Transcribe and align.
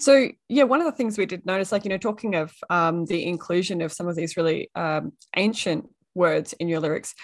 So 0.00 0.28
yeah, 0.48 0.64
one 0.64 0.80
of 0.80 0.86
the 0.86 0.92
things 0.92 1.18
we 1.18 1.26
did 1.26 1.44
notice, 1.44 1.72
like 1.72 1.84
you 1.84 1.90
know, 1.90 1.98
talking 1.98 2.34
of 2.34 2.54
um, 2.70 3.04
the 3.04 3.24
inclusion 3.26 3.82
of 3.82 3.92
some 3.92 4.08
of 4.08 4.16
these 4.16 4.36
really 4.36 4.70
um, 4.74 5.12
ancient 5.36 5.88
words 6.14 6.54
in 6.54 6.68
your 6.68 6.80
lyrics, 6.80 7.14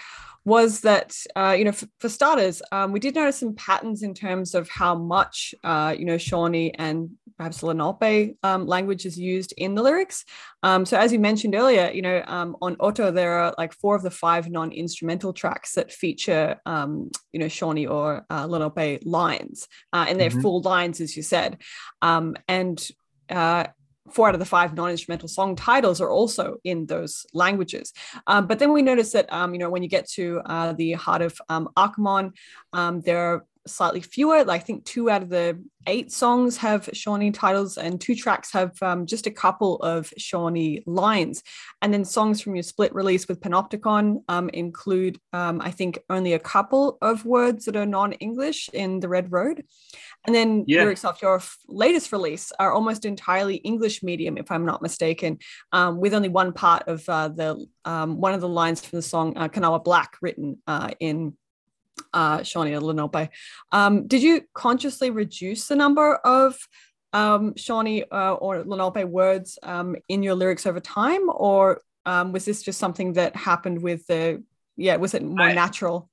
was 0.46 0.82
that 0.82 1.12
uh, 1.34 1.54
you 1.58 1.64
know, 1.64 1.70
f- 1.70 1.84
for 1.98 2.08
starters, 2.08 2.62
um, 2.70 2.92
we 2.92 3.00
did 3.00 3.16
notice 3.16 3.40
some 3.40 3.54
patterns 3.56 4.02
in 4.04 4.14
terms 4.14 4.54
of 4.54 4.68
how 4.68 4.94
much 4.94 5.54
uh, 5.64 5.94
you 5.98 6.04
know 6.04 6.16
Shawnee 6.16 6.70
and 6.78 7.10
perhaps 7.36 7.62
Lenape 7.62 8.36
um, 8.44 8.66
language 8.66 9.04
is 9.04 9.18
used 9.18 9.52
in 9.58 9.74
the 9.74 9.82
lyrics. 9.82 10.24
Um, 10.62 10.86
so 10.86 10.96
as 10.96 11.12
you 11.12 11.18
mentioned 11.18 11.56
earlier, 11.56 11.90
you 11.90 12.00
know, 12.00 12.22
um, 12.26 12.56
on 12.62 12.76
OtO 12.76 13.12
there 13.12 13.32
are 13.40 13.54
like 13.58 13.74
four 13.74 13.96
of 13.96 14.02
the 14.02 14.10
five 14.10 14.48
non-instrumental 14.48 15.32
tracks 15.32 15.72
that 15.74 15.92
feature, 15.92 16.60
um, 16.64 17.10
you 17.32 17.40
know, 17.40 17.48
Shawnee 17.48 17.88
or 17.88 18.24
uh, 18.30 18.46
Lenape 18.46 19.02
lines, 19.04 19.66
uh, 19.92 20.06
and 20.08 20.18
they're 20.18 20.30
mm-hmm. 20.30 20.40
full 20.40 20.62
lines, 20.62 21.00
as 21.00 21.16
you 21.16 21.24
said. 21.24 21.60
Um, 22.00 22.36
and 22.46 22.82
uh, 23.28 23.66
four 24.10 24.28
out 24.28 24.34
of 24.34 24.40
the 24.40 24.46
five 24.46 24.74
non-instrumental 24.74 25.28
song 25.28 25.56
titles 25.56 26.00
are 26.00 26.10
also 26.10 26.56
in 26.64 26.86
those 26.86 27.26
languages. 27.32 27.92
Um, 28.26 28.46
but 28.46 28.58
then 28.58 28.72
we 28.72 28.82
notice 28.82 29.12
that, 29.12 29.32
um, 29.32 29.52
you 29.52 29.58
know, 29.58 29.70
when 29.70 29.82
you 29.82 29.88
get 29.88 30.08
to 30.10 30.40
uh, 30.46 30.72
the 30.72 30.92
heart 30.92 31.22
of 31.22 31.40
um, 31.48 31.68
um, 32.72 33.00
there 33.00 33.18
are 33.18 33.46
slightly 33.66 34.00
fewer. 34.00 34.44
Like 34.44 34.62
I 34.62 34.64
think 34.64 34.84
two 34.84 35.10
out 35.10 35.22
of 35.22 35.28
the 35.28 35.62
eight 35.86 36.10
songs 36.10 36.56
have 36.58 36.88
Shawnee 36.92 37.30
titles, 37.30 37.78
and 37.78 38.00
two 38.00 38.14
tracks 38.14 38.52
have 38.52 38.80
um, 38.82 39.06
just 39.06 39.26
a 39.26 39.30
couple 39.30 39.76
of 39.76 40.12
Shawnee 40.18 40.82
lines. 40.86 41.42
And 41.80 41.92
then 41.92 42.04
songs 42.04 42.40
from 42.40 42.56
your 42.56 42.62
split 42.62 42.94
release 42.94 43.28
with 43.28 43.40
Panopticon 43.40 44.22
um, 44.28 44.48
include, 44.50 45.18
um, 45.32 45.60
I 45.60 45.70
think, 45.70 45.98
only 46.10 46.32
a 46.32 46.38
couple 46.38 46.98
of 47.00 47.24
words 47.24 47.66
that 47.66 47.76
are 47.76 47.86
non-English 47.86 48.70
in 48.72 49.00
the 49.00 49.08
Red 49.08 49.30
Road. 49.30 49.64
And 50.26 50.34
then 50.34 50.64
yeah. 50.66 50.80
lyrics 50.80 51.04
off 51.04 51.22
your 51.22 51.36
f- 51.36 51.58
latest 51.68 52.10
release 52.10 52.52
are 52.58 52.72
almost 52.72 53.04
entirely 53.04 53.56
English 53.56 54.02
medium, 54.02 54.36
if 54.38 54.50
I'm 54.50 54.66
not 54.66 54.82
mistaken, 54.82 55.38
um, 55.70 56.00
with 56.00 56.14
only 56.14 56.28
one 56.28 56.52
part 56.52 56.88
of 56.88 57.08
uh, 57.08 57.28
the 57.28 57.64
um, 57.84 58.20
one 58.20 58.34
of 58.34 58.40
the 58.40 58.48
lines 58.48 58.84
from 58.84 58.96
the 58.96 59.02
song 59.02 59.36
uh, 59.36 59.46
Kanawha 59.46 59.78
Black 59.78 60.16
written 60.20 60.60
uh, 60.66 60.90
in 60.98 61.36
uh, 62.12 62.42
Shawnee 62.42 62.76
Lenape. 62.78 63.30
Um, 63.72 64.06
did 64.06 64.22
you 64.22 64.42
consciously 64.54 65.10
reduce 65.10 65.68
the 65.68 65.76
number 65.76 66.16
of 66.16 66.56
um, 67.12 67.54
Shawnee 67.56 68.04
uh, 68.10 68.34
or 68.34 68.64
Lenape 68.64 69.08
words 69.08 69.58
um, 69.62 69.96
in 70.08 70.22
your 70.22 70.34
lyrics 70.34 70.66
over 70.66 70.80
time, 70.80 71.28
or 71.28 71.80
um, 72.04 72.32
was 72.32 72.44
this 72.44 72.62
just 72.62 72.78
something 72.78 73.14
that 73.14 73.34
happened 73.36 73.82
with 73.82 74.06
the? 74.06 74.42
Yeah, 74.76 74.96
was 74.96 75.14
it 75.14 75.22
more 75.22 75.48
I, 75.48 75.54
natural? 75.54 76.10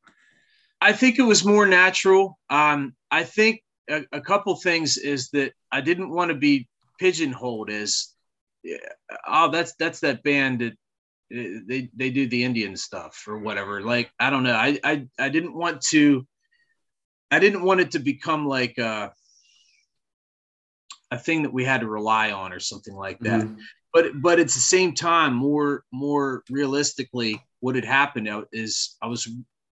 I 0.80 0.94
think 0.94 1.20
it 1.20 1.24
was 1.24 1.44
more 1.44 1.66
natural. 1.66 2.40
Um, 2.50 2.96
I 3.12 3.24
think 3.24 3.62
a, 3.90 4.04
a 4.12 4.22
couple 4.22 4.56
things 4.56 4.98
is 4.98 5.30
that 5.32 5.54
I 5.72 5.82
didn't 5.82 6.10
want 6.10 6.30
to 6.30 6.36
be 6.36 6.68
pigeonholed 7.00 7.70
as, 7.70 8.10
oh, 9.28 9.52
that's 9.52 9.76
that's 9.76 10.00
that 10.02 10.24
band 10.24 10.60
that 10.62 10.78
they 11.34 11.90
they 11.96 12.10
do 12.12 12.28
the 12.28 12.44
Indian 12.44 12.76
stuff 12.78 13.26
or 13.28 13.40
whatever. 13.40 13.82
Like 13.82 14.12
I 14.20 14.30
don't 14.30 14.44
know. 14.44 14.54
I 14.54 14.80
I 14.84 15.08
I 15.18 15.30
didn't 15.30 15.56
want 15.56 15.82
to. 15.90 16.28
I 17.32 17.40
didn't 17.40 17.64
want 17.64 17.80
it 17.80 17.92
to 17.92 18.00
become 18.00 18.48
like 18.48 18.78
a, 18.78 19.12
a 21.10 21.18
thing 21.18 21.42
that 21.44 21.54
we 21.54 21.66
had 21.66 21.82
to 21.82 21.88
rely 21.88 22.32
on 22.32 22.54
or 22.54 22.60
something 22.60 22.94
like 22.94 23.20
that. 23.22 23.42
Mm-hmm. 23.42 23.60
But 23.92 24.22
but 24.22 24.40
at 24.40 24.48
the 24.48 24.52
same 24.52 24.94
time, 24.94 25.34
more 25.34 25.84
more 25.92 26.44
realistically, 26.50 27.42
what 27.62 27.76
had 27.76 27.86
happened 27.86 28.30
is 28.52 28.96
I 29.02 29.08
was 29.08 29.28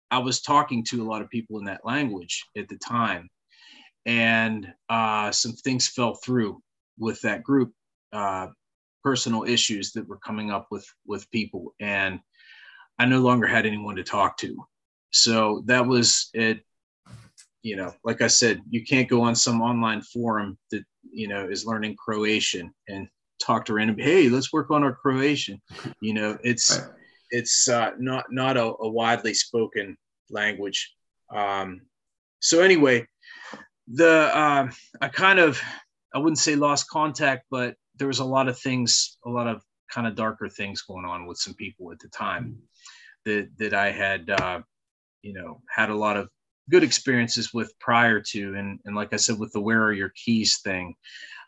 I 0.09 0.19
was 0.19 0.41
talking 0.41 0.85
to 0.85 1.03
a 1.03 1.09
lot 1.09 1.21
of 1.21 1.29
people 1.29 1.59
in 1.59 1.65
that 1.65 1.85
language 1.85 2.45
at 2.57 2.69
the 2.69 2.77
time, 2.77 3.29
and 4.05 4.65
uh, 4.89 5.31
some 5.31 5.53
things 5.53 5.87
fell 5.87 6.15
through 6.15 6.61
with 6.97 7.21
that 7.21 7.43
group. 7.43 7.73
Uh, 8.13 8.47
personal 9.03 9.43
issues 9.43 9.91
that 9.93 10.07
were 10.07 10.17
coming 10.17 10.51
up 10.51 10.67
with 10.71 10.85
with 11.05 11.29
people 11.31 11.73
and 11.79 12.19
i 12.97 13.05
no 13.05 13.19
longer 13.19 13.47
had 13.47 13.65
anyone 13.65 13.95
to 13.95 14.03
talk 14.03 14.37
to. 14.37 14.57
So 15.11 15.63
that 15.65 15.85
was 15.85 16.29
it. 16.33 16.59
You 17.61 17.75
know 17.75 17.93
like 18.05 18.21
i 18.21 18.27
said 18.27 18.61
you 18.69 18.85
can't 18.85 19.09
go 19.09 19.21
on 19.21 19.35
some 19.35 19.61
online 19.61 20.01
forum 20.01 20.57
that 20.71 20.83
you 21.11 21.27
know 21.27 21.49
is 21.49 21.65
learning 21.65 21.97
croatian 21.97 22.73
and 22.87 23.07
talk 23.41 23.65
to 23.65 23.73
random 23.73 23.97
hey 23.99 24.29
let's 24.29 24.53
work 24.53 24.71
on 24.71 24.83
our 24.83 24.93
croatian. 24.93 25.61
You 26.01 26.13
know 26.13 26.37
it's 26.43 26.79
right. 26.79 26.89
it's 27.31 27.67
uh, 27.67 27.91
not 27.99 28.25
not 28.31 28.55
a, 28.55 28.63
a, 28.63 28.89
widely 28.89 29.33
spoken 29.33 29.97
language. 30.29 30.93
Um, 31.35 31.81
so 32.39 32.61
anyway 32.61 33.05
the 33.89 34.35
uh, 34.35 34.69
i 35.01 35.07
kind 35.07 35.39
of 35.39 35.59
i 36.13 36.17
wouldn't 36.17 36.37
say 36.37 36.55
lost 36.55 36.87
contact 36.89 37.45
but 37.49 37.75
there 37.99 38.07
was 38.07 38.19
a 38.19 38.25
lot 38.25 38.47
of 38.47 38.57
things, 38.57 39.17
a 39.25 39.29
lot 39.29 39.47
of 39.47 39.61
kind 39.91 40.07
of 40.07 40.15
darker 40.15 40.49
things 40.49 40.81
going 40.81 41.05
on 41.05 41.25
with 41.25 41.37
some 41.37 41.53
people 41.53 41.91
at 41.91 41.99
the 41.99 42.07
time 42.07 42.57
that 43.25 43.49
that 43.57 43.73
I 43.73 43.91
had, 43.91 44.29
uh, 44.29 44.61
you 45.21 45.33
know, 45.33 45.61
had 45.69 45.89
a 45.89 45.95
lot 45.95 46.17
of 46.17 46.29
good 46.69 46.83
experiences 46.83 47.53
with 47.53 47.77
prior 47.79 48.21
to, 48.31 48.55
and 48.55 48.79
and 48.85 48.95
like 48.95 49.13
I 49.13 49.17
said, 49.17 49.37
with 49.37 49.51
the 49.51 49.61
where 49.61 49.83
are 49.83 49.93
your 49.93 50.13
keys 50.15 50.59
thing, 50.63 50.95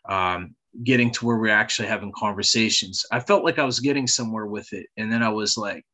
um, 0.08 0.54
getting 0.84 1.10
to 1.12 1.26
where 1.26 1.38
we're 1.38 1.48
actually 1.48 1.88
having 1.88 2.12
conversations. 2.16 3.04
I 3.10 3.20
felt 3.20 3.44
like 3.44 3.58
I 3.58 3.64
was 3.64 3.80
getting 3.80 4.06
somewhere 4.06 4.46
with 4.46 4.72
it, 4.72 4.86
and 4.96 5.10
then 5.10 5.22
I 5.22 5.30
was 5.30 5.56
like, 5.56 5.84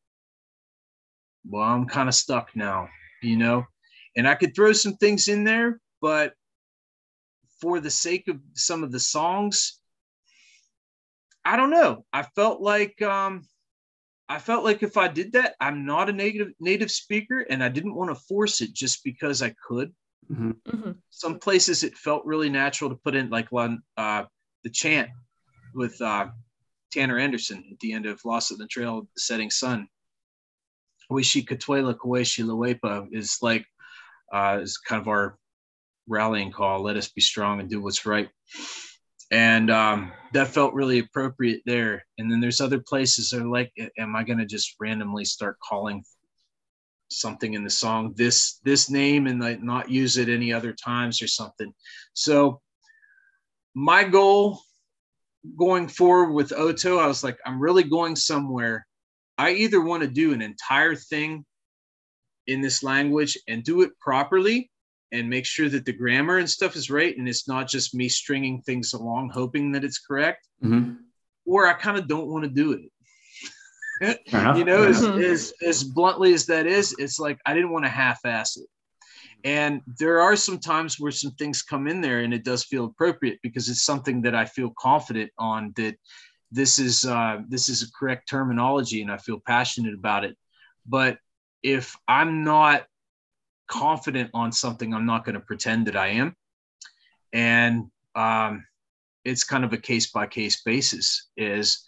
well, 1.47 1.63
I'm 1.63 1.87
kind 1.87 2.09
of 2.09 2.15
stuck 2.15 2.49
now, 2.55 2.89
you 3.23 3.37
know, 3.37 3.65
and 4.17 4.27
I 4.27 4.35
could 4.35 4.55
throw 4.55 4.73
some 4.73 4.95
things 4.97 5.29
in 5.29 5.43
there, 5.45 5.79
but 6.01 6.33
for 7.61 7.79
the 7.79 7.91
sake 7.91 8.27
of 8.27 8.39
some 8.53 8.83
of 8.83 8.91
the 8.91 8.99
songs 8.99 9.78
I 11.45 11.55
don't 11.55 11.71
know. 11.71 12.05
I 12.11 12.23
felt 12.23 12.61
like 12.61 13.01
um, 13.01 13.47
I 14.27 14.39
felt 14.39 14.63
like 14.63 14.83
if 14.83 14.97
I 14.97 15.07
did 15.07 15.33
that, 15.33 15.55
I'm 15.59 15.85
not 15.85 16.09
a 16.09 16.13
native 16.13 16.49
native 16.59 16.91
speaker, 16.91 17.39
and 17.49 17.63
I 17.63 17.69
didn't 17.69 17.95
want 17.95 18.11
to 18.11 18.15
force 18.15 18.61
it 18.61 18.73
just 18.73 19.03
because 19.03 19.41
I 19.41 19.55
could. 19.67 19.93
Mm-hmm. 20.31 20.51
Mm-hmm. 20.67 20.91
Some 21.09 21.39
places 21.39 21.83
it 21.83 21.97
felt 21.97 22.25
really 22.25 22.49
natural 22.49 22.89
to 22.89 22.95
put 22.95 23.15
in 23.15 23.29
like 23.29 23.51
one 23.51 23.81
uh, 23.97 24.25
the 24.63 24.69
chant 24.69 25.09
with 25.73 25.99
uh, 26.01 26.27
Tanner 26.91 27.17
Anderson 27.17 27.63
at 27.71 27.79
the 27.79 27.93
end 27.93 28.05
of 28.05 28.23
Lost 28.25 28.51
of 28.51 28.57
the 28.57 28.67
Trail 28.67 28.99
of 28.99 29.07
the 29.15 29.21
Setting 29.21 29.49
Sun. 29.49 29.87
Wishi 31.11 31.43
Katuela 31.43 31.95
Kaweshi 31.95 32.43
Lawepa 32.43 33.07
is 33.11 33.39
like 33.41 33.65
uh, 34.31 34.59
is 34.61 34.77
kind 34.77 35.01
of 35.01 35.07
our 35.07 35.37
rallying 36.07 36.51
call. 36.51 36.83
Let 36.83 36.97
us 36.97 37.07
be 37.09 37.21
strong 37.21 37.59
and 37.59 37.69
do 37.69 37.81
what's 37.81 38.05
right 38.05 38.29
and 39.31 39.69
um, 39.69 40.11
that 40.33 40.47
felt 40.47 40.73
really 40.73 40.99
appropriate 40.99 41.61
there. 41.65 42.05
And 42.17 42.31
then 42.31 42.39
there's 42.39 42.61
other 42.61 42.79
places 42.79 43.29
that 43.29 43.41
are 43.41 43.47
like, 43.47 43.71
am 43.97 44.15
I 44.15 44.23
going 44.23 44.39
to 44.39 44.45
just 44.45 44.75
randomly 44.79 45.25
start 45.25 45.57
calling 45.59 46.03
something 47.11 47.55
in 47.55 47.63
the 47.63 47.69
song 47.71 48.13
this 48.15 48.59
this 48.63 48.87
name 48.87 49.25
and 49.25 49.41
like 49.41 49.63
not 49.63 49.89
use 49.89 50.17
it 50.17 50.29
any 50.29 50.51
other 50.53 50.73
times 50.73 51.21
or 51.21 51.27
something? 51.27 51.73
So 52.13 52.61
my 53.75 54.03
goal 54.03 54.61
going 55.57 55.87
forward 55.87 56.33
with 56.33 56.51
OtO, 56.51 56.99
I 56.99 57.07
was 57.07 57.23
like, 57.23 57.37
I'm 57.45 57.59
really 57.59 57.83
going 57.83 58.15
somewhere. 58.15 58.85
I 59.37 59.51
either 59.51 59.81
want 59.81 60.03
to 60.03 60.09
do 60.09 60.33
an 60.33 60.41
entire 60.41 60.95
thing 60.95 61.45
in 62.47 62.61
this 62.61 62.83
language 62.83 63.37
and 63.47 63.63
do 63.63 63.81
it 63.83 63.91
properly, 63.99 64.69
and 65.11 65.29
make 65.29 65.45
sure 65.45 65.69
that 65.69 65.85
the 65.85 65.93
grammar 65.93 66.37
and 66.37 66.49
stuff 66.49 66.75
is 66.75 66.89
right 66.89 67.17
and 67.17 67.27
it's 67.27 67.47
not 67.47 67.67
just 67.67 67.95
me 67.95 68.07
stringing 68.07 68.61
things 68.61 68.93
along 68.93 69.29
hoping 69.29 69.71
that 69.71 69.83
it's 69.83 69.99
correct. 69.99 70.47
Mm-hmm. 70.63 70.95
or 71.45 71.67
i 71.67 71.73
kind 71.73 71.97
of 71.97 72.07
don't 72.07 72.27
want 72.27 72.43
to 72.43 72.49
do 72.49 72.73
it. 72.73 72.81
You 74.57 74.65
know 74.65 74.83
as, 74.83 75.03
as, 75.03 75.53
as 75.65 75.83
bluntly 75.83 76.33
as 76.33 76.45
that 76.45 76.65
is 76.65 76.95
it's 76.99 77.19
like 77.19 77.39
i 77.45 77.53
didn't 77.53 77.71
want 77.71 77.85
to 77.85 77.89
half-ass 77.89 78.57
it. 78.57 78.67
And 79.43 79.81
there 79.97 80.19
are 80.19 80.35
some 80.35 80.59
times 80.59 80.99
where 80.99 81.13
some 81.13 81.31
things 81.31 81.61
come 81.61 81.87
in 81.87 82.01
there 82.01 82.19
and 82.19 82.33
it 82.33 82.43
does 82.43 82.65
feel 82.65 82.85
appropriate 82.85 83.39
because 83.41 83.69
it's 83.69 83.83
something 83.83 84.21
that 84.21 84.35
i 84.35 84.45
feel 84.45 84.73
confident 84.77 85.31
on 85.37 85.73
that 85.75 85.95
this 86.51 86.79
is 86.79 87.05
uh, 87.05 87.37
this 87.47 87.69
is 87.69 87.83
a 87.83 87.91
correct 87.97 88.27
terminology 88.29 89.01
and 89.01 89.11
i 89.11 89.17
feel 89.17 89.39
passionate 89.45 89.93
about 89.93 90.23
it. 90.23 90.35
But 90.85 91.17
if 91.63 91.95
i'm 92.07 92.43
not 92.43 92.85
confident 93.69 94.29
on 94.33 94.51
something, 94.51 94.93
I'm 94.93 95.05
not 95.05 95.23
going 95.23 95.35
to 95.35 95.39
pretend 95.39 95.87
that 95.87 95.95
I 95.95 96.07
am. 96.07 96.35
And 97.31 97.85
um, 98.15 98.65
it's 99.23 99.43
kind 99.43 99.63
of 99.63 99.71
a 99.71 99.77
case 99.77 100.11
by 100.11 100.27
case 100.27 100.61
basis. 100.63 101.29
Is 101.37 101.85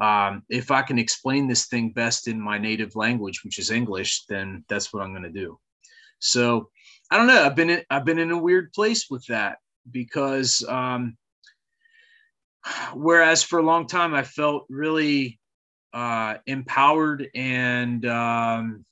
um, 0.00 0.42
if 0.48 0.70
I 0.70 0.82
can 0.82 0.98
explain 0.98 1.46
this 1.46 1.66
thing 1.66 1.92
best 1.92 2.26
in 2.26 2.40
my 2.40 2.58
native 2.58 2.96
language, 2.96 3.44
which 3.44 3.58
is 3.58 3.70
English, 3.70 4.24
then 4.28 4.64
that's 4.68 4.92
what 4.92 5.02
I'm 5.02 5.12
going 5.12 5.22
to 5.22 5.30
do. 5.30 5.58
So 6.18 6.70
I 7.10 7.16
don't 7.16 7.26
know. 7.26 7.44
I've 7.44 7.56
been 7.56 7.70
in, 7.70 7.82
I've 7.90 8.04
been 8.04 8.18
in 8.18 8.30
a 8.30 8.38
weird 8.38 8.72
place 8.72 9.06
with 9.10 9.24
that 9.26 9.58
because 9.90 10.64
um, 10.68 11.16
whereas 12.94 13.42
for 13.42 13.58
a 13.58 13.64
long 13.64 13.86
time 13.86 14.14
I 14.14 14.22
felt 14.22 14.66
really 14.68 15.38
uh, 15.92 16.36
empowered 16.46 17.28
and 17.34 18.04
um, 18.06 18.84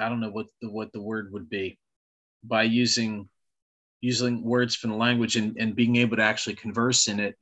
I 0.00 0.08
don't 0.08 0.20
know 0.20 0.30
what 0.30 0.46
the 0.60 0.70
what 0.70 0.92
the 0.92 1.02
word 1.02 1.32
would 1.32 1.48
be 1.48 1.78
by 2.42 2.62
using 2.62 3.28
using 4.00 4.42
words 4.42 4.74
from 4.74 4.90
the 4.90 4.96
language 4.96 5.36
and, 5.36 5.56
and 5.58 5.76
being 5.76 5.96
able 5.96 6.16
to 6.16 6.22
actually 6.22 6.56
converse 6.56 7.08
in 7.08 7.20
it. 7.20 7.36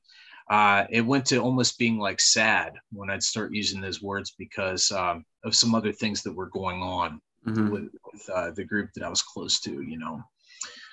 Uh, 0.51 0.85
it 0.91 1.03
went 1.03 1.27
to 1.27 1.39
almost 1.39 1.79
being 1.79 1.99
like 1.99 2.21
sad 2.21 2.73
when 2.91 3.11
I'd 3.11 3.23
start 3.23 3.55
using 3.55 3.81
those 3.81 4.03
words 4.03 4.35
because 4.39 4.91
um, 4.91 5.25
of 5.45 5.55
some 5.55 5.75
other 5.75 5.93
things 5.93 6.23
that 6.23 6.35
were 6.35 6.49
going 6.49 6.83
on 6.83 7.21
mm-hmm. 7.47 7.71
with, 7.71 7.89
with 8.13 8.31
uh, 8.35 8.51
the 8.53 8.65
group 8.65 8.91
that 8.95 9.05
I 9.05 9.09
was 9.09 9.23
close 9.23 9.61
to, 9.61 9.83
you 9.83 9.99
know. 9.99 10.23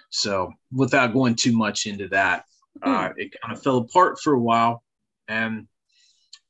So 0.09 0.53
without 0.71 1.13
going 1.13 1.35
too 1.35 1.55
much 1.57 1.87
into 1.87 2.07
that, 2.09 2.45
uh, 2.83 3.09
hmm. 3.09 3.19
it 3.19 3.33
kind 3.41 3.55
of 3.55 3.63
fell 3.63 3.77
apart 3.77 4.19
for 4.21 4.33
a 4.33 4.39
while, 4.39 4.83
and 5.27 5.67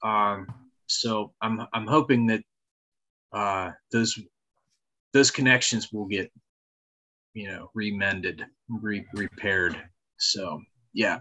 um, 0.03 0.47
so 0.88 1.33
I'm 1.41 1.65
I'm 1.73 1.88
hoping 1.88 2.27
that 2.27 2.44
uh, 3.31 3.71
those 3.91 4.19
those 5.15 5.31
connections 5.31 5.94
will 5.94 6.06
get 6.06 6.29
you 7.33 7.47
know 7.47 7.71
remended 7.73 8.45
re- 8.69 9.07
repaired. 9.13 9.81
So 10.17 10.62
yeah. 10.94 11.19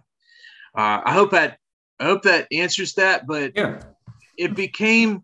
Uh, 0.76 1.00
i 1.04 1.12
hope 1.12 1.30
that 1.30 1.58
i 2.00 2.04
hope 2.04 2.22
that 2.22 2.48
answers 2.50 2.94
that 2.94 3.28
but 3.28 3.52
yeah. 3.54 3.80
it 4.36 4.56
became 4.56 5.22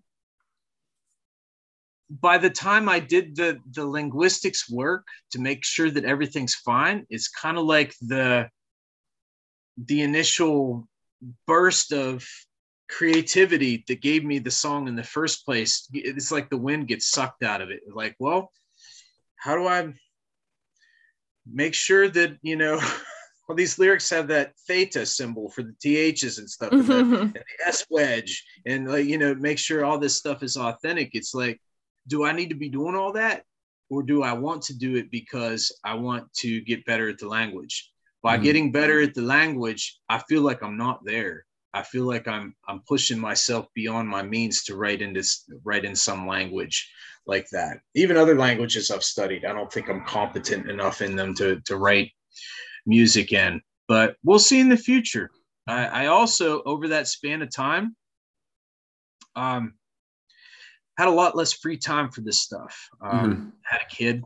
by 2.20 2.38
the 2.38 2.48
time 2.48 2.88
i 2.88 3.00
did 3.00 3.34
the 3.34 3.58
the 3.72 3.84
linguistics 3.84 4.70
work 4.70 5.04
to 5.32 5.40
make 5.40 5.64
sure 5.64 5.90
that 5.90 6.04
everything's 6.04 6.54
fine 6.54 7.04
it's 7.10 7.26
kind 7.26 7.58
of 7.58 7.64
like 7.64 7.92
the 8.00 8.48
the 9.86 10.02
initial 10.02 10.86
burst 11.48 11.92
of 11.92 12.24
creativity 12.90 13.84
that 13.88 14.00
gave 14.00 14.24
me 14.24 14.38
the 14.38 14.50
song 14.50 14.88
in 14.88 14.96
the 14.96 15.02
first 15.02 15.44
place. 15.44 15.88
It's 15.92 16.32
like 16.32 16.50
the 16.50 16.56
wind 16.56 16.88
gets 16.88 17.10
sucked 17.10 17.42
out 17.42 17.60
of 17.60 17.70
it. 17.70 17.80
Like 17.92 18.16
well 18.18 18.52
how 19.40 19.56
do 19.56 19.66
I 19.66 19.92
make 21.46 21.74
sure 21.74 22.08
that 22.08 22.36
you 22.42 22.56
know 22.56 22.80
all 23.48 23.56
these 23.56 23.78
lyrics 23.78 24.08
have 24.10 24.28
that 24.28 24.52
theta 24.68 25.04
symbol 25.04 25.50
for 25.50 25.62
the 25.62 25.74
ths 26.12 26.38
and 26.38 26.48
stuff 26.48 26.72
and, 26.72 26.86
the, 26.86 26.94
mm-hmm. 26.94 27.14
and 27.14 27.34
the 27.34 27.66
s 27.66 27.84
wedge 27.90 28.44
and 28.66 28.88
like 28.88 29.06
you 29.06 29.18
know 29.18 29.34
make 29.34 29.58
sure 29.58 29.84
all 29.84 29.98
this 29.98 30.16
stuff 30.16 30.42
is 30.42 30.56
authentic 30.56 31.10
it's 31.14 31.34
like 31.34 31.60
do 32.06 32.24
i 32.24 32.32
need 32.32 32.48
to 32.48 32.54
be 32.54 32.68
doing 32.68 32.94
all 32.94 33.12
that 33.12 33.42
or 33.88 34.02
do 34.02 34.22
i 34.22 34.32
want 34.32 34.62
to 34.62 34.76
do 34.76 34.96
it 34.96 35.10
because 35.10 35.72
i 35.84 35.94
want 35.94 36.32
to 36.32 36.60
get 36.60 36.84
better 36.84 37.08
at 37.08 37.18
the 37.18 37.26
language 37.26 37.90
by 38.22 38.34
mm-hmm. 38.34 38.44
getting 38.44 38.72
better 38.72 39.00
at 39.00 39.14
the 39.14 39.22
language 39.22 39.98
i 40.08 40.18
feel 40.28 40.42
like 40.42 40.62
i'm 40.62 40.76
not 40.76 41.04
there 41.04 41.44
i 41.74 41.82
feel 41.82 42.04
like 42.04 42.28
i'm 42.28 42.54
i'm 42.68 42.80
pushing 42.86 43.18
myself 43.18 43.66
beyond 43.74 44.08
my 44.08 44.22
means 44.22 44.62
to 44.62 44.76
write 44.76 45.02
in 45.02 45.12
this 45.12 45.44
write 45.64 45.84
in 45.84 45.96
some 45.96 46.26
language 46.28 46.88
like 47.26 47.48
that. 47.50 47.78
Even 47.94 48.16
other 48.16 48.36
languages 48.36 48.90
I've 48.90 49.04
studied, 49.04 49.44
I 49.44 49.52
don't 49.52 49.72
think 49.72 49.88
I'm 49.88 50.04
competent 50.04 50.70
enough 50.70 51.02
in 51.02 51.16
them 51.16 51.34
to, 51.36 51.60
to 51.66 51.76
write 51.76 52.10
music 52.86 53.32
in, 53.32 53.60
but 53.88 54.16
we'll 54.24 54.38
see 54.38 54.60
in 54.60 54.68
the 54.68 54.76
future. 54.76 55.30
I, 55.66 55.86
I 55.86 56.06
also, 56.06 56.62
over 56.62 56.88
that 56.88 57.08
span 57.08 57.42
of 57.42 57.54
time, 57.54 57.94
um, 59.36 59.74
had 60.98 61.08
a 61.08 61.12
lot 61.12 61.36
less 61.36 61.52
free 61.52 61.78
time 61.78 62.10
for 62.10 62.20
this 62.20 62.40
stuff. 62.40 62.88
Um, 63.00 63.30
mm-hmm. 63.30 63.48
Had 63.62 63.80
a 63.80 63.94
kid. 63.94 64.22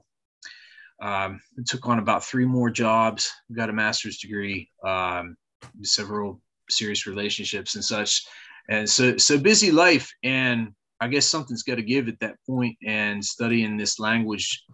Um, 1.00 1.40
took 1.67 1.87
on 1.87 1.99
about 1.99 2.25
three 2.25 2.47
more 2.47 2.70
jobs. 2.70 3.31
Got 3.52 3.70
a 3.70 3.73
master's 3.73 4.19
degree. 4.19 4.70
Um, 4.85 5.37
several 5.82 6.40
serious 6.70 7.06
relationships 7.06 7.75
and 7.75 7.85
such. 7.85 8.25
And 8.69 8.88
so, 8.88 9.17
so 9.19 9.38
busy 9.38 9.70
life. 9.70 10.11
And 10.23 10.73
I 11.00 11.08
guess 11.08 11.26
something's 11.26 11.62
got 11.62 11.76
to 11.76 11.82
give 11.82 12.08
at 12.08 12.20
that 12.20 12.37
point, 12.46 12.76
and 12.87 13.25
studying 13.25 13.76
this 13.76 13.99
language 13.99 14.64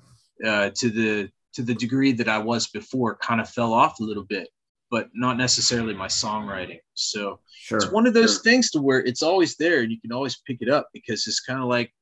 uh, 0.45 0.71
to 0.77 0.91
the 0.91 1.31
to 1.55 1.63
the 1.63 1.75
degree 1.75 2.13
that 2.13 2.29
I 2.29 2.39
was 2.39 2.69
before 2.69 3.17
kind 3.17 3.41
of 3.41 3.49
fell 3.49 3.73
off 3.73 3.99
a 4.01 4.05
little 4.05 4.25
bit, 4.25 4.49
but 4.91 5.09
not 5.15 5.37
necessarily 5.37 5.95
my 5.95 6.07
songwriting. 6.07 6.79
So 6.95 7.41
sure. 7.51 7.79
it's 7.79 7.91
one 7.91 8.07
of 8.07 8.15
those 8.15 8.35
sure. 8.35 8.43
things 8.43 8.71
to 8.73 8.81
where 8.81 9.01
it's 9.01 9.23
always 9.23 9.57
there, 9.57 9.81
and 9.81 9.91
you 9.91 10.01
can 10.01 10.13
always 10.13 10.41
pick 10.47 10.59
it 10.61 10.69
up 10.69 10.89
because 10.93 11.27
it's 11.27 11.41
kind 11.41 11.61
of 11.61 11.69
like, 11.69 11.93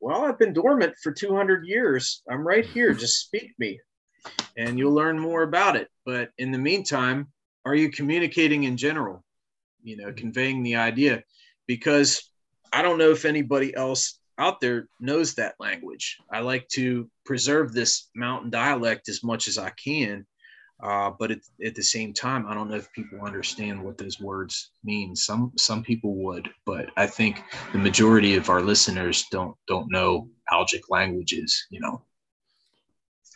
well, 0.00 0.24
I've 0.24 0.38
been 0.38 0.52
dormant 0.52 0.94
for 1.02 1.12
200 1.12 1.66
years. 1.66 2.22
I'm 2.28 2.46
right 2.46 2.66
here. 2.66 2.92
Just 2.94 3.20
speak 3.20 3.52
me, 3.58 3.78
and 4.56 4.78
you'll 4.78 4.94
learn 4.94 5.18
more 5.18 5.42
about 5.42 5.76
it. 5.76 5.88
But 6.04 6.30
in 6.38 6.50
the 6.50 6.58
meantime, 6.58 7.28
are 7.64 7.74
you 7.74 7.90
communicating 7.90 8.64
in 8.64 8.76
general? 8.76 9.24
You 9.82 9.98
know, 9.98 10.12
conveying 10.12 10.62
the 10.62 10.76
idea 10.76 11.22
because 11.66 12.30
I 12.74 12.82
don't 12.82 12.98
know 12.98 13.10
if 13.10 13.24
anybody 13.24 13.74
else 13.74 14.18
out 14.36 14.60
there 14.60 14.88
knows 14.98 15.34
that 15.34 15.54
language. 15.60 16.18
I 16.32 16.40
like 16.40 16.66
to 16.70 17.08
preserve 17.24 17.72
this 17.72 18.08
mountain 18.16 18.50
dialect 18.50 19.08
as 19.08 19.22
much 19.22 19.46
as 19.46 19.58
I 19.58 19.70
can. 19.70 20.26
Uh, 20.82 21.12
but 21.18 21.30
at, 21.30 21.38
at, 21.64 21.76
the 21.76 21.82
same 21.82 22.12
time, 22.12 22.46
I 22.48 22.52
don't 22.52 22.68
know 22.68 22.74
if 22.74 22.92
people 22.92 23.20
understand 23.24 23.82
what 23.82 23.96
those 23.96 24.20
words 24.20 24.72
mean. 24.82 25.14
Some 25.14 25.52
some 25.56 25.84
people 25.84 26.16
would, 26.16 26.50
but 26.66 26.90
I 26.96 27.06
think 27.06 27.42
the 27.72 27.78
majority 27.78 28.34
of 28.34 28.50
our 28.50 28.60
listeners 28.60 29.24
don't 29.30 29.56
don't 29.68 29.90
know 29.90 30.28
Algic 30.50 30.90
languages. 30.90 31.66
You 31.70 31.80
know. 31.80 32.02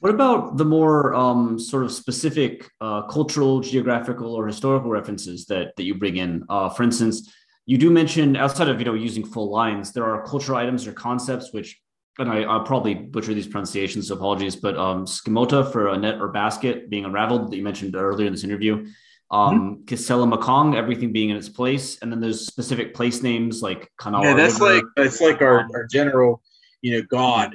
What 0.01 0.13
about 0.13 0.57
the 0.57 0.65
more 0.65 1.15
um, 1.15 1.61
sort 1.61 1.85
of 1.85 1.93
specific 1.93 2.69
uh, 2.81 3.03
cultural, 3.03 3.61
geographical, 3.61 4.35
or 4.35 4.47
historical 4.47 4.91
references 4.91 5.47
that 5.47 5.77
that 5.77 5.85
you 5.85 5.95
bring 5.95 6.17
in? 6.17 6.45
Uh, 6.49 6.69
for 6.69 6.83
instance, 6.83 7.33
you 7.69 7.77
do 7.77 7.91
mention 7.91 8.35
outside 8.35 8.71
of 8.71 8.79
you 8.79 8.87
know 8.87 8.95
using 8.95 9.23
full 9.23 9.51
lines, 9.51 9.93
there 9.93 10.05
are 10.05 10.25
cultural 10.25 10.57
items 10.57 10.87
or 10.87 10.93
concepts 10.93 11.53
which, 11.53 11.79
and 12.19 12.31
I, 12.31 12.39
will 12.47 12.65
probably 12.65 12.95
butcher 12.95 13.35
these 13.35 13.47
pronunciations, 13.47 14.09
so 14.09 14.15
apologies, 14.15 14.57
but 14.57 14.75
um, 14.79 15.05
Skimota 15.05 15.71
for 15.71 15.89
a 15.89 15.99
net 15.99 16.19
or 16.19 16.29
basket 16.29 16.89
being 16.89 17.05
unraveled 17.05 17.53
that 17.53 17.57
you 17.59 17.63
mentioned 17.63 17.95
earlier 17.95 18.27
in 18.27 18.33
this 18.33 18.43
interview. 18.43 18.87
Um, 19.31 19.85
mm-hmm. 19.85 19.85
Kisela 19.85 20.27
Makong, 20.33 20.77
everything 20.77 21.13
being 21.13 21.29
in 21.29 21.37
its 21.37 21.51
place, 21.51 21.99
and 22.01 22.11
then 22.11 22.21
there's 22.21 22.47
specific 22.47 22.95
place 22.95 23.23
names 23.23 23.61
like 23.61 23.93
Kanawha. 24.01 24.29
Yeah, 24.29 24.35
that's 24.35 24.59
River. 24.59 24.75
like 24.77 24.85
that's 24.97 25.21
like 25.21 25.43
our, 25.43 25.69
our 25.75 25.87
general, 25.87 26.41
you 26.81 26.93
know, 26.93 27.03
God. 27.03 27.55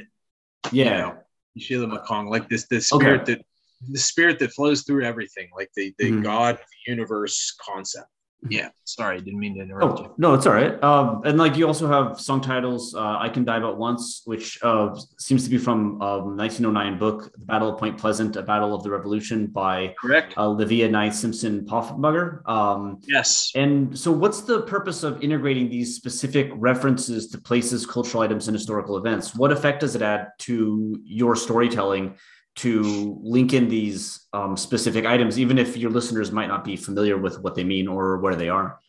Yeah, 0.71 1.15
you 1.55 1.87
know, 1.87 1.97
Makong, 1.97 2.29
like 2.29 2.47
this 2.49 2.67
the 2.67 2.79
spirit 2.79 3.21
okay. 3.21 3.33
that 3.33 3.45
the 3.89 3.97
spirit 3.97 4.37
that 4.37 4.53
flows 4.53 4.83
through 4.83 5.05
everything, 5.05 5.49
like 5.55 5.71
the 5.75 5.91
the 5.97 6.11
mm-hmm. 6.11 6.21
God 6.21 6.57
the 6.57 6.91
universe 6.91 7.55
concept. 7.59 8.07
Yeah, 8.49 8.69
sorry, 8.83 9.19
didn't 9.21 9.39
mean 9.39 9.55
to 9.55 9.61
interrupt 9.61 9.99
oh, 9.99 10.03
you. 10.03 10.13
No, 10.17 10.33
it's 10.33 10.45
all 10.45 10.53
right. 10.53 10.81
Um, 10.83 11.21
and 11.25 11.37
like 11.37 11.55
you 11.55 11.67
also 11.67 11.87
have 11.87 12.19
song 12.19 12.41
titles, 12.41 12.93
uh, 12.95 13.17
"I 13.19 13.29
Can 13.29 13.45
Die 13.45 13.59
but 13.59 13.77
Once," 13.77 14.21
which 14.25 14.59
uh, 14.63 14.95
seems 15.17 15.43
to 15.43 15.49
be 15.49 15.57
from 15.57 16.01
a 16.01 16.17
um, 16.17 16.37
1909 16.37 16.99
book, 16.99 17.31
"The 17.37 17.45
Battle 17.45 17.69
of 17.69 17.79
Point 17.79 17.97
Pleasant: 17.97 18.35
A 18.35 18.41
Battle 18.41 18.75
of 18.75 18.83
the 18.83 18.89
Revolution" 18.89 19.47
by 19.47 19.95
correct 19.99 20.37
uh, 20.37 20.47
Livia 20.47 20.89
Nye 20.89 21.09
Simpson 21.09 21.65
Poffenbarger. 21.65 22.47
Um, 22.47 22.99
yes. 23.07 23.51
And 23.55 23.97
so, 23.97 24.11
what's 24.11 24.41
the 24.41 24.63
purpose 24.63 25.03
of 25.03 25.23
integrating 25.23 25.69
these 25.69 25.95
specific 25.95 26.51
references 26.55 27.27
to 27.29 27.37
places, 27.37 27.85
cultural 27.85 28.23
items, 28.23 28.47
and 28.47 28.55
historical 28.55 28.97
events? 28.97 29.35
What 29.35 29.51
effect 29.51 29.81
does 29.81 29.95
it 29.95 30.01
add 30.01 30.29
to 30.39 30.99
your 31.03 31.35
storytelling? 31.35 32.15
To 32.55 33.19
link 33.23 33.53
in 33.53 33.67
these 33.67 34.27
um, 34.33 34.55
specific 34.55 35.05
items, 35.05 35.39
even 35.39 35.57
if 35.57 35.75
your 35.75 35.91
listeners 35.91 36.31
might 36.31 36.47
not 36.47 36.63
be 36.63 36.75
familiar 36.75 37.17
with 37.17 37.39
what 37.41 37.55
they 37.55 37.63
mean 37.63 37.87
or 37.87 38.17
where 38.19 38.35
they 38.35 38.49
are? 38.49 38.79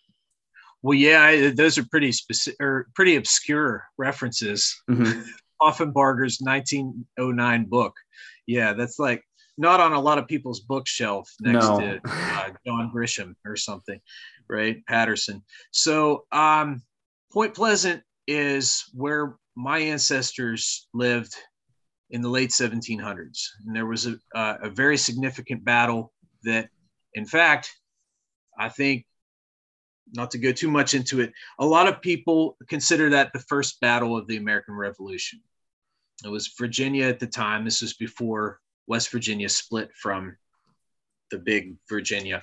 Well, 0.82 0.94
yeah, 0.98 1.50
those 1.50 1.78
are 1.78 1.86
pretty 1.90 2.12
specific 2.12 2.60
or 2.60 2.88
pretty 2.94 3.16
obscure 3.16 3.84
references. 3.96 4.82
Mm-hmm. 4.90 5.22
Poffenbarger's 5.62 6.38
1909 6.40 7.64
book. 7.64 7.94
Yeah, 8.46 8.74
that's 8.74 8.98
like 8.98 9.22
not 9.56 9.80
on 9.80 9.92
a 9.92 10.00
lot 10.00 10.18
of 10.18 10.26
people's 10.26 10.60
bookshelf 10.60 11.30
next 11.40 11.66
no. 11.66 11.80
to 11.80 12.00
uh, 12.04 12.48
John 12.66 12.92
Grisham 12.94 13.34
or 13.46 13.56
something, 13.56 13.98
right? 14.48 14.84
Patterson. 14.86 15.42
So, 15.70 16.26
um, 16.32 16.82
Point 17.32 17.54
Pleasant 17.54 18.02
is 18.26 18.84
where 18.92 19.36
my 19.56 19.78
ancestors 19.78 20.88
lived 20.92 21.34
in 22.10 22.22
the 22.22 22.28
late 22.28 22.50
1700s. 22.50 23.46
And 23.66 23.74
there 23.74 23.86
was 23.86 24.06
a, 24.06 24.16
uh, 24.34 24.58
a 24.62 24.70
very 24.70 24.96
significant 24.96 25.64
battle 25.64 26.12
that, 26.44 26.68
in 27.14 27.26
fact, 27.26 27.70
I 28.58 28.68
think, 28.68 29.06
not 30.12 30.30
to 30.32 30.38
go 30.38 30.52
too 30.52 30.70
much 30.70 30.94
into 30.94 31.20
it, 31.20 31.32
a 31.58 31.66
lot 31.66 31.88
of 31.88 32.02
people 32.02 32.56
consider 32.68 33.10
that 33.10 33.32
the 33.32 33.40
first 33.40 33.80
battle 33.80 34.16
of 34.16 34.26
the 34.26 34.36
American 34.36 34.74
Revolution. 34.74 35.40
It 36.24 36.28
was 36.28 36.54
Virginia 36.58 37.06
at 37.06 37.18
the 37.18 37.26
time. 37.26 37.64
This 37.64 37.80
was 37.80 37.94
before 37.94 38.60
West 38.86 39.10
Virginia 39.10 39.48
split 39.48 39.90
from 39.94 40.36
the 41.30 41.38
big 41.38 41.76
Virginia. 41.88 42.42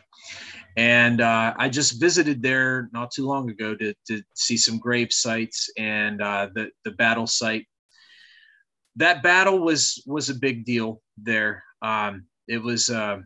And 0.77 1.21
uh, 1.21 1.53
I 1.57 1.69
just 1.69 1.99
visited 1.99 2.41
there 2.41 2.89
not 2.93 3.11
too 3.11 3.25
long 3.25 3.49
ago 3.49 3.75
to, 3.75 3.93
to 4.07 4.21
see 4.35 4.57
some 4.57 4.79
grave 4.79 5.11
sites 5.11 5.69
and 5.77 6.21
uh, 6.21 6.49
the, 6.53 6.71
the 6.83 6.91
battle 6.91 7.27
site. 7.27 7.67
That 8.97 9.23
battle 9.23 9.59
was 9.59 10.03
was 10.05 10.29
a 10.29 10.35
big 10.35 10.65
deal 10.65 11.01
there. 11.17 11.63
Um, 11.81 12.25
it 12.47 12.61
was 12.61 12.89
a 12.89 13.23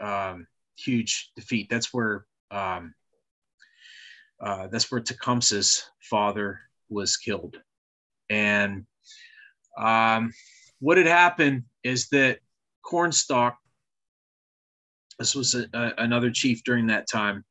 um, 0.00 0.46
huge 0.76 1.30
defeat. 1.36 1.68
That's 1.70 1.92
where 1.92 2.26
um, 2.50 2.94
uh, 4.40 4.68
that's 4.68 4.90
where 4.90 5.00
Tecumseh's 5.00 5.88
father 6.02 6.60
was 6.88 7.16
killed. 7.16 7.56
And 8.28 8.84
um, 9.78 10.32
what 10.80 10.98
had 10.98 11.06
happened 11.06 11.64
is 11.82 12.08
that 12.08 12.40
Cornstalk, 12.82 13.56
this 15.18 15.34
was 15.34 15.54
a, 15.54 15.66
a, 15.72 15.92
another 15.98 16.30
chief 16.30 16.62
during 16.64 16.88
that 16.88 17.08
time, 17.10 17.44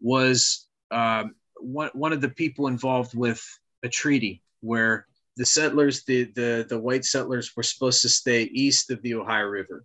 was 0.00 0.66
um, 0.90 1.34
one, 1.60 1.90
one 1.92 2.12
of 2.12 2.20
the 2.20 2.28
people 2.28 2.66
involved 2.66 3.14
with 3.14 3.42
a 3.82 3.88
treaty 3.88 4.42
where 4.60 5.06
the 5.36 5.46
settlers, 5.46 6.04
the, 6.04 6.24
the, 6.34 6.66
the 6.68 6.78
white 6.78 7.04
settlers, 7.04 7.52
were 7.56 7.62
supposed 7.62 8.02
to 8.02 8.08
stay 8.08 8.44
east 8.44 8.90
of 8.90 9.02
the 9.02 9.14
Ohio 9.14 9.46
River 9.46 9.84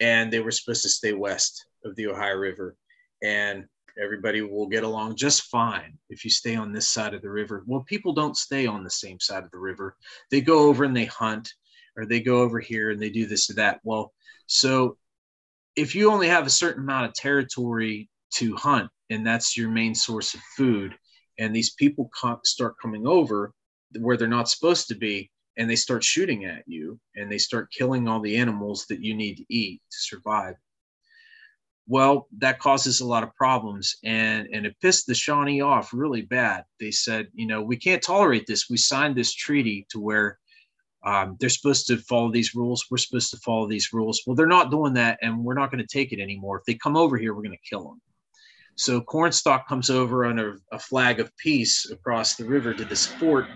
and 0.00 0.32
they 0.32 0.40
were 0.40 0.50
supposed 0.50 0.82
to 0.82 0.88
stay 0.88 1.12
west 1.12 1.66
of 1.84 1.94
the 1.96 2.06
Ohio 2.08 2.36
River. 2.36 2.76
And 3.22 3.66
everybody 4.02 4.42
will 4.42 4.66
get 4.66 4.84
along 4.84 5.16
just 5.16 5.44
fine 5.44 5.96
if 6.10 6.24
you 6.24 6.30
stay 6.30 6.54
on 6.54 6.72
this 6.72 6.88
side 6.88 7.14
of 7.14 7.22
the 7.22 7.30
river. 7.30 7.64
Well, 7.66 7.80
people 7.80 8.12
don't 8.12 8.36
stay 8.36 8.66
on 8.66 8.84
the 8.84 8.90
same 8.90 9.18
side 9.20 9.44
of 9.44 9.50
the 9.50 9.58
river. 9.58 9.96
They 10.30 10.40
go 10.40 10.68
over 10.68 10.84
and 10.84 10.96
they 10.96 11.06
hunt 11.06 11.52
or 11.96 12.04
they 12.04 12.20
go 12.20 12.42
over 12.42 12.60
here 12.60 12.90
and 12.90 13.00
they 13.00 13.10
do 13.10 13.26
this 13.26 13.48
or 13.48 13.54
that. 13.54 13.80
Well, 13.84 14.12
so 14.46 14.98
if 15.76 15.94
you 15.94 16.10
only 16.10 16.28
have 16.28 16.46
a 16.46 16.50
certain 16.50 16.82
amount 16.82 17.06
of 17.06 17.14
territory 17.14 18.10
to 18.34 18.54
hunt 18.56 18.90
and 19.08 19.26
that's 19.26 19.56
your 19.56 19.70
main 19.70 19.94
source 19.94 20.34
of 20.34 20.40
food, 20.56 20.94
and 21.38 21.54
these 21.54 21.74
people 21.74 22.10
start 22.44 22.76
coming 22.80 23.06
over 23.06 23.52
where 24.00 24.16
they're 24.16 24.28
not 24.28 24.48
supposed 24.48 24.88
to 24.88 24.94
be, 24.94 25.30
and 25.56 25.68
they 25.68 25.76
start 25.76 26.04
shooting 26.04 26.44
at 26.44 26.62
you 26.66 26.98
and 27.14 27.30
they 27.30 27.38
start 27.38 27.72
killing 27.72 28.08
all 28.08 28.20
the 28.20 28.36
animals 28.36 28.86
that 28.88 29.02
you 29.02 29.14
need 29.14 29.36
to 29.36 29.44
eat 29.48 29.80
to 29.90 29.98
survive. 29.98 30.54
Well, 31.88 32.26
that 32.38 32.58
causes 32.58 33.00
a 33.00 33.06
lot 33.06 33.22
of 33.22 33.34
problems 33.36 33.96
and, 34.04 34.48
and 34.52 34.66
it 34.66 34.76
pissed 34.82 35.06
the 35.06 35.14
Shawnee 35.14 35.60
off 35.60 35.94
really 35.94 36.22
bad. 36.22 36.64
They 36.80 36.90
said, 36.90 37.28
you 37.32 37.46
know, 37.46 37.62
we 37.62 37.76
can't 37.76 38.02
tolerate 38.02 38.46
this. 38.46 38.68
We 38.68 38.76
signed 38.76 39.16
this 39.16 39.32
treaty 39.32 39.86
to 39.90 40.00
where 40.00 40.38
um, 41.04 41.36
they're 41.38 41.48
supposed 41.48 41.86
to 41.86 41.98
follow 41.98 42.32
these 42.32 42.56
rules. 42.56 42.84
We're 42.90 42.96
supposed 42.96 43.30
to 43.30 43.36
follow 43.38 43.68
these 43.68 43.92
rules. 43.92 44.22
Well, 44.26 44.34
they're 44.34 44.46
not 44.46 44.72
doing 44.72 44.94
that, 44.94 45.20
and 45.22 45.44
we're 45.44 45.54
not 45.54 45.70
going 45.70 45.84
to 45.84 45.86
take 45.86 46.12
it 46.12 46.20
anymore. 46.20 46.58
If 46.58 46.64
they 46.64 46.74
come 46.74 46.96
over 46.96 47.16
here, 47.16 47.32
we're 47.32 47.42
going 47.42 47.52
to 47.52 47.68
kill 47.68 47.84
them. 47.84 48.00
So 48.74 49.00
Cornstalk 49.00 49.68
comes 49.68 49.88
over 49.88 50.26
under 50.26 50.58
a 50.72 50.78
flag 50.80 51.20
of 51.20 51.34
peace 51.36 51.88
across 51.90 52.34
the 52.34 52.44
river 52.44 52.74
to 52.74 52.84
this 52.84 53.06
fort, 53.06 53.46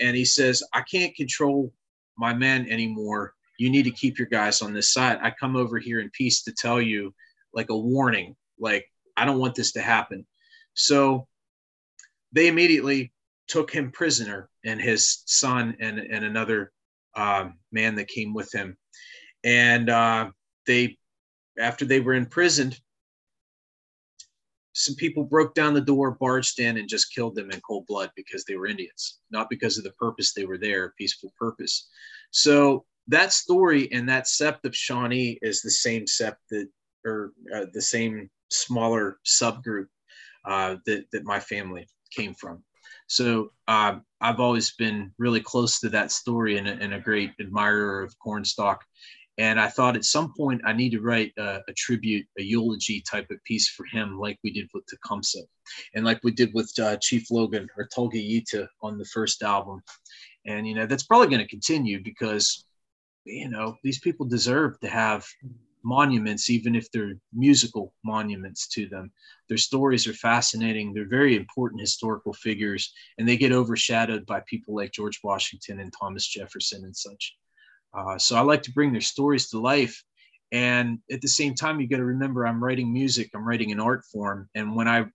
and 0.00 0.16
he 0.16 0.24
says, 0.24 0.62
"I 0.72 0.82
can't 0.82 1.14
control 1.14 1.72
my 2.16 2.34
men 2.34 2.68
anymore. 2.68 3.34
You 3.58 3.70
need 3.70 3.84
to 3.84 3.90
keep 3.90 4.18
your 4.18 4.28
guys 4.28 4.62
on 4.62 4.72
this 4.72 4.92
side. 4.92 5.18
I 5.22 5.30
come 5.30 5.56
over 5.56 5.78
here 5.78 6.00
in 6.00 6.10
peace 6.10 6.42
to 6.42 6.52
tell 6.52 6.80
you, 6.80 7.14
like 7.52 7.70
a 7.70 7.76
warning, 7.76 8.36
like 8.58 8.86
I 9.16 9.24
don't 9.24 9.38
want 9.38 9.54
this 9.54 9.72
to 9.72 9.80
happen." 9.80 10.26
So 10.74 11.26
they 12.32 12.46
immediately 12.46 13.12
took 13.48 13.70
him 13.70 13.90
prisoner 13.90 14.48
and 14.64 14.80
his 14.80 15.22
son 15.26 15.76
and, 15.80 15.98
and 15.98 16.24
another 16.24 16.70
uh, 17.16 17.48
man 17.72 17.96
that 17.96 18.08
came 18.08 18.34
with 18.34 18.52
him. 18.54 18.76
And 19.42 19.88
uh, 19.88 20.30
they, 20.66 20.98
after 21.58 21.84
they 21.84 22.00
were 22.00 22.14
imprisoned, 22.14 22.78
some 24.78 24.94
people 24.94 25.24
broke 25.24 25.54
down 25.54 25.74
the 25.74 25.80
door, 25.80 26.12
barged 26.12 26.60
in, 26.60 26.76
and 26.76 26.88
just 26.88 27.12
killed 27.12 27.34
them 27.34 27.50
in 27.50 27.60
cold 27.62 27.84
blood 27.88 28.12
because 28.14 28.44
they 28.44 28.54
were 28.54 28.68
Indians, 28.68 29.18
not 29.28 29.50
because 29.50 29.76
of 29.76 29.82
the 29.82 29.90
purpose 29.92 30.32
they 30.32 30.46
were 30.46 30.56
there, 30.56 30.94
peaceful 30.96 31.32
purpose. 31.36 31.88
So 32.30 32.84
that 33.08 33.32
story 33.32 33.90
and 33.90 34.08
that 34.08 34.26
sept 34.26 34.64
of 34.64 34.76
Shawnee 34.76 35.36
is 35.42 35.62
the 35.62 35.70
same 35.70 36.04
sept 36.04 36.36
that, 36.50 36.68
or 37.04 37.32
uh, 37.52 37.66
the 37.72 37.82
same 37.82 38.30
smaller 38.50 39.18
subgroup 39.26 39.88
uh, 40.44 40.76
that, 40.86 41.06
that 41.10 41.24
my 41.24 41.40
family 41.40 41.88
came 42.14 42.34
from. 42.34 42.62
So 43.08 43.50
uh, 43.66 43.96
I've 44.20 44.38
always 44.38 44.74
been 44.76 45.12
really 45.18 45.40
close 45.40 45.80
to 45.80 45.88
that 45.88 46.12
story 46.12 46.58
and 46.58 46.68
and 46.68 46.94
a, 46.94 47.00
great 47.00 47.32
admirer 47.40 48.02
of 48.02 48.16
Cornstalk. 48.18 48.84
And 49.38 49.60
I 49.60 49.68
thought 49.68 49.94
at 49.94 50.04
some 50.04 50.32
point 50.36 50.62
I 50.64 50.72
need 50.72 50.90
to 50.90 51.00
write 51.00 51.32
a, 51.38 51.60
a, 51.68 51.72
tribute, 51.76 52.26
a 52.38 52.42
eulogy 52.42 53.00
type 53.00 53.30
of 53.30 53.42
piece 53.44 53.68
for 53.68 53.86
him, 53.86 54.18
like 54.18 54.36
we 54.42 54.50
did 54.50 54.68
with 54.74 54.84
Tecumseh, 54.86 55.44
and 55.94 56.04
like 56.04 56.22
we 56.24 56.32
did 56.32 56.52
with 56.54 56.72
uh, 56.80 56.96
Chief 56.96 57.30
Logan 57.30 57.68
or 57.76 57.88
Tulga 57.88 58.16
Yita 58.16 58.66
on 58.82 58.98
the 58.98 59.04
first 59.04 59.42
album. 59.42 59.80
And 60.44 60.66
you 60.66 60.74
know 60.74 60.86
that's 60.86 61.04
probably 61.04 61.28
going 61.28 61.40
to 61.40 61.48
continue 61.48 62.02
because 62.02 62.64
you 63.24 63.48
know 63.48 63.76
these 63.84 64.00
people 64.00 64.26
deserve 64.26 64.80
to 64.80 64.88
have 64.88 65.24
monuments, 65.84 66.50
even 66.50 66.74
if 66.74 66.90
they're 66.90 67.14
musical 67.32 67.94
monuments 68.04 68.66
to 68.68 68.88
them. 68.88 69.12
Their 69.48 69.58
stories 69.58 70.06
are 70.08 70.14
fascinating. 70.14 70.92
They're 70.92 71.08
very 71.08 71.36
important 71.36 71.80
historical 71.80 72.32
figures, 72.32 72.92
and 73.18 73.28
they 73.28 73.36
get 73.36 73.52
overshadowed 73.52 74.26
by 74.26 74.40
people 74.46 74.74
like 74.74 74.92
George 74.92 75.20
Washington 75.22 75.78
and 75.78 75.92
Thomas 75.98 76.26
Jefferson 76.26 76.84
and 76.84 76.96
such. 76.96 77.36
Uh, 77.94 78.18
so 78.18 78.36
I 78.36 78.40
like 78.40 78.62
to 78.62 78.72
bring 78.72 78.92
their 78.92 79.00
stories 79.00 79.50
to 79.50 79.60
life. 79.60 80.02
And 80.50 80.98
at 81.10 81.20
the 81.20 81.28
same 81.28 81.54
time, 81.54 81.80
you 81.80 81.88
got 81.88 81.98
to 81.98 82.04
remember 82.04 82.46
I'm 82.46 82.62
writing 82.62 82.92
music, 82.92 83.30
I'm 83.34 83.46
writing 83.46 83.72
an 83.72 83.80
art 83.80 84.04
form. 84.04 84.48
And 84.54 84.74
when 84.74 84.88
I 84.88 85.06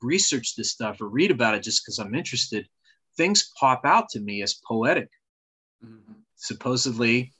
research 0.00 0.56
this 0.56 0.72
stuff 0.72 1.00
or 1.00 1.08
read 1.08 1.30
about 1.30 1.54
it 1.54 1.62
just 1.62 1.82
because 1.84 1.98
I'm 1.98 2.14
interested, 2.14 2.68
things 3.16 3.52
pop 3.58 3.82
out 3.84 4.08
to 4.10 4.20
me 4.20 4.42
as 4.42 4.54
poetic. 4.66 5.08
Mm-hmm. 5.84 6.14
Supposedly, 6.36 7.32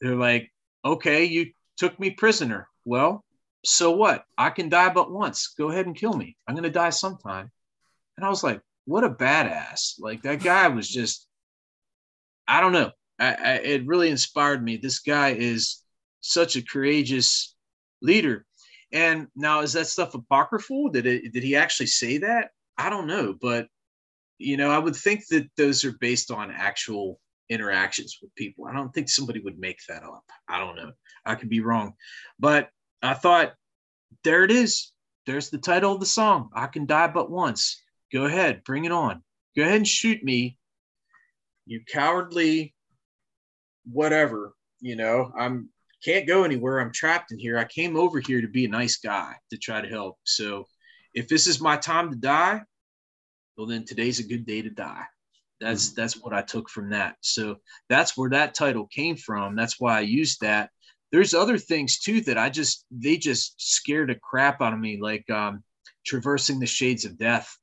they're 0.00 0.16
like, 0.16 0.50
okay, 0.84 1.24
you 1.24 1.52
took 1.76 1.98
me 2.00 2.10
prisoner. 2.10 2.68
Well, 2.84 3.24
so 3.64 3.92
what? 3.92 4.24
I 4.36 4.50
can 4.50 4.68
die 4.68 4.88
but 4.88 5.12
once. 5.12 5.48
Go 5.58 5.70
ahead 5.70 5.86
and 5.86 5.94
kill 5.94 6.14
me. 6.14 6.36
I'm 6.48 6.54
going 6.54 6.64
to 6.64 6.70
die 6.70 6.90
sometime. 6.90 7.50
And 8.16 8.26
I 8.26 8.30
was 8.30 8.42
like, 8.42 8.60
what 8.86 9.04
a 9.04 9.10
badass. 9.10 10.00
Like 10.00 10.22
that 10.22 10.42
guy 10.42 10.68
was 10.68 10.88
just, 10.88 11.26
I 12.48 12.60
don't 12.60 12.72
know. 12.72 12.90
I, 13.20 13.34
I, 13.34 13.52
it 13.56 13.86
really 13.86 14.08
inspired 14.08 14.64
me. 14.64 14.76
This 14.76 15.00
guy 15.00 15.30
is 15.30 15.82
such 16.22 16.56
a 16.56 16.64
courageous 16.64 17.54
leader. 18.02 18.46
And 18.92 19.28
now, 19.36 19.60
is 19.60 19.74
that 19.74 19.86
stuff 19.86 20.14
apocryphal? 20.14 20.88
Did 20.88 21.06
it? 21.06 21.32
Did 21.32 21.44
he 21.44 21.54
actually 21.54 21.86
say 21.86 22.18
that? 22.18 22.50
I 22.76 22.90
don't 22.90 23.06
know, 23.06 23.34
but 23.40 23.68
you 24.38 24.56
know, 24.56 24.70
I 24.70 24.78
would 24.78 24.96
think 24.96 25.28
that 25.28 25.48
those 25.56 25.84
are 25.84 25.92
based 26.00 26.30
on 26.30 26.50
actual 26.50 27.20
interactions 27.50 28.18
with 28.22 28.34
people. 28.34 28.64
I 28.66 28.72
don't 28.72 28.92
think 28.92 29.10
somebody 29.10 29.40
would 29.40 29.58
make 29.58 29.78
that 29.88 30.02
up. 30.02 30.24
I 30.48 30.58
don't 30.58 30.76
know. 30.76 30.92
I 31.26 31.34
could 31.34 31.50
be 31.50 31.60
wrong. 31.60 31.92
But 32.38 32.70
I 33.02 33.14
thought, 33.14 33.52
there 34.24 34.44
it 34.44 34.50
is. 34.50 34.92
There's 35.26 35.50
the 35.50 35.58
title 35.58 35.92
of 35.92 36.00
the 36.00 36.06
song. 36.06 36.48
I 36.54 36.68
can 36.68 36.86
die 36.86 37.08
but 37.08 37.30
once. 37.30 37.82
Go 38.12 38.24
ahead, 38.24 38.64
bring 38.64 38.86
it 38.86 38.92
on. 38.92 39.22
Go 39.56 39.62
ahead 39.62 39.76
and 39.76 39.86
shoot 39.86 40.24
me. 40.24 40.56
You 41.66 41.82
cowardly 41.86 42.74
whatever, 43.92 44.54
you 44.80 44.96
know. 44.96 45.32
I'm 45.36 45.70
can't 46.04 46.26
go 46.26 46.44
anywhere. 46.44 46.80
I'm 46.80 46.92
trapped 46.92 47.32
in 47.32 47.38
here. 47.38 47.58
I 47.58 47.64
came 47.64 47.96
over 47.96 48.20
here 48.20 48.40
to 48.40 48.48
be 48.48 48.64
a 48.64 48.68
nice 48.68 48.96
guy 48.96 49.34
to 49.50 49.58
try 49.58 49.80
to 49.80 49.88
help. 49.88 50.16
So 50.24 50.66
if 51.12 51.28
this 51.28 51.46
is 51.46 51.60
my 51.60 51.76
time 51.76 52.10
to 52.10 52.16
die, 52.16 52.62
well 53.56 53.66
then 53.66 53.84
today's 53.84 54.20
a 54.20 54.26
good 54.26 54.46
day 54.46 54.62
to 54.62 54.70
die. 54.70 55.04
That's 55.60 55.90
mm-hmm. 55.90 56.00
that's 56.00 56.14
what 56.14 56.32
I 56.32 56.42
took 56.42 56.70
from 56.70 56.90
that. 56.90 57.16
So 57.20 57.56
that's 57.88 58.16
where 58.16 58.30
that 58.30 58.54
title 58.54 58.86
came 58.86 59.16
from. 59.16 59.56
That's 59.56 59.78
why 59.78 59.98
I 59.98 60.00
used 60.00 60.40
that. 60.40 60.70
There's 61.12 61.34
other 61.34 61.58
things 61.58 61.98
too 61.98 62.20
that 62.22 62.38
I 62.38 62.48
just 62.50 62.86
they 62.90 63.16
just 63.16 63.60
scared 63.60 64.08
the 64.08 64.14
crap 64.14 64.62
out 64.62 64.72
of 64.72 64.78
me, 64.78 64.98
like 65.00 65.28
um, 65.28 65.62
traversing 66.06 66.60
the 66.60 66.66
shades 66.66 67.04
of 67.04 67.18
death. 67.18 67.54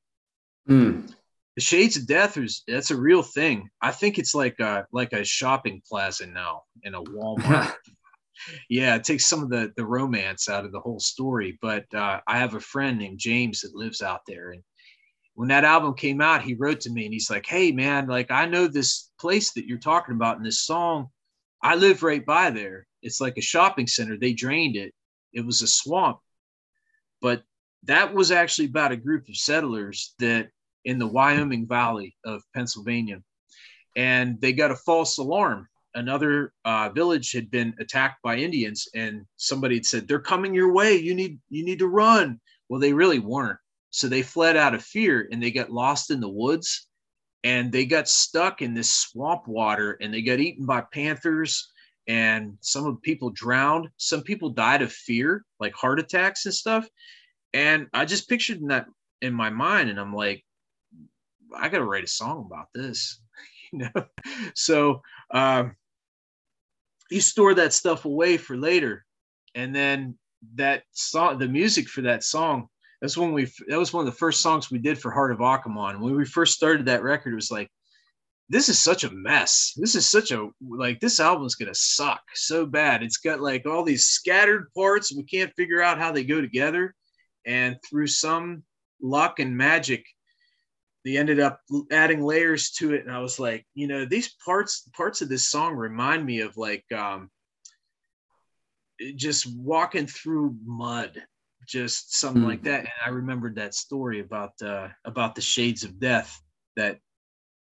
Mm. 0.68 1.12
The 1.58 1.64
shades 1.64 1.96
of 1.96 2.06
death 2.06 2.36
is 2.36 2.62
that's 2.68 2.92
a 2.92 2.96
real 2.96 3.20
thing. 3.20 3.68
I 3.82 3.90
think 3.90 4.16
it's 4.16 4.32
like 4.32 4.60
a 4.60 4.86
like 4.92 5.12
a 5.12 5.24
shopping 5.24 5.82
plaza 5.84 6.28
now 6.28 6.62
in 6.84 6.94
a 6.94 7.02
Walmart. 7.02 7.74
yeah, 8.70 8.94
it 8.94 9.02
takes 9.02 9.26
some 9.26 9.42
of 9.42 9.50
the 9.50 9.72
the 9.76 9.84
romance 9.84 10.48
out 10.48 10.64
of 10.64 10.70
the 10.70 10.78
whole 10.78 11.00
story. 11.00 11.58
But 11.60 11.92
uh, 11.92 12.20
I 12.28 12.38
have 12.38 12.54
a 12.54 12.60
friend 12.60 12.96
named 12.96 13.18
James 13.18 13.62
that 13.62 13.74
lives 13.74 14.02
out 14.02 14.20
there, 14.24 14.52
and 14.52 14.62
when 15.34 15.48
that 15.48 15.64
album 15.64 15.94
came 15.94 16.20
out, 16.20 16.42
he 16.42 16.54
wrote 16.54 16.78
to 16.82 16.92
me 16.92 17.06
and 17.06 17.12
he's 17.12 17.28
like, 17.28 17.44
"Hey, 17.44 17.72
man, 17.72 18.06
like 18.06 18.30
I 18.30 18.46
know 18.46 18.68
this 18.68 19.10
place 19.18 19.50
that 19.54 19.66
you're 19.66 19.78
talking 19.78 20.14
about 20.14 20.36
in 20.36 20.44
this 20.44 20.60
song. 20.60 21.08
I 21.60 21.74
live 21.74 22.04
right 22.04 22.24
by 22.24 22.50
there. 22.50 22.86
It's 23.02 23.20
like 23.20 23.36
a 23.36 23.40
shopping 23.40 23.88
center. 23.88 24.16
They 24.16 24.32
drained 24.32 24.76
it. 24.76 24.94
It 25.32 25.44
was 25.44 25.60
a 25.62 25.66
swamp, 25.66 26.20
but 27.20 27.42
that 27.82 28.14
was 28.14 28.30
actually 28.30 28.66
about 28.66 28.92
a 28.92 28.96
group 28.96 29.28
of 29.28 29.34
settlers 29.36 30.14
that 30.20 30.50
in 30.88 30.98
the 30.98 31.06
Wyoming 31.06 31.66
Valley 31.66 32.16
of 32.24 32.42
Pennsylvania, 32.54 33.22
and 33.96 34.40
they 34.40 34.52
got 34.52 34.70
a 34.70 34.76
false 34.76 35.18
alarm 35.18 35.68
another 35.94 36.52
uh, 36.64 36.88
village 36.90 37.32
had 37.32 37.50
been 37.50 37.74
attacked 37.80 38.22
by 38.22 38.36
Indians, 38.36 38.88
and 38.94 39.26
somebody 39.36 39.76
had 39.76 39.86
said, 39.86 40.08
"They're 40.08 40.20
coming 40.20 40.54
your 40.54 40.72
way. 40.72 40.96
You 40.96 41.14
need 41.14 41.38
you 41.50 41.64
need 41.64 41.80
to 41.80 41.88
run." 41.88 42.40
Well, 42.68 42.80
they 42.80 42.92
really 42.92 43.18
weren't. 43.18 43.58
So 43.90 44.08
they 44.08 44.22
fled 44.22 44.56
out 44.56 44.74
of 44.74 44.84
fear, 44.84 45.28
and 45.30 45.42
they 45.42 45.50
got 45.50 45.70
lost 45.70 46.10
in 46.10 46.20
the 46.20 46.28
woods, 46.28 46.88
and 47.44 47.72
they 47.72 47.86
got 47.86 48.08
stuck 48.08 48.62
in 48.62 48.74
this 48.74 48.90
swamp 48.90 49.48
water, 49.48 49.98
and 50.00 50.12
they 50.12 50.22
got 50.22 50.40
eaten 50.40 50.66
by 50.66 50.82
panthers. 50.92 51.72
And 52.06 52.56
some 52.60 52.86
of 52.86 52.94
the 52.94 53.00
people 53.00 53.30
drowned. 53.30 53.88
Some 53.98 54.22
people 54.22 54.50
died 54.50 54.80
of 54.80 54.92
fear, 54.92 55.44
like 55.60 55.74
heart 55.74 56.00
attacks 56.00 56.46
and 56.46 56.54
stuff. 56.54 56.88
And 57.52 57.86
I 57.92 58.06
just 58.06 58.28
pictured 58.28 58.60
that 58.68 58.86
in 59.20 59.34
my 59.34 59.50
mind, 59.50 59.90
and 59.90 59.98
I'm 59.98 60.14
like, 60.14 60.44
I 61.56 61.68
got 61.68 61.78
to 61.78 61.84
write 61.84 62.04
a 62.04 62.08
song 62.08 62.46
about 62.46 62.68
this. 62.74 63.20
you 63.72 63.80
know? 63.80 64.04
So 64.54 65.02
um, 65.30 65.76
you 67.10 67.20
store 67.20 67.54
that 67.54 67.72
stuff 67.72 68.04
away 68.04 68.36
for 68.36 68.56
later. 68.56 69.04
And 69.54 69.74
then 69.74 70.18
that 70.54 70.84
song 70.92 71.38
the 71.38 71.48
music 71.48 71.88
for 71.88 72.02
that 72.02 72.22
song 72.22 72.68
that's 73.00 73.16
when 73.16 73.32
we 73.32 73.50
that 73.66 73.78
was 73.78 73.92
one 73.92 74.06
of 74.06 74.12
the 74.12 74.18
first 74.18 74.40
songs 74.40 74.70
we 74.70 74.78
did 74.78 74.98
for 74.98 75.10
heart 75.10 75.32
of 75.32 75.38
akamon. 75.38 76.00
When 76.00 76.14
we 76.14 76.24
first 76.24 76.54
started 76.54 76.86
that 76.86 77.02
record 77.02 77.32
it 77.32 77.36
was 77.36 77.50
like 77.50 77.70
this 78.48 78.68
is 78.68 78.82
such 78.82 79.04
a 79.04 79.10
mess. 79.10 79.74
This 79.76 79.94
is 79.94 80.06
such 80.06 80.32
a 80.32 80.48
like 80.60 81.00
this 81.00 81.20
album's 81.20 81.54
gonna 81.54 81.74
suck 81.74 82.22
so 82.34 82.66
bad. 82.66 83.02
It's 83.02 83.18
got 83.18 83.40
like 83.40 83.66
all 83.66 83.84
these 83.84 84.06
scattered 84.06 84.72
parts 84.74 85.14
we 85.14 85.24
can't 85.24 85.54
figure 85.56 85.82
out 85.82 85.98
how 85.98 86.12
they 86.12 86.24
go 86.24 86.40
together. 86.40 86.94
And 87.46 87.76
through 87.88 88.08
some 88.08 88.62
luck 89.00 89.38
and 89.38 89.56
magic 89.56 90.04
they 91.04 91.16
ended 91.16 91.40
up 91.40 91.60
adding 91.90 92.22
layers 92.22 92.70
to 92.72 92.94
it. 92.94 93.04
And 93.04 93.14
i 93.14 93.20
was 93.20 93.38
like 93.38 93.66
you 93.74 93.86
know 93.86 94.04
these 94.04 94.34
parts 94.44 94.88
parts 94.96 95.22
of 95.22 95.28
this 95.28 95.46
song 95.46 95.74
remind 95.74 96.24
me 96.24 96.40
of 96.40 96.56
like 96.56 96.84
um 96.92 97.30
just 99.16 99.46
walking 99.56 100.06
through 100.06 100.56
mud 100.64 101.22
just 101.66 102.16
something 102.16 102.42
mm. 102.42 102.48
like 102.48 102.62
that. 102.64 102.80
And 102.80 102.88
i 103.04 103.10
remembered 103.10 103.56
that 103.56 103.74
story 103.74 104.20
about 104.20 104.52
uh 104.62 104.88
about 105.04 105.34
the 105.34 105.40
shades 105.40 105.84
of 105.84 106.00
death 106.00 106.40
that 106.76 106.98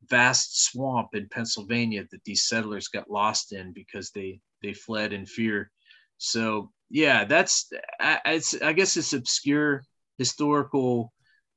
vast 0.09 0.65
swamp 0.65 1.09
in 1.15 1.29
pennsylvania 1.29 2.05
that 2.11 2.23
these 2.25 2.47
settlers 2.47 2.89
got 2.89 3.11
lost 3.11 3.53
in 3.53 3.73
because 3.73 4.11
they 4.11 4.41
they 4.63 4.73
fled 4.73 5.13
in 5.13 5.27
fear. 5.27 5.71
So 6.19 6.73
yeah 6.89 7.25
that's 7.25 7.71
I, 7.99 8.21
it's 8.27 8.61
i 8.63 8.73
guess 8.73 8.97
it's 8.97 9.13
obscure 9.13 9.83
historical 10.19 11.13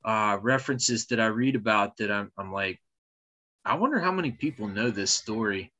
uh, 0.05 0.37
references 0.41 1.05
that 1.07 1.19
I 1.19 1.27
read 1.27 1.55
about 1.55 1.97
that 1.97 2.11
I'm, 2.11 2.31
I'm 2.37 2.51
like, 2.51 2.79
I 3.65 3.75
wonder 3.75 3.99
how 3.99 4.11
many 4.11 4.31
people 4.31 4.67
know 4.67 4.89
this 4.89 5.11
story. 5.11 5.71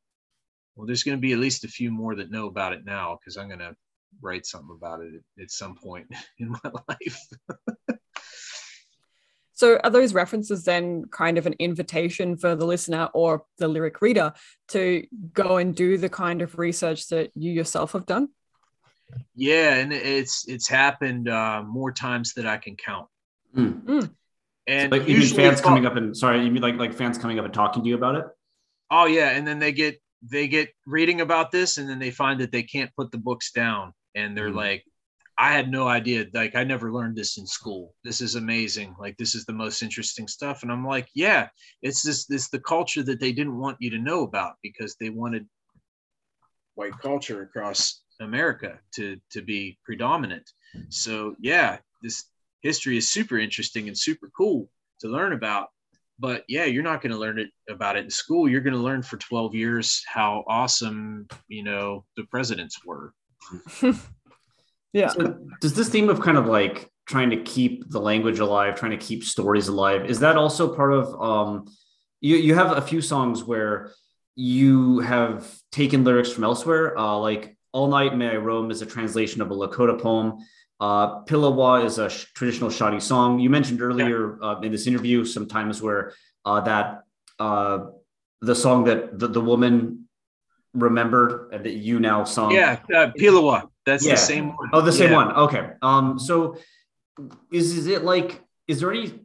Well, 0.76 0.86
there's 0.86 1.04
going 1.04 1.18
to 1.18 1.22
be 1.22 1.34
at 1.34 1.40
least 1.40 1.64
a 1.64 1.70
few 1.70 1.92
more 1.92 2.16
that 2.16 2.32
know 2.32 2.48
about 2.48 2.74
it 2.74 2.86
now 2.86 3.18
because 3.20 3.38
I'm 3.38 3.48
going 3.48 3.60
to 3.60 3.76
write 4.22 4.46
something 4.46 4.76
about 4.76 5.02
it 5.02 5.14
at, 5.16 5.44
at 5.44 5.52
some 5.52 5.76
point 5.76 6.08
in 6.40 6.50
my 6.50 6.72
life. 6.88 7.20
so, 9.54 9.80
are 9.84 9.90
those 9.90 10.14
references 10.14 10.64
then 10.64 11.06
kind 11.12 11.38
of 11.38 11.46
an 11.46 11.56
invitation 11.60 12.38
for 12.38 12.56
the 12.56 12.66
listener 12.66 13.10
or 13.14 13.44
the 13.58 13.68
lyric 13.68 14.02
reader 14.02 14.34
to 14.70 15.06
go 15.34 15.58
and 15.58 15.76
do 15.76 15.98
the 15.98 16.10
kind 16.10 16.42
of 16.42 16.60
research 16.60 17.08
that 17.10 17.32
you 17.36 17.52
yourself 17.52 17.94
have 17.94 18.06
done? 18.06 18.30
Yeah, 19.36 19.76
and 19.76 19.92
it's 19.92 20.48
it's 20.48 20.68
happened 20.68 21.30
uh, 21.30 21.64
more 21.66 21.92
times 21.92 22.34
than 22.34 22.46
I 22.46 22.58
can 22.58 22.76
count. 22.76 23.08
Mm. 23.56 23.84
Mm. 23.84 24.10
And 24.68 24.94
so 24.94 25.00
like 25.00 25.08
you 25.08 25.18
mean 25.18 25.28
fans 25.28 25.62
coming 25.62 25.86
up 25.86 25.96
and 25.96 26.16
sorry, 26.16 26.44
you 26.44 26.52
mean 26.52 26.62
like 26.62 26.76
like 26.76 26.94
fans 26.94 27.18
coming 27.18 27.40
up 27.40 27.46
and 27.46 27.54
talking 27.54 27.84
to 27.84 27.90
you 27.90 27.96
about 27.96 28.16
it? 28.16 28.26
Oh 28.92 29.06
yeah, 29.06 29.32
and 29.32 29.48
then 29.48 29.60
they 29.60 29.72
get 29.72 30.02
they 30.22 30.48
get 30.48 30.70
reading 30.86 31.22
about 31.22 31.52
this, 31.52 31.78
and 31.78 31.90
then 31.90 32.00
they 32.00 32.12
find 32.12 32.40
that 32.42 32.52
they 32.52 32.64
can't 32.64 32.94
put 32.96 33.12
the 33.12 33.18
books 33.18 33.52
down, 33.52 33.94
and 34.16 34.38
they're 34.38 34.52
mm. 34.52 34.56
like, 34.56 34.84
I 35.38 35.54
had 35.54 35.72
no 35.72 35.88
idea. 35.88 36.26
Like 36.34 36.56
I 36.56 36.64
never 36.64 36.92
learned 36.92 37.16
this 37.16 37.38
in 37.38 37.48
school. 37.48 37.96
This 38.04 38.22
is 38.22 38.36
amazing. 38.36 38.96
Like 39.00 39.18
this 39.18 39.34
is 39.34 39.46
the 39.46 39.54
most 39.54 39.82
interesting 39.82 40.28
stuff. 40.28 40.64
And 40.64 40.72
I'm 40.72 40.86
like, 40.86 41.08
yeah, 41.16 41.48
it's 41.82 42.04
this 42.04 42.26
this 42.26 42.50
the 42.50 42.60
culture 42.60 43.04
that 43.04 43.20
they 43.20 43.32
didn't 43.32 43.58
want 43.58 43.78
you 43.80 43.90
to 43.92 43.98
know 43.98 44.24
about 44.24 44.56
because 44.62 44.96
they 45.00 45.10
wanted 45.10 45.48
white 46.76 46.98
culture 47.00 47.42
across 47.42 48.02
America 48.20 48.80
to 48.96 49.18
to 49.32 49.42
be 49.42 49.80
predominant. 49.84 50.50
So 50.90 51.36
yeah, 51.40 51.78
this 52.04 52.26
history 52.62 52.98
is 52.98 53.10
super 53.10 53.38
interesting 53.38 53.88
and 53.88 53.98
super 53.98 54.30
cool 54.36 54.70
to 55.02 55.08
learn 55.08 55.34
about. 55.34 55.68
But 56.20 56.44
yeah, 56.50 56.66
you're 56.66 56.84
not 56.84 57.02
going 57.02 57.14
to 57.14 57.18
learn 57.18 57.40
it 57.40 57.50
about 57.70 57.96
it 57.96 58.04
in 58.04 58.10
school. 58.10 58.50
You're 58.50 58.62
going 58.62 58.74
to 58.74 58.80
learn 58.80 59.02
for 59.02 59.18
12 59.18 59.56
years 59.56 60.04
how 60.06 60.44
awesome, 60.48 61.28
you 61.48 61.64
know, 61.64 62.04
the 62.18 62.26
presidents 62.26 62.84
were. 62.86 63.14
yeah. 64.94 65.08
So 65.08 65.38
does 65.62 65.74
this 65.74 65.90
theme 65.90 66.10
of 66.10 66.20
kind 66.20 66.38
of 66.38 66.46
like 66.46 66.90
trying 67.08 67.30
to 67.30 67.42
keep 67.42 67.90
the 67.90 68.02
language 68.02 68.40
alive, 68.40 68.76
trying 68.76 68.92
to 68.92 68.98
keep 68.98 69.24
stories 69.24 69.70
alive, 69.70 70.06
is 70.10 70.20
that 70.20 70.36
also 70.36 70.76
part 70.76 70.94
of 70.94 71.22
um 71.22 71.66
you 72.22 72.36
you 72.36 72.54
have 72.54 72.78
a 72.78 72.82
few 72.82 73.02
songs 73.02 73.44
where 73.44 73.92
you 74.36 75.00
have 75.00 75.52
taken 75.72 76.04
lyrics 76.04 76.32
from 76.32 76.44
elsewhere, 76.44 76.98
uh, 76.98 77.18
like 77.18 77.58
All 77.74 77.88
Night 77.88 78.16
May 78.16 78.30
I 78.30 78.38
Roam 78.38 78.72
is 78.72 78.82
a 78.82 78.86
translation 78.86 79.42
of 79.42 79.52
a 79.52 79.56
Lakota 79.56 80.00
poem. 80.00 80.38
Uh, 80.80 81.24
Pilawa 81.26 81.84
is 81.84 81.98
a 81.98 82.10
sh- 82.10 82.26
traditional 82.34 82.70
Shawnee 82.70 83.00
song. 83.00 83.40
You 83.40 83.50
mentioned 83.50 83.82
earlier 83.82 84.38
yeah. 84.42 84.48
uh, 84.48 84.60
in 84.62 84.72
this 84.72 84.88
interview 84.88 85.26
sometimes 85.26 85.82
where 85.82 86.14
uh, 86.46 86.62
that 86.62 87.04
uh, 87.38 87.88
the 88.42 88.56
song 88.56 88.86
that 88.86 89.20
the, 89.20 89.28
the 89.28 89.42
woman 89.42 90.08
remembered 90.74 91.50
and 91.52 91.66
that 91.66 91.74
you 91.74 92.00
now 92.00 92.24
sung. 92.24 92.52
Yeah, 92.52 92.80
uh, 92.96 93.12
Pilawa. 93.18 93.70
That's 93.86 94.06
yeah. 94.06 94.14
the 94.14 94.18
same 94.18 94.56
one. 94.56 94.70
Oh, 94.72 94.82
the 94.82 94.92
same 94.92 95.12
yeah. 95.12 95.16
one. 95.16 95.32
Okay. 95.32 95.70
Um, 95.82 96.18
so 96.20 96.58
is 97.52 97.76
is 97.78 97.88
it 97.88 98.04
like 98.04 98.42
is 98.68 98.80
there 98.80 98.92
any 98.92 99.20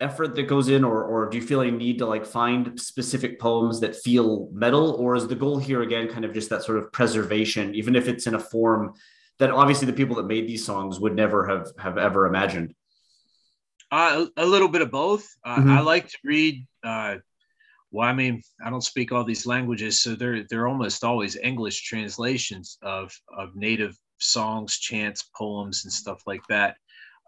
effort 0.00 0.34
that 0.34 0.42
goes 0.42 0.68
in 0.68 0.84
or 0.84 1.04
or 1.04 1.30
do 1.30 1.38
you 1.38 1.42
feel 1.42 1.64
you 1.64 1.70
need 1.70 1.98
to 1.98 2.06
like 2.06 2.26
find 2.26 2.78
specific 2.78 3.40
poems 3.40 3.80
that 3.80 3.94
feel 3.96 4.48
metal 4.52 4.90
or 4.92 5.14
is 5.14 5.28
the 5.28 5.34
goal 5.34 5.56
here 5.58 5.82
again 5.82 6.08
kind 6.08 6.24
of 6.24 6.34
just 6.34 6.50
that 6.50 6.62
sort 6.62 6.78
of 6.78 6.92
preservation 6.92 7.74
even 7.74 7.94
if 7.94 8.08
it's 8.08 8.26
in 8.26 8.34
a 8.34 8.38
form 8.38 8.92
that 9.38 9.50
obviously 9.50 9.86
the 9.86 9.92
people 9.92 10.16
that 10.16 10.26
made 10.26 10.48
these 10.48 10.64
songs 10.64 11.00
would 11.00 11.14
never 11.14 11.46
have 11.46 11.72
have 11.78 11.98
ever 11.98 12.26
imagined? 12.26 12.74
Uh, 13.90 14.26
a 14.36 14.46
little 14.46 14.68
bit 14.68 14.82
of 14.82 14.90
both. 14.90 15.26
Uh, 15.44 15.56
mm-hmm. 15.56 15.70
I 15.70 15.80
like 15.80 16.08
to 16.08 16.18
read. 16.24 16.66
Uh, 16.82 17.16
well, 17.90 18.08
I 18.08 18.12
mean, 18.12 18.42
I 18.64 18.70
don't 18.70 18.82
speak 18.82 19.12
all 19.12 19.24
these 19.24 19.46
languages, 19.46 20.02
so 20.02 20.14
they're 20.14 20.44
they're 20.50 20.66
almost 20.66 21.04
always 21.04 21.36
English 21.36 21.84
translations 21.84 22.78
of 22.82 23.12
of 23.36 23.54
native 23.54 23.96
songs, 24.18 24.78
chants, 24.78 25.30
poems, 25.36 25.84
and 25.84 25.92
stuff 25.92 26.22
like 26.26 26.42
that. 26.48 26.76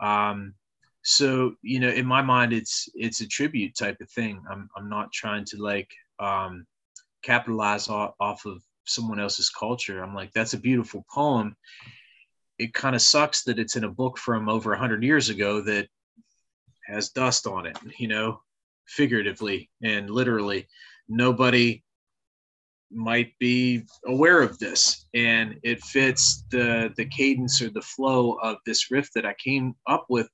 Um, 0.02 0.54
so 1.02 1.54
you 1.62 1.78
know, 1.78 1.90
in 1.90 2.04
my 2.04 2.20
mind, 2.22 2.52
it's 2.52 2.88
it's 2.94 3.20
a 3.20 3.28
tribute 3.28 3.76
type 3.76 4.00
of 4.00 4.10
thing. 4.10 4.42
I'm 4.50 4.68
I'm 4.76 4.88
not 4.88 5.12
trying 5.12 5.44
to 5.46 5.62
like 5.62 5.90
um, 6.18 6.66
capitalize 7.22 7.88
off, 7.88 8.14
off 8.18 8.44
of 8.44 8.60
someone 8.86 9.20
else's 9.20 9.50
culture. 9.50 10.02
I'm 10.02 10.14
like, 10.14 10.32
that's 10.32 10.54
a 10.54 10.58
beautiful 10.58 11.04
poem. 11.12 11.56
It 12.58 12.72
kind 12.72 12.94
of 12.94 13.02
sucks 13.02 13.44
that 13.44 13.58
it's 13.58 13.76
in 13.76 13.84
a 13.84 13.90
book 13.90 14.18
from 14.18 14.48
over 14.48 14.70
100 14.70 15.02
years 15.02 15.28
ago 15.28 15.60
that 15.62 15.88
has 16.86 17.10
dust 17.10 17.46
on 17.46 17.66
it, 17.66 17.78
you 17.98 18.08
know, 18.08 18.40
figuratively 18.86 19.70
and 19.82 20.08
literally. 20.08 20.66
Nobody 21.08 21.84
might 22.90 23.36
be 23.38 23.82
aware 24.06 24.40
of 24.40 24.58
this 24.58 25.06
and 25.12 25.58
it 25.64 25.82
fits 25.82 26.44
the 26.50 26.92
the 26.96 27.04
cadence 27.04 27.60
or 27.60 27.68
the 27.68 27.82
flow 27.82 28.34
of 28.42 28.58
this 28.64 28.90
riff 28.90 29.10
that 29.12 29.26
I 29.26 29.34
came 29.42 29.74
up 29.88 30.06
with 30.08 30.28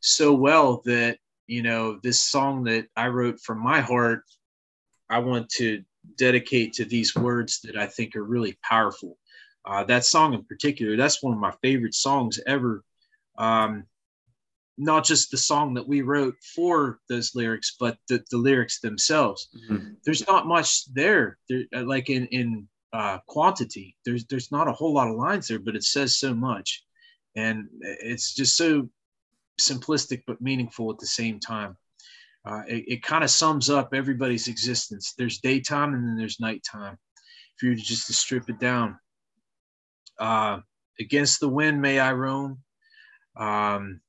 so 0.00 0.32
well 0.32 0.80
that 0.84 1.18
you 1.48 1.62
know 1.62 1.98
this 2.04 2.20
song 2.20 2.62
that 2.64 2.86
I 2.96 3.08
wrote 3.08 3.40
from 3.40 3.58
my 3.58 3.80
heart 3.80 4.22
I 5.10 5.18
want 5.18 5.48
to 5.56 5.82
dedicate 6.16 6.72
to 6.74 6.84
these 6.84 7.14
words 7.14 7.60
that 7.62 7.76
I 7.76 7.86
think 7.86 8.16
are 8.16 8.24
really 8.24 8.58
powerful. 8.62 9.18
Uh, 9.64 9.84
that 9.84 10.04
song 10.04 10.34
in 10.34 10.44
particular, 10.44 10.96
that's 10.96 11.22
one 11.22 11.32
of 11.32 11.38
my 11.38 11.52
favorite 11.62 11.94
songs 11.94 12.40
ever. 12.46 12.82
Um, 13.36 13.84
not 14.78 15.04
just 15.04 15.30
the 15.30 15.36
song 15.36 15.74
that 15.74 15.86
we 15.86 16.02
wrote 16.02 16.36
for 16.54 17.00
those 17.08 17.34
lyrics, 17.34 17.76
but 17.78 17.98
the, 18.08 18.22
the 18.30 18.38
lyrics 18.38 18.80
themselves. 18.80 19.48
Mm-hmm. 19.68 19.94
There's 20.04 20.26
not 20.26 20.46
much 20.46 20.92
there. 20.94 21.36
There, 21.48 21.64
uh, 21.74 21.84
like 21.84 22.10
in 22.10 22.26
in 22.28 22.68
uh, 22.92 23.18
quantity, 23.26 23.96
there's 24.04 24.24
there's 24.26 24.52
not 24.52 24.68
a 24.68 24.72
whole 24.72 24.94
lot 24.94 25.10
of 25.10 25.16
lines 25.16 25.48
there, 25.48 25.58
but 25.58 25.76
it 25.76 25.82
says 25.82 26.16
so 26.16 26.32
much, 26.32 26.84
and 27.36 27.68
it's 27.82 28.34
just 28.34 28.56
so 28.56 28.88
simplistic 29.60 30.22
but 30.26 30.40
meaningful 30.40 30.90
at 30.92 30.98
the 30.98 31.06
same 31.06 31.40
time. 31.40 31.76
Uh, 32.48 32.62
it, 32.66 32.84
it 32.88 33.02
kind 33.02 33.22
of 33.22 33.30
sums 33.30 33.68
up 33.68 33.92
everybody's 33.92 34.48
existence. 34.48 35.12
There's 35.18 35.38
daytime 35.40 35.92
and 35.92 36.08
then 36.08 36.16
there's 36.16 36.40
nighttime. 36.40 36.96
If 37.56 37.62
you 37.62 37.70
were 37.70 37.74
just 37.74 38.06
to 38.06 38.14
strip 38.14 38.48
it 38.48 38.58
down, 38.58 38.98
uh, 40.18 40.60
against 40.98 41.40
the 41.40 41.48
wind 41.48 41.82
may 41.82 41.98
I 41.98 42.14
roam. 42.14 42.60
Um, 43.36 44.00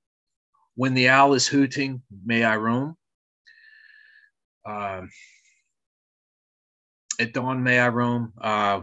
when 0.75 0.93
the 0.93 1.09
owl 1.09 1.33
is 1.33 1.47
hooting, 1.47 2.01
may 2.25 2.45
I 2.45 2.55
roam. 2.55 2.95
Uh, 4.65 5.01
at 7.19 7.33
dawn, 7.33 7.61
may 7.61 7.79
I 7.79 7.89
roam. 7.89 8.31
Uh, 8.39 8.81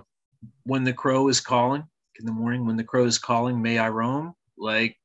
when 0.64 0.84
the 0.84 0.92
crow 0.92 1.28
is 1.28 1.40
calling 1.40 1.84
in 2.18 2.26
the 2.26 2.32
morning, 2.32 2.66
when 2.66 2.76
the 2.76 2.84
crow 2.84 3.06
is 3.06 3.18
calling, 3.18 3.62
may 3.62 3.78
I 3.78 3.88
roam. 3.88 4.34
Like 4.58 4.98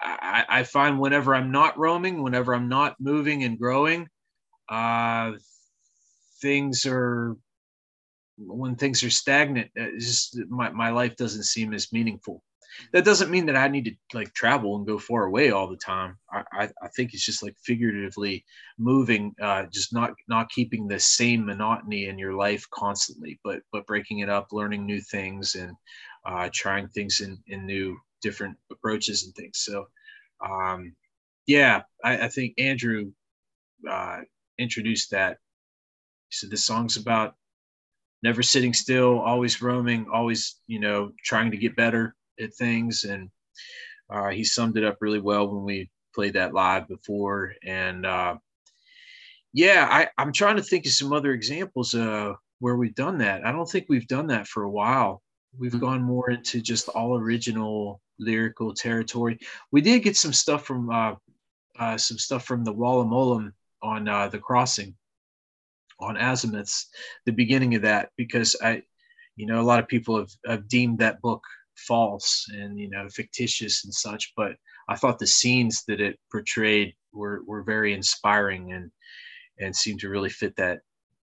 I, 0.00 0.44
I 0.48 0.62
find 0.64 0.98
whenever 1.00 1.34
I'm 1.34 1.50
not 1.50 1.78
roaming, 1.78 2.22
whenever 2.22 2.54
I'm 2.54 2.68
not 2.68 2.96
moving 3.00 3.44
and 3.44 3.58
growing, 3.58 4.08
uh, 4.68 5.32
things 6.40 6.86
are 6.86 7.36
when 8.38 8.76
things 8.76 9.02
are 9.02 9.10
stagnant. 9.10 9.70
just 9.98 10.38
my 10.48 10.70
my 10.70 10.90
life 10.90 11.16
doesn't 11.16 11.44
seem 11.44 11.72
as 11.72 11.92
meaningful 11.92 12.42
that 12.92 13.04
doesn't 13.04 13.30
mean 13.30 13.46
that 13.46 13.56
I 13.56 13.68
need 13.68 13.84
to 13.86 13.94
like 14.14 14.32
travel 14.34 14.76
and 14.76 14.86
go 14.86 14.98
far 14.98 15.24
away 15.24 15.50
all 15.50 15.68
the 15.68 15.76
time. 15.76 16.18
I, 16.32 16.42
I, 16.52 16.64
I 16.82 16.88
think 16.94 17.14
it's 17.14 17.24
just 17.24 17.42
like 17.42 17.56
figuratively 17.62 18.44
moving, 18.78 19.34
uh, 19.40 19.64
just 19.72 19.92
not 19.92 20.12
not 20.28 20.50
keeping 20.50 20.86
the 20.86 20.98
same 20.98 21.46
monotony 21.46 22.06
in 22.06 22.18
your 22.18 22.34
life 22.34 22.66
constantly, 22.70 23.38
but 23.44 23.60
but 23.72 23.86
breaking 23.86 24.20
it 24.20 24.28
up, 24.28 24.48
learning 24.52 24.84
new 24.86 25.00
things, 25.00 25.54
and 25.54 25.74
uh, 26.24 26.48
trying 26.52 26.88
things 26.88 27.20
in 27.20 27.38
in 27.46 27.66
new 27.66 27.96
different 28.26 28.56
approaches 28.72 29.24
and 29.24 29.34
things. 29.34 29.58
So, 29.58 29.86
um, 30.44 30.94
yeah, 31.46 31.82
I, 32.02 32.26
I 32.26 32.28
think 32.28 32.54
Andrew 32.58 33.12
uh, 33.88 34.20
introduced 34.58 35.12
that. 35.12 35.38
He 36.28 36.36
said 36.36 36.50
the 36.50 36.56
song's 36.56 36.96
about 36.96 37.34
never 38.22 38.42
sitting 38.42 38.74
still, 38.74 39.20
always 39.20 39.62
roaming, 39.62 40.06
always 40.12 40.56
you 40.66 40.80
know 40.80 41.12
trying 41.24 41.52
to 41.52 41.56
get 41.56 41.76
better 41.76 42.16
at 42.40 42.54
things, 42.54 43.04
and 43.04 43.30
uh, 44.10 44.30
he 44.30 44.42
summed 44.42 44.76
it 44.76 44.84
up 44.84 44.98
really 45.00 45.20
well 45.20 45.48
when 45.48 45.64
we 45.64 45.88
played 46.14 46.34
that 46.34 46.54
live 46.54 46.88
before. 46.88 47.54
And 47.64 48.04
uh, 48.04 48.36
yeah, 49.52 49.86
I, 49.88 50.08
I'm 50.18 50.32
trying 50.32 50.56
to 50.56 50.62
think 50.62 50.86
of 50.86 50.92
some 50.92 51.12
other 51.12 51.32
examples 51.32 51.94
uh, 51.94 52.32
where 52.58 52.76
we've 52.76 52.94
done 52.94 53.18
that. 53.18 53.46
I 53.46 53.52
don't 53.52 53.70
think 53.70 53.86
we've 53.88 54.08
done 54.08 54.26
that 54.28 54.48
for 54.48 54.64
a 54.64 54.70
while. 54.70 55.22
We've 55.56 55.70
mm-hmm. 55.70 55.80
gone 55.80 56.02
more 56.02 56.30
into 56.30 56.60
just 56.60 56.88
all 56.88 57.16
original 57.16 58.00
lyrical 58.18 58.74
territory. 58.74 59.38
We 59.70 59.80
did 59.80 60.02
get 60.02 60.16
some 60.16 60.32
stuff 60.32 60.64
from 60.64 60.90
uh, 60.90 61.14
uh, 61.78 61.98
some 61.98 62.18
stuff 62.18 62.44
from 62.44 62.64
the 62.64 62.74
Walam 62.74 63.10
Olum 63.10 63.52
uh, 64.08 64.28
the 64.28 64.38
crossing 64.38 64.94
on 66.00 66.16
Azimuths, 66.16 66.86
the 67.24 67.32
beginning 67.32 67.74
of 67.74 67.82
that, 67.82 68.10
because 68.16 68.56
I, 68.62 68.82
you 69.36 69.46
know, 69.46 69.60
a 69.60 69.62
lot 69.62 69.80
of 69.80 69.88
people 69.88 70.18
have, 70.18 70.30
have 70.46 70.68
deemed 70.68 70.98
that 70.98 71.20
book 71.22 71.42
false 71.76 72.46
and 72.52 72.78
you 72.78 72.88
know 72.88 73.08
fictitious 73.08 73.84
and 73.84 73.92
such 73.92 74.32
but 74.36 74.52
i 74.88 74.96
thought 74.96 75.18
the 75.18 75.26
scenes 75.26 75.84
that 75.86 76.00
it 76.00 76.18
portrayed 76.30 76.94
were 77.12 77.42
were 77.46 77.62
very 77.62 77.92
inspiring 77.92 78.72
and 78.72 78.90
and 79.58 79.74
seemed 79.74 80.00
to 80.00 80.08
really 80.08 80.30
fit 80.30 80.56
that 80.56 80.80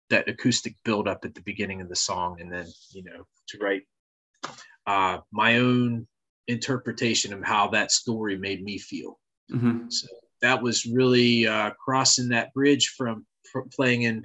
that 0.08 0.28
acoustic 0.28 0.74
build 0.84 1.06
up 1.06 1.24
at 1.24 1.34
the 1.34 1.42
beginning 1.42 1.80
of 1.80 1.88
the 1.88 1.96
song 1.96 2.40
and 2.40 2.50
then 2.50 2.66
you 2.92 3.02
know 3.04 3.26
to 3.46 3.58
write 3.58 3.82
uh 4.86 5.18
my 5.30 5.58
own 5.58 6.06
interpretation 6.48 7.32
of 7.32 7.42
how 7.42 7.68
that 7.68 7.90
story 7.90 8.36
made 8.36 8.62
me 8.62 8.78
feel 8.78 9.18
mm-hmm. 9.52 9.88
so 9.88 10.06
that 10.42 10.60
was 10.60 10.86
really 10.86 11.46
uh 11.46 11.70
crossing 11.70 12.28
that 12.28 12.52
bridge 12.54 12.94
from, 12.96 13.24
from 13.50 13.68
playing 13.68 14.02
in 14.02 14.24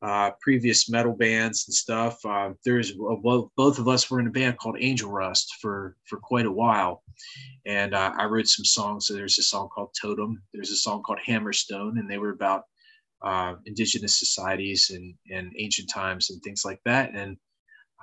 uh, 0.00 0.30
previous 0.40 0.88
metal 0.88 1.12
bands 1.12 1.64
and 1.66 1.74
stuff. 1.74 2.24
Uh, 2.24 2.50
there's 2.64 2.92
well, 2.96 3.50
both 3.56 3.78
of 3.78 3.88
us 3.88 4.10
were 4.10 4.20
in 4.20 4.28
a 4.28 4.30
band 4.30 4.58
called 4.58 4.76
Angel 4.78 5.10
Rust 5.10 5.56
for 5.60 5.96
for 6.04 6.18
quite 6.18 6.46
a 6.46 6.52
while, 6.52 7.02
and 7.66 7.94
uh, 7.94 8.12
I 8.16 8.24
wrote 8.26 8.46
some 8.46 8.64
songs. 8.64 9.06
So 9.06 9.14
there's 9.14 9.38
a 9.38 9.42
song 9.42 9.68
called 9.74 9.90
Totem. 10.00 10.40
There's 10.54 10.70
a 10.70 10.76
song 10.76 11.02
called 11.02 11.18
Hammerstone, 11.26 11.98
and 11.98 12.08
they 12.08 12.18
were 12.18 12.30
about 12.30 12.64
uh, 13.22 13.54
indigenous 13.66 14.18
societies 14.18 14.90
and 14.94 15.14
and 15.30 15.52
ancient 15.58 15.90
times 15.90 16.30
and 16.30 16.40
things 16.42 16.64
like 16.64 16.80
that. 16.84 17.10
And 17.14 17.36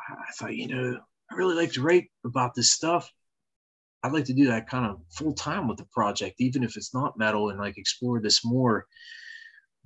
I 0.10 0.32
thought, 0.38 0.56
you 0.56 0.68
know, 0.68 1.00
I 1.32 1.36
really 1.36 1.56
like 1.56 1.72
to 1.74 1.82
write 1.82 2.10
about 2.26 2.56
this 2.56 2.74
stuff. 2.74 3.10
I'd 4.06 4.14
like 4.14 4.26
to 4.26 4.34
do 4.34 4.48
that 4.48 4.70
kind 4.70 4.86
of 4.86 5.00
full 5.12 5.34
time 5.34 5.68
with 5.68 5.78
the 5.78 5.88
project, 5.92 6.36
even 6.40 6.64
if 6.64 6.78
it's 6.78 6.94
not 6.94 7.18
metal, 7.18 7.50
and 7.50 7.60
like 7.60 7.78
explore 7.78 8.22
this 8.22 8.46
more 8.46 8.86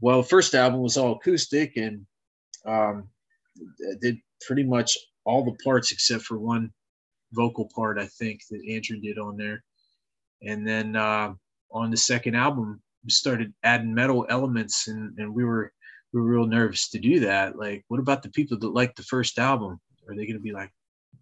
well, 0.02 0.24
first 0.24 0.56
album 0.56 0.82
was 0.82 0.98
all 0.98 1.14
acoustic 1.14 1.76
and 1.76 2.06
um, 2.66 3.10
did 4.02 4.18
pretty 4.46 4.64
much 4.64 4.98
all 5.26 5.44
the 5.44 5.58
parts 5.64 5.92
except 5.92 6.24
for 6.24 6.40
one 6.40 6.72
vocal 7.34 7.70
part, 7.76 8.00
I 8.00 8.06
think, 8.06 8.42
that 8.50 8.62
Andrew 8.70 9.00
did 9.00 9.18
on 9.18 9.38
there. 9.38 9.64
And 10.42 10.66
then 10.66 10.96
uh, 10.96 11.34
on 11.72 11.92
the 11.92 11.98
second 11.98 12.36
album, 12.36 12.82
we 13.04 13.12
started 13.12 13.54
adding 13.64 13.94
metal 13.94 14.26
elements, 14.30 14.88
and, 14.88 15.18
and 15.18 15.34
we 15.34 15.44
were 15.44 15.72
we 16.12 16.22
were 16.22 16.28
real 16.28 16.48
nervous 16.48 16.90
to 16.90 17.00
do 17.00 17.20
that. 17.22 17.58
Like, 17.58 17.84
what 17.88 18.00
about 18.00 18.24
the 18.24 18.30
people 18.30 18.58
that 18.60 18.70
like 18.70 18.96
the 18.96 19.04
first 19.04 19.38
album? 19.38 19.80
Are 20.08 20.16
they 20.16 20.26
going 20.26 20.38
to 20.38 20.40
be 20.40 20.54
like, 20.54 20.72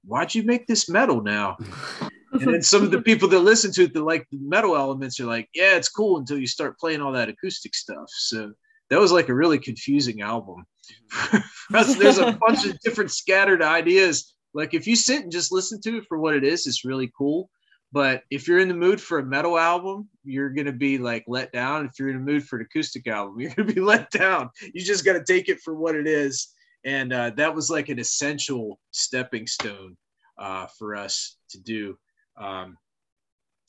"Why'd 0.05 0.33
you 0.33 0.43
make 0.43 0.67
this 0.67 0.87
metal 0.87 1.21
now?" 1.21 1.57
and 2.41 2.53
then 2.53 2.61
some 2.61 2.83
of 2.83 2.91
the 2.91 3.01
people 3.01 3.27
that 3.29 3.39
listen 3.39 3.71
to 3.73 3.83
it 3.83 3.93
that 3.93 4.03
like 4.03 4.27
the 4.31 4.39
metal 4.39 4.75
elements 4.75 5.19
are 5.19 5.25
like, 5.25 5.49
"Yeah, 5.53 5.75
it's 5.75 5.89
cool," 5.89 6.17
until 6.17 6.37
you 6.37 6.47
start 6.47 6.79
playing 6.79 7.01
all 7.01 7.11
that 7.13 7.29
acoustic 7.29 7.75
stuff. 7.75 8.09
So 8.09 8.53
that 8.89 8.99
was 8.99 9.11
like 9.11 9.29
a 9.29 9.33
really 9.35 9.59
confusing 9.59 10.21
album. 10.21 10.65
There's 11.69 12.17
a 12.17 12.31
bunch 12.47 12.65
of 12.65 12.79
different 12.79 13.11
scattered 13.11 13.61
ideas. 13.61 14.33
Like 14.53 14.73
if 14.73 14.87
you 14.87 14.95
sit 14.95 15.23
and 15.23 15.31
just 15.31 15.51
listen 15.51 15.81
to 15.81 15.97
it 15.97 16.05
for 16.07 16.17
what 16.17 16.35
it 16.35 16.43
is, 16.43 16.67
it's 16.67 16.85
really 16.85 17.11
cool. 17.17 17.49
But 17.91 18.23
if 18.29 18.47
you're 18.47 18.59
in 18.59 18.67
the 18.67 18.73
mood 18.73 18.99
for 18.99 19.19
a 19.19 19.25
metal 19.25 19.57
album, 19.57 20.09
you're 20.23 20.49
gonna 20.49 20.73
be 20.73 20.97
like 20.97 21.23
let 21.27 21.51
down. 21.51 21.85
If 21.85 21.99
you're 21.99 22.09
in 22.09 22.17
the 22.17 22.31
mood 22.31 22.43
for 22.43 22.57
an 22.57 22.65
acoustic 22.65 23.07
album, 23.07 23.39
you're 23.39 23.53
gonna 23.55 23.71
be 23.71 23.81
let 23.81 24.09
down. 24.11 24.49
You 24.73 24.83
just 24.83 25.05
gotta 25.05 25.23
take 25.23 25.49
it 25.49 25.59
for 25.61 25.73
what 25.73 25.95
it 25.95 26.07
is. 26.07 26.53
And 26.83 27.11
uh, 27.11 27.31
that 27.31 27.53
was 27.53 27.69
like 27.69 27.89
an 27.89 27.99
essential 27.99 28.79
stepping 28.91 29.47
stone 29.47 29.97
uh, 30.37 30.67
for 30.77 30.95
us 30.95 31.37
to 31.49 31.59
do. 31.59 31.97
Um, 32.37 32.77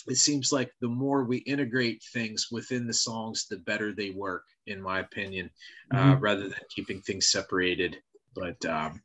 it 0.07 0.17
seems 0.17 0.53
like 0.53 0.73
the 0.81 0.89
more 0.89 1.25
we 1.25 1.39
integrate 1.39 2.03
things 2.13 2.49
within 2.51 2.87
the 2.87 2.95
songs, 2.95 3.47
the 3.49 3.59
better 3.59 3.93
they 3.93 4.11
work, 4.11 4.45
in 4.67 4.81
my 4.81 5.01
opinion, 5.01 5.51
uh, 5.93 5.97
mm-hmm. 5.97 6.11
uh, 6.11 6.17
rather 6.17 6.43
than 6.43 6.61
keeping 6.75 7.01
things 7.01 7.31
separated. 7.31 7.99
But 8.35 8.65
um, 8.65 9.03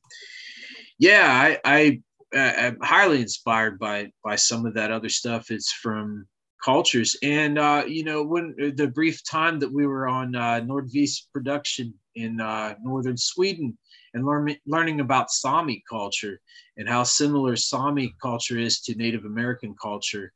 yeah, 0.98 1.28
I, 1.30 1.60
I 1.66 2.02
am 2.34 2.78
highly 2.82 3.22
inspired 3.22 3.80
by 3.80 4.12
by 4.24 4.36
some 4.36 4.66
of 4.66 4.74
that 4.76 4.92
other 4.92 5.10
stuff. 5.10 5.52
It's 5.52 5.72
from 5.72 6.28
cultures, 6.64 7.16
and 7.22 7.58
uh, 7.58 7.84
you 7.88 8.04
know, 8.04 8.24
when 8.24 8.56
uh, 8.62 8.70
the 8.76 8.88
brief 8.88 9.24
time 9.30 9.60
that 9.60 9.72
we 9.72 9.86
were 9.86 10.08
on 10.08 10.36
uh, 10.36 10.62
Nordvis 10.62 11.28
Produktion 11.32 11.94
in 12.16 12.40
uh, 12.40 12.76
northern 12.82 13.18
Sweden, 13.18 13.78
and 14.14 14.26
learning 14.26 14.58
learning 14.66 15.00
about 15.00 15.32
Sami 15.32 15.84
culture 15.90 16.40
and 16.78 16.88
how 16.88 17.04
similar 17.04 17.56
Sami 17.56 18.16
culture 18.22 18.58
is 18.58 18.82
to 18.82 18.96
Native 18.96 19.26
American 19.26 19.76
culture 19.82 20.32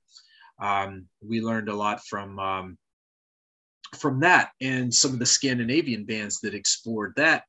um, 0.59 1.05
we 1.21 1.41
learned 1.41 1.69
a 1.69 1.75
lot 1.75 2.03
from 2.05 2.39
um, 2.39 2.77
from 3.97 4.19
that 4.19 4.51
and 4.61 4.93
some 4.93 5.11
of 5.13 5.19
the 5.19 5.25
Scandinavian 5.25 6.03
bands 6.05 6.39
that 6.41 6.53
explored 6.53 7.13
that. 7.15 7.43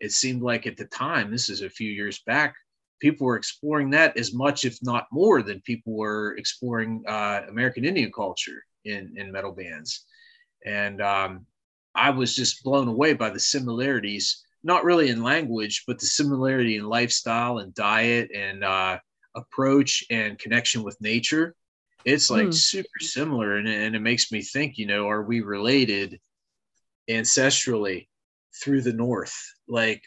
It 0.00 0.12
seemed 0.12 0.42
like 0.42 0.66
at 0.66 0.76
the 0.76 0.84
time, 0.86 1.30
this 1.30 1.48
is 1.48 1.62
a 1.62 1.70
few 1.70 1.90
years 1.90 2.20
back, 2.26 2.54
people 3.00 3.26
were 3.26 3.36
exploring 3.36 3.90
that 3.90 4.16
as 4.16 4.32
much, 4.32 4.64
if 4.64 4.78
not 4.82 5.06
more, 5.12 5.42
than 5.42 5.60
people 5.62 5.94
were 5.94 6.36
exploring 6.36 7.02
uh, 7.06 7.42
American 7.48 7.84
Indian 7.84 8.12
culture 8.12 8.64
in, 8.84 9.12
in 9.16 9.32
metal 9.32 9.52
bands. 9.52 10.04
And 10.64 11.00
um, 11.00 11.46
I 11.94 12.10
was 12.10 12.36
just 12.36 12.62
blown 12.62 12.88
away 12.88 13.14
by 13.14 13.30
the 13.30 13.40
similarities, 13.40 14.44
not 14.64 14.84
really 14.84 15.08
in 15.08 15.22
language, 15.22 15.84
but 15.86 15.98
the 15.98 16.06
similarity 16.06 16.76
in 16.76 16.84
lifestyle 16.84 17.58
and 17.58 17.74
diet 17.74 18.30
and 18.34 18.64
uh, 18.64 18.98
approach 19.34 20.04
and 20.10 20.38
connection 20.38 20.82
with 20.82 21.00
nature 21.00 21.54
it's 22.04 22.30
like 22.30 22.48
mm. 22.48 22.54
super 22.54 22.98
similar 23.00 23.56
and, 23.56 23.68
and 23.68 23.94
it 23.94 24.00
makes 24.00 24.32
me 24.32 24.42
think 24.42 24.76
you 24.76 24.86
know 24.86 25.08
are 25.08 25.22
we 25.22 25.40
related 25.40 26.20
ancestrally 27.08 28.08
through 28.62 28.82
the 28.82 28.92
north 28.92 29.34
like 29.68 30.02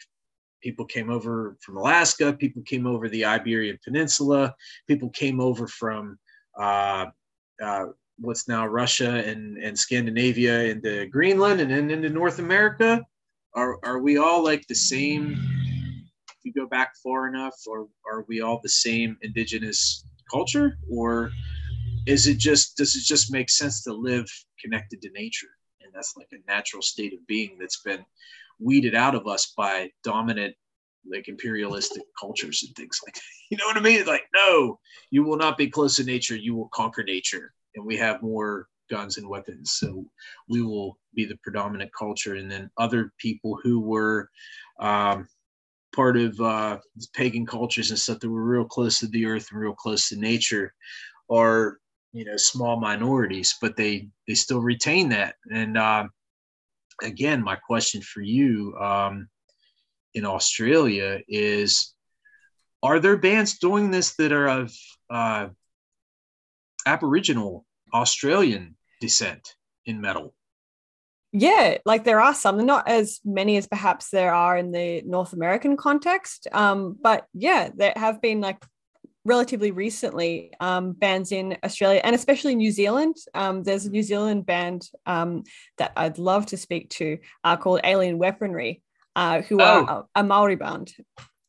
people 0.62 0.84
came 0.84 1.10
over 1.10 1.56
from 1.60 1.76
alaska 1.76 2.32
people 2.32 2.62
came 2.62 2.86
over 2.86 3.08
the 3.08 3.24
iberian 3.24 3.78
peninsula 3.84 4.54
people 4.86 5.08
came 5.10 5.40
over 5.40 5.66
from 5.66 6.18
uh, 6.58 7.06
uh, 7.62 7.86
what's 8.18 8.48
now 8.48 8.66
Russia 8.66 9.10
and, 9.10 9.58
and 9.58 9.78
Scandinavia 9.78 10.64
into 10.64 11.06
Greenland 11.06 11.60
and 11.60 11.70
then 11.70 11.90
into 11.90 12.08
North 12.08 12.38
America? 12.38 13.04
Are, 13.56 13.78
are 13.82 14.00
we 14.00 14.18
all 14.18 14.44
like 14.44 14.66
the 14.66 14.74
same? 14.74 15.32
If 16.28 16.36
you 16.44 16.52
go 16.52 16.66
back 16.66 16.92
far 17.02 17.26
enough, 17.26 17.54
or 17.66 17.88
are 18.06 18.24
we 18.28 18.42
all 18.42 18.60
the 18.62 18.68
same 18.68 19.16
indigenous 19.22 20.04
culture? 20.30 20.76
Or 20.92 21.30
is 22.06 22.26
it 22.26 22.36
just, 22.38 22.76
does 22.76 22.94
it 22.94 23.04
just 23.04 23.32
make 23.32 23.48
sense 23.48 23.82
to 23.84 23.94
live 23.94 24.26
connected 24.62 25.00
to 25.02 25.10
nature? 25.10 25.48
And 25.80 25.90
that's 25.94 26.14
like 26.18 26.28
a 26.32 26.50
natural 26.50 26.82
state 26.82 27.14
of 27.14 27.26
being 27.26 27.56
that's 27.58 27.80
been 27.80 28.04
weeded 28.60 28.94
out 28.94 29.14
of 29.14 29.26
us 29.26 29.54
by 29.56 29.90
dominant 30.04 30.54
like 31.10 31.28
imperialistic 31.28 32.02
cultures 32.20 32.62
and 32.66 32.74
things 32.76 33.00
like 33.04 33.14
that. 33.14 33.22
You 33.48 33.56
know 33.58 33.66
what 33.66 33.76
I 33.76 33.80
mean? 33.80 34.04
Like, 34.06 34.24
no, 34.34 34.80
you 35.10 35.22
will 35.22 35.36
not 35.36 35.56
be 35.56 35.70
close 35.70 35.94
to 35.96 36.04
nature. 36.04 36.34
You 36.34 36.56
will 36.56 36.68
conquer 36.74 37.04
nature. 37.04 37.52
And 37.76 37.86
we 37.86 37.96
have 37.96 38.20
more 38.20 38.66
guns 38.88 39.18
and 39.18 39.28
weapons. 39.28 39.72
So 39.72 40.04
we 40.48 40.62
will 40.62 40.98
be 41.14 41.24
the 41.24 41.38
predominant 41.42 41.90
culture. 41.96 42.34
And 42.34 42.50
then 42.50 42.70
other 42.78 43.12
people 43.18 43.58
who 43.62 43.80
were 43.80 44.30
um, 44.80 45.28
part 45.94 46.16
of 46.16 46.40
uh, 46.40 46.78
pagan 47.14 47.46
cultures 47.46 47.90
and 47.90 47.98
stuff 47.98 48.20
that 48.20 48.30
were 48.30 48.44
real 48.44 48.64
close 48.64 48.98
to 49.00 49.06
the 49.08 49.26
earth 49.26 49.48
and 49.50 49.60
real 49.60 49.74
close 49.74 50.08
to 50.08 50.16
nature 50.16 50.74
are, 51.30 51.78
you 52.12 52.24
know, 52.24 52.36
small 52.36 52.78
minorities, 52.78 53.56
but 53.60 53.76
they, 53.76 54.08
they 54.26 54.34
still 54.34 54.60
retain 54.60 55.08
that. 55.10 55.34
And 55.50 55.76
uh, 55.76 56.06
again, 57.02 57.42
my 57.42 57.56
question 57.56 58.00
for 58.02 58.20
you, 58.20 58.76
um, 58.78 59.28
in 60.16 60.24
Australia 60.24 61.20
is 61.28 61.94
are 62.82 62.98
there 62.98 63.16
bands 63.16 63.58
doing 63.58 63.90
this 63.90 64.16
that 64.16 64.32
are 64.32 64.48
of 64.48 64.72
uh, 65.10 65.48
Aboriginal 66.86 67.65
Australian 67.96 68.76
descent 69.00 69.54
in 69.84 70.00
metal? 70.00 70.34
Yeah, 71.32 71.78
like 71.84 72.04
there 72.04 72.20
are 72.20 72.34
some, 72.34 72.64
not 72.64 72.88
as 72.88 73.20
many 73.24 73.56
as 73.56 73.66
perhaps 73.66 74.10
there 74.10 74.32
are 74.32 74.56
in 74.56 74.72
the 74.72 75.02
North 75.02 75.32
American 75.32 75.76
context. 75.76 76.48
Um, 76.52 76.96
but 77.00 77.26
yeah, 77.34 77.68
there 77.74 77.92
have 77.96 78.22
been 78.22 78.40
like 78.40 78.64
relatively 79.26 79.70
recently 79.72 80.52
um, 80.60 80.92
bands 80.92 81.32
in 81.32 81.58
Australia 81.64 82.00
and 82.04 82.14
especially 82.14 82.54
New 82.54 82.70
Zealand. 82.70 83.16
Um, 83.34 83.64
there's 83.64 83.84
a 83.84 83.90
New 83.90 84.02
Zealand 84.02 84.46
band 84.46 84.88
um, 85.04 85.42
that 85.78 85.92
I'd 85.96 86.18
love 86.18 86.46
to 86.46 86.56
speak 86.56 86.88
to 86.90 87.18
uh, 87.44 87.56
called 87.56 87.80
Alien 87.84 88.18
Weaponry, 88.18 88.82
uh, 89.14 89.42
who 89.42 89.60
oh. 89.60 89.64
are 89.64 90.06
a, 90.14 90.20
a 90.20 90.24
Maori 90.24 90.56
band. 90.56 90.94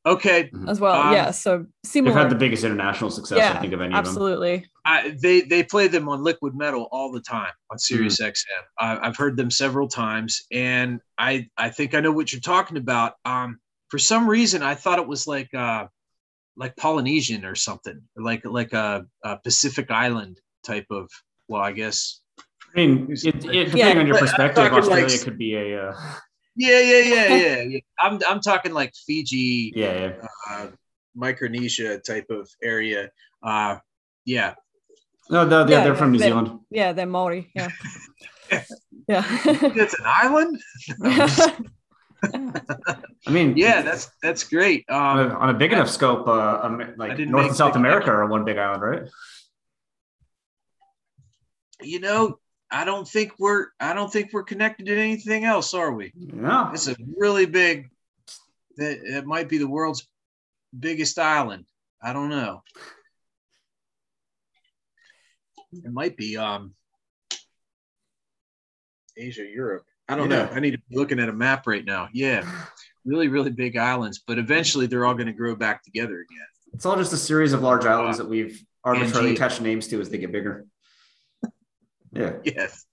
Okay. 0.06 0.46
Mm-hmm. 0.46 0.70
As 0.70 0.80
well, 0.80 1.02
um, 1.02 1.14
yeah. 1.14 1.32
So 1.32 1.66
similar. 1.84 2.14
They've 2.14 2.24
had 2.24 2.32
the 2.32 2.36
biggest 2.36 2.64
international 2.64 3.12
success, 3.12 3.38
yeah, 3.38 3.54
I 3.54 3.60
think, 3.62 3.74
of 3.74 3.82
any 3.82 3.94
absolutely. 3.94 4.54
of 4.54 4.62
them. 4.62 4.70
Absolutely. 4.70 4.72
They 5.20 5.42
they 5.42 5.64
play 5.64 5.88
them 5.88 6.08
on 6.08 6.24
Liquid 6.24 6.56
Metal 6.56 6.88
all 6.92 7.12
the 7.12 7.20
time 7.20 7.52
on 7.72 7.78
Sirius 7.78 8.22
mm. 8.22 8.28
XM. 8.28 8.64
Uh, 8.80 9.00
I've 9.02 9.18
heard 9.18 9.36
them 9.36 9.52
several 9.52 9.88
times, 9.88 10.44
and 10.52 11.02
I 11.18 11.48
I 11.58 11.70
think 11.70 11.94
I 11.94 12.00
know 12.00 12.12
what 12.12 12.32
you're 12.32 12.42
talking 12.42 12.78
about. 12.78 13.14
Um, 13.26 13.60
for 13.90 13.98
some 13.98 14.30
reason, 14.30 14.64
I 14.64 14.76
thought 14.76 15.00
it 15.00 15.08
was 15.08 15.28
like 15.28 15.54
uh, 15.54 15.88
like 16.56 16.76
Polynesian 16.76 17.46
or 17.46 17.56
something, 17.56 18.02
like 18.16 18.46
like 18.46 18.74
a, 18.74 19.06
a 19.24 19.38
Pacific 19.38 19.92
Island 19.92 20.40
type 20.66 20.88
of. 20.90 21.10
Well, 21.48 21.62
I 21.62 21.72
guess. 21.72 22.22
I 22.76 22.86
mean, 22.86 23.08
it, 23.10 23.26
it, 23.26 23.40
depending 23.42 23.78
yeah, 23.78 24.00
on 24.00 24.08
your 24.08 24.18
perspective, 24.18 24.72
Australia 24.72 25.08
like, 25.08 25.22
could 25.22 25.38
be 25.38 25.56
a. 25.56 25.90
Uh 25.90 26.02
yeah, 26.58 26.80
yeah, 26.80 27.00
yeah, 27.00 27.28
yeah, 27.36 27.62
yeah. 27.62 27.80
I'm 28.02 28.20
I'm 28.28 28.42
talking 28.42 28.74
like 28.74 28.94
Fiji, 29.06 29.72
yeah, 29.76 29.94
yeah. 29.94 30.28
Uh, 30.50 30.68
Micronesia 31.16 32.00
type 32.00 32.26
of 32.30 32.50
area. 32.64 33.12
Uh, 33.44 33.78
yeah. 34.26 34.56
No, 35.30 35.46
no, 35.46 35.68
yeah, 35.68 35.84
they're 35.84 35.96
from 35.96 36.12
New 36.12 36.20
they're, 36.20 36.30
Zealand. 36.30 36.60
Yeah, 36.70 36.94
they're 36.94 37.06
Maori. 37.06 37.52
Yeah. 37.54 37.70
yeah. 39.08 39.26
it's 39.46 40.00
an 40.00 40.06
island. 40.06 40.62
I 42.24 43.30
mean, 43.30 43.58
yeah, 43.58 43.82
that's 43.82 44.10
that's 44.24 44.44
great. 44.44 44.86
Um, 44.90 45.02
on, 45.02 45.20
a, 45.20 45.30
on 45.36 45.50
a 45.50 45.54
big 45.54 45.74
enough 45.74 45.90
scope, 45.90 46.28
uh, 46.28 46.60
um, 46.64 46.94
like 46.98 47.20
North 47.20 47.48
and 47.48 47.56
South 47.56 47.76
America 47.76 48.10
are 48.10 48.26
one 48.26 48.44
big 48.44 48.58
island, 48.58 48.82
right? 48.82 49.02
You 51.82 52.00
know, 52.00 52.40
I 52.72 52.86
don't 52.86 53.08
think 53.08 53.34
we're 53.38 53.68
I 53.80 53.94
don't 53.94 54.12
think 54.12 54.32
we're 54.34 54.44
connected 54.44 54.88
to 54.88 54.98
anything 54.98 55.46
else, 55.46 55.74
are 55.74 55.92
we? 55.92 56.12
No. 56.16 56.72
It's 56.74 56.88
a 56.88 56.96
really 57.18 57.46
big 57.46 57.90
that 58.78 59.00
it 59.04 59.26
might 59.26 59.50
be 59.50 59.58
the 59.58 59.68
world's 59.68 60.08
biggest 60.78 61.20
island. 61.20 61.66
I 62.02 62.14
don't 62.14 62.30
know. 62.30 62.64
It 65.72 65.92
might 65.92 66.18
be 66.18 66.38
um 66.38 66.74
Asia, 69.18 69.46
Europe. 69.46 69.84
I 70.10 70.16
don't 70.16 70.30
yeah. 70.30 70.46
know. 70.46 70.50
I 70.54 70.60
need 70.60 70.72
to 70.72 70.78
be 70.90 70.96
looking 70.96 71.20
at 71.20 71.30
a 71.30 71.34
map 71.34 71.68
right 71.68 71.84
now. 71.84 72.08
Yeah. 72.14 72.50
Really, 73.04 73.28
really 73.28 73.52
big 73.52 73.78
islands, 73.78 74.22
but 74.26 74.38
eventually 74.38 74.86
they're 74.86 75.06
all 75.06 75.14
going 75.14 75.28
to 75.28 75.34
grow 75.34 75.56
back 75.56 75.84
together 75.84 76.14
again. 76.14 76.48
It's 76.74 76.86
all 76.86 76.96
just 76.96 77.14
a 77.14 77.18
series 77.18 77.54
of 77.54 77.62
large 77.62 77.86
islands 77.86 78.18
that 78.18 78.28
we've 78.28 78.62
arbitrarily 78.84 79.34
attached 79.34 79.62
names 79.62 79.88
to 79.88 80.00
as 80.00 80.10
they 80.10 80.18
get 80.18 80.32
bigger. 80.32 80.66
Yeah. 82.14 82.32
Yes. 82.44 82.86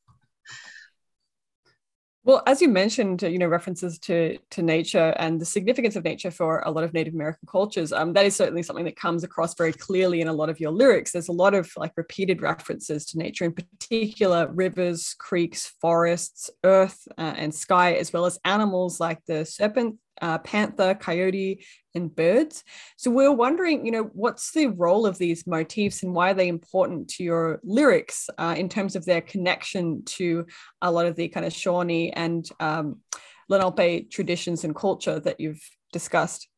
Well, 2.27 2.43
as 2.47 2.63
you 2.63 2.69
mentioned, 2.69 3.21
you 3.21 3.39
know, 3.39 3.49
references 3.49 3.99
to 4.01 4.39
to 4.53 4.63
nature 4.63 5.15
and 5.19 5.39
the 5.39 5.45
significance 5.45 5.95
of 5.95 6.05
nature 6.05 6.31
for 6.31 6.61
a 6.61 6.71
lot 6.71 6.83
of 6.83 6.95
Native 6.95 7.13
American 7.13 7.47
cultures, 7.47 7.93
um, 7.93 8.15
that 8.15 8.25
is 8.25 8.35
certainly 8.35 8.63
something 8.63 8.87
that 8.87 8.97
comes 8.97 9.25
across 9.25 9.55
very 9.55 9.75
clearly 9.75 10.23
in 10.23 10.29
a 10.29 10.33
lot 10.33 10.49
of 10.49 10.59
your 10.59 10.71
lyrics. 10.71 11.13
There's 11.13 11.29
a 11.29 11.33
lot 11.33 11.53
of 11.53 11.71
like 11.77 11.93
repeated 11.97 12.41
references 12.41 13.05
to 13.07 13.19
nature, 13.19 13.45
in 13.45 13.53
particular 13.53 14.51
rivers, 14.51 15.15
creeks, 15.19 15.75
forests, 15.83 16.49
earth, 16.65 17.07
uh, 17.19 17.35
and 17.37 17.55
sky, 17.55 17.93
as 17.93 18.11
well 18.11 18.25
as 18.25 18.39
animals 18.47 19.01
like 19.01 19.21
the 19.27 19.45
serpent, 19.45 19.97
uh, 20.25 20.39
panther, 20.39 20.95
coyote, 20.95 21.63
and 21.95 22.17
birds. 22.17 22.65
So 22.97 23.11
we're 23.11 23.31
wondering, 23.31 23.85
you 23.85 23.93
know, 23.93 24.05
what's 24.15 24.53
the 24.53 24.69
role 24.69 25.05
of 25.05 25.19
these 25.19 25.47
motifs 25.47 26.03
and 26.03 26.15
why 26.15 26.31
are 26.31 26.35
they 26.35 26.49
important 26.49 27.09
to 27.11 27.23
your 27.23 27.61
lyrics 27.63 28.31
uh, 28.39 28.55
in 28.57 28.71
terms 28.71 28.97
of 28.97 29.05
their 29.05 29.21
connection 29.21 30.03
to 30.07 30.47
a 30.81 30.91
lot 30.91 31.05
of 31.05 31.15
the 31.15 31.29
kind 31.29 31.45
of 31.45 31.53
Shawnee 31.53 32.11
and 32.13 32.49
um, 32.59 33.03
Lenape 33.51 34.11
traditions 34.11 34.65
and 34.65 34.75
culture 34.75 35.21
that 35.21 35.41
you've 35.41 35.63
discussed? 35.93 36.49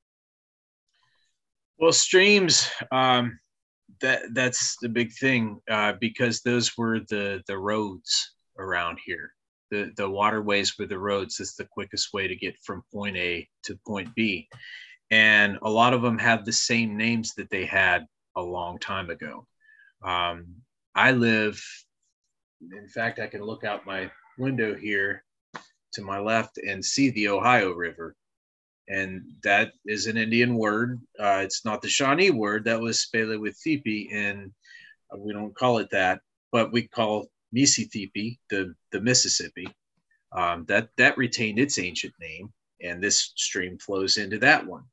Well, 1.76 1.92
streams. 1.92 2.70
Um, 2.92 3.40
that 4.00 4.22
that's 4.32 4.76
the 4.80 4.88
big 4.88 5.12
thing 5.12 5.58
uh, 5.68 5.94
because 6.00 6.42
those 6.42 6.76
were 6.76 7.00
the 7.08 7.42
the 7.46 7.56
roads 7.56 8.34
around 8.58 8.98
here 9.04 9.32
the, 9.70 9.92
the 9.96 10.08
waterways 10.08 10.78
with 10.78 10.88
the 10.88 10.98
roads 10.98 11.40
is 11.40 11.54
the 11.54 11.64
quickest 11.64 12.12
way 12.12 12.28
to 12.28 12.36
get 12.36 12.56
from 12.62 12.84
point 12.92 13.16
A 13.16 13.48
to 13.64 13.78
point 13.86 14.14
B. 14.14 14.48
And 15.10 15.58
a 15.62 15.70
lot 15.70 15.94
of 15.94 16.02
them 16.02 16.18
have 16.18 16.44
the 16.44 16.52
same 16.52 16.96
names 16.96 17.34
that 17.34 17.50
they 17.50 17.64
had 17.64 18.06
a 18.36 18.42
long 18.42 18.78
time 18.78 19.10
ago. 19.10 19.46
Um, 20.02 20.56
I 20.94 21.12
live, 21.12 21.62
in 22.72 22.88
fact, 22.88 23.18
I 23.18 23.26
can 23.26 23.42
look 23.42 23.64
out 23.64 23.86
my 23.86 24.10
window 24.38 24.74
here 24.74 25.24
to 25.92 26.02
my 26.02 26.18
left 26.18 26.58
and 26.58 26.84
see 26.84 27.10
the 27.10 27.28
Ohio 27.28 27.72
River. 27.72 28.14
And 28.88 29.22
that 29.42 29.72
is 29.84 30.06
an 30.06 30.16
Indian 30.16 30.56
word. 30.56 31.00
Uh, 31.18 31.40
it's 31.42 31.64
not 31.64 31.82
the 31.82 31.88
Shawnee 31.88 32.30
word. 32.30 32.64
That 32.64 32.80
was 32.80 33.04
Spele 33.04 33.40
with 33.40 33.58
Thipi, 33.66 34.12
and 34.12 34.52
we 35.16 35.32
don't 35.32 35.56
call 35.56 35.78
it 35.78 35.90
that, 35.90 36.20
but 36.52 36.72
we 36.72 36.86
call 36.86 37.26
Mississippi, 37.52 38.38
the, 38.50 38.74
the 38.92 39.00
Mississippi, 39.00 39.66
um, 40.32 40.64
that, 40.68 40.88
that 40.96 41.16
retained 41.16 41.58
its 41.58 41.78
ancient 41.78 42.14
name, 42.20 42.52
and 42.82 43.02
this 43.02 43.32
stream 43.36 43.78
flows 43.78 44.16
into 44.16 44.38
that 44.38 44.66
one. 44.66 44.84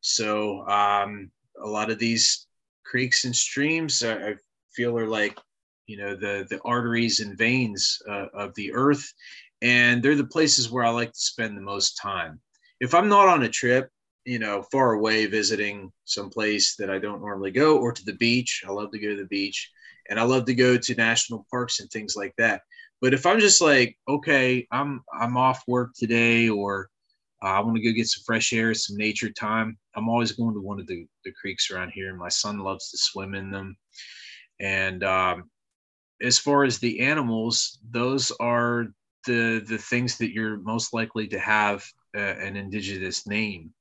So 0.00 0.66
um, 0.68 1.30
a 1.62 1.66
lot 1.66 1.90
of 1.90 1.98
these 1.98 2.46
creeks 2.84 3.24
and 3.24 3.34
streams, 3.34 4.02
uh, 4.02 4.18
I 4.22 4.34
feel 4.74 4.98
are 4.98 5.06
like, 5.06 5.38
you 5.86 5.96
know, 5.96 6.14
the, 6.14 6.46
the 6.50 6.60
arteries 6.64 7.20
and 7.20 7.38
veins 7.38 7.98
uh, 8.08 8.26
of 8.34 8.54
the 8.54 8.72
earth, 8.72 9.12
and 9.62 10.02
they're 10.02 10.16
the 10.16 10.24
places 10.24 10.70
where 10.70 10.84
I 10.84 10.90
like 10.90 11.12
to 11.12 11.18
spend 11.18 11.56
the 11.56 11.62
most 11.62 11.98
time. 12.00 12.40
If 12.80 12.94
I'm 12.94 13.08
not 13.08 13.28
on 13.28 13.44
a 13.44 13.48
trip, 13.48 13.88
you 14.26 14.38
know, 14.38 14.62
far 14.72 14.92
away 14.92 15.26
visiting 15.26 15.92
some 16.04 16.30
place 16.30 16.76
that 16.76 16.90
I 16.90 16.98
don't 16.98 17.20
normally 17.20 17.50
go, 17.50 17.78
or 17.78 17.92
to 17.92 18.04
the 18.04 18.14
beach, 18.14 18.62
I 18.66 18.72
love 18.72 18.90
to 18.92 18.98
go 18.98 19.10
to 19.10 19.16
the 19.16 19.26
beach 19.26 19.70
and 20.08 20.18
I 20.18 20.22
love 20.24 20.44
to 20.46 20.54
go 20.54 20.76
to 20.76 20.94
national 20.94 21.46
parks 21.50 21.80
and 21.80 21.90
things 21.90 22.16
like 22.16 22.34
that. 22.38 22.62
But 23.00 23.14
if 23.14 23.26
I'm 23.26 23.40
just 23.40 23.60
like, 23.60 23.98
okay, 24.08 24.66
I'm 24.70 25.02
I'm 25.12 25.36
off 25.36 25.62
work 25.66 25.92
today, 25.94 26.48
or 26.48 26.88
uh, 27.42 27.48
I 27.48 27.60
want 27.60 27.76
to 27.76 27.82
go 27.82 27.92
get 27.92 28.08
some 28.08 28.22
fresh 28.24 28.52
air, 28.52 28.72
some 28.74 28.96
nature 28.96 29.30
time, 29.30 29.76
I'm 29.94 30.08
always 30.08 30.32
going 30.32 30.54
to 30.54 30.60
one 30.60 30.80
of 30.80 30.86
the, 30.86 31.06
the 31.24 31.32
creeks 31.32 31.70
around 31.70 31.90
here. 31.90 32.08
And 32.08 32.18
my 32.18 32.30
son 32.30 32.58
loves 32.58 32.90
to 32.90 32.98
swim 32.98 33.34
in 33.34 33.50
them. 33.50 33.76
And 34.60 35.04
um, 35.04 35.50
as 36.22 36.38
far 36.38 36.64
as 36.64 36.78
the 36.78 37.00
animals, 37.00 37.78
those 37.90 38.30
are 38.40 38.86
the 39.26 39.64
the 39.66 39.78
things 39.78 40.18
that 40.18 40.32
you're 40.32 40.58
most 40.58 40.94
likely 40.94 41.26
to 41.28 41.38
have 41.38 41.84
uh, 42.16 42.20
an 42.20 42.56
indigenous 42.56 43.26
name. 43.26 43.72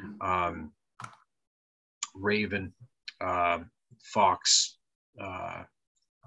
Mm-hmm. 0.00 0.22
Um, 0.22 0.72
raven, 2.14 2.72
uh, 3.20 3.60
fox, 4.02 4.73
uh, 5.20 5.64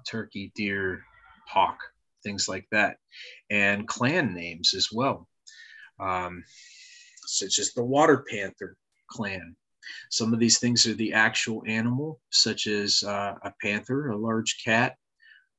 turkey, 0.06 0.52
deer, 0.54 1.02
hawk, 1.46 1.78
things 2.22 2.48
like 2.48 2.66
that, 2.70 2.96
and 3.50 3.86
clan 3.86 4.34
names 4.34 4.74
as 4.74 4.88
well, 4.92 5.28
um, 6.00 6.44
such 7.26 7.58
as 7.58 7.72
the 7.72 7.84
water 7.84 8.24
panther 8.30 8.76
clan. 9.10 9.56
Some 10.10 10.32
of 10.32 10.38
these 10.38 10.58
things 10.58 10.86
are 10.86 10.94
the 10.94 11.12
actual 11.12 11.62
animal, 11.66 12.20
such 12.30 12.66
as 12.66 13.02
uh, 13.02 13.34
a 13.42 13.52
panther, 13.62 14.08
a 14.08 14.16
large 14.16 14.62
cat, 14.64 14.96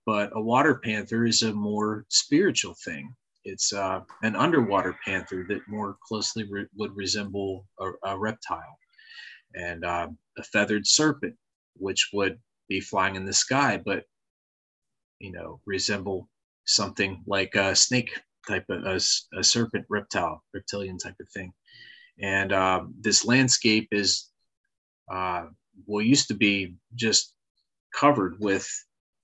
but 0.06 0.32
a 0.34 0.42
water 0.42 0.76
panther 0.76 1.26
is 1.26 1.42
a 1.42 1.54
more 1.54 2.06
spiritual 2.10 2.76
thing. 2.86 3.16
It's 3.46 3.74
uh, 3.74 4.02
an 4.22 4.36
underwater 4.36 4.96
panther 5.06 5.46
that 5.50 5.68
more 5.68 5.98
closely 6.08 6.46
re- 6.50 6.68
would 6.76 6.96
resemble 6.96 7.66
a, 7.80 7.92
a 8.04 8.20
reptile, 8.20 8.78
and 9.56 9.84
uh, 9.86 10.08
a 10.38 10.44
feathered 10.44 10.86
serpent, 10.86 11.36
which 11.76 12.10
would 12.14 12.40
be 12.70 12.80
flying 12.80 13.16
in 13.16 13.26
the 13.26 13.34
sky, 13.34 13.82
but 13.84 14.04
you 15.20 15.32
know 15.32 15.60
resemble 15.66 16.30
something 16.66 17.22
like 17.26 17.56
a 17.56 17.76
snake 17.76 18.12
type 18.48 18.66
of 18.70 18.86
a, 18.86 19.00
a 19.38 19.44
serpent 19.44 19.86
reptile 19.90 20.44
reptilian 20.54 20.98
type 20.98 21.16
of 21.20 21.28
thing. 21.30 21.52
And 22.22 22.54
uh, 22.54 22.84
this 23.00 23.26
landscape 23.26 23.90
is 23.92 24.30
uh, 25.12 25.46
well 25.86 26.04
used 26.04 26.28
to 26.30 26.36
be 26.36 26.76
just 26.96 27.34
covered 27.94 28.40
with 28.40 28.68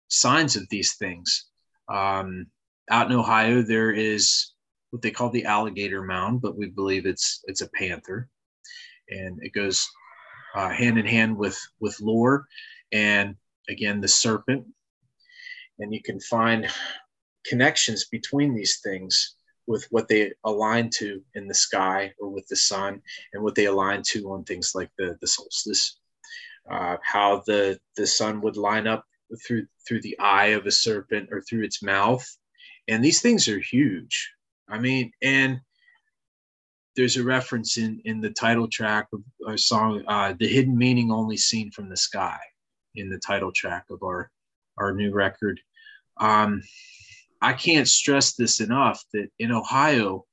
signs 0.07 0.55
of 0.55 0.67
these 0.69 0.95
things. 0.95 1.45
Um, 1.87 2.47
out 2.89 3.11
in 3.11 3.17
ohio 3.17 3.61
there 3.61 3.91
is 3.91 4.53
what 4.91 5.01
they 5.01 5.11
call 5.11 5.29
the 5.29 5.45
alligator 5.45 6.03
mound 6.03 6.41
but 6.41 6.57
we 6.57 6.67
believe 6.67 7.05
it's 7.05 7.41
it's 7.45 7.61
a 7.61 7.69
panther. 7.69 8.29
And 9.09 9.39
it 9.41 9.53
goes 9.53 9.87
uh, 10.55 10.69
hand 10.69 10.97
in 10.97 11.05
hand 11.05 11.37
with 11.37 11.59
with 11.79 11.99
lore 11.99 12.47
and 12.95 13.35
again 13.69 13.99
the 13.99 14.07
serpent. 14.07 14.65
And 15.79 15.93
you 15.93 16.01
can 16.01 16.19
find 16.21 16.67
connections 17.45 18.05
between 18.05 18.55
these 18.55 18.79
things 18.79 19.35
with 19.67 19.85
what 19.89 20.07
they 20.07 20.31
align 20.45 20.89
to 20.89 21.21
in 21.33 21.47
the 21.47 21.53
sky 21.53 22.13
or 22.19 22.29
with 22.29 22.47
the 22.47 22.55
sun 22.55 23.01
and 23.33 23.43
what 23.43 23.55
they 23.55 23.65
align 23.65 24.01
to 24.03 24.31
on 24.31 24.43
things 24.43 24.71
like 24.73 24.89
the, 24.97 25.17
the 25.19 25.27
solstice. 25.27 25.99
Uh, 26.71 26.97
how 27.03 27.43
the 27.45 27.77
the 27.95 28.07
sun 28.07 28.41
would 28.41 28.57
line 28.57 28.87
up 28.87 29.05
through 29.45 29.67
through 29.87 30.01
the 30.01 30.17
eye 30.17 30.47
of 30.47 30.65
a 30.65 30.71
serpent 30.71 31.29
or 31.31 31.41
through 31.41 31.63
its 31.63 31.83
mouth. 31.83 32.25
And 32.87 33.03
these 33.03 33.21
things 33.21 33.47
are 33.47 33.59
huge. 33.59 34.31
I 34.69 34.79
mean 34.79 35.11
and 35.21 35.59
there's 36.95 37.17
a 37.17 37.23
reference 37.23 37.77
in 37.77 38.01
in 38.05 38.21
the 38.21 38.31
title 38.31 38.67
track 38.67 39.07
of 39.13 39.21
our 39.45 39.57
song 39.57 40.01
uh, 40.07 40.33
the 40.39 40.47
hidden 40.47 40.77
meaning 40.77 41.11
only 41.11 41.37
seen 41.37 41.69
from 41.69 41.89
the 41.89 41.97
sky 41.97 42.39
in 42.95 43.09
the 43.09 43.19
title 43.19 43.51
track 43.51 43.85
of 43.89 44.01
our 44.03 44.31
our 44.77 44.93
new 44.93 45.11
record 45.11 45.59
um, 46.17 46.61
I 47.41 47.53
can't 47.53 47.87
stress 47.87 48.33
this 48.33 48.59
enough 48.59 49.03
that 49.13 49.29
in 49.39 49.51
Ohio, 49.51 50.25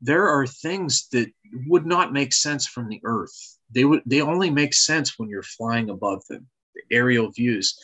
there 0.00 0.28
are 0.28 0.46
things 0.46 1.08
that 1.12 1.30
would 1.66 1.86
not 1.86 2.12
make 2.12 2.32
sense 2.32 2.66
from 2.66 2.88
the 2.88 3.00
earth. 3.04 3.58
They 3.74 3.84
would 3.84 4.02
they 4.06 4.20
only 4.20 4.50
make 4.50 4.74
sense 4.74 5.18
when 5.18 5.28
you're 5.28 5.42
flying 5.42 5.90
above 5.90 6.24
them, 6.26 6.46
the 6.74 6.82
aerial 6.94 7.30
views. 7.30 7.78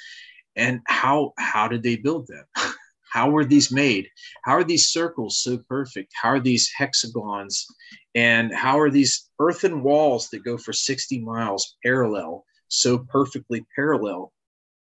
And 0.57 0.81
how 0.87 1.33
how 1.39 1.69
did 1.69 1.83
they 1.83 1.97
build 1.97 2.29
them? 2.29 2.45
how 3.13 3.31
were 3.31 3.45
these 3.45 3.73
made? 3.73 4.09
How 4.45 4.53
are 4.53 4.65
these 4.65 4.91
circles 4.91 5.43
so 5.43 5.59
perfect? 5.69 6.13
How 6.15 6.31
are 6.31 6.41
these 6.41 6.71
hexagons? 6.77 7.67
And 8.15 8.55
how 8.55 8.79
are 8.79 8.91
these 8.91 9.29
earthen 9.39 9.83
walls 9.83 10.29
that 10.31 10.45
go 10.45 10.57
for 10.57 10.73
60 10.73 11.21
miles 11.21 11.77
parallel 11.83 12.45
so 12.69 12.99
perfectly 12.99 13.65
parallel 13.75 14.33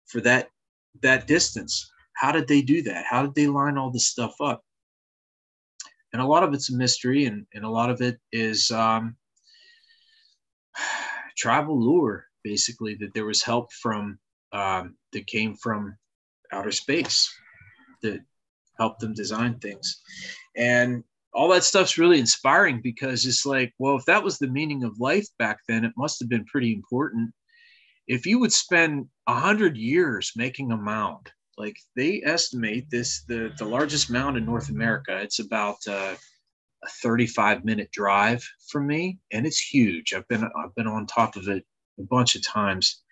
for 0.06 0.20
that 0.22 0.48
that 1.02 1.26
distance? 1.26 1.90
how 2.18 2.32
did 2.32 2.48
they 2.48 2.62
do 2.62 2.82
that? 2.82 3.04
How 3.08 3.22
did 3.22 3.34
they 3.34 3.46
line 3.46 3.78
all 3.78 3.92
this 3.92 4.08
stuff 4.08 4.34
up? 4.40 4.64
And 6.12 6.20
a 6.20 6.26
lot 6.26 6.42
of 6.42 6.52
it's 6.52 6.70
a 6.70 6.74
mystery, 6.74 7.26
and, 7.26 7.46
and 7.54 7.64
a 7.64 7.70
lot 7.70 7.90
of 7.90 8.00
it 8.00 8.18
is 8.32 8.72
um, 8.72 9.16
tribal 11.38 11.80
lore, 11.80 12.24
basically, 12.42 12.96
that 12.96 13.14
there 13.14 13.24
was 13.24 13.42
help 13.42 13.72
from 13.72 14.18
um, 14.52 14.96
that 15.12 15.28
came 15.28 15.54
from 15.54 15.96
outer 16.52 16.72
space 16.72 17.32
that 18.02 18.18
helped 18.78 18.98
them 18.98 19.14
design 19.14 19.60
things. 19.60 20.00
And 20.56 21.04
all 21.32 21.48
that 21.50 21.62
stuff's 21.62 21.98
really 21.98 22.18
inspiring 22.18 22.80
because 22.82 23.26
it's 23.26 23.46
like, 23.46 23.72
well, 23.78 23.96
if 23.96 24.04
that 24.06 24.24
was 24.24 24.38
the 24.38 24.48
meaning 24.48 24.82
of 24.82 24.98
life 24.98 25.26
back 25.38 25.58
then, 25.68 25.84
it 25.84 25.92
must 25.96 26.18
have 26.18 26.28
been 26.28 26.46
pretty 26.46 26.72
important. 26.72 27.30
If 28.08 28.26
you 28.26 28.40
would 28.40 28.52
spend 28.52 29.06
a 29.28 29.34
hundred 29.34 29.76
years 29.76 30.32
making 30.34 30.72
a 30.72 30.76
mound 30.76 31.30
like 31.58 31.76
they 31.96 32.22
estimate 32.24 32.88
this 32.88 33.24
the 33.24 33.52
the 33.58 33.64
largest 33.64 34.10
mound 34.10 34.36
in 34.36 34.46
North 34.46 34.70
America. 34.70 35.18
It's 35.20 35.40
about 35.40 35.76
uh, 35.86 36.14
a 36.84 36.88
35 37.02 37.64
minute 37.64 37.90
drive 37.92 38.48
from 38.70 38.86
me, 38.86 39.18
and 39.32 39.44
it's 39.44 39.58
huge. 39.58 40.14
I've 40.14 40.28
been 40.28 40.44
I've 40.44 40.74
been 40.76 40.86
on 40.86 41.06
top 41.06 41.36
of 41.36 41.48
it 41.48 41.64
a 41.98 42.04
bunch 42.04 42.36
of 42.36 42.46
times. 42.46 43.02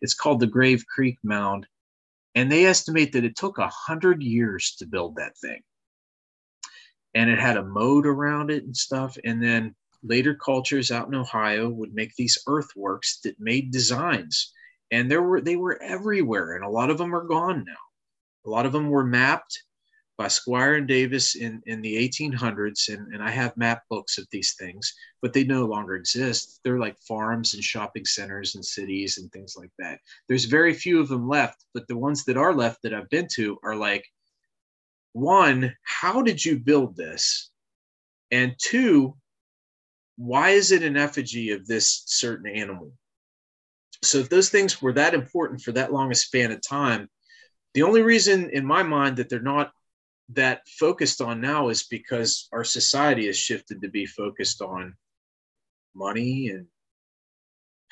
It's 0.00 0.14
called 0.14 0.40
the 0.40 0.48
Grave 0.48 0.84
Creek 0.92 1.18
Mound, 1.22 1.66
and 2.34 2.50
they 2.50 2.66
estimate 2.66 3.12
that 3.12 3.24
it 3.24 3.36
took 3.36 3.58
a 3.58 3.68
hundred 3.68 4.22
years 4.22 4.74
to 4.78 4.86
build 4.86 5.16
that 5.16 5.38
thing. 5.38 5.62
And 7.14 7.30
it 7.30 7.38
had 7.38 7.56
a 7.56 7.64
moat 7.64 8.06
around 8.06 8.50
it 8.50 8.64
and 8.64 8.76
stuff. 8.76 9.16
And 9.22 9.40
then 9.42 9.74
later 10.02 10.34
cultures 10.34 10.90
out 10.90 11.08
in 11.08 11.14
Ohio 11.14 11.68
would 11.68 11.94
make 11.94 12.14
these 12.16 12.38
earthworks 12.46 13.20
that 13.20 13.38
made 13.38 13.70
designs 13.70 14.52
and 14.90 15.10
there 15.10 15.22
were 15.22 15.40
they 15.40 15.56
were 15.56 15.80
everywhere 15.82 16.54
and 16.54 16.64
a 16.64 16.68
lot 16.68 16.90
of 16.90 16.98
them 16.98 17.14
are 17.14 17.24
gone 17.24 17.64
now 17.66 17.82
a 18.46 18.50
lot 18.50 18.66
of 18.66 18.72
them 18.72 18.88
were 18.88 19.04
mapped 19.04 19.62
by 20.18 20.26
Squier 20.26 20.78
and 20.78 20.86
Davis 20.86 21.34
in, 21.34 21.62
in 21.66 21.80
the 21.80 21.96
1800s, 21.96 22.92
and, 22.92 23.12
and 23.12 23.22
I 23.22 23.30
have 23.30 23.56
map 23.56 23.82
books 23.88 24.18
of 24.18 24.26
these 24.30 24.54
things, 24.54 24.94
but 25.20 25.32
they 25.32 25.42
no 25.42 25.64
longer 25.64 25.96
exist. 25.96 26.60
They're 26.62 26.78
like 26.78 26.96
farms 27.00 27.54
and 27.54 27.64
shopping 27.64 28.04
centers 28.04 28.54
and 28.54 28.64
cities 28.64 29.18
and 29.18 29.32
things 29.32 29.54
like 29.56 29.72
that. 29.78 30.00
There's 30.28 30.44
very 30.44 30.74
few 30.74 31.00
of 31.00 31.08
them 31.08 31.28
left, 31.28 31.64
but 31.74 31.88
the 31.88 31.96
ones 31.96 32.24
that 32.24 32.36
are 32.36 32.54
left 32.54 32.82
that 32.82 32.94
I've 32.94 33.08
been 33.10 33.26
to 33.34 33.58
are 33.64 33.74
like, 33.74 34.04
one, 35.12 35.74
how 35.82 36.22
did 36.22 36.44
you 36.44 36.58
build 36.58 36.96
this? 36.96 37.50
And 38.30 38.54
two, 38.58 39.16
why 40.16 40.50
is 40.50 40.72
it 40.72 40.82
an 40.82 40.96
effigy 40.96 41.50
of 41.50 41.66
this 41.66 42.02
certain 42.06 42.50
animal? 42.50 42.92
So 44.02 44.18
if 44.18 44.28
those 44.28 44.50
things 44.50 44.82
were 44.82 44.92
that 44.94 45.14
important 45.14 45.60
for 45.62 45.72
that 45.72 45.92
long 45.92 46.10
a 46.10 46.14
span 46.14 46.50
of 46.50 46.60
time, 46.60 47.08
the 47.74 47.82
only 47.82 48.02
reason 48.02 48.50
in 48.50 48.66
my 48.66 48.82
mind 48.82 49.16
that 49.16 49.28
they're 49.28 49.40
not 49.40 49.72
that 50.30 50.62
focused 50.78 51.20
on 51.20 51.40
now 51.40 51.68
is 51.68 51.84
because 51.84 52.48
our 52.52 52.64
society 52.64 53.26
has 53.26 53.36
shifted 53.36 53.82
to 53.82 53.88
be 53.88 54.06
focused 54.06 54.60
on 54.60 54.94
money 55.94 56.48
and 56.48 56.66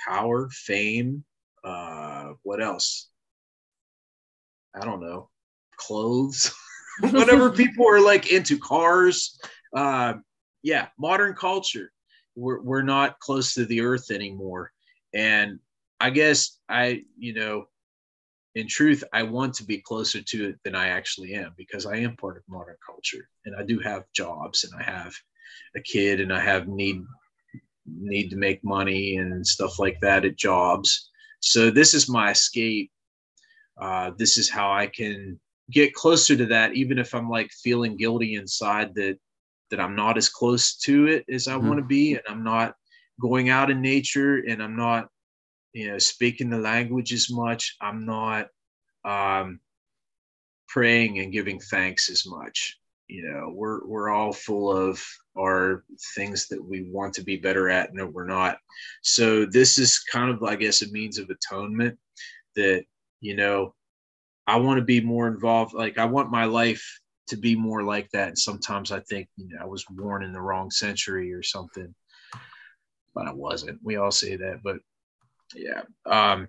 power, 0.06 0.48
fame, 0.50 1.24
uh, 1.64 2.32
what 2.42 2.62
else? 2.62 3.08
I 4.74 4.84
don't 4.84 5.00
know, 5.00 5.28
clothes, 5.76 6.52
whatever 7.00 7.50
people 7.56 7.88
are 7.88 8.00
like 8.00 8.32
into 8.32 8.58
cars. 8.58 9.38
Uh, 9.74 10.14
yeah, 10.62 10.88
modern 10.98 11.34
culture. 11.34 11.92
We're, 12.40 12.62
we're 12.62 12.82
not 12.82 13.18
close 13.20 13.54
to 13.54 13.66
the 13.66 13.82
earth 13.82 14.10
anymore. 14.10 14.72
And 15.14 15.58
I 16.00 16.10
guess 16.10 16.58
I, 16.68 17.02
you 17.18 17.34
know, 17.34 17.66
in 18.54 18.66
truth, 18.66 19.04
I 19.12 19.22
want 19.22 19.54
to 19.54 19.64
be 19.64 19.78
closer 19.78 20.20
to 20.22 20.48
it 20.48 20.56
than 20.64 20.74
I 20.74 20.88
actually 20.88 21.34
am 21.34 21.52
because 21.56 21.86
I 21.86 21.96
am 21.96 22.16
part 22.16 22.36
of 22.36 22.42
modern 22.48 22.76
culture 22.84 23.28
and 23.44 23.54
I 23.54 23.62
do 23.62 23.78
have 23.80 24.04
jobs 24.14 24.64
and 24.64 24.72
I 24.80 24.82
have 24.82 25.14
a 25.76 25.80
kid 25.80 26.20
and 26.20 26.32
I 26.32 26.40
have 26.40 26.66
need 26.66 27.02
need 27.86 28.28
to 28.30 28.36
make 28.36 28.64
money 28.64 29.16
and 29.16 29.46
stuff 29.46 29.78
like 29.78 30.00
that 30.00 30.24
at 30.24 30.36
jobs. 30.36 31.10
So 31.40 31.70
this 31.70 31.94
is 31.94 32.08
my 32.08 32.30
escape. 32.30 32.90
Uh, 33.80 34.12
this 34.16 34.36
is 34.38 34.50
how 34.50 34.70
I 34.70 34.86
can 34.86 35.40
get 35.70 35.94
closer 35.94 36.36
to 36.36 36.46
that, 36.46 36.74
even 36.74 36.98
if 36.98 37.14
I'm 37.14 37.28
like 37.28 37.50
feeling 37.50 37.96
guilty 37.96 38.34
inside 38.34 38.94
that 38.96 39.18
that 39.70 39.80
I'm 39.80 39.94
not 39.94 40.16
as 40.16 40.28
close 40.28 40.76
to 40.78 41.06
it 41.06 41.24
as 41.32 41.48
I 41.48 41.54
mm-hmm. 41.54 41.68
want 41.68 41.78
to 41.78 41.84
be, 41.84 42.14
and 42.14 42.22
I'm 42.28 42.44
not 42.44 42.74
going 43.20 43.48
out 43.48 43.70
in 43.70 43.80
nature, 43.80 44.38
and 44.38 44.62
I'm 44.62 44.76
not 44.76 45.08
you 45.72 45.90
know 45.90 45.98
speaking 45.98 46.50
the 46.50 46.58
language 46.58 47.12
as 47.12 47.30
much. 47.30 47.76
I'm 47.80 48.04
not 48.04 48.48
um, 49.04 49.60
praying 50.68 51.18
and 51.18 51.32
giving 51.32 51.60
thanks 51.60 52.10
as 52.10 52.26
much. 52.26 52.78
You 53.08 53.30
know 53.30 53.52
we're 53.54 53.86
we're 53.86 54.10
all 54.10 54.32
full 54.32 54.76
of 54.76 55.02
our 55.38 55.84
things 56.14 56.48
that 56.48 56.62
we 56.62 56.82
want 56.90 57.14
to 57.14 57.22
be 57.22 57.36
better 57.36 57.68
at 57.68 57.92
and 57.92 58.14
we're 58.14 58.26
not. 58.26 58.58
So 59.02 59.46
this 59.46 59.78
is 59.78 59.98
kind 59.98 60.30
of 60.30 60.42
i 60.42 60.56
guess 60.56 60.82
a 60.82 60.90
means 60.90 61.18
of 61.18 61.30
atonement 61.30 61.98
that 62.56 62.84
you 63.20 63.36
know 63.36 63.74
i 64.46 64.56
want 64.56 64.78
to 64.78 64.84
be 64.84 65.00
more 65.00 65.28
involved 65.28 65.74
like 65.74 65.98
i 65.98 66.04
want 66.04 66.30
my 66.30 66.44
life 66.44 66.99
to 67.30 67.36
be 67.36 67.56
more 67.56 67.82
like 67.82 68.10
that. 68.10 68.28
And 68.28 68.38
sometimes 68.38 68.92
i 68.92 69.00
think 69.00 69.28
you 69.36 69.48
know 69.48 69.58
i 69.62 69.66
was 69.66 69.84
born 69.90 70.22
in 70.22 70.32
the 70.32 70.40
wrong 70.40 70.70
century 70.70 71.32
or 71.32 71.42
something 71.42 71.94
but 73.14 73.26
i 73.26 73.32
wasn't. 73.32 73.80
We 73.82 73.96
all 73.96 74.10
say 74.10 74.36
that 74.36 74.60
but 74.62 74.78
yeah. 75.54 75.82
Um, 76.06 76.48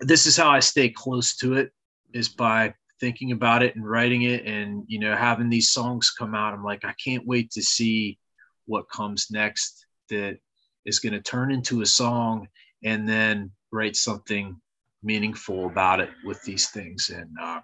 this 0.00 0.26
is 0.26 0.36
how 0.36 0.50
i 0.50 0.60
stay 0.60 0.88
close 0.88 1.36
to 1.36 1.54
it 1.54 1.72
is 2.12 2.28
by 2.28 2.74
thinking 3.00 3.32
about 3.32 3.62
it 3.62 3.76
and 3.76 3.88
writing 3.88 4.22
it 4.22 4.44
and 4.44 4.84
you 4.86 4.98
know 4.98 5.14
having 5.14 5.50
these 5.50 5.70
songs 5.70 6.10
come 6.10 6.34
out. 6.34 6.54
I'm 6.54 6.64
like 6.64 6.84
i 6.84 6.94
can't 7.04 7.26
wait 7.26 7.50
to 7.52 7.62
see 7.62 8.18
what 8.66 8.90
comes 8.90 9.28
next 9.30 9.86
that 10.10 10.38
is 10.84 11.00
going 11.00 11.12
to 11.12 11.20
turn 11.20 11.52
into 11.52 11.82
a 11.82 11.86
song 11.86 12.48
and 12.84 13.08
then 13.08 13.50
write 13.72 13.96
something 13.96 14.60
meaningful 15.02 15.66
about 15.66 16.00
it 16.00 16.10
with 16.24 16.42
these 16.42 16.68
things. 16.70 17.10
And 17.10 17.30
uh, 17.40 17.60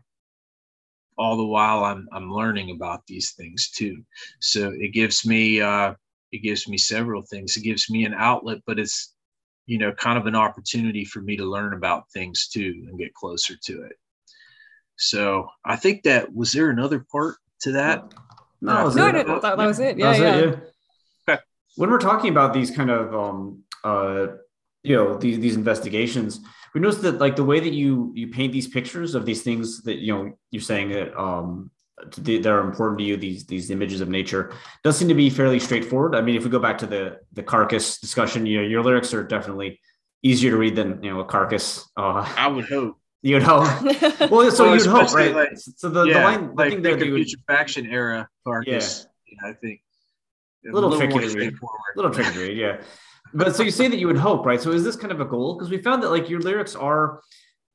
all 1.17 1.37
the 1.37 1.47
while 1.47 1.85
I'm, 1.85 2.09
I'm 2.13 2.33
learning 2.33 2.71
about 2.71 3.07
these 3.07 3.33
things 3.33 3.71
too 3.71 4.03
so 4.41 4.73
it 4.79 4.93
gives 4.93 5.27
me 5.27 5.61
uh, 5.61 5.95
it 6.33 6.39
gives 6.39 6.69
me 6.69 6.79
several 6.79 7.23
things 7.23 7.57
it 7.57 7.63
gives 7.63 7.91
me 7.91 8.05
an 8.05 8.15
outlet 8.15 8.59
but 8.67 8.79
it's 8.79 9.15
you 9.67 9.79
know 9.79 9.93
kind 9.93 10.19
of 10.19 10.27
an 10.27 10.35
opportunity 10.35 11.05
for 11.05 11.21
me 11.21 11.37
to 11.37 11.45
learn 11.45 11.75
about 11.75 12.11
things 12.11 12.49
too 12.49 12.87
and 12.89 12.99
get 12.99 13.15
closer 13.15 13.55
to 13.65 13.83
it 13.83 13.97
so 14.97 15.47
i 15.65 15.77
think 15.77 16.03
that 16.03 16.33
was 16.35 16.53
there 16.53 16.71
another 16.71 17.05
part 17.11 17.37
to 17.61 17.73
that 17.73 18.13
no, 18.61 18.89
no, 18.89 19.11
no 19.11 19.41
that, 19.41 19.43
that, 19.43 19.59
was 19.59 19.79
it 19.79 19.99
yeah, 19.99 20.09
was 20.09 20.19
yeah. 20.19 20.35
It, 20.37 20.59
yeah. 21.29 21.35
Okay. 21.35 21.43
when 21.77 21.91
we're 21.91 21.99
talking 21.99 22.31
about 22.31 22.53
these 22.53 22.71
kind 22.71 22.91
of 22.91 23.15
um 23.15 23.63
uh 23.83 24.27
you 24.85 24.95
know 24.95 25.17
these 25.17 25.41
these 25.41 25.57
investigations. 25.57 26.41
We 26.75 26.81
noticed 26.81 27.03
that 27.03 27.19
like 27.19 27.37
the 27.37 27.45
way 27.45 27.59
that 27.59 27.73
you 27.73 28.13
you 28.15 28.29
paint 28.29 28.53
these 28.53 28.69
pictures 28.69 29.15
of 29.15 29.27
these 29.27 29.43
things 29.43 29.83
that 29.83 29.97
you 29.97 30.13
know 30.15 30.33
you're 30.51 30.63
saying 30.63 30.91
that 30.91 31.19
um 31.19 31.71
that 32.19 32.47
are 32.47 32.61
important 32.61 32.99
to 32.99 33.05
you 33.05 33.17
these 33.17 33.47
these 33.47 33.71
images 33.71 34.01
of 34.01 34.09
nature 34.09 34.53
does 34.83 34.97
seem 34.99 35.09
to 35.09 35.15
be 35.15 35.31
fairly 35.31 35.59
straightforward. 35.59 36.15
I 36.15 36.21
mean 36.21 36.37
if 36.37 36.45
we 36.45 36.51
go 36.51 36.59
back 36.59 36.79
to 36.79 36.87
the 36.87 37.19
the 37.33 37.43
carcass 37.43 37.99
discussion 37.99 38.47
you 38.47 38.61
know 38.61 38.69
your 38.69 38.83
lyrics 38.83 39.15
are 39.15 39.25
definitely 39.25 39.81
easier 40.23 40.51
to 40.51 40.57
read 40.57 40.77
than 40.77 41.03
you 41.03 41.11
know 41.11 41.21
a 41.21 41.25
carcass 41.25 41.89
uh 41.97 42.27
i 42.37 42.47
would 42.47 42.65
hope. 42.67 42.99
you 43.23 43.41
know? 43.41 43.61
Well 44.31 44.51
so 44.51 44.65
well, 44.65 44.77
you'd 44.77 44.87
hope 44.87 45.15
right? 45.15 45.35
like, 45.35 45.51
so 45.55 45.89
the, 45.89 46.05
yeah, 46.05 46.19
the 46.19 46.25
line 46.25 46.47
the 46.49 46.55
like 46.55 46.71
thing 46.73 46.83
there 46.83 46.97
the 46.97 47.07
putrefaction 47.07 47.87
era 47.87 48.29
carcass 48.47 49.07
yeah. 49.27 49.49
i 49.49 49.53
think. 49.55 49.81
A 50.67 50.73
little, 50.73 50.91
little 50.91 51.07
tricky 51.07 51.29
to 51.29 51.39
read. 51.39 51.55
little 51.97 52.11
tricky 52.11 52.33
to 52.33 52.41
read 52.41 52.59
yeah 52.59 52.83
but 53.33 53.57
so 53.57 53.63
you 53.63 53.71
say 53.71 53.89
that 53.89 53.99
you 53.99 54.07
would 54.07 54.19
hope 54.19 54.45
right 54.45 54.61
so 54.61 54.71
is 54.71 54.85
this 54.85 54.97
kind 54.97 55.13
of 55.13 55.21
a 55.21 55.25
goal 55.25 55.55
because 55.55 55.71
we 55.71 55.79
found 55.79 56.03
that 56.03 56.11
like 56.11 56.29
your 56.29 56.41
lyrics 56.41 56.75
are 56.75 57.21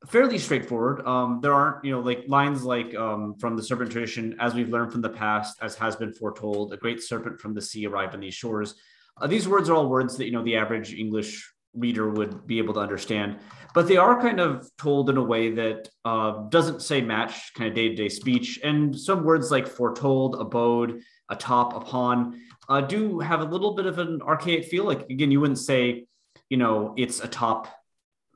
fairly 0.08 0.38
straightforward. 0.38 1.06
Um, 1.06 1.40
there 1.42 1.52
aren't, 1.52 1.84
you 1.84 1.92
know, 1.92 2.00
like 2.00 2.24
lines 2.26 2.62
like 2.64 2.94
um, 2.94 3.34
from 3.38 3.56
the 3.56 3.62
serpent 3.62 3.92
tradition, 3.92 4.36
as 4.40 4.54
we've 4.54 4.70
learned 4.70 4.92
from 4.92 5.02
the 5.02 5.10
past, 5.10 5.58
as 5.60 5.74
has 5.76 5.96
been 5.96 6.12
foretold, 6.12 6.72
a 6.72 6.76
great 6.76 7.02
serpent 7.02 7.40
from 7.40 7.54
the 7.54 7.60
sea 7.60 7.86
arrived 7.86 8.14
on 8.14 8.20
these 8.20 8.34
shores. 8.34 8.74
Uh, 9.20 9.26
these 9.26 9.46
words 9.46 9.68
are 9.68 9.74
all 9.74 9.88
words 9.88 10.16
that, 10.16 10.24
you 10.24 10.32
know, 10.32 10.42
the 10.42 10.56
average 10.56 10.94
English 10.94 11.52
reader 11.74 12.10
would 12.10 12.46
be 12.46 12.58
able 12.58 12.74
to 12.74 12.80
understand, 12.80 13.38
but 13.74 13.86
they 13.86 13.96
are 13.96 14.20
kind 14.20 14.40
of 14.40 14.68
told 14.76 15.08
in 15.08 15.16
a 15.16 15.22
way 15.22 15.52
that 15.52 15.88
uh, 16.04 16.48
doesn't 16.48 16.82
say 16.82 17.00
match 17.00 17.54
kind 17.54 17.68
of 17.68 17.76
day 17.76 17.88
to 17.88 17.94
day 17.94 18.08
speech. 18.08 18.58
And 18.64 18.98
some 18.98 19.22
words 19.22 19.50
like 19.52 19.68
foretold, 19.68 20.36
abode, 20.40 21.02
atop, 21.28 21.76
upon 21.76 22.40
uh, 22.70 22.80
do 22.80 23.18
have 23.18 23.40
a 23.40 23.44
little 23.44 23.74
bit 23.74 23.86
of 23.86 23.98
an 23.98 24.22
archaic 24.22 24.64
feel. 24.64 24.84
Like, 24.84 25.10
again, 25.10 25.30
you 25.30 25.40
wouldn't 25.40 25.58
say, 25.58 26.06
you 26.48 26.56
know, 26.56 26.94
it's 26.96 27.20
atop 27.20 27.68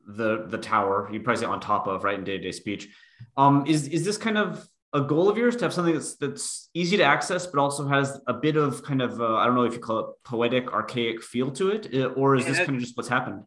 the 0.06 0.44
the 0.48 0.58
tower. 0.58 1.08
You'd 1.10 1.24
probably 1.24 1.40
say 1.40 1.46
on 1.46 1.60
top 1.60 1.86
of 1.86 2.04
right 2.04 2.18
in 2.18 2.24
day 2.24 2.36
to 2.36 2.42
day 2.42 2.52
speech. 2.52 2.88
Um, 3.36 3.64
is 3.66 3.88
is 3.88 4.04
this 4.04 4.18
kind 4.18 4.36
of 4.36 4.68
a 4.92 5.00
goal 5.00 5.28
of 5.28 5.38
yours 5.38 5.56
to 5.56 5.64
have 5.64 5.72
something 5.72 5.94
that's 5.94 6.16
that's 6.16 6.68
easy 6.74 6.96
to 6.96 7.04
access, 7.04 7.46
but 7.46 7.60
also 7.60 7.86
has 7.86 8.20
a 8.26 8.34
bit 8.34 8.56
of 8.56 8.82
kind 8.82 9.00
of 9.00 9.20
uh, 9.20 9.36
I 9.36 9.46
don't 9.46 9.54
know 9.54 9.64
if 9.64 9.72
you 9.72 9.78
call 9.78 9.98
it 10.00 10.06
poetic, 10.24 10.72
archaic 10.72 11.22
feel 11.22 11.50
to 11.52 11.70
it, 11.70 11.94
uh, 11.94 12.08
or 12.08 12.34
is 12.34 12.44
this 12.44 12.58
kind 12.58 12.74
of 12.74 12.80
just 12.80 12.96
what's 12.96 13.08
happened? 13.08 13.44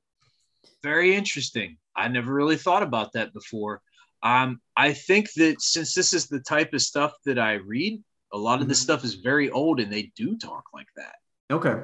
Very 0.84 1.16
interesting. 1.16 1.78
I 1.96 2.08
never 2.08 2.34
really 2.34 2.58
thought 2.58 2.84
about 2.84 3.14
that 3.14 3.34
before. 3.34 3.82
Um, 4.24 4.62
I 4.76 4.94
think 4.94 5.32
that 5.34 5.62
since 5.62 5.94
this 5.94 6.14
is 6.14 6.28
the 6.28 6.40
type 6.40 6.74
of 6.74 6.82
stuff 6.82 7.14
that 7.26 7.38
I 7.38 7.54
read, 7.54 8.02
a 8.38 8.40
lot 8.40 8.62
of 8.62 8.68
this 8.68 8.82
stuff 8.82 9.04
is 9.04 9.16
very 9.16 9.50
old, 9.50 9.80
and 9.80 9.92
they 9.92 10.12
do 10.16 10.38
talk 10.38 10.66
like 10.74 10.88
that. 10.96 11.16
Okay, 11.52 11.76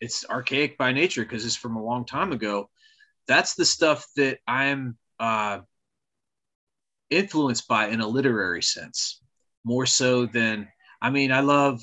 it's 0.00 0.24
archaic 0.28 0.78
by 0.78 0.92
nature 0.92 1.22
because 1.22 1.44
it's 1.44 1.56
from 1.56 1.76
a 1.76 1.84
long 1.84 2.04
time 2.04 2.32
ago 2.32 2.68
that's 3.26 3.54
the 3.54 3.64
stuff 3.64 4.06
that 4.16 4.38
I'm 4.46 4.96
uh, 5.18 5.60
influenced 7.10 7.68
by 7.68 7.88
in 7.88 8.00
a 8.00 8.08
literary 8.08 8.62
sense, 8.62 9.20
more 9.64 9.86
so 9.86 10.26
than 10.26 10.68
I 11.00 11.10
mean, 11.10 11.32
I 11.32 11.40
love 11.40 11.82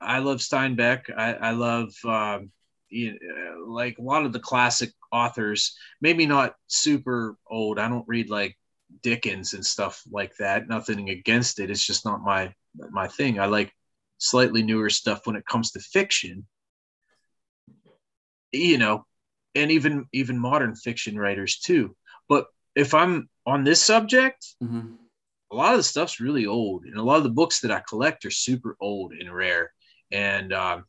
I 0.00 0.18
love 0.18 0.38
Steinbeck. 0.38 1.10
I, 1.16 1.34
I 1.34 1.50
love 1.52 1.92
um, 2.04 2.50
you 2.88 3.12
know, 3.12 3.64
like 3.66 3.98
a 3.98 4.02
lot 4.02 4.24
of 4.24 4.32
the 4.32 4.40
classic 4.40 4.90
authors. 5.12 5.76
Maybe 6.00 6.26
not 6.26 6.54
super 6.66 7.36
old. 7.48 7.78
I 7.78 7.88
don't 7.88 8.08
read 8.08 8.30
like 8.30 8.56
Dickens 9.02 9.54
and 9.54 9.64
stuff 9.64 10.02
like 10.10 10.34
that. 10.38 10.68
Nothing 10.68 11.10
against 11.10 11.60
it. 11.60 11.70
It's 11.70 11.86
just 11.86 12.04
not 12.04 12.22
my 12.22 12.54
my 12.74 13.08
thing. 13.08 13.38
I 13.38 13.46
like 13.46 13.72
slightly 14.18 14.62
newer 14.62 14.90
stuff 14.90 15.26
when 15.26 15.36
it 15.36 15.46
comes 15.46 15.72
to 15.72 15.80
fiction. 15.80 16.46
You 18.52 18.78
know, 18.78 19.06
and 19.54 19.70
even 19.70 20.06
even 20.12 20.38
modern 20.38 20.74
fiction 20.74 21.18
writers 21.18 21.58
too. 21.58 21.96
But 22.28 22.46
if 22.74 22.94
I'm 22.94 23.28
on 23.46 23.64
this 23.64 23.80
subject, 23.80 24.46
mm-hmm. 24.62 24.94
a 25.50 25.54
lot 25.54 25.72
of 25.72 25.78
the 25.78 25.84
stuff's 25.84 26.20
really 26.20 26.46
old, 26.46 26.84
and 26.84 26.96
a 26.96 27.02
lot 27.02 27.18
of 27.18 27.24
the 27.24 27.30
books 27.30 27.60
that 27.60 27.70
I 27.70 27.82
collect 27.88 28.24
are 28.24 28.30
super 28.30 28.76
old 28.80 29.12
and 29.12 29.32
rare. 29.32 29.72
And 30.12 30.52
um, 30.52 30.84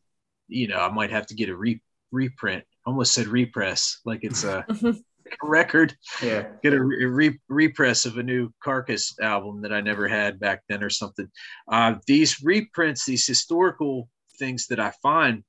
you 0.48 0.68
know, 0.68 0.78
I 0.78 0.90
might 0.90 1.10
have 1.10 1.26
to 1.26 1.34
get 1.34 1.48
a 1.48 1.56
re- 1.56 1.82
reprint. 2.10 2.64
I 2.86 2.90
almost 2.90 3.14
said 3.14 3.28
repress, 3.28 4.00
like 4.04 4.20
it's 4.22 4.44
a, 4.44 4.64
a 4.68 4.94
record. 5.42 5.94
Yeah, 6.22 6.44
get 6.62 6.74
a 6.74 6.82
re- 6.82 7.40
repress 7.48 8.06
of 8.06 8.18
a 8.18 8.22
new 8.22 8.50
Carcass 8.62 9.14
album 9.20 9.62
that 9.62 9.72
I 9.72 9.80
never 9.80 10.08
had 10.08 10.40
back 10.40 10.62
then, 10.68 10.82
or 10.82 10.90
something. 10.90 11.28
Uh, 11.68 11.96
these 12.06 12.42
reprints, 12.42 13.04
these 13.04 13.26
historical 13.26 14.08
things 14.38 14.66
that 14.68 14.80
I 14.80 14.92
find, 15.02 15.44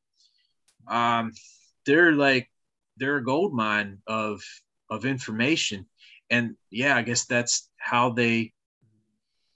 um, 0.88 1.32
they're 1.86 2.14
like 2.14 2.50
they're 2.98 3.18
a 3.18 3.24
gold 3.24 3.54
mine 3.54 4.00
of 4.08 4.42
of 4.90 5.06
information 5.06 5.86
and 6.30 6.56
yeah 6.70 6.96
i 6.96 7.02
guess 7.02 7.26
that's 7.26 7.70
how 7.78 8.10
they 8.10 8.52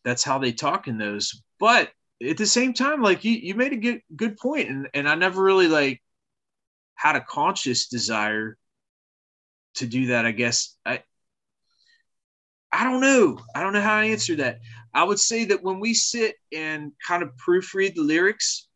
that's 0.03 0.23
how 0.23 0.39
they 0.39 0.51
talk 0.51 0.87
in 0.87 0.97
those 0.97 1.41
but 1.59 1.91
at 2.27 2.37
the 2.37 2.45
same 2.45 2.73
time 2.73 3.01
like 3.01 3.23
you, 3.23 3.31
you 3.31 3.53
made 3.55 3.73
a 3.73 3.77
good 3.77 4.01
good 4.15 4.37
point 4.37 4.69
and, 4.69 4.87
and 4.93 5.07
i 5.07 5.15
never 5.15 5.43
really 5.43 5.67
like 5.67 6.01
had 6.95 7.15
a 7.15 7.21
conscious 7.21 7.87
desire 7.87 8.57
to 9.77 9.87
do 9.87 10.07
that 10.07 10.25
i 10.25 10.31
guess. 10.31 10.77
I 10.85 11.03
i 12.71 12.83
don't 12.83 13.01
know. 13.01 13.39
I 13.55 13.63
don't 13.63 13.73
know 13.73 13.81
how 13.81 13.95
i 13.95 14.05
answer 14.05 14.35
that. 14.35 14.59
I 14.93 15.03
would 15.03 15.19
say 15.19 15.45
that 15.45 15.63
when 15.63 15.79
we 15.79 15.93
sit 15.93 16.35
and 16.53 16.91
kind 17.05 17.23
of 17.23 17.31
proofread 17.37 17.95
the 17.95 18.01
lyrics 18.01 18.67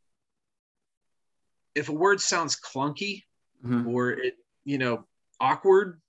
if 1.76 1.90
a 1.90 1.94
word 1.94 2.20
sounds 2.20 2.58
clunky 2.60 3.24
mm-hmm. 3.64 3.88
or 3.88 4.12
it 4.12 4.36
you 4.64 4.78
know, 4.78 5.06
awkward, 5.40 6.00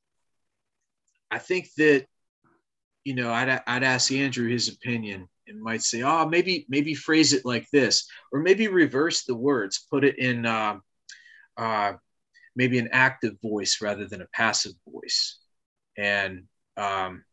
I 1.30 1.38
think 1.38 1.68
that, 1.76 2.06
you 3.04 3.14
know, 3.14 3.32
I'd, 3.32 3.60
I'd 3.66 3.82
ask 3.82 4.12
Andrew 4.12 4.48
his 4.48 4.68
opinion 4.68 5.28
and 5.48 5.60
might 5.60 5.82
say, 5.82 6.02
oh, 6.02 6.28
maybe, 6.28 6.66
maybe 6.68 6.94
phrase 6.94 7.32
it 7.32 7.44
like 7.44 7.66
this, 7.72 8.06
or 8.32 8.40
maybe 8.40 8.68
reverse 8.68 9.24
the 9.24 9.34
words, 9.34 9.86
put 9.90 10.04
it 10.04 10.18
in 10.18 10.46
uh, 10.46 10.76
uh, 11.56 11.94
maybe 12.56 12.78
an 12.78 12.88
active 12.92 13.34
voice 13.42 13.78
rather 13.80 14.06
than 14.06 14.22
a 14.22 14.28
passive 14.34 14.72
voice. 14.88 15.38
And 15.96 16.44
um, 16.76 17.24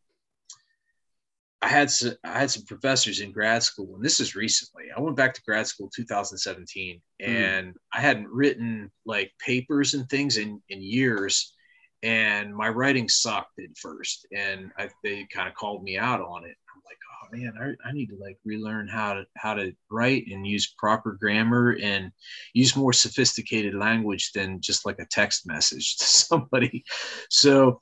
I 1.62 1.68
had 1.68 1.92
some, 1.92 2.14
I 2.24 2.40
had 2.40 2.52
some 2.52 2.66
professors 2.66 3.20
in 3.20 3.32
grad 3.32 3.64
school, 3.64 3.96
and 3.96 4.04
this 4.04 4.20
is 4.20 4.36
recently. 4.36 4.86
I 4.96 5.02
went 5.02 5.18
back 5.18 5.34
to 5.34 5.42
grad 5.44 5.68
school 5.68 5.90
2017, 5.94 7.02
mm-hmm. 7.22 7.32
and 7.32 7.76
I 7.94 8.00
hadn't 8.00 8.30
written 8.30 8.92
like 9.06 9.32
papers 9.40 9.94
and 9.94 10.10
things 10.10 10.38
in 10.38 10.62
in 10.70 10.82
years, 10.82 11.54
and 12.02 12.56
my 12.56 12.70
writing 12.70 13.10
sucked 13.10 13.60
at 13.60 13.78
first, 13.78 14.26
and 14.36 14.72
I, 14.78 14.90
they 15.04 15.28
kind 15.34 15.50
of 15.50 15.56
called 15.56 15.84
me 15.84 15.98
out 15.98 16.22
on 16.22 16.46
it. 16.46 16.56
Like, 16.90 16.98
oh 17.14 17.38
man, 17.38 17.78
I, 17.84 17.90
I 17.90 17.92
need 17.92 18.08
to 18.08 18.18
like 18.20 18.38
relearn 18.44 18.88
how 18.88 19.14
to 19.14 19.26
how 19.38 19.54
to 19.54 19.74
write 19.92 20.26
and 20.32 20.46
use 20.46 20.74
proper 20.78 21.12
grammar 21.12 21.78
and 21.82 22.12
use 22.54 22.76
more 22.76 22.94
sophisticated 22.94 23.76
language 23.76 24.32
than 24.34 24.60
just 24.60 24.86
like 24.86 24.98
a 25.00 25.06
text 25.06 25.46
message 25.46 25.98
to 26.00 26.06
somebody. 26.06 26.84
So, 27.30 27.80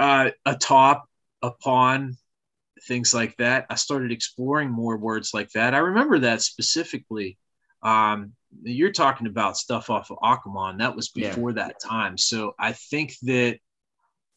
uh, 0.00 0.30
atop, 0.44 1.06
upon 1.42 2.16
things 2.86 3.14
like 3.14 3.36
that. 3.36 3.66
I 3.70 3.74
started 3.76 4.10
exploring 4.10 4.70
more 4.70 4.96
words 4.96 5.32
like 5.32 5.50
that. 5.50 5.74
I 5.74 5.78
remember 5.78 6.18
that 6.20 6.42
specifically. 6.42 7.38
Um, 7.82 8.32
you're 8.62 8.92
talking 8.92 9.26
about 9.26 9.56
stuff 9.56 9.90
off 9.90 10.10
of 10.10 10.18
Akamon. 10.18 10.78
That 10.78 10.96
was 10.96 11.08
before 11.08 11.50
yeah. 11.50 11.56
that 11.56 11.80
time. 11.80 12.18
So 12.18 12.54
I 12.58 12.72
think 12.72 13.14
that 13.22 13.58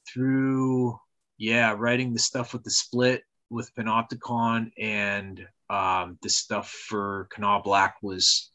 through, 0.07 0.97
yeah, 1.37 1.73
writing 1.77 2.13
the 2.13 2.19
stuff 2.19 2.53
with 2.53 2.63
the 2.63 2.71
split 2.71 3.23
with 3.53 3.73
Panopticon 3.75 4.71
and 4.77 5.45
um, 5.69 6.17
the 6.21 6.29
stuff 6.29 6.69
for 6.69 7.27
Kanawha 7.31 7.63
Black 7.63 7.95
was 8.01 8.49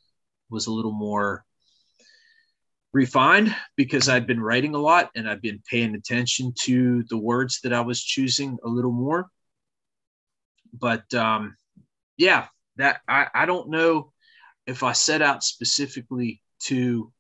was 0.51 0.67
a 0.67 0.73
little 0.73 0.93
more 0.93 1.45
refined 2.93 3.55
because 3.77 4.09
I'd 4.09 4.27
been 4.27 4.41
writing 4.41 4.75
a 4.75 4.79
lot 4.79 5.11
and 5.15 5.29
I've 5.29 5.43
been 5.43 5.63
paying 5.71 5.95
attention 5.95 6.55
to 6.63 7.05
the 7.11 7.19
words 7.19 7.61
that 7.63 7.73
I 7.73 7.83
was 7.83 8.03
choosing 8.03 8.59
a 8.65 8.69
little 8.69 8.93
more 8.93 9.29
but 10.73 11.13
um, 11.15 11.57
yeah, 12.17 12.47
that 12.77 13.01
I, 13.09 13.27
I 13.35 13.47
don't 13.47 13.71
know 13.71 14.13
if 14.67 14.83
I 14.83 14.93
set 14.93 15.23
out 15.23 15.43
specifically 15.43 16.43
to 16.65 17.13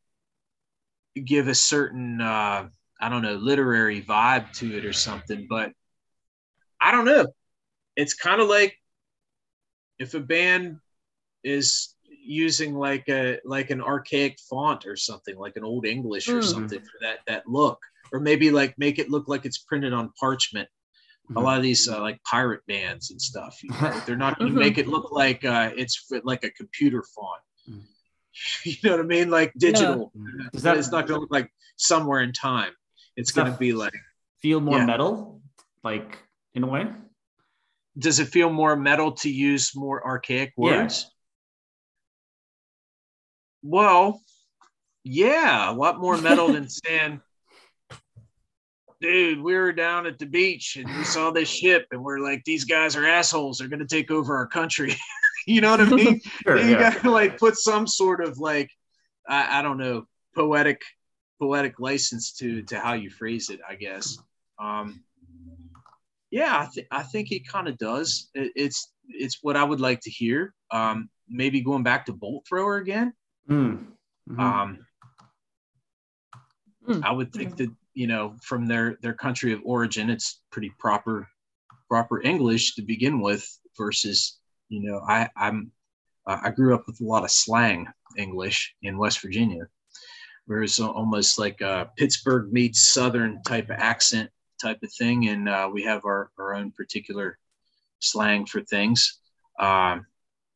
give 1.14 1.48
a 1.48 1.54
certain 1.54 2.20
uh, 2.20 2.68
I 3.00 3.08
don't 3.08 3.22
know 3.22 3.34
literary 3.34 4.02
vibe 4.02 4.52
to 4.54 4.76
it 4.76 4.84
or 4.84 4.92
something, 4.92 5.46
but 5.48 5.72
I 6.80 6.92
don't 6.92 7.04
know. 7.04 7.26
It's 7.98 8.14
kind 8.14 8.40
of 8.40 8.48
like 8.48 8.78
if 9.98 10.14
a 10.14 10.20
band 10.20 10.78
is 11.44 11.94
using 12.28 12.74
like 12.74 13.08
a 13.08 13.38
like 13.44 13.70
an 13.70 13.80
archaic 13.80 14.38
font 14.50 14.86
or 14.86 14.96
something 14.96 15.36
like 15.38 15.56
an 15.56 15.64
old 15.64 15.86
english 15.86 16.28
or 16.28 16.40
mm. 16.40 16.44
something 16.44 16.80
for 16.80 16.98
that 17.00 17.20
that 17.26 17.48
look 17.48 17.80
or 18.12 18.20
maybe 18.20 18.50
like 18.50 18.76
make 18.78 18.98
it 18.98 19.10
look 19.10 19.28
like 19.28 19.46
it's 19.46 19.58
printed 19.58 19.94
on 19.94 20.12
parchment 20.20 20.68
mm-hmm. 21.24 21.38
a 21.38 21.40
lot 21.40 21.56
of 21.56 21.62
these 21.62 21.88
uh, 21.88 22.00
like 22.00 22.22
pirate 22.24 22.60
bands 22.68 23.10
and 23.10 23.20
stuff 23.20 23.58
you 23.62 23.70
know, 23.70 24.02
they're 24.06 24.16
not 24.16 24.38
going 24.38 24.50
to 24.50 24.54
mm-hmm. 24.54 24.68
make 24.68 24.78
it 24.78 24.86
look 24.86 25.10
like 25.10 25.42
uh, 25.44 25.70
it's 25.74 26.10
like 26.22 26.44
a 26.44 26.50
computer 26.50 27.02
font 27.02 27.40
mm. 27.70 27.82
you 28.64 28.76
know 28.84 28.90
what 28.90 29.00
i 29.00 29.04
mean 29.04 29.30
like 29.30 29.52
digital 29.56 30.12
yeah. 30.14 30.48
Does 30.52 30.62
that, 30.64 30.76
it's 30.76 30.92
not 30.92 31.06
going 31.06 31.16
to 31.16 31.22
look 31.22 31.32
like 31.32 31.50
somewhere 31.76 32.20
in 32.20 32.32
time 32.32 32.72
it's 33.16 33.32
going 33.32 33.50
to 33.50 33.58
be 33.58 33.72
like 33.72 33.94
feel 34.42 34.60
more 34.60 34.78
yeah. 34.78 34.86
metal 34.86 35.40
like 35.82 36.18
in 36.54 36.62
a 36.62 36.66
way 36.66 36.88
does 37.98 38.20
it 38.20 38.28
feel 38.28 38.50
more 38.50 38.76
metal 38.76 39.12
to 39.12 39.30
use 39.30 39.74
more 39.74 40.06
archaic 40.06 40.52
words 40.56 41.04
yeah. 41.04 41.10
Well, 43.62 44.22
yeah, 45.04 45.70
a 45.70 45.74
lot 45.74 46.00
more 46.00 46.16
metal 46.18 46.52
than 46.52 46.68
saying, 46.68 47.20
dude, 49.00 49.42
we 49.42 49.54
were 49.54 49.72
down 49.72 50.06
at 50.06 50.18
the 50.18 50.26
beach 50.26 50.76
and 50.76 50.88
we 50.96 51.04
saw 51.04 51.30
this 51.30 51.48
ship 51.48 51.86
and 51.90 52.02
we're 52.02 52.18
like, 52.18 52.44
these 52.44 52.64
guys 52.64 52.96
are 52.96 53.06
assholes. 53.06 53.58
They're 53.58 53.68
going 53.68 53.80
to 53.80 53.86
take 53.86 54.10
over 54.10 54.36
our 54.36 54.46
country. 54.46 54.94
you 55.46 55.60
know 55.60 55.70
what 55.70 55.80
I 55.80 55.84
mean? 55.90 56.20
sure, 56.42 56.58
you 56.58 56.72
yeah. 56.72 56.92
got 56.92 57.02
to 57.02 57.10
like 57.10 57.38
put 57.38 57.56
some 57.56 57.86
sort 57.86 58.22
of 58.22 58.38
like, 58.38 58.70
I, 59.28 59.58
I, 59.58 59.62
don't 59.62 59.78
know, 59.78 60.06
poetic, 60.34 60.82
poetic 61.40 61.78
license 61.80 62.32
to, 62.34 62.62
to 62.62 62.78
how 62.80 62.94
you 62.94 63.10
phrase 63.10 63.50
it, 63.50 63.60
I 63.68 63.74
guess. 63.74 64.18
Um, 64.58 65.04
yeah, 66.30 66.58
I, 66.60 66.68
th- 66.72 66.86
I 66.90 67.02
think 67.02 67.32
it 67.32 67.48
kind 67.48 67.68
of 67.68 67.78
does. 67.78 68.30
It, 68.34 68.52
it's, 68.54 68.92
it's 69.08 69.38
what 69.42 69.56
I 69.56 69.64
would 69.64 69.80
like 69.80 70.00
to 70.00 70.10
hear. 70.10 70.54
Um, 70.70 71.08
maybe 71.28 71.60
going 71.60 71.82
back 71.82 72.06
to 72.06 72.12
bolt 72.12 72.46
thrower 72.48 72.76
again. 72.76 73.12
Mm. 73.48 73.86
Mm-hmm. 74.28 74.40
Um, 74.40 74.78
mm. 76.86 77.04
I 77.04 77.12
would 77.12 77.32
think 77.32 77.56
that 77.56 77.70
you 77.94 78.06
know 78.06 78.36
from 78.42 78.66
their 78.66 78.98
their 79.02 79.14
country 79.14 79.52
of 79.52 79.60
origin, 79.64 80.10
it's 80.10 80.40
pretty 80.50 80.72
proper 80.78 81.28
proper 81.88 82.20
English 82.20 82.74
to 82.74 82.82
begin 82.82 83.20
with. 83.20 83.46
Versus, 83.76 84.38
you 84.68 84.82
know, 84.82 85.00
I 85.06 85.28
I'm 85.36 85.70
uh, 86.26 86.38
I 86.42 86.50
grew 86.50 86.74
up 86.74 86.84
with 86.86 87.00
a 87.00 87.04
lot 87.04 87.24
of 87.24 87.30
slang 87.30 87.86
English 88.16 88.74
in 88.82 88.98
West 88.98 89.22
Virginia, 89.22 89.68
where 90.46 90.62
it's 90.62 90.80
almost 90.80 91.38
like 91.38 91.60
a 91.60 91.88
Pittsburgh 91.96 92.52
meets 92.52 92.92
Southern 92.92 93.40
type 93.44 93.70
of 93.70 93.76
accent 93.78 94.30
type 94.60 94.82
of 94.82 94.92
thing, 94.92 95.28
and 95.28 95.48
uh, 95.48 95.68
we 95.72 95.82
have 95.82 96.04
our 96.04 96.30
our 96.38 96.54
own 96.54 96.72
particular 96.72 97.38
slang 98.00 98.46
for 98.46 98.60
things. 98.60 99.18
Um, 99.58 100.06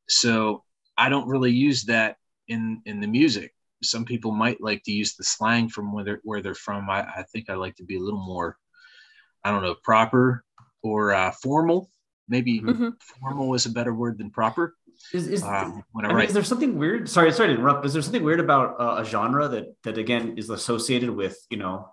so 0.09 0.65
I 0.97 1.09
don't 1.09 1.29
really 1.29 1.53
use 1.53 1.85
that 1.85 2.17
in 2.49 2.83
in 2.85 3.01
the 3.01 3.07
music. 3.07 3.55
Some 3.83 4.05
people 4.05 4.31
might 4.31 4.61
like 4.61 4.83
to 4.85 4.93
use 4.93 5.17
the 5.17 5.25
slang 5.25 5.69
from 5.69 5.93
where 5.93 6.05
they're, 6.05 6.21
where 6.23 6.41
they're 6.41 6.55
from. 6.55 6.89
I, 6.89 7.01
I 7.01 7.25
think 7.33 7.51
I 7.51 7.55
like 7.55 7.75
to 7.77 7.85
be 7.85 7.97
a 7.97 8.01
little 8.01 8.25
more, 8.25 8.57
I 9.43 9.51
don't 9.51 9.63
know, 9.63 9.75
proper 9.83 10.45
or 10.85 11.13
uh, 11.13 11.33
formal. 11.43 11.91
Maybe 12.29 12.61
mm-hmm. 12.61 12.91
formal 13.21 13.55
is 13.55 13.67
a 13.67 13.71
better 13.71 13.93
word 13.93 14.19
than 14.19 14.31
proper. 14.31 14.77
Is, 15.13 15.27
is, 15.27 15.43
um, 15.43 15.83
I 15.97 16.13
mean, 16.13 16.27
is 16.27 16.33
there 16.33 16.45
something 16.45 16.79
weird? 16.79 17.09
Sorry, 17.09 17.33
sorry 17.33 17.49
to 17.49 17.55
interrupt. 17.55 17.85
Is 17.85 17.93
there 17.93 18.03
something 18.03 18.23
weird 18.23 18.41
about 18.41 18.81
uh, 18.81 19.03
a 19.03 19.05
genre 19.05 19.49
that 19.49 19.75
that 19.83 19.99
again 19.99 20.39
is 20.39 20.49
associated 20.49 21.11
with 21.11 21.37
you 21.51 21.57
know 21.57 21.89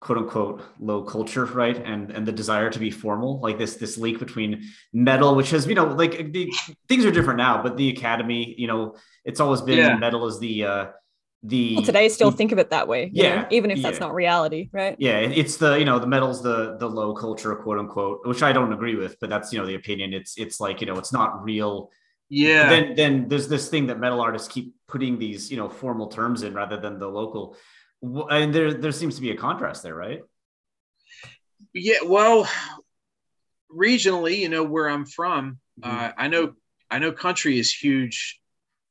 quote 0.00 0.18
unquote 0.18 0.62
low 0.78 1.02
culture 1.02 1.44
right? 1.44 1.76
And 1.76 2.10
and 2.10 2.26
the 2.26 2.32
desire 2.32 2.70
to 2.70 2.78
be 2.78 2.90
formal 2.90 3.40
like 3.40 3.58
this 3.58 3.76
this 3.76 3.98
link 3.98 4.18
between 4.18 4.64
metal 4.92 5.34
which 5.34 5.50
has 5.50 5.66
you 5.66 5.74
know 5.74 5.86
like 5.86 6.32
the 6.32 6.52
things 6.88 7.04
are 7.04 7.10
different 7.10 7.38
now 7.38 7.62
but 7.62 7.76
the 7.76 7.88
academy 7.90 8.54
you 8.58 8.66
know 8.66 8.96
it's 9.24 9.40
always 9.40 9.60
been 9.60 9.78
yeah. 9.78 9.96
metal 9.96 10.26
is 10.26 10.38
the 10.40 10.64
uh 10.64 10.86
the 11.42 11.76
well, 11.76 11.84
today 11.84 12.08
still 12.10 12.30
the, 12.30 12.36
think 12.36 12.52
of 12.52 12.58
it 12.58 12.68
that 12.68 12.86
way 12.86 13.10
yeah 13.14 13.42
know, 13.42 13.48
even 13.50 13.70
if 13.70 13.80
that's 13.80 13.98
yeah. 13.98 14.06
not 14.06 14.14
reality 14.14 14.68
right? 14.72 14.96
Yeah 14.98 15.20
it's 15.20 15.56
the 15.56 15.78
you 15.78 15.86
know 15.86 15.98
the 15.98 16.06
metal's 16.06 16.42
the 16.42 16.76
the 16.78 16.86
low 16.86 17.14
culture 17.14 17.54
quote 17.56 17.78
unquote 17.78 18.26
which 18.26 18.42
i 18.42 18.52
don't 18.52 18.74
agree 18.74 18.94
with 18.94 19.16
but 19.20 19.30
that's 19.30 19.50
you 19.52 19.58
know 19.58 19.66
the 19.66 19.74
opinion. 19.74 20.12
It's 20.12 20.36
it's 20.38 20.60
like 20.60 20.80
you 20.80 20.86
know 20.86 20.96
it's 20.96 21.12
not 21.12 21.42
real. 21.44 21.90
Yeah. 22.28 22.68
Then 22.68 22.94
then 22.94 23.28
there's 23.28 23.48
this 23.48 23.68
thing 23.68 23.86
that 23.88 23.98
metal 23.98 24.20
artists 24.20 24.48
keep 24.48 24.74
putting 24.88 25.18
these 25.18 25.50
you 25.50 25.56
know 25.56 25.68
formal 25.68 26.08
terms 26.08 26.42
in 26.42 26.54
rather 26.54 26.78
than 26.78 26.98
the 26.98 27.08
local 27.08 27.56
and 28.02 28.54
there 28.54 28.72
there 28.74 28.92
seems 28.92 29.16
to 29.16 29.20
be 29.20 29.30
a 29.30 29.36
contrast 29.36 29.82
there, 29.82 29.94
right? 29.94 30.22
Yeah, 31.74 31.98
well, 32.04 32.48
regionally, 33.74 34.38
you 34.38 34.48
know, 34.48 34.64
where 34.64 34.88
I'm 34.88 35.06
from, 35.06 35.58
mm-hmm. 35.80 35.90
uh, 35.90 36.12
I 36.16 36.28
know 36.28 36.54
I 36.90 36.98
know 36.98 37.12
country 37.12 37.58
is 37.58 37.72
huge 37.72 38.40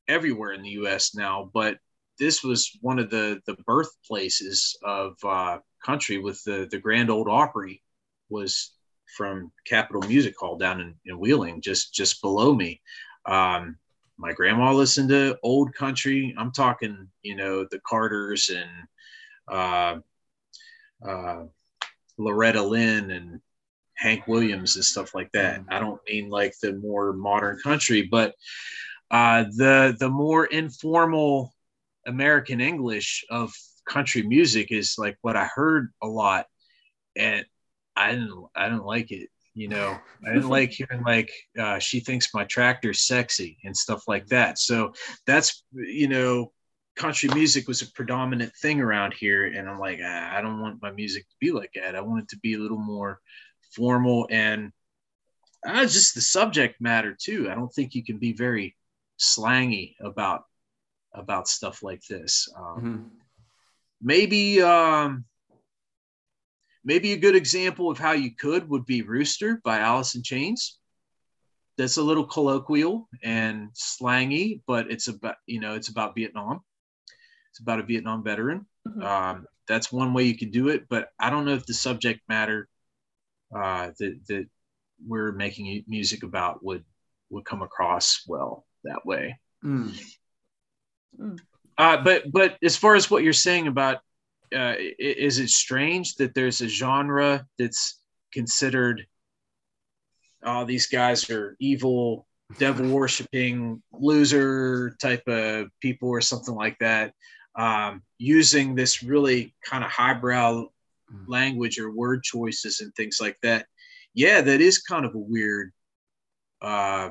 everywhere 0.08 0.52
in 0.52 0.62
the 0.62 0.70
U.S. 0.70 1.14
now, 1.14 1.50
but 1.52 1.78
this 2.18 2.42
was 2.42 2.76
one 2.80 2.98
of 2.98 3.10
the 3.10 3.40
the 3.46 3.56
birthplaces 3.66 4.76
of 4.84 5.16
uh, 5.24 5.58
country 5.84 6.18
with 6.18 6.42
the 6.44 6.68
the 6.70 6.78
Grand 6.78 7.10
Old 7.10 7.28
Opry 7.28 7.82
was 8.28 8.72
from 9.16 9.50
Capitol 9.66 10.02
Music 10.02 10.34
Hall 10.38 10.56
down 10.56 10.80
in, 10.80 10.94
in 11.04 11.18
Wheeling, 11.18 11.60
just 11.60 11.92
just 11.92 12.22
below 12.22 12.54
me. 12.54 12.80
Um, 13.26 13.76
my 14.16 14.32
grandma 14.32 14.72
listened 14.72 15.08
to 15.08 15.38
old 15.42 15.74
country. 15.74 16.34
I'm 16.38 16.52
talking, 16.52 17.08
you 17.22 17.34
know, 17.36 17.66
the 17.70 17.80
Carters 17.88 18.50
and 18.50 18.70
uh, 19.50 19.98
uh, 21.06 21.44
Loretta 22.18 22.62
Lynn 22.62 23.10
and 23.10 23.40
Hank 23.96 24.26
Williams 24.26 24.76
and 24.76 24.84
stuff 24.84 25.14
like 25.14 25.30
that. 25.32 25.62
I 25.68 25.78
don't 25.78 26.00
mean 26.08 26.30
like 26.30 26.54
the 26.62 26.72
more 26.74 27.12
modern 27.12 27.58
country, 27.62 28.02
but 28.02 28.34
uh, 29.10 29.44
the 29.56 29.96
the 29.98 30.08
more 30.08 30.46
informal 30.46 31.52
American 32.06 32.60
English 32.60 33.24
of 33.30 33.52
country 33.86 34.22
music 34.22 34.70
is 34.70 34.94
like 34.98 35.16
what 35.20 35.36
I 35.36 35.48
heard 35.54 35.92
a 36.02 36.06
lot, 36.06 36.46
and 37.16 37.44
I 37.96 38.12
didn't 38.12 38.46
I 38.54 38.68
didn't 38.68 38.86
like 38.86 39.10
it. 39.10 39.28
You 39.54 39.68
know, 39.68 40.00
I 40.26 40.32
didn't 40.32 40.48
like 40.58 40.70
hearing 40.70 41.02
like 41.04 41.30
uh, 41.58 41.78
she 41.78 42.00
thinks 42.00 42.32
my 42.32 42.44
tractor's 42.44 43.02
sexy 43.02 43.58
and 43.64 43.76
stuff 43.76 44.04
like 44.08 44.26
that. 44.28 44.58
So 44.58 44.92
that's 45.26 45.64
you 45.72 46.08
know 46.08 46.52
country 47.00 47.30
music 47.32 47.66
was 47.66 47.80
a 47.80 47.90
predominant 47.92 48.54
thing 48.56 48.78
around 48.78 49.14
here 49.14 49.46
and 49.46 49.70
i'm 49.70 49.78
like 49.78 49.98
ah, 50.04 50.36
i 50.36 50.42
don't 50.42 50.60
want 50.60 50.82
my 50.82 50.90
music 50.90 51.26
to 51.26 51.34
be 51.40 51.50
like 51.50 51.72
that. 51.74 51.96
I 51.96 52.02
want 52.02 52.24
it 52.24 52.28
to 52.30 52.38
be 52.38 52.52
a 52.54 52.58
little 52.58 52.78
more 52.78 53.20
formal 53.74 54.26
and 54.30 54.70
uh, 55.66 55.82
just 55.82 56.14
the 56.14 56.20
subject 56.20 56.80
matter 56.80 57.16
too. 57.18 57.50
I 57.50 57.54
don't 57.54 57.72
think 57.72 57.94
you 57.94 58.04
can 58.04 58.18
be 58.18 58.32
very 58.32 58.76
slangy 59.18 59.96
about 60.00 60.44
about 61.14 61.48
stuff 61.48 61.82
like 61.82 62.04
this. 62.06 62.48
Um, 62.56 62.76
mm-hmm. 62.76 63.02
maybe 64.02 64.60
um, 64.60 65.24
maybe 66.84 67.12
a 67.12 67.18
good 67.24 67.34
example 67.34 67.90
of 67.90 67.98
how 67.98 68.12
you 68.12 68.34
could 68.34 68.68
would 68.68 68.84
be 68.84 69.02
rooster 69.02 69.60
by 69.64 69.78
alice 69.78 70.14
in 70.14 70.22
chains. 70.22 70.78
That's 71.78 71.96
a 71.96 72.02
little 72.02 72.26
colloquial 72.26 73.08
and 73.22 73.70
slangy 73.72 74.60
but 74.66 74.90
it's 74.90 75.08
about 75.08 75.36
you 75.46 75.60
know 75.60 75.74
it's 75.76 75.88
about 75.88 76.14
vietnam 76.14 76.60
it's 77.50 77.60
about 77.60 77.80
a 77.80 77.84
Vietnam 77.84 78.22
veteran. 78.22 78.66
Mm-hmm. 78.86 79.02
Um, 79.02 79.46
that's 79.68 79.92
one 79.92 80.12
way 80.14 80.24
you 80.24 80.36
could 80.36 80.52
do 80.52 80.68
it, 80.68 80.86
but 80.88 81.08
I 81.18 81.30
don't 81.30 81.44
know 81.44 81.54
if 81.54 81.66
the 81.66 81.74
subject 81.74 82.20
matter 82.28 82.68
uh, 83.54 83.90
that 83.98 84.20
that 84.28 84.46
we're 85.06 85.32
making 85.32 85.84
music 85.86 86.22
about 86.22 86.64
would 86.64 86.84
would 87.30 87.44
come 87.44 87.62
across 87.62 88.24
well 88.26 88.66
that 88.84 89.04
way. 89.06 89.38
Mm. 89.64 89.98
Mm. 91.18 91.38
Uh, 91.78 92.02
but 92.02 92.30
but 92.32 92.58
as 92.62 92.76
far 92.76 92.94
as 92.94 93.10
what 93.10 93.22
you're 93.22 93.32
saying 93.32 93.66
about, 93.66 93.98
uh, 94.54 94.74
is 94.98 95.38
it 95.38 95.50
strange 95.50 96.16
that 96.16 96.34
there's 96.34 96.60
a 96.60 96.68
genre 96.68 97.46
that's 97.58 98.00
considered? 98.32 99.06
Oh, 100.42 100.64
these 100.64 100.86
guys 100.86 101.28
are 101.30 101.56
evil, 101.60 102.26
devil 102.58 102.88
worshiping, 102.94 103.82
loser 103.92 104.96
type 105.00 105.26
of 105.28 105.68
people, 105.80 106.08
or 106.08 106.20
something 106.20 106.54
like 106.54 106.76
that 106.80 107.14
um, 107.56 108.02
using 108.18 108.74
this 108.74 109.02
really 109.02 109.54
kind 109.64 109.84
of 109.84 109.90
highbrow 109.90 110.66
mm. 111.12 111.24
language 111.26 111.78
or 111.78 111.90
word 111.90 112.22
choices 112.22 112.80
and 112.80 112.94
things 112.94 113.18
like 113.20 113.38
that. 113.42 113.66
Yeah, 114.14 114.40
that 114.40 114.60
is 114.60 114.78
kind 114.78 115.04
of 115.04 115.14
a 115.14 115.18
weird 115.18 115.72
uh, 116.62 117.10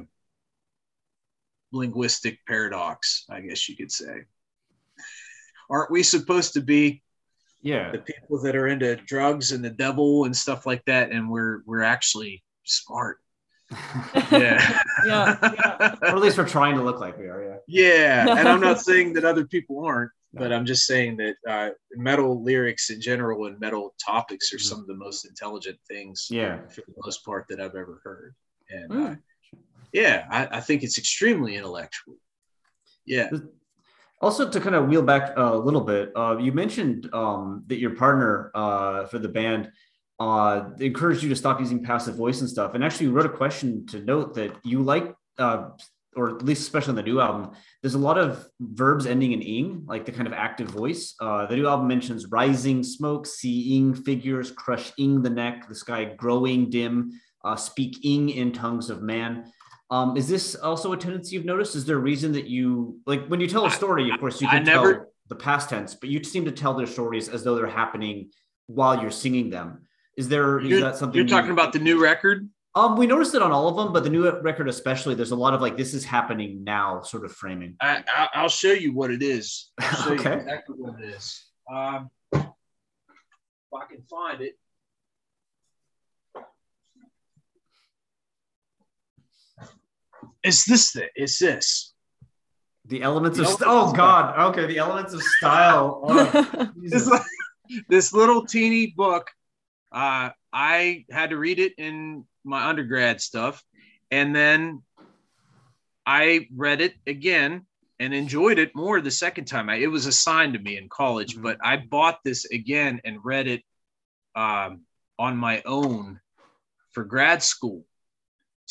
linguistic 1.72 2.40
paradox, 2.48 3.26
I 3.30 3.42
guess 3.42 3.68
you 3.70 3.76
could 3.76 3.92
say. 3.92 4.26
Aren't 5.70 5.92
we 5.92 6.04
supposed 6.04 6.54
to 6.54 6.62
be 6.62 7.04
yeah 7.62 7.92
the 7.92 8.00
people 8.00 8.42
that 8.42 8.56
are 8.56 8.68
into 8.68 8.96
drugs 8.96 9.52
and 9.52 9.64
the 9.64 9.70
devil 9.70 10.24
and 10.24 10.34
stuff 10.34 10.66
like 10.66 10.82
that 10.86 11.12
and 11.12 11.30
we're 11.30 11.60
we're 11.66 11.84
actually 11.84 12.42
smart 12.64 13.18
yeah. 14.32 14.82
yeah, 15.06 15.38
yeah. 15.42 15.96
or 16.02 16.08
at 16.08 16.18
least 16.18 16.38
we're 16.38 16.48
trying 16.48 16.76
to 16.76 16.84
look 16.84 17.00
like 17.00 17.18
we 17.18 17.28
are. 17.28 17.62
Yeah. 17.68 18.26
Yeah, 18.26 18.38
and 18.40 18.48
I'm 18.48 18.60
not 18.60 18.82
saying 18.90 19.14
that 19.14 19.26
other 19.26 19.46
people 19.46 19.86
aren't, 19.86 20.12
but 20.34 20.54
I'm 20.54 20.66
just 20.66 20.86
saying 20.86 21.18
that 21.18 21.36
uh, 21.48 21.70
metal 21.96 22.44
lyrics 22.44 22.90
in 22.90 23.02
general 23.02 23.46
and 23.48 23.60
metal 23.60 23.96
topics 24.04 24.54
are 24.54 24.58
Mhm. 24.58 24.62
some 24.62 24.80
of 24.80 24.88
the 24.88 24.96
most 24.96 25.26
intelligent 25.26 25.80
things, 25.88 26.28
Yeah. 26.30 26.68
for 26.68 26.82
the 26.88 26.94
most 27.04 27.26
part, 27.26 27.48
that 27.50 27.60
I've 27.60 27.76
ever 27.76 28.02
heard. 28.04 28.36
And 28.70 28.92
Mm. 28.92 29.12
uh, 29.12 29.16
yeah, 29.92 30.28
I, 30.30 30.58
I 30.58 30.62
think 30.62 30.84
it's 30.84 30.98
extremely 30.98 31.56
intellectual. 31.56 32.18
Yeah, 33.06 33.32
Also, 34.22 34.50
to 34.50 34.60
kind 34.60 34.76
of 34.76 34.88
wheel 34.88 35.02
back 35.02 35.34
a 35.38 35.56
little 35.56 35.82
bit, 35.82 36.12
uh, 36.16 36.38
you 36.38 36.52
mentioned 36.52 37.10
um, 37.14 37.64
that 37.68 37.80
your 37.80 37.96
partner 37.96 38.52
uh, 38.54 39.08
for 39.08 39.18
the 39.18 39.30
band 39.30 39.72
uh, 40.20 40.70
encouraged 40.80 41.24
you 41.24 41.30
to 41.30 41.36
stop 41.36 41.60
using 41.60 41.82
passive 41.82 42.16
voice 42.16 42.42
and 42.42 42.50
stuff. 42.50 42.76
And 42.76 42.84
actually, 42.84 43.08
you 43.08 43.14
wrote 43.14 43.26
a 43.26 43.30
question 43.30 43.88
to 43.88 44.02
note 44.02 44.36
that 44.36 44.52
you 44.64 44.84
like, 44.84 45.16
uh, 45.38 45.70
or 46.16 46.36
at 46.36 46.43
least 46.43 46.62
especially 46.62 46.91
on 46.91 46.95
the 46.95 47.03
new 47.03 47.20
album, 47.20 47.51
there's 47.82 47.93
a 47.93 47.99
lot 47.99 48.18
of 48.18 48.45
verbs 48.60 49.05
ending 49.05 49.32
in 49.32 49.41
ing, 49.41 49.84
like 49.88 50.05
the 50.05 50.12
kind 50.12 50.28
of 50.28 50.34
active 50.34 50.68
voice. 50.68 51.16
Uh, 51.20 51.45
the 51.45 51.55
new 51.55 51.68
album 51.68 51.88
mentions 51.88 52.26
rising, 52.28 52.84
smoke, 52.84 53.26
seeing, 53.26 53.93
figures, 53.93 54.51
crushing 54.51 55.22
the 55.22 55.30
neck, 55.30 55.68
the 55.68 55.76
sky 55.76 56.05
growing 56.18 56.70
dim, 56.70 57.12
uh, 57.43 57.55
speaking 57.55 58.30
in 58.30 58.51
tongues 58.51 58.89
of 58.89 59.01
man. 59.01 59.51
Um, 59.91 60.18
is 60.18 60.28
this 60.28 60.55
also 60.55 60.93
a 60.93 60.97
tendency 60.97 61.36
you've 61.36 61.45
noticed? 61.45 61.76
Is 61.76 61.86
there 61.86 61.97
a 61.97 61.99
reason 61.99 62.32
that 62.34 62.47
you 62.47 62.99
like 63.05 63.26
when 63.28 63.39
you 63.39 63.47
tell 63.47 63.66
a 63.66 63.72
story? 63.72 64.10
Of 64.12 64.20
course, 64.20 64.41
you 64.41 64.47
can 64.47 64.64
never- 64.64 64.93
tell 64.93 65.05
the 65.30 65.36
past 65.36 65.70
tense, 65.70 65.93
but 65.95 66.10
you 66.10 66.24
seem 66.24 66.45
to 66.45 66.51
tell 66.51 66.74
their 66.74 66.88
stories 66.88 67.30
as 67.30 67.43
though 67.43 67.55
they're 67.55 67.68
happening 67.68 68.32
while 68.66 68.99
you're 69.01 69.12
singing 69.12 69.49
them. 69.51 69.86
Is 70.18 70.28
there 70.28 70.60
is 70.60 70.82
that 70.82 70.97
something 70.97 71.16
you're 71.16 71.26
you- 71.26 71.30
talking 71.30 71.51
about 71.51 71.72
the 71.72 71.80
new 71.80 72.01
record? 72.01 72.49
Um, 72.76 72.96
we 72.96 73.08
noticed 73.08 73.34
it 73.34 73.42
on 73.42 73.52
all 73.52 73.68
of 73.68 73.76
them, 73.76 73.92
but 73.94 74.04
the 74.04 74.10
new 74.10 74.30
record 74.42 74.70
especially. 74.70 75.16
There's 75.16 75.32
a 75.32 75.36
lot 75.36 75.54
of 75.54 75.62
like 75.62 75.76
this 75.76 75.94
is 75.94 76.06
happening 76.06 76.64
now 76.64 77.02
sort 77.02 77.26
of 77.26 77.32
framing. 77.32 77.76
I, 77.82 78.04
I, 78.16 78.30
I'll 78.36 78.50
show 78.50 78.72
you 78.72 78.94
what 78.94 79.12
it 79.12 79.24
is. 79.24 79.72
Okay. 80.08 80.30
you 80.30 80.40
exactly 80.40 80.76
what 80.78 81.02
it 81.02 81.10
is. 81.10 81.46
Um, 81.72 82.10
if 82.32 82.42
I 83.74 83.86
can 83.90 84.04
find 84.10 84.42
it. 84.42 84.54
It's 90.44 90.66
this 90.66 90.92
thing. 90.92 91.10
It's 91.16 91.40
this. 91.40 91.94
The 92.86 93.02
elements 93.04 93.38
The 93.38 93.44
of 93.44 93.62
elements 93.62 93.94
oh 93.94 93.94
god, 93.94 94.40
okay, 94.52 94.66
the 94.66 94.78
elements 94.80 95.14
of 95.14 95.22
style. 95.22 96.02
Oh, 96.04 96.70
like- 96.88 97.22
this 97.90 98.14
little 98.14 98.46
teeny 98.46 98.94
book. 98.96 99.30
Uh, 99.92 100.30
I 100.54 101.06
had 101.12 101.32
to 101.32 101.38
read 101.38 101.60
it 101.60 101.74
in 101.78 102.26
my 102.44 102.68
undergrad 102.68 103.22
stuff, 103.22 103.64
and 104.12 104.36
then 104.36 104.84
I 106.06 106.48
read 106.56 106.82
it 106.82 106.96
again 107.06 107.66
and 108.00 108.14
enjoyed 108.14 108.60
it 108.60 108.76
more 108.76 109.02
the 109.02 109.12
second 109.12 109.46
time. 109.46 109.70
I, 109.70 109.76
it 109.76 109.88
was 109.88 110.06
assigned 110.06 110.54
to 110.54 110.60
me 110.60 110.78
in 110.78 110.90
college, 110.90 111.36
Mhm. 111.36 111.44
but 111.44 111.58
I 111.64 111.78
bought 111.78 112.20
this 112.24 112.46
again 112.46 113.02
and 113.04 113.24
read 113.24 113.48
it 113.48 113.64
um, 114.36 114.86
on 115.18 115.38
my 115.38 115.62
own 115.66 116.20
for 116.92 117.04
grad 117.04 117.44
school 117.44 117.86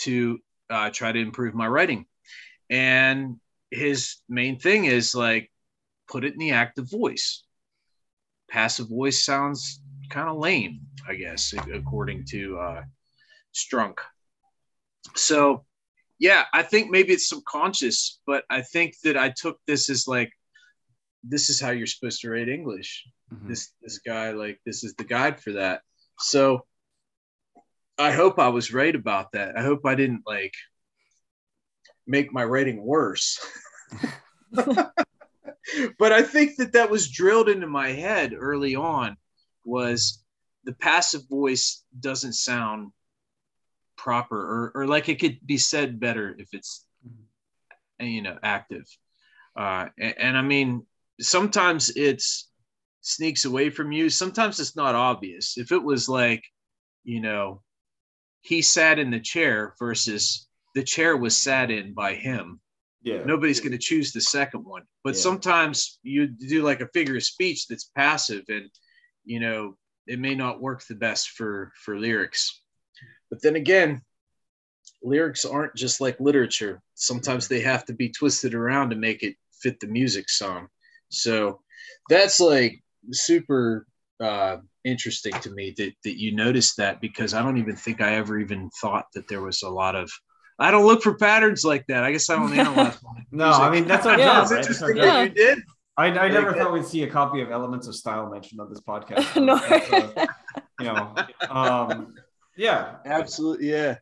to 0.00 0.38
uh, 0.70 0.90
try 0.90 1.12
to 1.12 1.18
improve 1.20 1.54
my 1.54 1.66
writing. 1.66 2.06
And 2.70 3.40
his 3.70 4.16
main 4.28 4.58
thing 4.58 4.86
is 4.86 5.14
like, 5.14 5.52
put 6.08 6.24
it 6.24 6.32
in 6.32 6.38
the 6.38 6.52
active 6.52 6.90
voice. 6.90 7.44
Passive 8.50 8.88
voice 8.88 9.24
sounds 9.24 9.80
kind 10.08 10.28
of 10.28 10.38
lame, 10.38 10.80
I 11.06 11.14
guess, 11.14 11.54
according 11.72 12.24
to 12.30 12.58
uh, 12.58 12.82
Strunk. 13.54 13.98
So, 15.16 15.64
yeah, 16.18 16.44
I 16.52 16.62
think 16.62 16.90
maybe 16.90 17.12
it's 17.12 17.28
subconscious, 17.28 18.20
but 18.26 18.44
I 18.50 18.62
think 18.62 18.94
that 19.04 19.16
I 19.16 19.30
took 19.30 19.58
this 19.66 19.90
as 19.90 20.06
like, 20.08 20.32
this 21.22 21.50
is 21.50 21.60
how 21.60 21.70
you're 21.70 21.86
supposed 21.86 22.20
to 22.22 22.30
write 22.30 22.48
English. 22.48 23.04
Mhm. 23.32 23.48
This 23.48 23.72
this 23.82 23.98
guy, 23.98 24.30
like, 24.30 24.60
this 24.64 24.84
is 24.84 24.94
the 24.94 25.04
guide 25.04 25.40
for 25.40 25.52
that. 25.52 25.82
So, 26.18 26.66
I 27.98 28.12
hope 28.12 28.38
I 28.38 28.48
was 28.48 28.72
right 28.72 28.94
about 28.94 29.32
that. 29.32 29.56
I 29.56 29.62
hope 29.62 29.84
I 29.84 29.94
didn't 29.94 30.22
like 30.26 30.54
make 32.06 32.32
my 32.32 32.44
writing 32.44 32.82
worse. 32.82 33.38
but 35.98 36.12
I 36.12 36.22
think 36.22 36.56
that 36.56 36.72
that 36.72 36.90
was 36.90 37.10
drilled 37.10 37.48
into 37.48 37.66
my 37.66 37.88
head 37.88 38.34
early 38.38 38.74
on 38.74 39.16
was 39.68 40.24
the 40.64 40.72
passive 40.72 41.22
voice 41.28 41.84
doesn't 42.00 42.34
sound 42.34 42.90
proper 43.96 44.36
or, 44.38 44.72
or 44.74 44.86
like 44.86 45.08
it 45.08 45.18
could 45.20 45.38
be 45.44 45.58
said 45.58 46.00
better 46.00 46.34
if 46.38 46.48
it's 46.52 46.86
you 48.00 48.22
know 48.22 48.38
active. 48.42 48.84
Uh, 49.56 49.86
and, 49.98 50.14
and 50.18 50.38
i 50.38 50.42
mean 50.42 50.86
sometimes 51.20 51.90
it's 51.96 52.50
sneaks 53.00 53.44
away 53.44 53.70
from 53.70 53.90
you. 53.92 54.10
Sometimes 54.10 54.60
it's 54.60 54.76
not 54.76 54.94
obvious. 54.94 55.56
If 55.56 55.72
it 55.72 55.82
was 55.82 56.08
like 56.08 56.44
you 57.04 57.20
know 57.20 57.62
he 58.42 58.62
sat 58.62 58.98
in 58.98 59.10
the 59.10 59.20
chair 59.20 59.74
versus 59.78 60.48
the 60.74 60.82
chair 60.82 61.16
was 61.16 61.36
sat 61.36 61.70
in 61.70 61.94
by 61.94 62.14
him. 62.14 62.60
Yeah. 63.02 63.24
nobody's 63.24 63.60
going 63.60 63.72
to 63.72 63.78
choose 63.78 64.12
the 64.12 64.20
second 64.20 64.64
one. 64.64 64.82
But 65.04 65.14
Yeah. 65.14 65.20
sometimes 65.20 65.98
you 66.02 66.26
do 66.26 66.62
like 66.62 66.80
a 66.80 66.88
figure 66.88 67.16
of 67.16 67.22
speech 67.22 67.66
that's 67.68 67.90
passive 67.96 68.44
and 68.48 68.68
you 69.28 69.38
know 69.40 69.76
it 70.06 70.18
may 70.18 70.34
not 70.34 70.60
work 70.60 70.82
the 70.86 70.94
best 70.94 71.30
for 71.30 71.70
for 71.84 71.98
lyrics 71.98 72.62
but 73.30 73.40
then 73.42 73.56
again 73.56 74.00
lyrics 75.02 75.44
aren't 75.44 75.74
just 75.76 76.00
like 76.00 76.18
literature 76.18 76.80
sometimes 76.94 77.46
they 77.46 77.60
have 77.60 77.84
to 77.84 77.92
be 77.92 78.08
twisted 78.08 78.54
around 78.54 78.90
to 78.90 78.96
make 78.96 79.22
it 79.22 79.36
fit 79.62 79.78
the 79.80 79.86
music 79.86 80.28
song 80.30 80.66
so 81.10 81.60
that's 82.08 82.40
like 82.40 82.82
super 83.12 83.86
uh 84.20 84.56
interesting 84.84 85.34
to 85.40 85.50
me 85.50 85.74
that 85.76 85.92
that 86.04 86.18
you 86.18 86.34
noticed 86.34 86.76
that 86.78 87.00
because 87.00 87.34
i 87.34 87.42
don't 87.42 87.58
even 87.58 87.76
think 87.76 88.00
i 88.00 88.14
ever 88.14 88.38
even 88.38 88.70
thought 88.80 89.06
that 89.14 89.28
there 89.28 89.42
was 89.42 89.62
a 89.62 89.68
lot 89.68 89.94
of 89.94 90.10
I 90.60 90.72
don't 90.72 90.86
look 90.86 91.02
for 91.04 91.14
patterns 91.14 91.62
like 91.62 91.86
that. 91.86 92.02
I 92.02 92.10
guess 92.10 92.28
I 92.28 92.34
don't 92.34 92.52
analyze. 92.52 92.98
No, 93.30 93.44
music. 93.46 93.62
I 93.62 93.70
mean 93.70 93.86
that's 93.86 94.06
our 94.06 94.18
Yeah. 94.18 94.26
job, 94.26 94.50
right? 94.50 94.56
That's 94.64 94.68
interesting. 94.82 94.96
Yeah. 94.96 95.04
that 95.12 95.22
you 95.22 95.28
did. 95.28 95.58
I, 95.98 96.06
I 96.06 96.28
never 96.28 96.52
Like 96.52 96.60
thought 96.60 96.72
we'd 96.72 96.84
see 96.84 97.02
a 97.02 97.10
copy 97.10 97.40
of 97.40 97.50
Elements 97.50 97.88
of 97.88 97.96
Style 97.96 98.30
mentioned 98.30 98.60
on 98.60 98.70
this 98.70 98.80
podcast. 98.80 99.40
no. 99.44 99.58
That's, 99.58 99.92
uh, 99.92 100.26
you 100.78 100.86
know, 100.86 101.14
um, 101.50 102.14
yeah. 102.56 102.94
Absolutely, 103.04 103.70
yeah. 103.70 103.96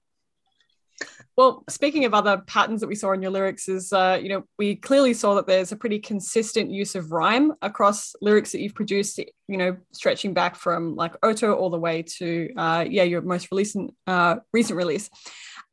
Well, 1.37 1.65
speaking 1.69 2.05
of 2.05 2.15
other 2.15 2.39
patterns 2.47 2.81
that 2.81 2.87
we 2.87 2.95
saw 2.95 3.13
in 3.13 3.21
your 3.21 3.31
lyrics, 3.31 3.69
is 3.69 3.93
uh, 3.93 4.19
you 4.21 4.31
know 4.31 4.45
we 4.59 4.77
clearly 4.77 5.13
saw 5.13 5.35
that 5.35 5.47
there's 5.47 5.73
a 5.73 5.77
pretty 5.77 5.99
consistent 5.99 6.71
use 6.71 6.95
of 6.95 7.13
rhyme 7.13 7.53
across 7.61 8.15
lyrics 8.23 8.53
that 8.53 8.61
you've 8.61 8.75
produced. 8.75 9.19
You 9.47 9.57
know, 9.59 9.77
stretching 9.93 10.33
back 10.33 10.57
from 10.57 10.97
like 10.97 11.21
OtO 11.21 11.55
all 11.55 11.69
the 11.69 11.79
way 11.79 12.03
to 12.19 12.51
uh, 12.57 12.87
yeah 12.89 13.03
your 13.03 13.21
most 13.21 13.49
recent 13.53 13.95
uh, 14.07 14.37
recent 14.55 14.79
release. 14.79 15.11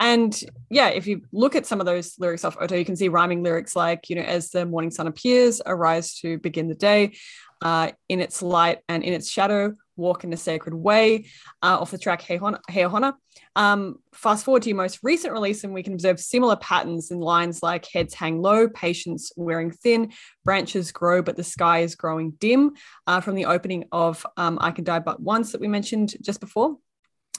And 0.03 0.37
yeah, 0.69 0.89
if 0.89 1.07
you 1.07 1.21
look 1.31 1.55
at 1.55 1.65
some 1.65 1.79
of 1.79 1.85
those 1.85 2.15
lyrics 2.19 2.43
off 2.43 2.57
OtO, 2.57 2.77
you 2.77 2.83
can 2.83 2.97
see 2.97 3.07
rhyming 3.07 3.41
lyrics 3.41 3.73
like 3.73 4.09
you 4.09 4.17
know 4.17 4.21
as 4.21 4.49
the 4.49 4.65
morning 4.65 4.91
sun 4.91 5.07
appears, 5.07 5.61
arise 5.65 6.15
to 6.19 6.37
begin 6.39 6.67
the 6.67 6.75
day, 6.75 7.13
uh, 7.61 7.91
in 8.09 8.19
its 8.19 8.41
light 8.41 8.79
and 8.89 9.01
in 9.01 9.13
its 9.13 9.29
shadow, 9.29 9.73
walk 9.95 10.25
in 10.25 10.33
a 10.33 10.37
sacred 10.37 10.73
way. 10.73 11.27
Uh, 11.61 11.79
off 11.79 11.91
the 11.91 11.97
track 11.97 12.21
Hey 12.21 12.35
Hon- 12.35 12.59
Hey 12.67 12.81
Hona. 12.81 13.13
Um, 13.55 13.95
fast 14.13 14.43
forward 14.43 14.63
to 14.63 14.69
your 14.69 14.75
most 14.75 14.99
recent 15.03 15.31
release, 15.31 15.63
and 15.63 15.73
we 15.73 15.83
can 15.83 15.93
observe 15.93 16.19
similar 16.19 16.57
patterns 16.57 17.09
in 17.09 17.21
lines 17.21 17.63
like 17.63 17.87
heads 17.89 18.13
hang 18.13 18.41
low, 18.41 18.67
patience 18.67 19.31
wearing 19.37 19.71
thin, 19.71 20.11
branches 20.43 20.91
grow, 20.91 21.21
but 21.21 21.37
the 21.37 21.45
sky 21.45 21.79
is 21.79 21.95
growing 21.95 22.31
dim 22.31 22.73
uh, 23.07 23.21
from 23.21 23.35
the 23.35 23.45
opening 23.45 23.85
of 23.93 24.25
um, 24.35 24.57
I 24.59 24.71
Can 24.71 24.83
Die 24.83 24.99
But 24.99 25.21
Once 25.21 25.53
that 25.53 25.61
we 25.61 25.69
mentioned 25.69 26.15
just 26.21 26.41
before. 26.41 26.75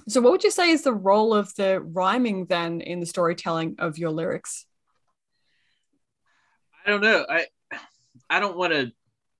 So, 0.07 0.20
what 0.20 0.32
would 0.32 0.44
you 0.44 0.50
say 0.50 0.70
is 0.70 0.82
the 0.82 0.92
role 0.92 1.34
of 1.34 1.55
the 1.55 1.80
rhyming 1.80 2.46
then 2.46 2.80
in 2.80 3.00
the 3.00 3.07
storytelling 3.07 3.76
of 3.78 3.98
your 3.98 4.11
lyrics? 4.11 4.66
I 6.86 6.90
don't 6.90 7.00
know. 7.00 7.24
I 7.28 7.46
I 8.28 8.40
don't 8.40 8.57
want 8.57 8.72
to. 8.72 8.92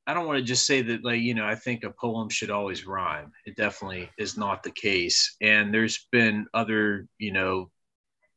I 0.07 0.13
don't 0.13 0.27
want 0.27 0.39
to 0.39 0.45
just 0.45 0.67
say 0.67 0.83
that, 0.83 1.05
like 1.05 1.21
you 1.21 1.35
know, 1.35 1.47
I 1.47 1.55
think 1.55 1.85
a 1.85 1.91
poem 1.91 2.29
should 2.29 2.51
always 2.51 2.87
rhyme. 2.87 3.33
It 3.47 3.57
definitely 3.57 4.11
is 4.19 4.37
not 4.37 4.63
the 4.63 4.71
case. 4.71 5.37
And 5.41 5.73
there's 5.73 6.07
been 6.13 6.47
other, 6.53 7.07
you 7.19 7.33
know, 7.33 7.71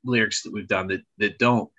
lyrics 0.04 0.44
that 0.44 0.54
we've 0.54 0.68
done 0.68 0.88
that 0.88 1.02
that 1.18 1.40
don't. 1.40 1.70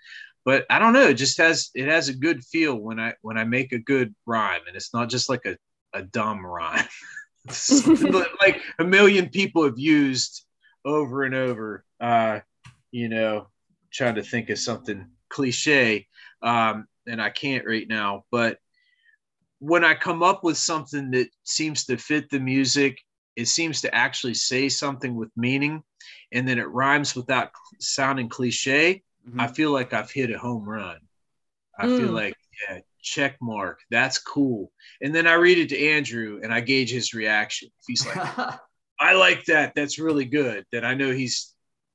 But 0.44 0.64
I 0.70 0.78
don't 0.78 0.92
know. 0.94 1.09
It 1.09 1.14
just 1.14 1.38
has 1.38 1.70
it 1.74 1.88
has 1.88 2.09
a 2.09 2.14
good 2.14 2.44
feel 2.44 2.76
when 2.76 2.99
I 2.99 3.14
when 3.22 3.36
I 3.36 3.44
make 3.44 3.72
a 3.72 3.78
good 3.78 4.14
rhyme, 4.26 4.62
and 4.66 4.76
it's 4.76 4.94
not 4.94 5.11
just 5.11 5.28
like 5.28 5.44
a 5.44 5.57
a 5.92 6.03
dumb 6.03 6.44
rhyme. 6.44 6.86
Like 8.40 8.61
a 8.78 8.84
million 8.84 9.28
people 9.28 9.64
have 9.64 9.78
used 9.78 10.44
over 10.84 11.24
and 11.24 11.34
over. 11.34 11.84
Uh, 12.01 12.40
you 12.90 13.09
know, 13.09 13.49
trying 13.92 14.14
to 14.14 14.22
think 14.22 14.51
of 14.51 14.59
something 14.59 15.07
cliche, 15.28 16.07
um, 16.42 16.86
and 17.07 17.20
I 17.20 17.30
can't 17.30 17.66
right 17.66 17.86
now. 17.88 18.24
But 18.30 18.59
when 19.59 19.84
I 19.84 19.94
come 19.94 20.22
up 20.22 20.44
with 20.44 20.57
something 20.57 21.11
that 21.11 21.28
seems 21.44 21.84
to 21.86 21.96
fit 21.96 22.30
the 22.30 22.40
music, 22.40 22.99
it 23.36 23.49
seems 23.49 23.80
to 23.82 23.94
actually 23.94 24.34
say 24.34 24.68
something 24.68 25.14
with 25.14 25.30
meaning 25.36 25.82
and 26.32 26.46
then 26.46 26.59
it 26.59 26.68
rhymes 26.68 27.14
without 27.14 27.51
sounding 27.80 28.28
cliche, 28.28 29.03
mm-hmm. 29.26 29.40
I 29.40 29.49
feel 29.49 29.70
like 29.70 29.92
I've 29.92 30.11
hit 30.11 30.30
a 30.30 30.38
home 30.38 30.68
run. 30.68 30.99
I 31.78 31.86
mm. 31.86 31.99
feel 31.99 32.12
like, 32.12 32.34
yeah, 32.68 32.80
check 33.09 33.36
mark. 33.40 33.80
That's 33.90 34.18
cool. 34.18 34.70
And 35.00 35.14
then 35.14 35.26
I 35.26 35.34
read 35.34 35.59
it 35.59 35.68
to 35.70 35.88
Andrew 35.88 36.40
and 36.42 36.52
I 36.52 36.61
gauge 36.61 36.90
his 36.90 37.14
reaction. 37.14 37.68
If 37.78 37.84
he's 37.86 38.06
like, 38.06 38.38
I 39.00 39.14
like 39.14 39.44
that. 39.46 39.74
That's 39.74 39.98
really 39.98 40.24
good. 40.24 40.64
Then 40.72 40.84
I 40.84 40.94
know 40.94 41.11
he's 41.12 41.54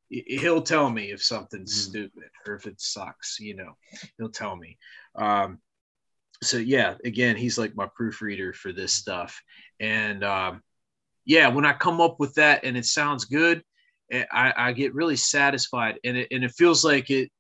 he'll 0.10 0.62
tell 0.62 0.90
me 0.90 1.12
if 1.12 1.24
something's 1.24 1.74
mm. 1.74 1.90
stupid 1.90 2.30
or 2.48 2.56
if 2.56 2.68
it 2.68 2.80
sucks, 2.80 3.40
you 3.40 3.56
know, 3.56 3.74
he'll 4.18 4.30
tell 4.30 4.56
me. 4.56 4.78
Um, 5.16 5.60
so 6.42 6.58
yeah, 6.58 6.96
again, 7.04 7.36
he's 7.36 7.58
like 7.58 7.76
my 7.76 7.88
proofreader 7.96 8.54
for 8.54 8.72
this 8.72 8.94
stuff. 8.94 9.42
And 9.80 10.24
um, 10.24 10.62
yeah, 11.26 11.48
when 11.48 11.66
I 11.66 11.74
come 11.74 12.02
up 12.02 12.20
with 12.20 12.36
that 12.36 12.64
and 12.64 12.78
it 12.78 12.86
sounds 12.86 13.26
good, 13.26 13.64
eh, 14.12 14.26
I, 14.32 14.54
I 14.56 14.74
get 14.74 14.94
really 14.94 15.16
satisfied 15.16 16.00
and 16.04 16.18
it, 16.18 16.28
and 16.32 16.44
it 16.44 16.52
feels 16.52 16.84
like 16.84 17.10
it 17.10 17.32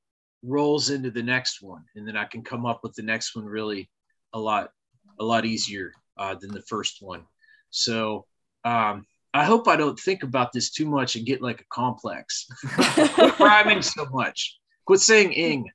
rolls 0.43 0.89
into 0.89 1.09
the 1.09 1.23
next 1.23 1.61
one. 1.61 1.83
And 1.95 2.07
then 2.07 2.17
I 2.17 2.25
can 2.25 2.43
come 2.43 2.65
up 2.65 2.81
with 2.83 2.93
the 2.93 3.01
next 3.01 3.35
one 3.35 3.45
really 3.45 3.89
a 4.33 4.39
lot, 4.39 4.71
a 5.19 5.23
lot 5.23 5.45
easier 5.45 5.93
uh, 6.17 6.35
than 6.35 6.51
the 6.51 6.61
first 6.63 6.97
one. 7.01 7.23
So 7.69 8.25
um, 8.65 9.05
I 9.33 9.45
hope 9.45 9.67
I 9.67 9.75
don't 9.75 9.99
think 9.99 10.23
about 10.23 10.51
this 10.51 10.69
too 10.69 10.85
much 10.85 11.15
and 11.15 11.25
get 11.25 11.41
like 11.41 11.61
a 11.61 11.65
complex. 11.71 12.45
Quit 12.75 13.39
rhyming 13.39 13.81
so 13.81 14.05
much. 14.11 14.59
Quit 14.85 14.99
saying 14.99 15.31
ing. 15.31 15.69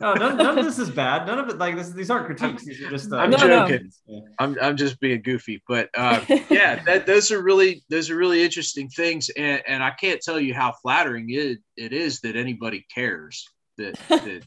no, 0.00 0.14
none, 0.14 0.36
none, 0.36 0.58
of 0.58 0.64
this 0.64 0.78
is 0.78 0.90
bad. 0.90 1.26
None 1.26 1.40
of 1.40 1.48
it 1.48 1.58
like 1.58 1.74
this. 1.74 1.90
These 1.90 2.08
aren't 2.08 2.26
critiques. 2.26 2.64
These 2.64 2.80
are 2.82 2.90
just. 2.90 3.12
Uh, 3.12 3.16
I'm 3.16 3.30
no, 3.30 3.36
joking. 3.36 3.90
No. 4.06 4.24
I'm 4.38 4.56
I'm 4.62 4.76
just 4.76 5.00
being 5.00 5.22
goofy, 5.22 5.60
but 5.66 5.90
uh, 5.96 6.20
yeah, 6.48 6.80
that, 6.84 7.04
those 7.04 7.32
are 7.32 7.42
really 7.42 7.82
those 7.90 8.10
are 8.10 8.16
really 8.16 8.44
interesting 8.44 8.88
things, 8.88 9.28
and, 9.30 9.60
and 9.66 9.82
I 9.82 9.90
can't 9.90 10.20
tell 10.20 10.38
you 10.38 10.54
how 10.54 10.74
flattering 10.80 11.30
it 11.30 11.58
it 11.76 11.92
is 11.92 12.20
that 12.20 12.36
anybody 12.36 12.86
cares 12.94 13.44
that, 13.80 13.98
that 14.08 14.42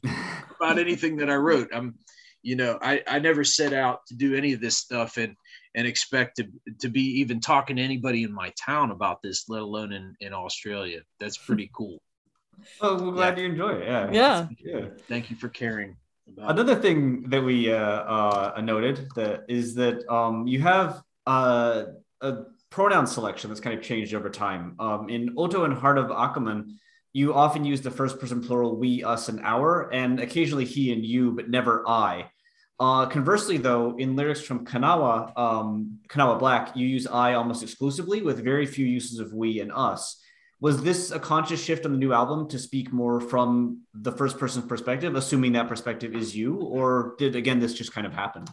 about 0.55 0.79
anything 0.79 1.17
that 1.17 1.29
I 1.29 1.35
wrote. 1.35 1.69
I'm, 1.73 1.95
you 2.41 2.55
know, 2.55 2.77
I 2.81 3.01
I 3.07 3.19
never 3.19 3.43
set 3.43 3.73
out 3.73 4.05
to 4.07 4.15
do 4.15 4.35
any 4.35 4.53
of 4.53 4.61
this 4.61 4.77
stuff, 4.77 5.17
and 5.17 5.35
and 5.75 5.87
expect 5.87 6.37
to, 6.37 6.47
to 6.79 6.89
be 6.89 7.01
even 7.19 7.39
talking 7.39 7.77
to 7.77 7.81
anybody 7.81 8.23
in 8.23 8.33
my 8.33 8.51
town 8.51 8.91
about 8.91 9.21
this, 9.21 9.49
let 9.49 9.61
alone 9.61 9.91
in, 9.91 10.15
in 10.19 10.33
Australia. 10.33 11.01
That's 11.19 11.37
pretty 11.45 11.71
cool. 11.73 12.01
Oh, 12.81 13.03
we're 13.03 13.11
glad 13.11 13.37
yeah. 13.37 13.43
you 13.43 13.49
enjoy 13.49 13.69
it. 13.69 13.87
Yeah. 13.87 14.11
Yeah. 14.11 14.47
yeah. 14.63 14.85
Thank 15.07 15.31
you 15.31 15.35
for 15.35 15.49
caring. 15.49 15.97
Another 16.37 16.73
it. 16.73 16.81
thing 16.81 17.23
that 17.29 17.41
we 17.41 17.73
uh, 17.73 17.77
uh, 17.77 18.61
noted 18.63 19.09
that 19.15 19.43
is 19.49 19.75
that 19.75 20.07
um, 20.11 20.47
you 20.47 20.61
have 20.61 21.01
uh, 21.25 21.85
a 22.21 22.43
pronoun 22.69 23.07
selection 23.07 23.49
that's 23.49 23.59
kind 23.59 23.77
of 23.77 23.83
changed 23.83 24.13
over 24.13 24.29
time. 24.29 24.75
Um, 24.79 25.09
in 25.09 25.35
OtO 25.35 25.65
and 25.65 25.73
Heart 25.73 25.97
of 25.97 26.05
Akamon, 26.07 26.75
you 27.13 27.33
often 27.33 27.63
use 27.63 27.81
the 27.81 27.91
first 27.91 28.19
person 28.19 28.43
plural 28.43 28.75
we, 28.75 29.03
us, 29.03 29.29
and 29.29 29.39
our, 29.43 29.93
and 29.93 30.19
occasionally 30.19 30.65
he 30.65 30.91
and 30.91 31.05
you, 31.05 31.31
but 31.31 31.49
never 31.49 31.87
I. 31.87 32.31
Uh, 32.79 33.05
conversely, 33.05 33.57
though, 33.57 33.95
in 33.97 34.15
lyrics 34.15 34.41
from 34.41 34.65
Kanawha, 34.65 35.31
um, 35.37 35.99
Kanawha 36.09 36.39
Black, 36.39 36.75
you 36.75 36.87
use 36.87 37.05
I 37.05 37.35
almost 37.35 37.61
exclusively 37.61 38.23
with 38.23 38.43
very 38.43 38.65
few 38.65 38.85
uses 38.85 39.19
of 39.19 39.31
we 39.31 39.59
and 39.59 39.71
us. 39.71 40.19
Was 40.59 40.81
this 40.81 41.11
a 41.11 41.19
conscious 41.19 41.63
shift 41.63 41.85
on 41.85 41.91
the 41.91 41.97
new 41.97 42.13
album 42.13 42.47
to 42.49 42.57
speak 42.57 42.91
more 42.91 43.21
from 43.21 43.81
the 43.93 44.11
first 44.11 44.39
person 44.39 44.63
perspective, 44.63 45.13
assuming 45.15 45.51
that 45.53 45.67
perspective 45.67 46.15
is 46.15 46.35
you, 46.35 46.55
or 46.55 47.15
did 47.19 47.35
again 47.35 47.59
this 47.59 47.73
just 47.73 47.93
kind 47.93 48.07
of 48.07 48.13
happen? 48.13 48.45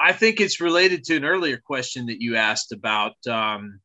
I 0.00 0.12
think 0.12 0.40
it's 0.40 0.60
related 0.60 1.04
to 1.04 1.16
an 1.16 1.24
earlier 1.24 1.58
question 1.58 2.06
that 2.06 2.20
you 2.20 2.36
asked 2.36 2.72
about 2.72 3.14
um, 3.26 3.80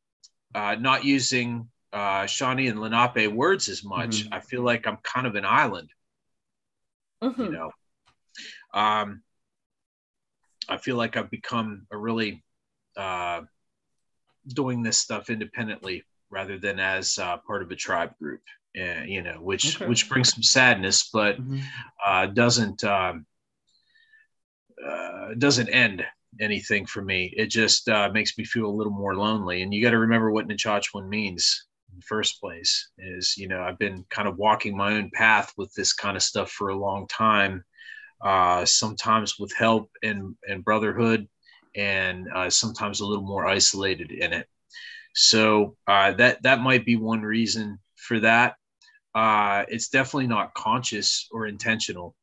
uh, 0.54 0.74
not 0.74 1.04
using 1.04 1.68
uh, 1.92 2.26
Shawnee 2.26 2.68
and 2.68 2.80
Lenape 2.80 3.32
words 3.32 3.68
as 3.68 3.84
much. 3.84 4.24
Mm-hmm. 4.24 4.34
I 4.34 4.40
feel 4.40 4.62
like 4.62 4.86
I'm 4.86 4.98
kind 5.02 5.26
of 5.26 5.34
an 5.34 5.44
island. 5.44 5.90
Mm-hmm. 7.22 7.42
You 7.42 7.50
know, 7.50 7.70
um, 8.74 9.22
I 10.68 10.78
feel 10.78 10.96
like 10.96 11.16
I've 11.16 11.30
become 11.30 11.86
a 11.90 11.96
really 11.96 12.42
uh, 12.96 13.42
doing 14.48 14.82
this 14.82 14.98
stuff 14.98 15.30
independently 15.30 16.04
rather 16.30 16.58
than 16.58 16.80
as 16.80 17.18
uh, 17.18 17.36
part 17.38 17.62
of 17.62 17.70
a 17.70 17.76
tribe 17.76 18.16
group. 18.18 18.40
Uh, 18.78 19.02
you 19.04 19.20
know, 19.20 19.34
which 19.34 19.76
okay. 19.76 19.86
which 19.86 20.08
brings 20.08 20.32
some 20.32 20.42
sadness, 20.42 21.10
but 21.12 21.38
mm-hmm. 21.38 21.58
uh, 22.04 22.24
doesn't 22.26 22.82
um, 22.84 23.26
uh, 24.82 25.34
doesn't 25.36 25.68
end 25.68 26.02
anything 26.40 26.86
for 26.86 27.02
me. 27.02 27.34
It 27.36 27.48
just 27.48 27.88
uh, 27.90 28.08
makes 28.12 28.38
me 28.38 28.44
feel 28.44 28.66
a 28.66 28.72
little 28.72 28.92
more 28.92 29.14
lonely. 29.14 29.62
And 29.62 29.74
you 29.74 29.82
got 29.82 29.90
to 29.90 29.98
remember 29.98 30.30
what 30.30 30.48
Nechochwen 30.48 31.06
means 31.06 31.66
in 31.92 31.98
the 31.98 32.04
first 32.06 32.40
place. 32.40 32.90
Is 32.98 33.36
you 33.36 33.48
know 33.48 33.62
I've 33.62 33.78
been 33.78 34.04
kind 34.10 34.28
of 34.28 34.36
walking 34.36 34.76
my 34.76 34.94
own 34.94 35.10
path 35.12 35.52
with 35.56 35.72
this 35.74 35.92
kind 35.92 36.16
of 36.16 36.22
stuff 36.22 36.50
for 36.50 36.70
a 36.70 36.76
long 36.76 37.06
time, 37.06 37.64
uh, 38.22 38.64
sometimes 38.64 39.38
with 39.38 39.52
help 39.54 39.90
and, 40.02 40.34
and 40.48 40.64
brotherhood, 40.64 41.28
and 41.76 42.28
uh, 42.34 42.50
sometimes 42.50 43.00
a 43.00 43.06
little 43.06 43.24
more 43.24 43.46
isolated 43.46 44.10
in 44.10 44.32
it. 44.32 44.48
So 45.14 45.76
uh, 45.86 46.12
that 46.12 46.42
that 46.42 46.60
might 46.60 46.84
be 46.86 46.96
one 46.96 47.22
reason 47.22 47.78
for 47.96 48.20
that. 48.20 48.56
Uh, 49.14 49.64
it's 49.68 49.88
definitely 49.88 50.28
not 50.28 50.54
conscious 50.54 51.28
or 51.30 51.46
intentional, 51.46 52.14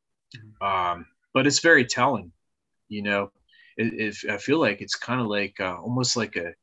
um, 0.61 1.05
but 1.33 1.45
it's 1.45 1.59
very 1.59 1.85
telling. 1.85 2.31
You 2.87 3.03
know, 3.03 3.31
if, 3.77 4.25
I 4.27 4.37
feel 4.37 4.59
like 4.59 4.81
it's 4.81 4.95
kind 4.95 5.21
of 5.21 5.27
like 5.27 5.59
uh, 5.59 5.77
almost 5.79 6.17
like 6.17 6.35
a 6.35 6.53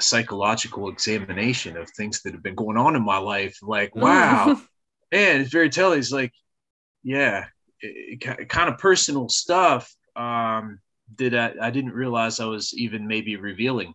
psychological 0.00 0.88
examination 0.88 1.76
of 1.76 1.90
things 1.90 2.22
that 2.22 2.32
have 2.32 2.42
been 2.42 2.54
going 2.54 2.76
on 2.76 2.96
in 2.96 3.04
my 3.04 3.18
life. 3.18 3.58
Like, 3.62 3.94
wow, 3.94 4.60
man, 5.12 5.40
it's 5.40 5.50
very 5.50 5.70
telling. 5.70 5.98
It's 5.98 6.12
like, 6.12 6.32
yeah, 7.02 7.46
kind 8.20 8.68
of 8.68 8.78
personal 8.78 9.28
stuff 9.28 9.94
um, 10.16 10.80
that 11.16 11.34
I, 11.34 11.68
I, 11.68 11.70
didn't 11.70 11.92
realize 11.92 12.40
I 12.40 12.46
was 12.46 12.74
even 12.74 13.06
maybe 13.06 13.36
revealing. 13.36 13.94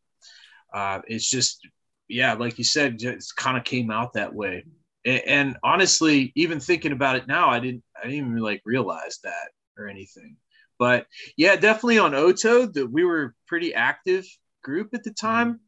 Uh, 0.73 1.01
it's 1.07 1.29
just, 1.29 1.59
yeah, 2.07 2.33
like 2.33 2.57
you 2.57 2.63
said, 2.63 3.01
it 3.01 3.23
kind 3.35 3.57
of 3.57 3.63
came 3.63 3.91
out 3.91 4.13
that 4.13 4.33
way. 4.33 4.65
And, 5.05 5.21
and, 5.27 5.57
honestly, 5.63 6.31
even 6.35 6.59
thinking 6.59 6.93
about 6.93 7.17
it 7.17 7.27
now, 7.27 7.49
I 7.49 7.59
didn't, 7.59 7.83
I 7.97 8.07
didn't 8.07 8.17
even 8.17 8.37
like 8.37 8.61
realize 8.65 9.19
that 9.23 9.49
or 9.77 9.87
anything. 9.87 10.37
But 10.79 11.05
yeah, 11.37 11.55
definitely 11.55 11.99
on 11.99 12.13
OtO, 12.13 12.71
that 12.73 12.91
we 12.91 13.03
were 13.03 13.35
pretty 13.47 13.73
active 13.73 14.25
group 14.63 14.93
at 14.93 15.03
the 15.03 15.11
time. 15.11 15.59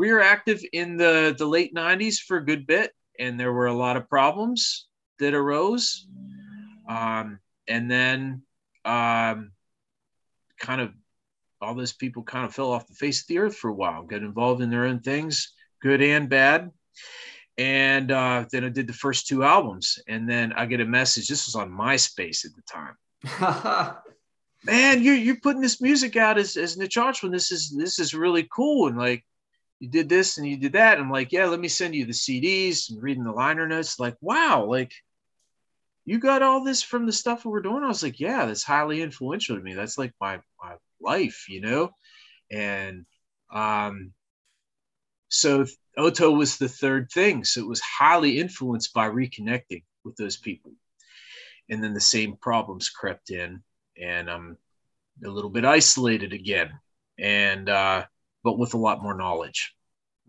We 0.00 0.10
were 0.12 0.22
active 0.22 0.64
in 0.72 0.96
the 0.96 1.34
the 1.36 1.44
late 1.44 1.74
'90s 1.74 2.20
for 2.20 2.38
a 2.38 2.44
good 2.46 2.66
bit, 2.66 2.94
and 3.18 3.38
there 3.38 3.52
were 3.52 3.66
a 3.66 3.74
lot 3.74 3.98
of 3.98 4.08
problems 4.08 4.86
that 5.18 5.34
arose. 5.34 6.06
Um, 6.88 7.38
and 7.68 7.90
then 7.90 8.40
um, 8.86 9.52
kind 10.58 10.80
of 10.80 10.94
all 11.60 11.74
those 11.74 11.92
people 11.92 12.22
kind 12.22 12.46
of 12.46 12.54
fell 12.54 12.72
off 12.72 12.88
the 12.88 12.94
face 12.94 13.20
of 13.20 13.26
the 13.26 13.40
earth 13.40 13.56
for 13.58 13.68
a 13.68 13.74
while, 13.74 14.02
got 14.02 14.22
involved 14.22 14.62
in 14.62 14.70
their 14.70 14.86
own 14.86 15.00
things, 15.00 15.52
good 15.82 16.00
and 16.00 16.30
bad. 16.30 16.70
And 17.58 18.10
uh, 18.10 18.46
then 18.50 18.64
I 18.64 18.70
did 18.70 18.86
the 18.86 18.94
first 18.94 19.26
two 19.26 19.44
albums, 19.44 19.98
and 20.08 20.26
then 20.26 20.54
I 20.54 20.64
get 20.64 20.80
a 20.80 20.86
message. 20.86 21.28
This 21.28 21.44
was 21.44 21.56
on 21.56 21.70
MySpace 21.70 22.46
at 22.46 22.52
the 22.56 22.62
time. 22.62 23.96
Man, 24.64 25.02
you're 25.02 25.14
you're 25.14 25.40
putting 25.42 25.60
this 25.60 25.82
music 25.82 26.16
out 26.16 26.38
as 26.38 26.56
as 26.56 26.78
Nechochwen. 26.78 27.32
This 27.32 27.52
is 27.52 27.68
this 27.76 27.98
is 27.98 28.14
really 28.14 28.48
cool. 28.50 28.88
And 28.88 28.96
like, 28.96 29.26
you 29.80 29.88
did 29.88 30.08
this 30.08 30.36
and 30.36 30.46
you 30.46 30.58
did 30.58 30.74
that. 30.74 30.98
I'm 30.98 31.10
like, 31.10 31.32
yeah, 31.32 31.46
let 31.46 31.58
me 31.58 31.68
send 31.68 31.94
you 31.94 32.04
the 32.04 32.12
CDs 32.12 32.90
and 32.90 33.02
reading 33.02 33.24
the 33.24 33.32
liner 33.32 33.66
notes. 33.66 33.98
Like, 33.98 34.16
wow, 34.20 34.64
like 34.66 34.92
you 36.04 36.18
got 36.18 36.42
all 36.42 36.62
this 36.62 36.82
from 36.82 37.06
the 37.06 37.12
stuff 37.12 37.44
we 37.44 37.50
were 37.50 37.62
doing. 37.62 37.82
I 37.82 37.88
was 37.88 38.02
like, 38.02 38.20
yeah, 38.20 38.44
that's 38.44 38.62
highly 38.62 39.00
influential 39.00 39.56
to 39.56 39.62
me. 39.62 39.74
That's 39.74 39.96
like 39.96 40.12
my 40.20 40.40
my 40.62 40.74
life, 41.00 41.46
you 41.48 41.62
know. 41.62 41.90
And 42.50 43.06
um, 43.50 44.12
so 45.28 45.64
OtO 45.96 46.36
was 46.36 46.58
the 46.58 46.68
third 46.68 47.10
thing. 47.10 47.44
So 47.44 47.60
it 47.60 47.68
was 47.68 47.80
highly 47.80 48.38
influenced 48.38 48.92
by 48.92 49.08
reconnecting 49.08 49.84
with 50.04 50.16
those 50.16 50.36
people. 50.36 50.72
And 51.70 51.82
then 51.82 51.94
the 51.94 52.00
same 52.00 52.36
problems 52.36 52.90
crept 52.90 53.30
in, 53.30 53.62
and 54.00 54.28
I'm 54.28 54.58
a 55.24 55.28
little 55.28 55.50
bit 55.50 55.64
isolated 55.64 56.32
again, 56.32 56.72
and 57.18 57.68
uh, 57.68 58.06
but 58.42 58.58
with 58.58 58.74
a 58.74 58.78
lot 58.78 59.02
more 59.02 59.14
knowledge. 59.14 59.74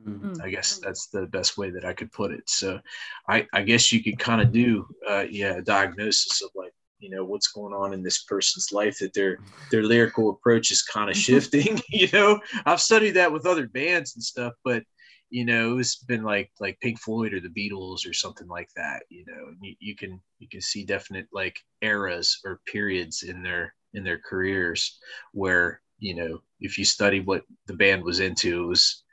Mm. 0.06 0.42
I 0.42 0.50
guess 0.50 0.80
that's 0.80 1.08
the 1.08 1.28
best 1.28 1.58
way 1.58 1.70
that 1.72 1.86
I 1.86 1.94
could 1.94 2.12
put 2.12 2.32
it. 2.32 2.50
So, 2.50 2.80
I, 3.28 3.46
I 3.54 3.62
guess 3.62 3.92
you 3.92 4.04
could 4.04 4.18
kind 4.18 4.42
of 4.42 4.52
do, 4.52 4.88
uh, 5.08 5.26
yeah, 5.30 5.58
a 5.58 5.62
diagnosis 5.62 6.42
of 6.42 6.50
like, 6.56 6.74
you 7.00 7.10
know, 7.10 7.24
what's 7.24 7.48
going 7.48 7.74
on 7.74 7.94
in 7.94 8.02
this 8.02 8.24
person's 8.24 8.72
life 8.72 8.98
that 9.00 9.14
their 9.14 9.40
their 9.70 9.84
lyrical 9.84 10.30
approach 10.30 10.72
is 10.72 10.82
kind 10.84 11.10
of 11.10 11.16
mm-hmm. 11.16 11.22
shifting. 11.22 11.82
you 11.90 12.08
know, 12.14 12.40
I've 12.66 12.82
studied 12.82 13.12
that 13.12 13.32
with 13.32 13.46
other 13.46 13.68
bands 13.68 14.16
and 14.16 14.24
stuff, 14.24 14.54
but 14.64 14.84
you 15.32 15.46
know, 15.46 15.78
it's 15.78 15.96
been 15.96 16.24
like 16.24 16.52
like 16.60 16.80
Pink 16.82 17.00
Floyd 17.00 17.34
or 17.34 17.40
the 17.40 17.50
Beatles 17.50 18.08
or 18.08 18.14
something 18.14 18.48
like 18.48 18.70
that. 18.76 19.04
You 19.10 19.26
know, 19.26 19.54
you, 19.62 19.76
you 19.80 19.96
can 19.96 20.22
you 20.40 20.48
can 20.48 20.62
see 20.62 20.86
definite 20.86 21.28
like 21.32 21.58
eras 21.82 22.40
or 22.46 22.62
periods 22.68 23.24
in 23.24 23.42
their 23.42 23.74
in 23.94 24.04
their 24.04 24.20
careers 24.20 25.00
where 25.32 25.82
you 26.02 26.16
know, 26.16 26.42
if 26.60 26.78
you 26.78 26.84
study 26.84 27.22
what 27.22 27.44
the 27.68 27.74
band 27.74 28.04
was 28.04 28.20
into, 28.20 28.64
it 28.64 28.68
was 28.68 29.04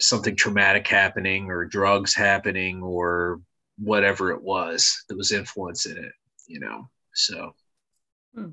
something 0.00 0.34
traumatic 0.34 0.86
happening 0.86 1.50
or 1.50 1.66
drugs 1.66 2.14
happening 2.14 2.82
or 2.82 3.40
whatever 3.78 4.30
it 4.30 4.42
was 4.42 5.04
that 5.08 5.18
was 5.18 5.32
influencing 5.32 5.96
it, 5.96 6.12
you 6.46 6.60
know. 6.60 6.88
So 7.12 7.52
hmm. 8.34 8.50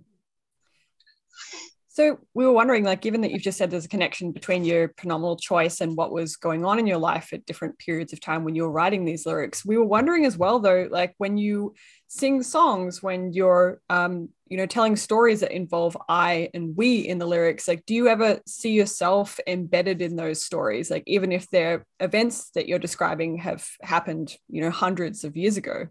So 1.94 2.20
we 2.34 2.46
were 2.46 2.54
wondering, 2.54 2.86
like, 2.86 3.02
given 3.02 3.20
that 3.20 3.32
you've 3.32 3.42
just 3.42 3.58
said 3.58 3.70
there's 3.70 3.84
a 3.84 3.90
connection 3.90 4.32
between 4.32 4.64
your 4.64 4.88
pronominal 4.88 5.36
choice 5.36 5.82
and 5.82 5.98
what 5.98 6.14
was 6.14 6.38
going 6.38 6.64
on 6.64 6.80
in 6.80 6.88
your 6.88 6.98
life 6.98 7.34
at 7.34 7.46
different 7.46 7.78
periods 7.80 8.14
of 8.14 8.22
time 8.22 8.46
when 8.46 8.56
you 8.56 8.64
were 8.64 8.72
writing 8.72 9.04
these 9.04 9.26
lyrics, 9.26 9.66
we 9.66 9.78
were 9.78 9.86
wondering 9.86 10.26
as 10.26 10.38
well, 10.38 10.60
though, 10.60 10.88
like 10.90 11.14
when 11.18 11.38
you 11.38 11.76
sing 12.12 12.44
songs, 12.44 13.02
when 13.02 13.32
you're, 13.32 13.80
um, 13.90 14.28
you 14.50 14.58
know, 14.58 14.66
telling 14.66 14.98
stories 14.98 15.40
that 15.40 15.52
involve 15.52 15.96
I 16.10 16.50
and 16.54 16.76
we 16.76 17.00
in 17.00 17.20
the 17.20 17.26
lyrics, 17.26 17.70
like, 17.70 17.86
do 17.86 17.96
you 17.96 18.10
ever 18.10 18.42
see 18.46 18.72
yourself 18.72 19.40
embedded 19.48 20.02
in 20.02 20.18
those 20.18 20.44
stories, 20.44 20.92
like, 20.92 21.04
even 21.08 21.32
if 21.32 21.50
they're 21.50 21.86
events 22.02 22.50
that 22.52 22.68
you're 22.68 22.80
describing 22.80 23.38
have 23.38 23.66
happened, 23.82 24.36
you 24.50 24.62
know, 24.62 24.72
hundreds 24.72 25.24
of 25.24 25.38
years 25.38 25.56
ago? 25.56 25.88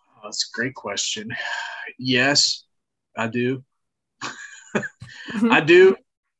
Oh, 0.00 0.20
that's 0.22 0.50
a 0.50 0.56
great 0.56 0.74
question. 0.74 1.28
Yes, 1.98 2.64
I 3.14 3.28
do 3.28 3.62
mm-hmm. 4.22 5.52
I 5.52 5.60
do. 5.60 5.94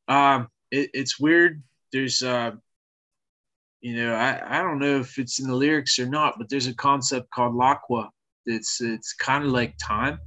Um, 0.07 0.47
it, 0.71 0.89
it's 0.95 1.19
weird. 1.19 1.61
There's, 1.91 2.23
uh, 2.23 2.51
you 3.81 3.95
know, 3.95 4.15
I, 4.15 4.59
I 4.59 4.63
don't 4.63 4.79
know 4.79 4.99
if 4.99 5.19
it's 5.19 5.39
in 5.39 5.47
the 5.47 5.55
lyrics 5.55 5.99
or 5.99 6.07
not, 6.07 6.39
but 6.39 6.49
there's 6.49 6.67
a 6.67 6.73
concept 6.73 7.29
called 7.29 7.55
l'acqua. 7.55 8.09
It's 8.45 8.81
it's 8.81 9.13
kind 9.13 9.45
of 9.45 9.51
like 9.51 9.75
time, 9.77 10.19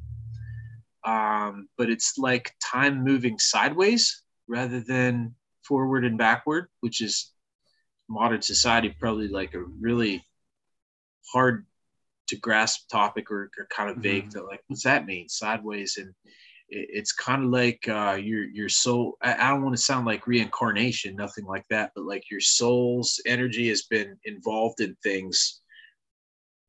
um, 1.04 1.68
but 1.76 1.90
it's 1.90 2.18
like 2.18 2.54
time 2.62 3.04
moving 3.04 3.38
sideways 3.38 4.22
rather 4.48 4.80
than 4.80 5.34
forward 5.62 6.04
and 6.04 6.18
backward, 6.18 6.68
which 6.80 7.00
is 7.00 7.32
modern 8.08 8.42
society 8.42 8.94
probably 8.98 9.28
like 9.28 9.54
a 9.54 9.62
really 9.62 10.24
hard 11.32 11.66
to 12.26 12.36
grasp 12.36 12.88
topic 12.88 13.30
or, 13.30 13.50
or 13.58 13.66
kind 13.70 13.90
of 13.90 13.98
vague 13.98 14.28
mm-hmm. 14.28 14.38
to 14.38 14.44
like 14.44 14.62
what's 14.68 14.82
that 14.82 15.06
mean 15.06 15.28
sideways 15.28 15.98
and 15.98 16.14
it's 16.70 17.12
kind 17.12 17.44
of 17.44 17.50
like 17.50 17.88
uh, 17.88 18.18
your 18.20 18.44
your 18.44 18.68
soul. 18.68 19.16
I, 19.22 19.34
I 19.34 19.48
don't 19.48 19.62
want 19.62 19.74
to 19.74 19.82
sound 19.82 20.06
like 20.06 20.26
reincarnation, 20.26 21.16
nothing 21.16 21.46
like 21.46 21.64
that, 21.70 21.92
but 21.94 22.04
like 22.04 22.30
your 22.30 22.40
soul's 22.40 23.20
energy 23.26 23.68
has 23.68 23.82
been 23.82 24.18
involved 24.24 24.80
in 24.80 24.96
things 25.02 25.62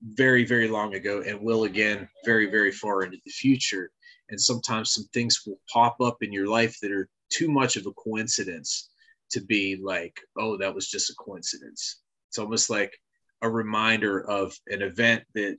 very 0.01 0.45
very 0.45 0.67
long 0.67 0.95
ago 0.95 1.21
and 1.25 1.41
will 1.41 1.65
again 1.65 2.07
very 2.25 2.49
very 2.49 2.71
far 2.71 3.03
into 3.03 3.17
the 3.25 3.31
future. 3.31 3.91
And 4.29 4.39
sometimes 4.39 4.93
some 4.93 5.05
things 5.13 5.41
will 5.45 5.59
pop 5.71 5.97
up 6.01 6.17
in 6.21 6.31
your 6.31 6.47
life 6.47 6.77
that 6.81 6.91
are 6.91 7.09
too 7.31 7.49
much 7.49 7.75
of 7.75 7.85
a 7.85 7.93
coincidence 7.93 8.89
to 9.31 9.41
be 9.41 9.79
like, 9.81 10.19
oh, 10.37 10.57
that 10.57 10.73
was 10.73 10.87
just 10.87 11.09
a 11.09 11.15
coincidence. 11.15 12.01
It's 12.29 12.37
almost 12.37 12.69
like 12.69 12.95
a 13.41 13.49
reminder 13.49 14.21
of 14.29 14.55
an 14.67 14.81
event 14.81 15.23
that 15.33 15.57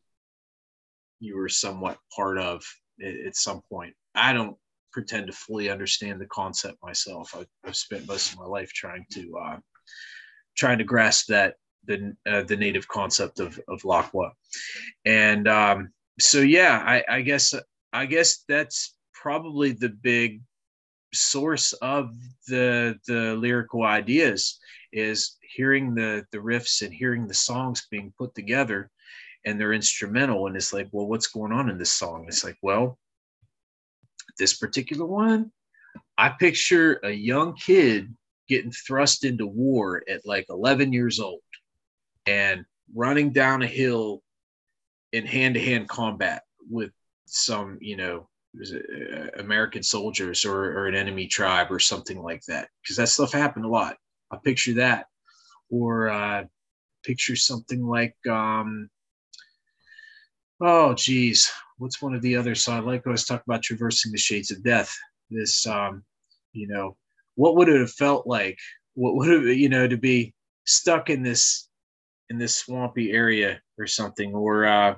you 1.18 1.36
were 1.36 1.49
somewhat 1.49 1.99
part 2.14 2.38
of 2.38 2.62
at 3.03 3.36
some 3.36 3.61
point. 3.70 3.95
I 4.14 4.32
don't 4.32 4.57
pretend 4.93 5.26
to 5.28 5.32
fully 5.32 5.70
understand 5.70 6.20
the 6.20 6.26
concept 6.26 6.78
myself. 6.82 7.34
I've, 7.36 7.47
I've 7.64 7.76
spent 7.76 8.09
most 8.09 8.32
of 8.32 8.38
my 8.38 8.47
life 8.47 8.72
trying 8.72 9.05
to 9.12 9.38
uh, 9.38 9.57
trying 10.57 10.78
to 10.78 10.84
grasp 10.84 11.26
that 11.28 11.55
the 11.87 12.14
uh, 12.26 12.43
the 12.43 12.57
native 12.57 12.87
concept 12.89 13.41
of 13.41 13.61
of 13.68 13.85
l'acqua, 13.85 14.33
and 15.05 15.49
um, 15.49 15.93
so 16.18 16.41
yeah, 16.41 16.83
I, 16.87 17.05
I 17.16 17.20
guess 17.22 17.55
I 17.93 18.07
guess 18.07 18.45
that's 18.49 18.95
probably 19.14 19.72
the 19.72 19.89
big 19.89 20.43
source 21.12 21.72
of 21.74 22.14
the 22.47 22.99
the 23.07 23.35
lyrical 23.35 23.83
ideas 23.85 24.59
is 24.93 25.37
hearing 25.43 25.95
the 25.95 26.24
the 26.33 26.39
riffs 26.39 26.83
and 26.83 26.93
hearing 26.93 27.26
the 27.26 27.35
songs 27.35 27.87
being 27.91 28.12
put 28.16 28.35
together 28.35 28.91
and 29.45 29.59
they're 29.59 29.72
instrumental. 29.72 30.47
And 30.47 30.57
it's 30.57 30.72
like 30.72 30.89
well 30.93 31.07
what's 31.07 31.26
going 31.26 31.53
on 31.53 31.68
in 31.70 31.78
this 31.78 31.93
song? 31.93 32.26
It's 32.28 32.45
like 32.45 32.59
well 32.62 32.99
this 34.39 34.57
particular 34.57 35.07
one, 35.07 35.51
I 36.16 36.31
picture 36.31 37.01
a 37.03 37.11
young 37.11 37.55
kid 37.57 38.14
getting 38.49 38.72
thrust 38.72 39.24
into 39.24 39.47
war 39.47 40.03
at 40.09 40.26
like 40.26 40.47
11 40.49 40.93
years 40.93 41.20
old 41.20 41.41
and 42.27 42.64
running 42.95 43.33
down 43.33 43.62
a 43.62 43.66
hill 43.66 44.23
in 45.12 45.27
hand 45.27 45.55
to 45.55 45.61
hand 45.61 45.89
combat 45.89 46.43
with 46.71 46.93
some, 47.27 47.79
you 47.81 47.97
know, 47.97 48.29
uh, 48.61 49.29
American 49.39 49.83
soldiers 49.83 50.45
or, 50.45 50.79
or 50.79 50.87
an 50.87 50.95
enemy 50.95 51.27
tribe 51.27 51.68
or 51.71 51.79
something 51.79 52.21
like 52.23 52.43
that. 52.47 52.68
Because 52.83 52.97
that 52.97 53.09
stuff 53.09 53.33
happened 53.33 53.64
a 53.64 53.68
lot. 53.68 53.97
I 54.31 54.37
picture 54.37 54.75
that. 54.75 55.07
Or 55.71 56.09
uh, 56.09 56.45
picture 57.05 57.37
something 57.37 57.87
like, 57.87 58.16
um, 58.29 58.91
oh, 60.61 60.95
geez, 60.95 61.51
what's 61.79 62.03
one 62.03 62.14
of 62.14 62.23
the 62.23 62.37
other? 62.37 62.55
Like 62.66 63.07
I 63.07 63.11
was 63.11 63.25
talking 63.25 63.45
about 63.47 63.62
traversing 63.62 64.12
the 64.12 64.18
shades 64.18 64.51
of 64.51 64.64
death. 64.64 64.97
This, 65.31 65.66
um, 65.66 66.03
you 66.53 66.66
know, 66.66 66.97
what 67.37 67.57
would 67.57 67.68
it 67.68 67.81
have 67.81 67.93
felt 67.93 68.27
like? 68.27 68.59
What 68.95 69.14
would 69.14 69.31
have, 69.31 69.45
you 69.45 69.68
know, 69.68 69.87
to 69.87 69.97
be 69.97 70.35
stuck 70.64 71.09
in 71.09 71.23
this 71.23 71.68
in 72.31 72.39
this 72.39 72.55
swampy 72.55 73.12
area 73.12 73.61
or 73.78 73.87
something? 73.87 74.35
Or, 74.35 74.64
uh, 74.64 74.97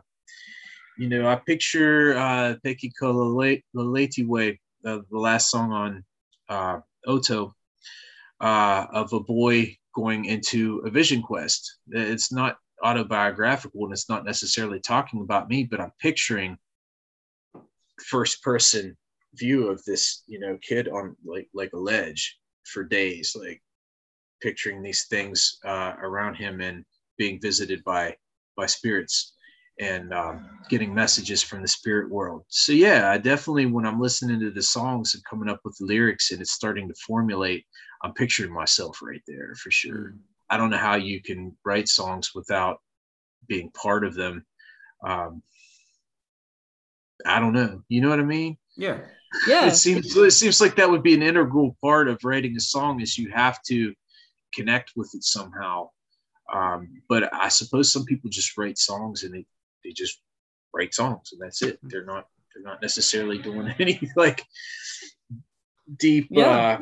you 0.99 1.09
know, 1.09 1.27
I 1.27 1.37
picture 1.37 2.17
uh, 2.17 2.55
Peki 2.63 2.93
Way, 3.01 4.61
uh, 4.85 4.99
the 5.11 5.19
last 5.19 5.51
song 5.51 5.73
on 5.73 6.05
uh, 6.49 6.81
OtO, 7.07 7.53
uh, 8.41 8.87
of 8.93 9.13
a 9.13 9.21
boy 9.21 9.77
going 9.95 10.27
into 10.27 10.83
a 10.87 10.91
vision 10.91 11.23
quest. 11.23 11.79
It's 11.89 12.33
not 12.33 12.57
autobiographical 12.85 13.85
and 13.85 13.93
it's 13.93 14.09
not 14.09 14.25
necessarily 14.25 14.81
talking 14.81 15.21
about 15.21 15.49
me, 15.49 15.65
but 15.65 15.81
I'm 15.81 15.93
picturing 16.01 16.59
first 18.05 18.43
person 18.43 18.97
view 19.35 19.69
of 19.69 19.83
this 19.85 20.25
you 20.27 20.39
know 20.39 20.59
kid 20.61 20.89
on 20.89 21.17
like 21.25 21.49
like 21.55 21.73
a 21.73 21.79
ledge 21.79 22.39
for 22.65 22.85
days 22.85 23.35
like 23.39 23.63
picturing 24.43 24.83
these 24.83 25.07
things 25.09 25.59
uh, 25.65 25.95
around 26.03 26.35
him 26.35 26.61
and 26.61 26.85
being 27.19 27.41
visited 27.41 27.83
by 27.85 28.15
by 28.57 28.67
spirits 28.67 29.35
and 29.81 30.13
um, 30.13 30.47
getting 30.69 30.95
messages 30.95 31.43
from 31.43 31.63
the 31.63 31.69
spirit 31.69 32.11
world 32.11 32.45
so 32.49 32.73
yeah 32.73 33.11
i 33.11 33.17
definitely 33.17 33.67
when 33.67 33.87
i'm 33.87 34.01
listening 34.01 34.39
to 34.39 34.51
the 34.51 34.63
songs 34.63 35.15
and 35.15 35.25
coming 35.25 35.49
up 35.49 35.61
with 35.65 35.77
the 35.79 35.87
lyrics 35.87 36.31
and 36.31 36.41
it's 36.41 36.53
starting 36.53 36.87
to 36.87 36.95
formulate 37.07 37.65
i'm 38.03 38.13
picturing 38.13 38.53
myself 38.53 39.01
right 39.03 39.23
there 39.27 39.55
for 39.55 39.71
sure 39.71 40.13
mm. 40.13 40.19
i 40.51 40.57
don't 40.57 40.71
know 40.71 40.77
how 40.77 40.95
you 40.95 41.23
can 41.23 41.57
write 41.65 41.89
songs 41.89 42.33
without 42.35 42.79
being 43.49 43.71
part 43.71 44.05
of 44.05 44.15
them 44.15 44.45
um, 45.05 45.43
I 47.27 47.41
don't 47.41 47.53
know. 47.53 47.83
You 47.89 48.01
know 48.01 48.09
what 48.09 48.21
I 48.21 48.25
mean? 48.25 48.57
Yeah. 48.77 48.99
Yeah. 49.49 49.69
It 49.69 49.77
seems 49.77 50.15
it 50.15 50.31
seems 50.33 50.61
like 50.61 50.77
that 50.77 50.91
would 50.91 51.03
be 51.03 51.15
an 51.15 51.23
integral 51.23 51.75
part 51.81 52.07
of 52.07 52.23
writing 52.23 52.55
a 52.55 52.61
song 52.61 53.01
is 53.01 53.17
you 53.17 53.31
have 53.31 53.63
to 53.63 53.95
connect 54.53 54.93
with 54.95 55.11
it 55.15 55.25
somehow. 55.25 55.89
Um, 56.53 57.03
but 57.09 57.33
I 57.33 57.49
suppose 57.49 57.93
some 57.93 58.05
people 58.05 58.31
just 58.31 58.57
write 58.59 58.79
songs 58.79 59.23
and 59.23 59.35
they, 59.35 59.47
they 59.85 59.93
just 59.93 60.21
write 60.75 60.95
songs 60.95 61.31
and 61.33 61.41
that's 61.41 61.63
it. 61.63 61.79
They're 61.83 62.05
not 62.05 62.27
they're 62.55 62.65
not 62.65 62.83
necessarily 62.83 63.39
doing 63.39 63.73
any 63.79 64.01
like 64.17 64.45
deep 65.97 66.29
yeah. 66.31 66.47
uh 66.47 66.81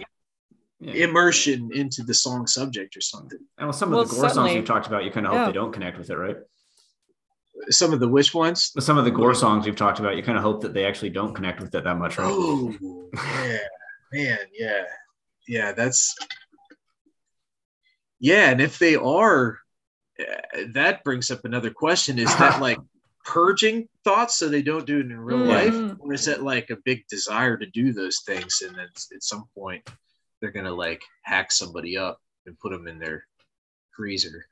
yeah. 0.81 1.05
immersion 1.05 1.71
into 1.75 2.03
the 2.03 2.15
song 2.15 2.47
subject 2.47 2.97
or 2.97 3.01
something. 3.01 3.39
And 3.59 3.69
with 3.69 3.77
some 3.77 3.91
of 3.91 3.97
well, 3.97 4.05
the 4.05 4.15
gore 4.15 4.31
songs 4.31 4.55
you 4.55 4.63
talked 4.63 4.87
about, 4.87 5.05
you 5.05 5.11
kind 5.11 5.27
of 5.27 5.33
hope 5.33 5.41
yeah. 5.41 5.47
they 5.47 5.53
don't 5.53 5.73
connect 5.73 5.99
with 5.99 6.11
it, 6.11 6.17
right? 6.17 6.37
some 7.69 7.93
of 7.93 8.01
the 8.01 8.09
which 8.09 8.35
ones? 8.35 8.73
Some 8.79 8.99
of 8.99 9.05
the 9.05 9.11
gore 9.11 9.35
songs 9.35 9.67
we've 9.67 9.77
talked 9.77 9.99
about, 9.99 10.17
you 10.17 10.23
kind 10.23 10.39
of 10.39 10.45
hope 10.45 10.63
that 10.63 10.73
they 10.73 10.87
actually 10.87 11.11
don't 11.11 11.35
connect 11.35 11.61
with 11.61 11.75
it 11.75 11.85
that 11.85 11.99
much, 11.99 12.19
right? 12.19 12.29
Oh, 12.31 12.75
yeah, 13.15 13.59
man, 14.13 14.39
yeah, 14.59 14.85
yeah. 15.47 15.73
That's 15.73 16.17
yeah, 18.21 18.51
and 18.51 18.61
if 18.61 18.79
they 18.79 18.95
are, 18.95 19.59
eh, 20.19 20.65
that 20.75 21.03
brings 21.03 21.31
up 21.31 21.45
another 21.45 21.71
question: 21.71 22.19
Is 22.19 22.35
that 22.37 22.61
like 22.61 22.79
purging 23.25 23.89
thoughts 24.05 24.39
so 24.39 24.49
they 24.49 24.63
don't 24.63 24.87
do 24.87 24.99
it 24.99 25.07
in 25.07 25.19
real 25.19 25.39
mm. 25.39 25.49
life, 25.49 25.97
or 26.01 26.13
is 26.13 26.29
it 26.29 26.43
like 26.43 26.71
a 26.71 26.79
big 26.85 27.07
desire 27.09 27.57
to 27.57 27.67
do 27.67 27.93
those 27.93 28.21
things, 28.27 28.63
and 28.67 28.77
then 28.77 28.89
at 29.15 29.23
some 29.23 29.45
point 29.57 29.89
they're 30.41 30.53
gonna 30.53 30.73
like 30.73 31.03
hack 31.23 31.51
somebody 31.51 31.97
up 31.97 32.21
and 32.47 32.59
put 32.59 32.73
them 32.73 32.87
in 32.87 32.99
their 32.99 33.25
freezer? 33.97 34.45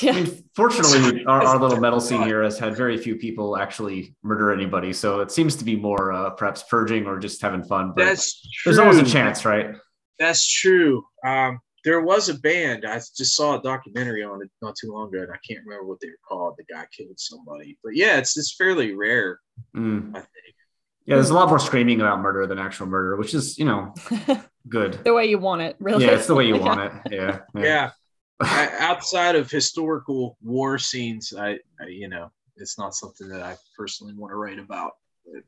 Yeah. 0.00 0.12
I 0.12 0.22
mean, 0.22 0.44
fortunately, 0.54 1.24
our, 1.26 1.42
our 1.42 1.58
little 1.58 1.80
metal 1.80 2.00
scene 2.00 2.22
here 2.22 2.44
has 2.44 2.58
had 2.58 2.76
very 2.76 2.96
few 2.96 3.16
people 3.16 3.56
actually 3.56 4.14
murder 4.22 4.52
anybody, 4.52 4.92
so 4.92 5.20
it 5.20 5.32
seems 5.32 5.56
to 5.56 5.64
be 5.64 5.74
more 5.74 6.12
uh, 6.12 6.30
perhaps 6.30 6.62
purging 6.62 7.06
or 7.06 7.18
just 7.18 7.42
having 7.42 7.64
fun. 7.64 7.92
But 7.96 8.04
That's 8.04 8.40
true. 8.40 8.72
There's 8.72 8.78
always 8.78 8.98
a 8.98 9.04
chance, 9.04 9.44
right? 9.44 9.74
That's 10.20 10.46
true. 10.46 11.04
Um, 11.24 11.60
there 11.84 12.00
was 12.00 12.28
a 12.28 12.34
band 12.34 12.84
I 12.84 12.96
just 12.96 13.34
saw 13.34 13.58
a 13.58 13.62
documentary 13.62 14.22
on 14.22 14.42
it 14.42 14.50
not 14.60 14.76
too 14.76 14.92
long 14.92 15.08
ago, 15.08 15.22
and 15.22 15.32
I 15.32 15.38
can't 15.46 15.64
remember 15.64 15.86
what 15.86 16.00
they 16.00 16.08
were 16.08 16.18
called. 16.28 16.54
The 16.58 16.72
guy 16.72 16.86
killed 16.96 17.18
somebody, 17.18 17.78
but 17.82 17.96
yeah, 17.96 18.18
it's 18.18 18.36
it's 18.36 18.54
fairly 18.54 18.94
rare. 18.94 19.40
Mm. 19.76 20.10
I 20.10 20.20
think. 20.20 20.54
Yeah, 21.06 21.16
there's 21.16 21.30
a 21.30 21.34
lot 21.34 21.48
more 21.48 21.58
screaming 21.58 22.00
about 22.00 22.20
murder 22.20 22.46
than 22.46 22.58
actual 22.58 22.86
murder, 22.86 23.16
which 23.16 23.34
is, 23.34 23.58
you 23.58 23.64
know, 23.64 23.92
good. 24.68 25.02
the 25.02 25.12
way 25.12 25.26
you 25.26 25.38
want 25.38 25.62
it, 25.62 25.74
really. 25.80 26.04
Yeah, 26.04 26.12
it's 26.12 26.26
the 26.26 26.34
way 26.34 26.46
you 26.46 26.56
want 26.60 26.80
it. 26.80 26.92
Yeah. 27.10 27.40
Yeah. 27.56 27.90
I, 28.40 28.70
outside 28.78 29.34
of 29.34 29.50
historical 29.50 30.36
war 30.40 30.78
scenes, 30.78 31.34
I, 31.36 31.58
I, 31.80 31.88
you 31.88 32.08
know, 32.08 32.30
it's 32.56 32.78
not 32.78 32.94
something 32.94 33.28
that 33.28 33.42
I 33.42 33.56
personally 33.76 34.14
want 34.14 34.30
to 34.30 34.36
write 34.36 34.58
about. 34.58 34.92
But, 35.24 35.42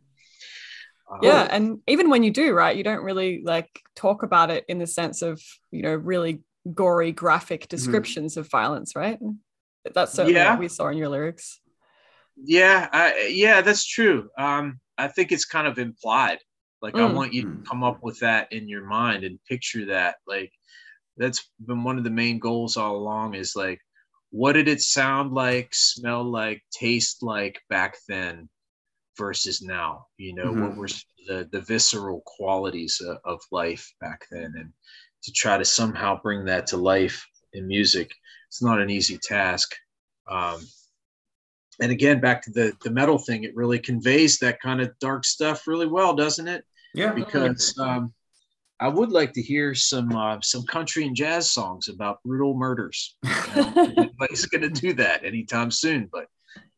yeah, 1.20 1.48
and 1.50 1.80
even 1.86 2.10
when 2.10 2.22
you 2.22 2.30
do, 2.30 2.52
right, 2.54 2.76
you 2.76 2.84
don't 2.84 3.02
really 3.02 3.42
like 3.44 3.82
talk 3.96 4.22
about 4.22 4.50
it 4.50 4.64
in 4.68 4.78
the 4.78 4.86
sense 4.86 5.22
of, 5.22 5.42
you 5.70 5.82
know, 5.82 5.94
really 5.94 6.42
gory, 6.72 7.12
graphic 7.12 7.62
mm-hmm. 7.62 7.76
descriptions 7.76 8.32
mm-hmm. 8.32 8.40
of 8.40 8.50
violence, 8.50 8.94
right? 8.96 9.18
That's 9.94 10.12
certainly 10.12 10.34
yeah. 10.38 10.50
what 10.50 10.60
we 10.60 10.68
saw 10.68 10.88
in 10.88 10.96
your 10.96 11.08
lyrics. 11.08 11.60
Yeah, 12.36 12.88
I, 12.92 13.28
yeah, 13.30 13.60
that's 13.60 13.84
true. 13.84 14.30
Um, 14.38 14.80
I 14.96 15.08
think 15.08 15.32
it's 15.32 15.44
kind 15.44 15.66
of 15.66 15.78
implied. 15.78 16.38
Like 16.80 16.94
mm. 16.94 17.00
I 17.00 17.12
want 17.12 17.34
you 17.34 17.42
to 17.42 17.48
mm. 17.48 17.64
come 17.64 17.84
up 17.84 18.02
with 18.02 18.20
that 18.20 18.52
in 18.52 18.68
your 18.68 18.84
mind 18.84 19.24
and 19.24 19.38
picture 19.48 19.86
that. 19.86 20.16
Like 20.26 20.52
that's 21.16 21.48
been 21.64 21.84
one 21.84 21.98
of 21.98 22.04
the 22.04 22.10
main 22.10 22.38
goals 22.38 22.76
all 22.76 22.96
along 22.96 23.34
is 23.34 23.54
like 23.54 23.80
what 24.30 24.54
did 24.54 24.66
it 24.66 24.80
sound 24.80 25.32
like, 25.32 25.68
smell 25.72 26.24
like, 26.24 26.62
taste 26.72 27.22
like 27.22 27.60
back 27.68 27.96
then 28.08 28.48
versus 29.16 29.62
now? 29.62 30.06
You 30.16 30.34
know, 30.34 30.46
mm-hmm. 30.46 30.62
what 30.62 30.76
were 30.76 30.88
the 31.26 31.48
the 31.52 31.60
visceral 31.60 32.22
qualities 32.26 33.00
of, 33.00 33.18
of 33.24 33.40
life 33.50 33.92
back 34.00 34.26
then 34.30 34.54
and 34.56 34.72
to 35.22 35.32
try 35.32 35.56
to 35.56 35.64
somehow 35.64 36.20
bring 36.20 36.44
that 36.46 36.66
to 36.68 36.76
life 36.76 37.26
in 37.52 37.66
music. 37.66 38.12
It's 38.48 38.62
not 38.62 38.80
an 38.80 38.90
easy 38.90 39.18
task. 39.18 39.74
Um, 40.28 40.60
and 41.80 41.90
again 41.90 42.20
back 42.20 42.42
to 42.42 42.50
the 42.50 42.72
the 42.82 42.90
metal 42.90 43.18
thing 43.18 43.44
it 43.44 43.56
really 43.56 43.78
conveys 43.78 44.38
that 44.38 44.60
kind 44.60 44.80
of 44.80 44.98
dark 44.98 45.24
stuff 45.24 45.66
really 45.66 45.86
well 45.86 46.14
doesn't 46.14 46.48
it 46.48 46.64
yeah 46.94 47.12
because 47.12 47.76
um, 47.78 48.12
i 48.80 48.88
would 48.88 49.10
like 49.10 49.32
to 49.32 49.42
hear 49.42 49.74
some 49.74 50.14
uh, 50.14 50.38
some 50.42 50.64
country 50.64 51.04
and 51.04 51.16
jazz 51.16 51.50
songs 51.50 51.88
about 51.88 52.22
brutal 52.24 52.54
murders 52.54 53.16
you 53.24 53.30
know, 53.56 53.72
nobody's 53.96 54.46
going 54.46 54.62
to 54.62 54.68
do 54.68 54.92
that 54.92 55.24
anytime 55.24 55.70
soon 55.70 56.08
but 56.12 56.26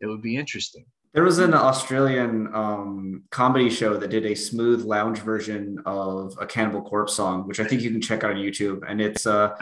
it 0.00 0.06
would 0.06 0.22
be 0.22 0.36
interesting 0.36 0.84
there 1.14 1.22
was 1.22 1.38
an 1.38 1.54
Australian 1.54 2.52
um, 2.52 3.22
comedy 3.30 3.70
show 3.70 3.96
that 3.96 4.08
did 4.10 4.26
a 4.26 4.34
smooth 4.34 4.84
lounge 4.84 5.20
version 5.20 5.80
of 5.86 6.36
a 6.40 6.46
Cannibal 6.46 6.82
Corpse 6.82 7.14
song, 7.14 7.46
which 7.46 7.60
I 7.60 7.64
think 7.64 7.82
you 7.82 7.90
can 7.90 8.00
check 8.00 8.24
out 8.24 8.32
on 8.32 8.36
YouTube. 8.36 8.82
And 8.86 9.00
it's 9.00 9.24
uh, 9.24 9.54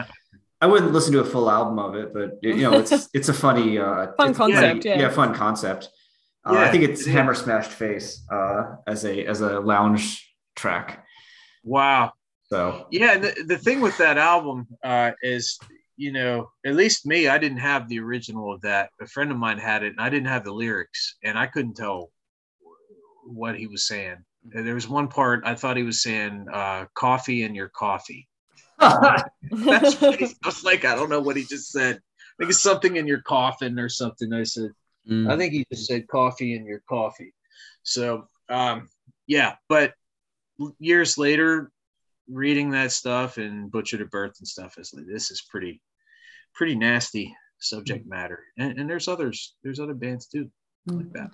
I 0.62 0.66
wouldn't 0.66 0.92
listen 0.92 1.12
to 1.12 1.20
a 1.20 1.24
full 1.24 1.50
album 1.50 1.78
of 1.78 1.94
it, 1.94 2.14
but 2.14 2.38
you 2.40 2.62
know, 2.62 2.78
it's 2.78 3.11
it's 3.14 3.28
a 3.28 3.34
funny, 3.34 3.78
uh, 3.78 4.12
fun 4.16 4.32
concept. 4.32 4.86
yeah. 4.86 4.98
yeah, 4.98 5.09
fun 5.11 5.34
concept. 5.34 5.90
Uh, 6.44 6.55
yeah, 6.55 6.62
I 6.62 6.70
think 6.70 6.84
it's 6.84 7.05
Hammer 7.05 7.34
Smashed 7.34 7.70
Face 7.70 8.24
uh, 8.32 8.76
as 8.86 9.05
a 9.05 9.26
as 9.26 9.42
a 9.42 9.61
lounge 9.61 10.34
track. 10.57 11.05
Wow. 11.64 12.12
So 12.44 12.86
yeah, 12.90 13.18
the, 13.18 13.44
the 13.46 13.59
thing 13.59 13.82
with 13.82 13.98
that 13.98 14.16
album 14.16 14.68
uh, 14.82 15.12
is, 15.22 15.59
you 15.97 16.12
know, 16.12 16.51
at 16.64 16.74
least 16.74 17.07
me, 17.07 17.28
I 17.28 17.38
didn't 17.38 17.59
have 17.59 17.88
the 17.88 18.01
original 18.01 18.53
of 18.53 18.61
that. 18.62 18.90
A 19.01 19.07
friend 19.07 19.30
of 19.30 19.36
mine 19.36 19.59
had 19.59 19.82
it, 19.82 19.93
and 19.93 20.01
I 20.01 20.09
didn't 20.09 20.28
have 20.28 20.45
the 20.45 20.53
lyrics, 20.53 21.16
and 21.22 21.38
I 21.38 21.47
couldn't 21.47 21.74
tell 21.74 22.11
what 23.24 23.59
he 23.59 23.66
was 23.66 23.86
saying. 23.86 24.16
There 24.45 24.74
was 24.74 24.88
one 24.88 25.09
part 25.09 25.43
I 25.45 25.55
thought 25.55 25.76
he 25.76 25.82
was 25.82 26.03
saying 26.03 26.47
uh, 26.53 26.86
"coffee 26.95 27.45
in 27.45 27.55
your 27.55 27.68
coffee." 27.68 28.28
That's 28.78 30.03
I 30.03 30.28
was 30.45 30.64
like, 30.64 30.84
I 30.84 30.95
don't 30.95 31.11
know 31.11 31.20
what 31.20 31.36
he 31.36 31.45
just 31.45 31.70
said. 31.70 31.97
I 31.97 32.34
think 32.38 32.51
it's 32.51 32.61
something 32.61 32.97
in 32.97 33.07
your 33.07 33.22
coffin 33.22 33.78
or 33.78 33.88
something. 33.88 34.32
I 34.32 34.43
said, 34.43 34.70
mm. 35.09 35.30
I 35.30 35.36
think 35.36 35.53
he 35.53 35.64
just 35.72 35.86
said 35.86 36.09
coffee 36.09 36.57
in 36.57 36.66
your 36.66 36.82
coffee. 36.88 37.32
So, 37.84 38.26
um, 38.49 38.88
yeah, 39.26 39.55
but 39.68 39.93
years 40.80 41.16
later, 41.18 41.70
reading 42.28 42.70
that 42.70 42.92
stuff 42.92 43.38
and 43.38 43.70
Butchered 43.70 44.00
at 44.00 44.10
Birth 44.10 44.34
and 44.38 44.48
stuff, 44.48 44.78
is 44.78 44.92
like, 44.94 45.06
this 45.06 45.30
is 45.30 45.42
pretty, 45.50 45.80
pretty 46.54 46.74
nasty 46.74 47.34
subject 47.60 48.06
matter. 48.06 48.40
And, 48.58 48.78
and 48.78 48.88
there's 48.88 49.08
others, 49.08 49.54
there's 49.62 49.80
other 49.80 49.94
bands 49.94 50.26
too, 50.26 50.50
like 50.86 51.12
that. 51.12 51.30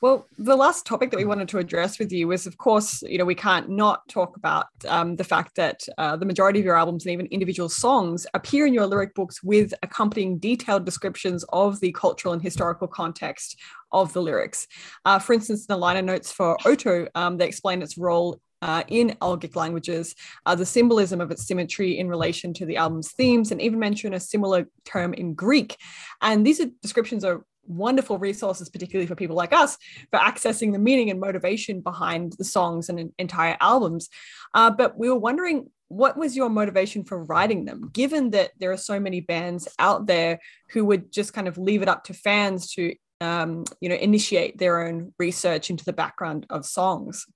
Well, 0.00 0.28
the 0.38 0.54
last 0.54 0.86
topic 0.86 1.10
that 1.10 1.16
we 1.16 1.24
wanted 1.24 1.48
to 1.48 1.58
address 1.58 1.98
with 1.98 2.12
you 2.12 2.28
was, 2.28 2.46
of 2.46 2.56
course, 2.56 3.02
you 3.02 3.18
know, 3.18 3.24
we 3.24 3.34
can't 3.34 3.68
not 3.68 4.06
talk 4.08 4.36
about 4.36 4.66
um, 4.86 5.16
the 5.16 5.24
fact 5.24 5.56
that 5.56 5.80
uh, 5.98 6.16
the 6.16 6.24
majority 6.24 6.60
of 6.60 6.64
your 6.64 6.76
albums 6.76 7.04
and 7.04 7.12
even 7.12 7.26
individual 7.26 7.68
songs 7.68 8.24
appear 8.32 8.64
in 8.64 8.74
your 8.74 8.86
lyric 8.86 9.12
books 9.14 9.42
with 9.42 9.74
accompanying 9.82 10.38
detailed 10.38 10.84
descriptions 10.84 11.44
of 11.48 11.80
the 11.80 11.90
cultural 11.90 12.32
and 12.32 12.40
historical 12.40 12.86
context 12.86 13.58
of 13.90 14.12
the 14.12 14.22
lyrics. 14.22 14.68
Uh, 15.04 15.18
for 15.18 15.32
instance, 15.32 15.62
in 15.62 15.74
the 15.74 15.76
liner 15.76 16.02
notes 16.02 16.30
for 16.30 16.56
OtO, 16.64 17.08
um, 17.16 17.36
they 17.36 17.48
explain 17.48 17.82
its 17.82 17.98
role 17.98 18.40
uh, 18.62 18.82
in 18.88 19.16
Algic 19.20 19.56
languages, 19.56 20.14
uh, 20.46 20.54
the 20.54 20.66
symbolism 20.66 21.20
of 21.20 21.30
its 21.30 21.46
symmetry 21.46 21.98
in 21.98 22.08
relation 22.08 22.52
to 22.54 22.66
the 22.66 22.76
album's 22.76 23.12
themes, 23.12 23.52
and 23.52 23.60
even 23.62 23.78
mention 23.78 24.14
a 24.14 24.20
similar 24.20 24.66
term 24.84 25.14
in 25.14 25.34
Greek. 25.34 25.76
And 26.20 26.46
these 26.46 26.60
are, 26.60 26.70
descriptions 26.82 27.24
are 27.24 27.44
wonderful 27.68 28.18
resources, 28.18 28.68
particularly 28.68 29.06
for 29.06 29.14
people 29.14 29.36
like 29.36 29.52
us, 29.52 29.76
for 30.10 30.18
accessing 30.18 30.72
the 30.72 30.78
meaning 30.78 31.10
and 31.10 31.20
motivation 31.20 31.80
behind 31.80 32.34
the 32.38 32.44
songs 32.44 32.88
and 32.88 33.12
entire 33.18 33.56
albums. 33.60 34.08
Uh, 34.54 34.70
but 34.70 34.98
we 34.98 35.08
were 35.08 35.18
wondering 35.18 35.70
what 35.88 36.16
was 36.16 36.36
your 36.36 36.50
motivation 36.50 37.04
for 37.04 37.24
writing 37.24 37.64
them, 37.64 37.90
given 37.92 38.30
that 38.30 38.50
there 38.58 38.72
are 38.72 38.76
so 38.78 39.00
many 39.00 39.20
bands 39.20 39.68
out 39.78 40.06
there 40.06 40.38
who 40.70 40.84
would 40.84 41.12
just 41.12 41.32
kind 41.32 41.48
of 41.48 41.56
leave 41.56 41.82
it 41.82 41.88
up 41.88 42.04
to 42.04 42.14
fans 42.14 42.72
to, 42.72 42.94
um, 43.20 43.64
you 43.80 43.88
know, 43.88 43.94
initiate 43.94 44.58
their 44.58 44.86
own 44.86 45.14
research 45.18 45.70
into 45.70 45.84
the 45.84 45.92
background 45.92 46.46
of 46.50 46.66
songs? 46.66 47.26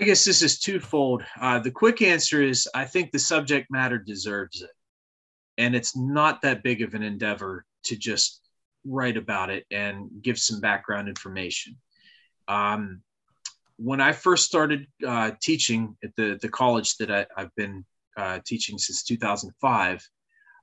I 0.00 0.04
guess 0.04 0.24
this 0.24 0.42
is 0.42 0.58
twofold. 0.58 1.22
Uh, 1.40 1.60
the 1.60 1.70
quick 1.70 2.02
answer 2.02 2.42
is 2.42 2.68
I 2.74 2.84
think 2.84 3.12
the 3.12 3.18
subject 3.18 3.70
matter 3.70 3.98
deserves 3.98 4.60
it. 4.62 4.70
And 5.56 5.76
it's 5.76 5.96
not 5.96 6.42
that 6.42 6.64
big 6.64 6.82
of 6.82 6.94
an 6.94 7.02
endeavor 7.04 7.64
to 7.84 7.96
just 7.96 8.40
write 8.84 9.16
about 9.16 9.50
it 9.50 9.64
and 9.70 10.10
give 10.20 10.38
some 10.38 10.60
background 10.60 11.08
information. 11.08 11.76
Um, 12.48 13.02
when 13.76 14.00
I 14.00 14.12
first 14.12 14.46
started 14.46 14.86
uh, 15.06 15.32
teaching 15.40 15.96
at 16.02 16.10
the, 16.16 16.38
the 16.42 16.48
college 16.48 16.96
that 16.96 17.10
I, 17.10 17.26
have 17.36 17.54
been 17.56 17.84
uh, 18.16 18.40
teaching 18.44 18.78
since 18.78 19.04
2005, 19.04 20.08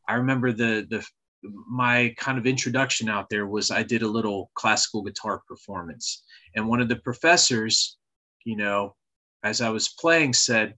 I 0.08 0.14
remember 0.14 0.52
the, 0.52 0.86
the 0.90 1.06
my 1.44 2.14
kind 2.18 2.38
of 2.38 2.46
introduction 2.46 3.10
out 3.10 3.30
there 3.30 3.48
was 3.48 3.72
I 3.72 3.82
did 3.82 4.04
a 4.04 4.08
little 4.08 4.52
classical 4.56 5.02
guitar 5.02 5.42
performance. 5.48 6.24
And 6.56 6.68
one 6.68 6.82
of 6.82 6.90
the 6.90 6.98
professors, 6.98 7.98
you 8.46 8.56
know, 8.56 8.96
as 9.44 9.62
I 9.62 9.70
was 9.70 9.90
playing, 10.00 10.34
said, 10.34 10.76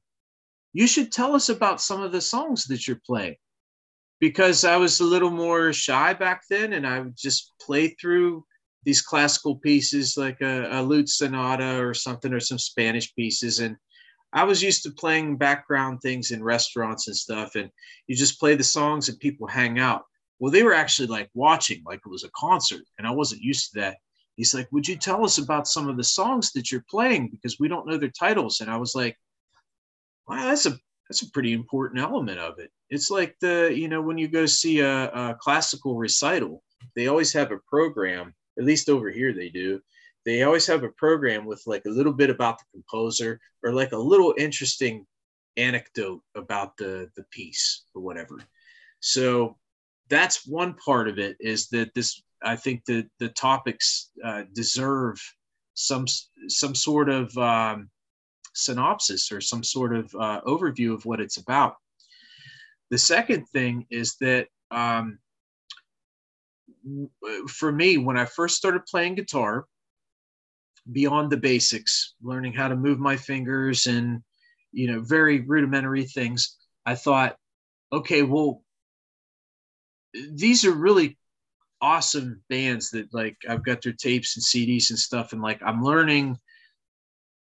You 0.73 0.87
should 0.87 1.11
tell 1.11 1.35
us 1.35 1.49
about 1.49 1.81
some 1.81 2.01
of 2.01 2.11
the 2.11 2.21
songs 2.21 2.65
that 2.65 2.87
you're 2.87 3.01
playing 3.05 3.35
because 4.19 4.63
I 4.63 4.77
was 4.77 4.99
a 4.99 5.05
little 5.05 5.31
more 5.31 5.73
shy 5.73 6.13
back 6.13 6.43
then, 6.49 6.73
and 6.73 6.87
I 6.87 6.99
would 6.99 7.17
just 7.17 7.51
play 7.59 7.89
through 7.89 8.45
these 8.83 9.01
classical 9.01 9.57
pieces 9.57 10.17
like 10.17 10.41
a, 10.41 10.67
a 10.71 10.81
lute 10.81 11.09
sonata 11.09 11.79
or 11.83 11.93
something, 11.93 12.33
or 12.33 12.39
some 12.39 12.57
Spanish 12.57 13.13
pieces, 13.15 13.59
and 13.59 13.75
I 14.33 14.43
was 14.43 14.63
used 14.63 14.81
to 14.83 14.91
playing 14.91 15.37
background 15.37 16.01
things 16.01 16.31
in 16.31 16.43
restaurants 16.43 17.07
and 17.07 17.15
stuff, 17.15 17.55
and 17.55 17.69
you 18.07 18.15
just 18.15 18.39
play 18.39 18.55
the 18.55 18.63
songs 18.63 19.07
and 19.07 19.19
people 19.19 19.45
hang 19.45 19.77
out. 19.77 20.03
Well, 20.39 20.51
they 20.51 20.63
were 20.63 20.73
actually 20.73 21.07
like 21.07 21.29
watching, 21.35 21.83
like 21.85 21.99
it 22.03 22.09
was 22.09 22.23
a 22.23 22.31
concert, 22.35 22.83
and 22.97 23.05
I 23.05 23.11
wasn't 23.11 23.41
used 23.41 23.73
to 23.73 23.81
that. 23.81 23.97
He's 24.35 24.53
like, 24.53 24.71
Would 24.71 24.87
you 24.87 24.95
tell 24.95 25.23
us 25.23 25.37
about 25.37 25.67
some 25.67 25.87
of 25.89 25.97
the 25.97 26.03
songs 26.03 26.51
that 26.51 26.71
you're 26.71 26.85
playing? 26.89 27.29
Because 27.29 27.59
we 27.59 27.67
don't 27.67 27.87
know 27.87 27.97
their 27.97 28.09
titles. 28.09 28.61
And 28.61 28.69
I 28.69 28.77
was 28.77 28.95
like, 28.95 29.17
Wow, 30.27 30.45
that's 30.45 30.65
a 30.65 30.77
that's 31.09 31.21
a 31.21 31.31
pretty 31.31 31.53
important 31.53 32.01
element 32.01 32.39
of 32.39 32.59
it. 32.59 32.71
It's 32.89 33.09
like 33.09 33.35
the, 33.39 33.71
you 33.75 33.87
know, 33.87 34.01
when 34.01 34.17
you 34.17 34.27
go 34.27 34.45
see 34.45 34.79
a, 34.79 35.09
a 35.09 35.37
classical 35.39 35.95
recital, 35.95 36.63
they 36.95 37.07
always 37.07 37.33
have 37.33 37.51
a 37.51 37.59
program, 37.67 38.33
at 38.57 38.65
least 38.65 38.89
over 38.89 39.09
here 39.09 39.33
they 39.33 39.49
do. 39.49 39.81
They 40.25 40.43
always 40.43 40.65
have 40.67 40.83
a 40.83 40.89
program 40.89 41.45
with 41.45 41.61
like 41.65 41.83
a 41.85 41.89
little 41.89 42.13
bit 42.13 42.29
about 42.29 42.59
the 42.59 42.65
composer 42.71 43.39
or 43.63 43.73
like 43.73 43.91
a 43.91 43.97
little 43.97 44.33
interesting 44.37 45.05
anecdote 45.57 46.21
about 46.35 46.77
the 46.77 47.09
the 47.15 47.23
piece 47.31 47.83
or 47.93 48.01
whatever. 48.01 48.39
So 49.01 49.57
that's 50.09 50.47
one 50.47 50.75
part 50.75 51.07
of 51.07 51.19
it 51.19 51.37
is 51.39 51.67
that 51.69 51.93
this 51.93 52.21
I 52.43 52.55
think 52.55 52.85
that 52.85 53.07
the 53.19 53.29
topics 53.29 54.11
uh, 54.23 54.43
deserve 54.53 55.19
some 55.73 56.05
some 56.47 56.75
sort 56.75 57.09
of 57.09 57.35
um, 57.37 57.89
synopsis 58.53 59.31
or 59.31 59.41
some 59.41 59.63
sort 59.63 59.95
of 59.95 60.13
uh, 60.15 60.41
overview 60.41 60.93
of 60.93 61.05
what 61.05 61.19
it's 61.19 61.37
about. 61.37 61.75
The 62.91 62.97
second 62.97 63.47
thing 63.49 63.87
is 63.89 64.15
that 64.21 64.47
um, 64.71 65.19
for 67.47 67.71
me, 67.71 67.97
when 67.97 68.17
I 68.17 68.25
first 68.25 68.57
started 68.57 68.85
playing 68.85 69.15
guitar, 69.15 69.65
beyond 70.91 71.31
the 71.31 71.37
basics, 71.37 72.13
learning 72.21 72.53
how 72.53 72.67
to 72.67 72.75
move 72.75 72.99
my 72.99 73.15
fingers 73.15 73.87
and 73.87 74.21
you 74.71 74.87
know 74.87 75.01
very 75.01 75.39
rudimentary 75.41 76.05
things, 76.05 76.57
I 76.85 76.95
thought, 76.95 77.37
okay, 77.91 78.23
well, 78.23 78.63
these 80.31 80.65
are 80.65 80.73
really 80.73 81.17
awesome 81.83 82.41
bands 82.49 82.89
that 82.91 83.13
like 83.13 83.35
I've 83.47 83.65
got 83.65 83.81
their 83.81 83.91
tapes 83.91 84.37
and 84.37 84.43
CDs 84.43 84.89
and 84.89 84.97
stuff, 84.97 85.33
and 85.33 85.41
like 85.41 85.61
I'm 85.61 85.83
learning 85.83 86.39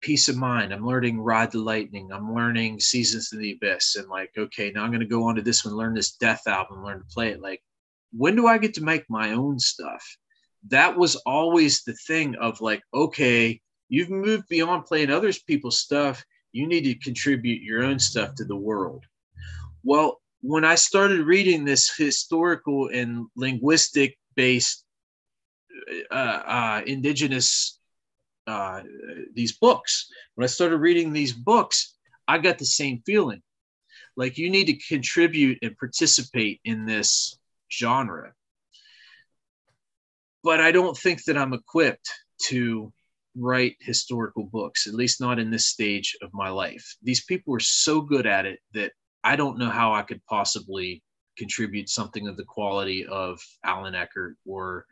Piece 0.03 0.29
of 0.29 0.37
Mind. 0.37 0.73
I'm 0.73 0.87
learning 0.87 1.19
Ride 1.19 1.51
the 1.51 1.61
Lightning. 1.61 2.11
I'm 2.13 2.35
learning 2.35 2.79
Seasons 2.79 3.33
of 3.33 3.39
the 3.39 3.53
Abyss, 3.53 3.97
and 3.97 4.07
like 4.09 4.31
okay, 4.37 4.71
now 4.71 4.85
I'm 4.85 4.93
gonna 4.93 5.07
go 5.07 5.25
on 5.25 5.35
to 5.37 5.43
this 5.43 5.65
one, 5.65 5.75
learn 5.75 5.95
this 5.95 6.13
Death 6.13 6.47
album, 6.47 6.85
learn 6.85 6.99
to 6.99 7.07
play 7.07 7.31
it. 7.31 7.41
Like, 7.41 7.63
when 8.13 8.37
do 8.37 8.47
I 8.47 8.59
get 8.59 8.75
to 8.75 8.85
make 8.85 9.09
my 9.09 9.33
own 9.33 9.59
stuff? 9.59 10.05
That 10.69 10.97
was 10.97 11.17
always 11.17 11.83
the 11.83 11.95
thing 11.95 12.35
of 12.37 12.61
like, 12.61 12.83
okay, 12.93 13.59
you've 13.89 14.11
moved 14.11 14.47
beyond 14.51 14.85
playing 14.85 15.11
other 15.11 15.33
people's 15.47 15.79
stuff. 15.79 16.23
You 16.53 16.67
need 16.67 16.85
to 16.85 16.95
contribute 16.97 17.63
your 17.63 17.83
own 17.83 17.99
stuff 17.99 18.35
to 18.35 18.45
the 18.45 18.57
world. 18.57 19.05
Well, 19.85 20.21
when 20.41 20.65
I 20.65 20.77
started 20.77 21.27
reading 21.27 21.65
this 21.65 21.95
historical 21.97 22.89
and 22.93 23.27
linguistic 23.37 24.17
based 24.37 24.85
uh, 26.11 26.15
uh, 26.15 26.83
indigenous 26.87 27.79
uh, 28.47 28.83
these 29.35 29.59
books, 29.59 30.09
when 30.35 30.45
I 30.45 30.49
started 30.49 30.79
reading 30.79 31.13
these 31.13 31.33
books, 31.33 31.97
I 32.27 32.39
got 32.39 32.59
the 32.59 32.67
same 32.67 33.03
feeling. 33.05 33.43
Like 34.17 34.39
you 34.39 34.51
need 34.51 34.67
to 34.67 34.79
contribute 34.89 35.59
and 35.63 35.77
participate 35.77 36.61
in 36.65 36.87
this 36.87 37.39
genre. 37.71 38.33
But 40.43 40.61
I 40.61 40.73
don't 40.73 40.97
think 40.97 41.25
that 41.25 41.37
I'm 41.37 41.53
equipped 41.53 42.11
to 42.47 42.93
write 43.37 43.77
historical 43.81 44.45
books, 44.45 44.87
at 44.87 44.95
least 44.95 45.21
not 45.21 45.39
in 45.39 45.51
this 45.51 45.67
stage 45.67 46.17
of 46.23 46.31
my 46.33 46.49
life. 46.49 46.97
These 47.03 47.25
people 47.25 47.55
are 47.55 47.61
so 47.61 48.01
good 48.01 48.27
at 48.27 48.47
it 48.47 48.61
that 48.75 48.93
I 49.25 49.37
don't 49.37 49.59
know 49.59 49.71
how 49.71 49.93
I 49.95 50.03
could 50.03 50.25
possibly 50.27 51.03
contribute 51.37 51.89
something 51.89 52.29
of 52.29 52.37
the 52.37 52.45
quality 52.45 53.07
of 53.07 53.41
Allan 53.65 53.95
Eckert 53.95 54.37
or 54.47 54.87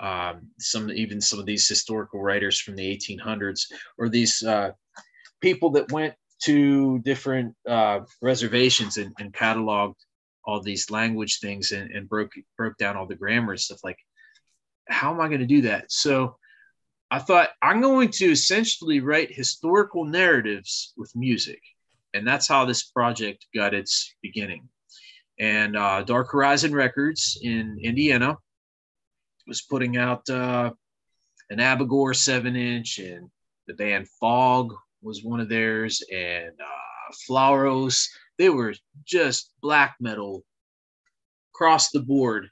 um, 0.00 0.48
some 0.58 0.90
even 0.90 1.20
some 1.20 1.38
of 1.38 1.46
these 1.46 1.68
historical 1.68 2.20
writers 2.20 2.58
from 2.60 2.74
the 2.74 2.96
1800s 2.96 3.60
or 3.98 4.08
these 4.08 4.42
uh, 4.42 4.72
people 5.40 5.70
that 5.70 5.92
went 5.92 6.14
to 6.44 6.98
different 7.00 7.54
uh, 7.68 8.00
reservations 8.20 8.96
and, 8.96 9.14
and, 9.20 9.32
cataloged 9.32 9.94
all 10.44 10.60
these 10.60 10.90
language 10.90 11.38
things 11.38 11.70
and, 11.70 11.92
and 11.92 12.08
broke 12.08 12.32
broke 12.56 12.76
down 12.78 12.96
all 12.96 13.06
the 13.06 13.14
grammar 13.14 13.52
and 13.52 13.60
stuff 13.60 13.78
like 13.84 13.98
how 14.88 15.12
am 15.12 15.20
I 15.20 15.28
going 15.28 15.40
to 15.40 15.46
do 15.46 15.62
that? 15.62 15.90
So 15.92 16.36
I 17.10 17.18
thought 17.18 17.50
I'm 17.60 17.80
going 17.80 18.10
to 18.10 18.26
essentially 18.26 19.00
write 19.00 19.32
historical 19.32 20.04
narratives 20.04 20.92
with 20.96 21.14
music 21.14 21.60
and 22.14 22.26
that's 22.26 22.48
how 22.48 22.64
this 22.64 22.84
project 22.84 23.46
got 23.54 23.74
its 23.74 24.14
beginning. 24.22 24.68
And 25.38 25.76
uh, 25.76 26.02
Dark 26.02 26.30
Horizon 26.30 26.74
Records 26.74 27.38
in 27.42 27.78
Indiana 27.82 28.36
was 29.46 29.62
putting 29.62 29.96
out 29.96 30.28
uh, 30.28 30.70
an 31.50 31.58
Abigor 31.58 32.14
seven 32.14 32.54
inch, 32.54 32.98
and 32.98 33.28
the 33.66 33.74
band 33.74 34.08
Fog 34.20 34.74
was 35.02 35.24
one 35.24 35.40
of 35.40 35.48
theirs, 35.48 36.02
and 36.12 36.50
uh, 36.50 37.14
Flauros. 37.28 38.06
They 38.38 38.50
were 38.50 38.74
just 39.04 39.52
black 39.60 39.96
metal 40.00 40.44
across 41.54 41.90
the 41.90 42.00
board, 42.00 42.48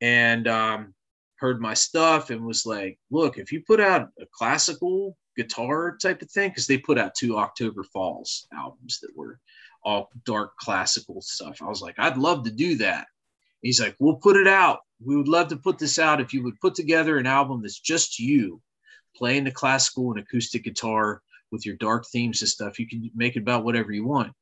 and 0.00 0.48
um, 0.48 0.94
heard 1.36 1.60
my 1.60 1.74
stuff 1.74 2.30
and 2.30 2.44
was 2.44 2.64
like, 2.64 2.98
"Look, 3.10 3.38
if 3.38 3.52
you 3.52 3.62
put 3.66 3.80
out 3.80 4.08
a 4.20 4.26
classical 4.32 5.16
guitar 5.36 5.96
type 6.00 6.22
of 6.22 6.30
thing 6.30 6.50
because 6.50 6.66
they 6.66 6.78
put 6.78 6.98
out 6.98 7.14
two 7.14 7.38
October 7.38 7.82
Falls 7.82 8.46
albums 8.52 9.00
that 9.00 9.16
were 9.16 9.38
all 9.82 10.10
dark 10.24 10.56
classical 10.56 11.20
stuff. 11.20 11.60
I 11.60 11.66
was 11.66 11.82
like, 11.82 11.98
I'd 11.98 12.16
love 12.16 12.44
to 12.44 12.50
do 12.50 12.76
that. 12.76 13.06
He's 13.60 13.80
like, 13.80 13.96
we'll 13.98 14.16
put 14.16 14.36
it 14.36 14.46
out. 14.46 14.80
We 15.04 15.16
would 15.16 15.28
love 15.28 15.48
to 15.48 15.56
put 15.56 15.78
this 15.78 15.98
out 15.98 16.20
if 16.20 16.32
you 16.32 16.42
would 16.44 16.60
put 16.60 16.74
together 16.74 17.18
an 17.18 17.26
album 17.26 17.62
that's 17.62 17.80
just 17.80 18.18
you 18.18 18.60
playing 19.16 19.44
the 19.44 19.50
classical 19.50 20.10
and 20.10 20.20
acoustic 20.20 20.64
guitar 20.64 21.22
with 21.50 21.64
your 21.64 21.76
dark 21.76 22.06
themes 22.06 22.42
and 22.42 22.48
stuff. 22.48 22.78
You 22.78 22.88
can 22.88 23.10
make 23.14 23.36
it 23.36 23.40
about 23.40 23.64
whatever 23.64 23.92
you 23.92 24.04
want. 24.04 24.32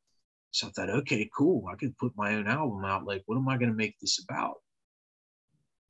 So 0.50 0.66
I 0.66 0.70
thought, 0.70 0.90
okay, 0.90 1.28
cool. 1.36 1.66
I 1.70 1.76
could 1.76 1.96
put 1.98 2.16
my 2.16 2.34
own 2.34 2.46
album 2.46 2.84
out. 2.84 3.04
Like, 3.04 3.22
what 3.26 3.36
am 3.36 3.48
I 3.48 3.56
going 3.56 3.70
to 3.70 3.76
make 3.76 3.98
this 4.00 4.22
about? 4.22 4.56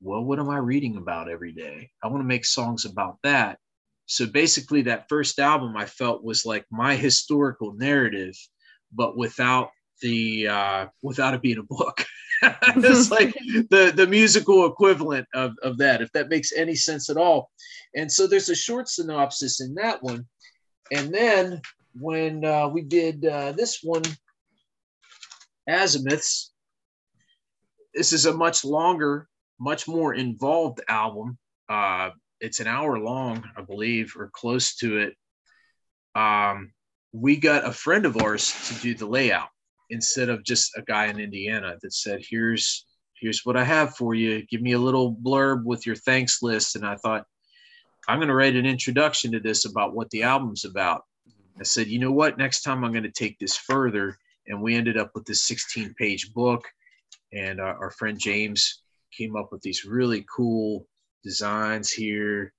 Well, 0.01 0.23
what 0.25 0.39
am 0.39 0.51
I 0.51 0.59
reading 0.59 0.97
about 0.97 1.29
every 1.29 1.53
day? 1.53 1.91
I 2.03 2.09
want 2.09 2.21
to 2.21 2.29
make 2.29 2.45
songs 2.45 2.85
about 2.85 3.19
that 3.23 3.59
so 4.07 4.27
basically, 4.27 4.83
that 4.83 5.09
first 5.09 5.39
album 5.39 5.77
I 5.77 5.87
felt 5.87 6.25
was 6.25 6.45
like 6.45 6.67
my 6.71 6.95
historical 6.97 7.75
narrative, 7.75 8.35
but 8.93 9.17
without 9.17 9.71
the 10.03 10.49
uh, 10.49 10.87
without 11.03 11.35
it 11.35 11.43
being 11.43 11.59
a 11.59 11.63
book. 11.63 12.05
it's 12.43 13.11
like 13.19 13.33
the 13.71 13.93
the 13.95 14.07
musical 14.07 14.67
equivalent 14.67 15.27
of, 15.35 15.53
of 15.63 15.79
that, 15.79 16.03
if 16.03 16.13
that 16.13 16.29
makes 16.29 16.53
any 16.53 16.75
sense 16.75 17.09
at 17.09 17.17
all. 17.17 17.51
And 17.95 18.11
so 18.11 18.27
there's 18.27 18.51
a 18.51 18.55
short 18.55 18.89
synopsis 18.89 19.61
in 19.61 19.75
that 19.75 20.03
one. 20.03 20.27
And 20.91 21.15
then 21.15 21.61
when 21.95 22.45
uh, 22.45 22.69
we 22.69 22.83
did 22.83 23.25
uh, 23.25 23.53
this 23.53 23.81
one, 23.83 24.03
Azimuths, 25.69 26.51
this 27.95 28.13
is 28.13 28.27
a 28.27 28.35
much 28.35 28.65
longer, 28.65 29.29
much 29.61 29.87
more 29.87 30.15
involved 30.15 30.81
album. 30.89 31.39
Uh, 31.69 32.11
it's 32.43 32.61
an 32.61 32.67
hour 32.67 32.99
long, 32.99 33.45
I 33.57 33.63
believe, 33.63 34.15
or 34.17 34.31
close 34.33 34.75
to 34.77 34.99
it. 34.99 35.17
Um, 36.15 36.73
we 37.13 37.37
got 37.37 37.65
a 37.65 37.73
friend 37.73 38.05
of 38.05 38.21
ours 38.21 38.53
to 38.69 38.75
do 38.83 38.95
the 38.95 39.07
layout 39.07 39.49
instead 39.91 40.29
of 40.29 40.45
just 40.45 40.77
a 40.77 40.83
guy 40.83 41.07
in 41.07 41.21
Indiana 41.21 41.77
that 41.81 41.95
said, 41.95 42.23
"Here's 42.29 42.85
here's 43.15 43.45
what 43.45 43.57
I 43.57 43.65
have 43.65 43.97
for 43.97 44.15
you. 44.15 44.45
Give 44.47 44.61
me 44.61 44.73
a 44.73 44.79
little 44.79 45.15
blurb 45.15 45.65
with 45.65 45.87
your 45.87 45.97
thanks 45.97 46.43
list." 46.43 46.77
And 46.77 46.85
I 46.85 46.97
thought, 46.97 47.27
I'm 48.09 48.19
going 48.19 48.29
to 48.29 48.35
write 48.35 48.57
an 48.57 48.67
introduction 48.67 49.31
to 49.33 49.41
this 49.41 49.65
about 49.65 49.95
what 49.95 50.11
the 50.11 50.25
album's 50.25 50.65
about. 50.65 51.05
I 51.61 51.63
said, 51.63 51.87
you 51.87 52.01
know 52.01 52.11
what? 52.11 52.39
Next 52.39 52.63
time 52.63 52.85
I'm 52.85 52.91
going 52.91 53.05
to 53.05 53.11
take 53.11 53.39
this 53.39 53.57
further. 53.57 54.19
And 54.49 54.61
we 54.61 54.75
ended 54.75 54.97
up 54.97 55.13
with 55.15 55.25
this 55.25 55.45
16 55.45 55.95
page 55.95 56.33
book. 56.35 56.65
And 57.33 57.61
our, 57.61 57.77
our 57.79 57.91
friend 57.93 58.19
James 58.19 58.83
came 59.17 59.37
up 59.37 59.53
with 59.53 59.63
these 59.63 59.85
really 59.85 60.27
cool 60.35 60.87
designs 61.23 61.91
here 61.91 62.53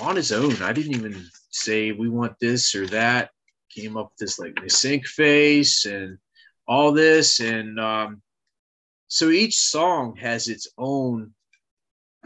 on 0.00 0.16
his 0.16 0.32
own. 0.32 0.60
I 0.62 0.72
didn't 0.72 0.94
even 0.94 1.24
say 1.50 1.92
we 1.92 2.08
want 2.08 2.38
this 2.40 2.74
or 2.74 2.86
that. 2.88 3.30
Came 3.74 3.96
up 3.96 4.12
with 4.12 4.18
this 4.18 4.38
like 4.38 4.60
the 4.60 4.68
sync 4.68 5.06
face 5.06 5.86
and 5.86 6.18
all 6.66 6.92
this. 6.92 7.40
And 7.40 7.78
um, 7.80 8.22
so 9.08 9.30
each 9.30 9.58
song 9.58 10.16
has 10.16 10.48
its 10.48 10.68
own 10.76 11.32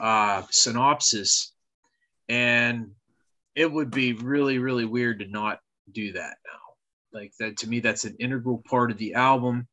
uh, 0.01 0.43
synopsis. 0.51 1.53
And 2.29 2.91
it 3.55 3.71
would 3.71 3.91
be 3.91 4.13
really, 4.13 4.59
really 4.59 4.85
weird 4.85 5.21
to 5.21 5.29
not 5.29 5.61
do 5.91 6.13
that 6.13 6.37
now. 6.45 7.21
Like 7.21 7.33
that 7.39 7.59
to 7.59 7.69
me, 7.69 7.81
that's 7.81 8.05
an 8.05 8.17
integral 8.19 8.63
part 8.69 8.91
of 8.91 8.99
the 8.99 9.15
album 9.15 9.69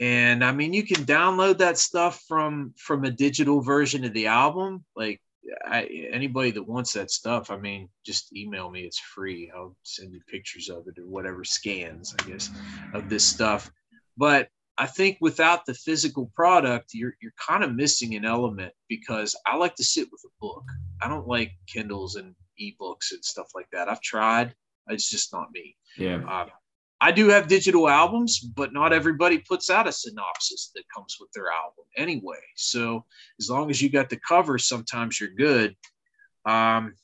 and 0.00 0.44
i 0.44 0.52
mean 0.52 0.72
you 0.72 0.82
can 0.82 1.04
download 1.04 1.58
that 1.58 1.78
stuff 1.78 2.22
from 2.28 2.74
from 2.76 3.04
a 3.04 3.10
digital 3.10 3.60
version 3.60 4.04
of 4.04 4.12
the 4.12 4.26
album 4.26 4.84
like 4.94 5.20
I, 5.64 5.84
anybody 6.12 6.50
that 6.52 6.62
wants 6.62 6.92
that 6.94 7.10
stuff 7.10 7.50
i 7.50 7.56
mean 7.56 7.88
just 8.04 8.34
email 8.36 8.70
me. 8.70 8.82
It's 8.82 8.98
free. 8.98 9.50
I'll 9.54 9.76
send 9.82 10.12
you 10.12 10.20
pictures 10.28 10.68
of 10.68 10.86
it 10.86 10.98
or 10.98 11.06
whatever 11.06 11.44
scans 11.44 12.14
i 12.18 12.22
guess 12.28 12.50
of 12.94 13.08
this 13.08 13.24
stuff. 13.24 13.70
But 14.16 14.48
i 14.78 14.86
think 14.86 15.18
without 15.20 15.64
the 15.64 15.74
physical 15.74 16.30
product 16.34 16.90
you're, 16.92 17.14
you're 17.22 17.32
kind 17.38 17.64
of 17.64 17.74
missing 17.74 18.14
an 18.14 18.24
element 18.24 18.72
because 18.88 19.34
i 19.46 19.56
like 19.56 19.74
to 19.76 19.84
sit 19.84 20.08
with 20.12 20.22
a 20.24 20.32
book. 20.40 20.64
I 21.02 21.08
don't 21.08 21.28
like 21.28 21.52
kindles 21.66 22.16
and 22.16 22.34
ebooks 22.60 23.12
and 23.12 23.24
stuff 23.24 23.48
like 23.54 23.68
that. 23.72 23.88
I've 23.88 24.00
tried. 24.00 24.54
It's 24.88 25.10
just 25.10 25.32
not 25.32 25.50
me. 25.52 25.76
Yeah. 25.98 26.20
Uh, 26.28 26.46
I 27.00 27.12
do 27.12 27.28
have 27.28 27.46
digital 27.46 27.88
albums, 27.88 28.40
but 28.40 28.72
not 28.72 28.92
everybody 28.92 29.38
puts 29.38 29.68
out 29.68 29.88
a 29.88 29.92
synopsis 29.92 30.70
that 30.74 30.84
comes 30.94 31.16
with 31.20 31.30
their 31.32 31.50
album 31.50 31.84
anyway. 31.96 32.40
So 32.56 33.04
as 33.38 33.50
long 33.50 33.70
as 33.70 33.82
you 33.82 33.90
got 33.90 34.08
the 34.08 34.18
cover, 34.26 34.56
sometimes 34.58 35.20
you're 35.20 35.30
good. 35.30 35.76
Um, 36.46 36.94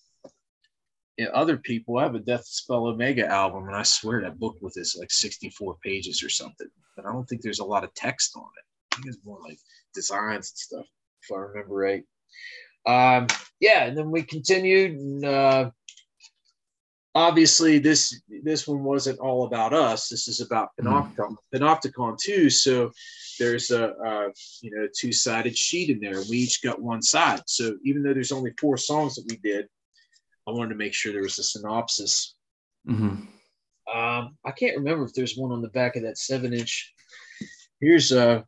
other 1.34 1.58
people, 1.58 1.98
I 1.98 2.04
have 2.04 2.14
a 2.14 2.20
Deathspell 2.20 2.92
Omega 2.92 3.26
album, 3.26 3.66
and 3.66 3.76
I 3.76 3.82
swear 3.82 4.22
that 4.22 4.38
book 4.38 4.56
with 4.60 4.76
is 4.76 4.96
like 4.98 5.10
64 5.10 5.76
pages 5.84 6.22
or 6.22 6.30
something. 6.30 6.68
But 6.96 7.06
I 7.06 7.12
don't 7.12 7.26
think 7.26 7.42
there's 7.42 7.60
a 7.60 7.64
lot 7.64 7.84
of 7.84 7.94
text 7.94 8.34
on 8.36 8.42
it. 8.42 8.64
I 8.92 8.96
think 8.96 9.08
it's 9.08 9.24
more 9.24 9.40
like 9.42 9.58
designs 9.94 10.50
and 10.50 10.58
stuff, 10.58 10.86
if 11.22 11.32
I 11.34 11.38
remember 11.38 11.74
right. 11.74 12.04
Um, 12.86 13.26
yeah, 13.60 13.84
and 13.84 13.96
then 13.96 14.10
we 14.10 14.22
continued. 14.22 14.92
And, 14.92 15.24
uh, 15.24 15.70
obviously 17.14 17.78
this 17.78 18.20
this 18.42 18.66
one 18.66 18.82
wasn't 18.82 19.18
all 19.18 19.44
about 19.44 19.72
us 19.74 20.08
this 20.08 20.28
is 20.28 20.40
about 20.40 20.70
panopticon 20.80 21.16
mm. 21.16 21.36
panopticon 21.54 22.16
too 22.18 22.48
so 22.48 22.90
there's 23.38 23.70
a, 23.70 23.84
a 23.90 24.28
you 24.62 24.70
know 24.74 24.88
two-sided 24.98 25.56
sheet 25.56 25.90
in 25.90 26.00
there 26.00 26.22
we 26.30 26.38
each 26.38 26.62
got 26.62 26.80
one 26.80 27.02
side 27.02 27.42
so 27.46 27.76
even 27.84 28.02
though 28.02 28.14
there's 28.14 28.32
only 28.32 28.52
four 28.58 28.76
songs 28.76 29.14
that 29.14 29.26
we 29.28 29.36
did 29.36 29.66
i 30.46 30.50
wanted 30.50 30.70
to 30.70 30.74
make 30.74 30.94
sure 30.94 31.12
there 31.12 31.22
was 31.22 31.38
a 31.38 31.42
synopsis 31.42 32.34
mm-hmm. 32.88 33.26
um, 33.94 34.36
i 34.46 34.50
can't 34.50 34.76
remember 34.76 35.04
if 35.04 35.12
there's 35.12 35.36
one 35.36 35.52
on 35.52 35.60
the 35.60 35.68
back 35.68 35.96
of 35.96 36.02
that 36.02 36.16
seven 36.16 36.54
inch 36.54 36.94
here's 37.80 38.12
a, 38.12 38.42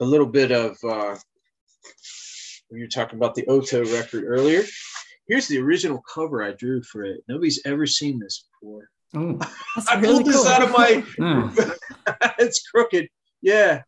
a 0.00 0.04
little 0.04 0.26
bit 0.26 0.50
of 0.50 0.76
uh, 0.88 1.14
when 2.72 2.78
you're 2.78 2.88
talking 2.88 3.18
about 3.18 3.34
the 3.34 3.44
OtO 3.48 3.84
record 3.92 4.24
earlier. 4.26 4.62
Here's 5.28 5.48
the 5.48 5.58
original 5.58 6.02
cover 6.12 6.42
I 6.42 6.52
drew 6.52 6.82
for 6.82 7.04
it. 7.04 7.22
Nobody's 7.28 7.60
ever 7.64 7.86
seen 7.86 8.18
this 8.18 8.46
before. 8.60 8.88
Oh, 9.14 9.38
I 9.88 10.00
really 10.00 10.22
pulled 10.22 10.26
this 10.26 10.46
out 10.46 10.62
of 10.62 10.72
my. 10.72 11.04
yeah. 11.18 11.70
it's 12.38 12.66
crooked. 12.68 13.08
Yeah, 13.40 13.82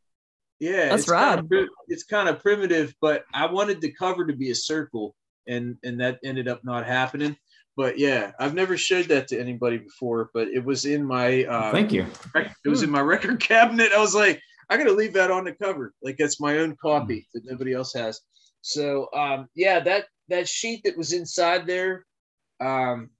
yeah. 0.60 0.88
That's 0.88 1.02
it's 1.02 1.10
kind 1.10 1.40
of 1.40 1.68
it's 1.88 2.04
kind 2.04 2.28
of 2.28 2.40
primitive, 2.40 2.94
but 3.00 3.24
I 3.32 3.46
wanted 3.46 3.80
the 3.80 3.92
cover 3.92 4.26
to 4.26 4.34
be 4.34 4.50
a 4.50 4.54
circle, 4.54 5.14
and 5.48 5.76
and 5.82 6.00
that 6.00 6.18
ended 6.24 6.48
up 6.48 6.64
not 6.64 6.86
happening. 6.86 7.36
But 7.76 7.98
yeah, 7.98 8.32
I've 8.38 8.54
never 8.54 8.76
showed 8.76 9.06
that 9.06 9.26
to 9.28 9.40
anybody 9.40 9.78
before, 9.78 10.30
but 10.32 10.48
it 10.48 10.64
was 10.64 10.84
in 10.84 11.04
my 11.04 11.44
uh, 11.44 11.72
Thank 11.72 11.92
you. 11.92 12.06
it 12.34 12.68
was 12.68 12.82
in 12.82 12.90
my 12.90 13.00
record 13.14 13.40
cabinet. 13.40 13.92
I 13.92 13.98
was 13.98 14.14
like, 14.14 14.40
I 14.70 14.76
gotta 14.76 14.92
leave 14.92 15.12
that 15.14 15.30
on 15.30 15.44
the 15.44 15.52
cover. 15.52 15.92
Like 16.02 16.16
that's 16.18 16.40
my 16.40 16.58
own 16.58 16.76
copy 16.80 17.26
that 17.34 17.44
nobody 17.44 17.72
else 17.72 17.92
has. 17.94 18.20
So 18.60 19.08
um, 19.12 19.48
yeah, 19.54 19.80
that 19.80 20.06
that 20.28 20.48
sheet 20.48 20.82
that 20.84 20.96
was 20.96 21.12
inside 21.12 21.66
there, 21.66 22.06
um, 22.60 23.10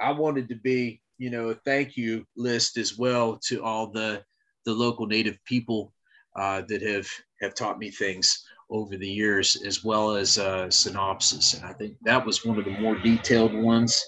I 0.00 0.12
wanted 0.12 0.48
to 0.48 0.56
be, 0.56 1.00
you 1.18 1.30
know, 1.30 1.50
a 1.50 1.54
thank 1.54 1.96
you 1.96 2.26
list 2.36 2.76
as 2.76 2.96
well 2.98 3.38
to 3.46 3.62
all 3.62 3.88
the 3.90 4.22
the 4.64 4.72
local 4.72 5.06
native 5.06 5.38
people 5.44 5.92
uh, 6.36 6.62
that 6.68 6.82
have 6.82 7.08
have 7.40 7.54
taught 7.54 7.78
me 7.78 7.90
things 7.90 8.44
over 8.70 8.96
the 8.96 9.08
years, 9.08 9.62
as 9.66 9.84
well 9.84 10.16
as 10.16 10.38
uh, 10.38 10.70
synopsis. 10.70 11.54
And 11.54 11.64
I 11.64 11.72
think 11.74 11.96
that 12.02 12.24
was 12.24 12.44
one 12.44 12.58
of 12.58 12.64
the 12.64 12.78
more 12.78 12.96
detailed 12.96 13.54
ones. 13.54 14.02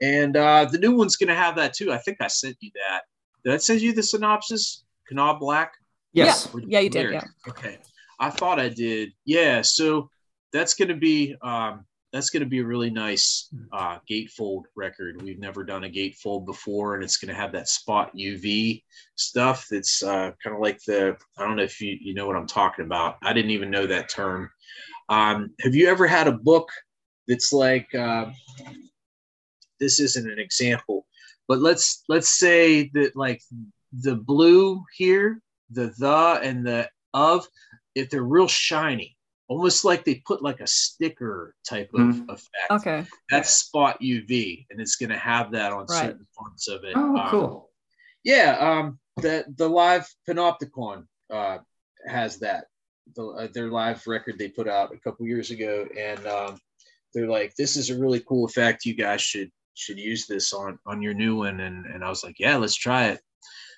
And 0.00 0.36
uh, 0.36 0.66
the 0.66 0.78
new 0.78 0.94
one's 0.94 1.16
going 1.16 1.28
to 1.28 1.34
have 1.34 1.56
that 1.56 1.74
too. 1.74 1.92
I 1.92 1.98
think 1.98 2.18
I 2.20 2.28
sent 2.28 2.56
you 2.60 2.70
that. 2.74 3.02
Did 3.44 3.54
I 3.54 3.56
send 3.56 3.80
you 3.80 3.92
the 3.92 4.02
synopsis? 4.02 4.84
Kanawha 5.08 5.38
Black? 5.38 5.72
Yes. 6.12 6.52
Or 6.54 6.60
Yeah, 6.60 6.80
you 6.80 6.90
did, 6.90 7.10
lyrics? 7.10 7.26
Okay. 7.48 7.78
I 8.20 8.30
thought 8.30 8.58
I 8.58 8.68
did. 8.68 9.12
Yeah. 9.24 9.62
So 9.62 10.10
that's 10.52 10.74
going 10.74 10.88
to 10.88 10.96
be 10.96 11.36
um, 11.42 11.84
that's 12.16 12.30
going 12.30 12.42
to 12.42 12.48
be 12.48 12.60
a 12.60 12.64
really 12.64 12.88
nice 12.88 13.48
uh, 13.72 13.98
gatefold 14.10 14.62
record. 14.74 15.20
We've 15.20 15.38
never 15.38 15.64
done 15.64 15.84
a 15.84 15.88
gatefold 15.88 16.46
before, 16.46 16.94
and 16.94 17.04
it's 17.04 17.18
going 17.18 17.28
to 17.28 17.38
have 17.38 17.52
that 17.52 17.68
spot 17.68 18.16
UV 18.16 18.82
stuff. 19.16 19.66
That's 19.70 20.02
uh, 20.02 20.30
kind 20.42 20.56
of 20.56 20.62
like 20.62 20.80
the 20.86 21.16
I 21.36 21.44
don't 21.44 21.56
know 21.56 21.62
if 21.62 21.80
you 21.80 21.96
you 22.00 22.14
know 22.14 22.26
what 22.26 22.36
I'm 22.36 22.46
talking 22.46 22.86
about. 22.86 23.18
I 23.22 23.34
didn't 23.34 23.50
even 23.50 23.70
know 23.70 23.86
that 23.86 24.08
term. 24.08 24.50
Um, 25.10 25.50
have 25.60 25.74
you 25.74 25.88
ever 25.88 26.06
had 26.06 26.26
a 26.26 26.32
book 26.32 26.70
that's 27.28 27.52
like 27.52 27.94
uh, 27.94 28.30
this? 29.78 30.00
Isn't 30.00 30.30
an 30.30 30.38
example, 30.38 31.06
but 31.48 31.58
let's 31.58 32.02
let's 32.08 32.38
say 32.38 32.90
that 32.94 33.14
like 33.14 33.42
the 33.92 34.16
blue 34.16 34.82
here, 34.96 35.42
the 35.70 35.92
the 35.98 36.40
and 36.42 36.66
the 36.66 36.88
of, 37.12 37.46
if 37.94 38.08
they're 38.08 38.22
real 38.22 38.48
shiny, 38.48 39.15
almost 39.48 39.84
like 39.84 40.04
they 40.04 40.16
put 40.26 40.42
like 40.42 40.60
a 40.60 40.66
sticker 40.66 41.54
type 41.68 41.90
of 41.94 42.00
Mhm. 42.00 42.28
effect. 42.28 42.70
Okay. 42.70 43.06
That's 43.30 43.50
spot 43.50 44.00
UV, 44.02 44.66
and 44.70 44.80
it's 44.80 44.96
going 44.96 45.10
to 45.10 45.18
have 45.18 45.52
that 45.52 45.72
on 45.72 45.86
Right. 45.88 46.06
certain 46.10 46.26
parts 46.36 46.68
of 46.68 46.84
it. 46.84 46.96
Oh, 46.96 47.16
Um, 47.16 47.30
cool. 47.30 47.72
yeah, 48.24 48.56
um, 48.58 48.98
the 49.16 49.44
the 49.56 49.68
live 49.68 50.06
Panopticon 50.28 51.06
uh, 51.30 51.58
has 52.06 52.38
that. 52.40 52.66
The, 53.14 53.24
uh, 53.26 53.46
their 53.52 53.70
live 53.70 54.04
record 54.06 54.36
they 54.38 54.48
put 54.48 54.68
out 54.68 54.92
a 54.92 54.98
couple 54.98 55.26
years 55.26 55.50
ago, 55.52 55.88
and 55.96 56.26
um, 56.26 56.58
they're 57.14 57.28
like, 57.28 57.54
"This 57.54 57.76
is 57.76 57.90
a 57.90 57.98
really 57.98 58.20
cool 58.20 58.44
effect. 58.44 58.84
You 58.84 58.94
guys 58.94 59.22
should 59.22 59.50
should 59.74 59.98
use 59.98 60.26
this 60.26 60.52
on 60.52 60.78
on 60.86 61.02
your 61.02 61.14
new 61.14 61.36
one." 61.36 61.60
And 61.60 61.86
and 61.86 62.04
I 62.04 62.08
was 62.08 62.24
like, 62.24 62.38
"Yeah, 62.40 62.56
let's 62.56 62.74
try 62.74 63.06
it." 63.08 63.20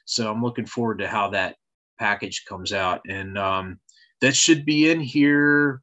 So 0.07 0.31
I'm 0.31 0.43
looking 0.43 0.67
forward 0.67 0.99
to 1.01 1.09
how 1.09 1.29
that 1.31 1.57
package 1.99 2.45
comes 2.47 2.73
out, 2.73 3.03
and 3.07 3.37
um, 3.39 3.81
that 4.21 4.35
should 4.35 4.65
be 4.65 4.91
in 4.91 5.01
here 5.01 5.83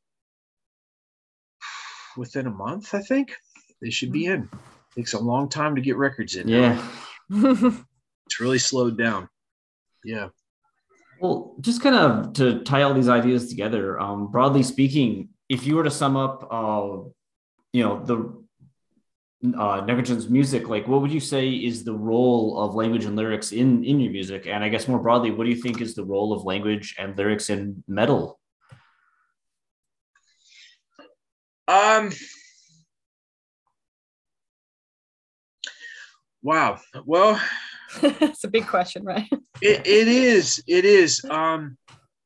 within 2.18 2.48
a 2.48 2.52
month. 2.52 2.94
I 2.94 3.02
think 3.02 3.36
they 3.82 3.90
should 3.90 4.12
be 4.12 4.26
in. 4.26 4.50
takes 4.96 5.14
a 5.14 5.20
long 5.20 5.50
time 5.50 5.76
to 5.76 5.82
get 5.82 5.98
records 5.98 6.36
in. 6.36 6.48
Yeah. 6.48 6.82
it's 7.30 8.40
really 8.40 8.60
slowed 8.60 8.98
down. 8.98 9.30
Yeah. 10.04 10.30
Well, 11.20 11.56
just 11.62 11.82
kind 11.82 11.96
of 11.96 12.34
to 12.34 12.60
tie 12.64 12.84
all 12.84 12.94
these 12.94 13.10
ideas 13.10 13.50
together, 13.50 14.00
um, 14.00 14.32
broadly 14.32 14.64
speaking, 14.64 15.30
if 15.48 15.66
you 15.66 15.76
were 15.76 15.84
to 15.84 15.92
sum 15.92 16.18
up, 16.18 16.48
uh, 16.52 16.98
you 17.72 17.84
know, 17.84 18.04
the 18.04 18.45
uh, 19.44 19.82
Nechochwen 19.82 20.30
music, 20.30 20.70
like 20.70 20.88
what 20.88 21.02
would 21.02 21.12
you 21.12 21.20
say 21.20 21.50
is 21.50 21.84
the 21.84 21.94
role 21.94 22.58
of 22.58 22.76
language 22.76 23.06
and 23.06 23.16
lyrics 23.16 23.52
in 23.52 23.84
in 23.84 24.00
your 24.00 24.12
music? 24.12 24.48
And 24.48 24.64
I 24.64 24.70
guess 24.70 24.88
more 24.88 25.00
broadly, 25.00 25.32
what 25.32 25.44
do 25.44 25.50
you 25.50 25.62
think 25.62 25.82
is 25.82 25.96
the 25.96 26.06
role 26.06 26.34
of 26.34 26.44
language 26.44 26.96
and 26.98 27.18
lyrics 27.18 27.50
in 27.50 27.84
metal? 27.88 28.40
Um. 31.68 32.12
Wow. 36.42 36.80
Well, 37.06 37.42
it's 38.04 38.44
a 38.44 38.48
big 38.48 38.68
question, 38.68 39.04
right? 39.04 39.28
it, 39.62 39.88
it 39.88 40.08
is. 40.08 40.64
It 40.68 40.86
is. 40.86 41.26
Um, 41.30 41.78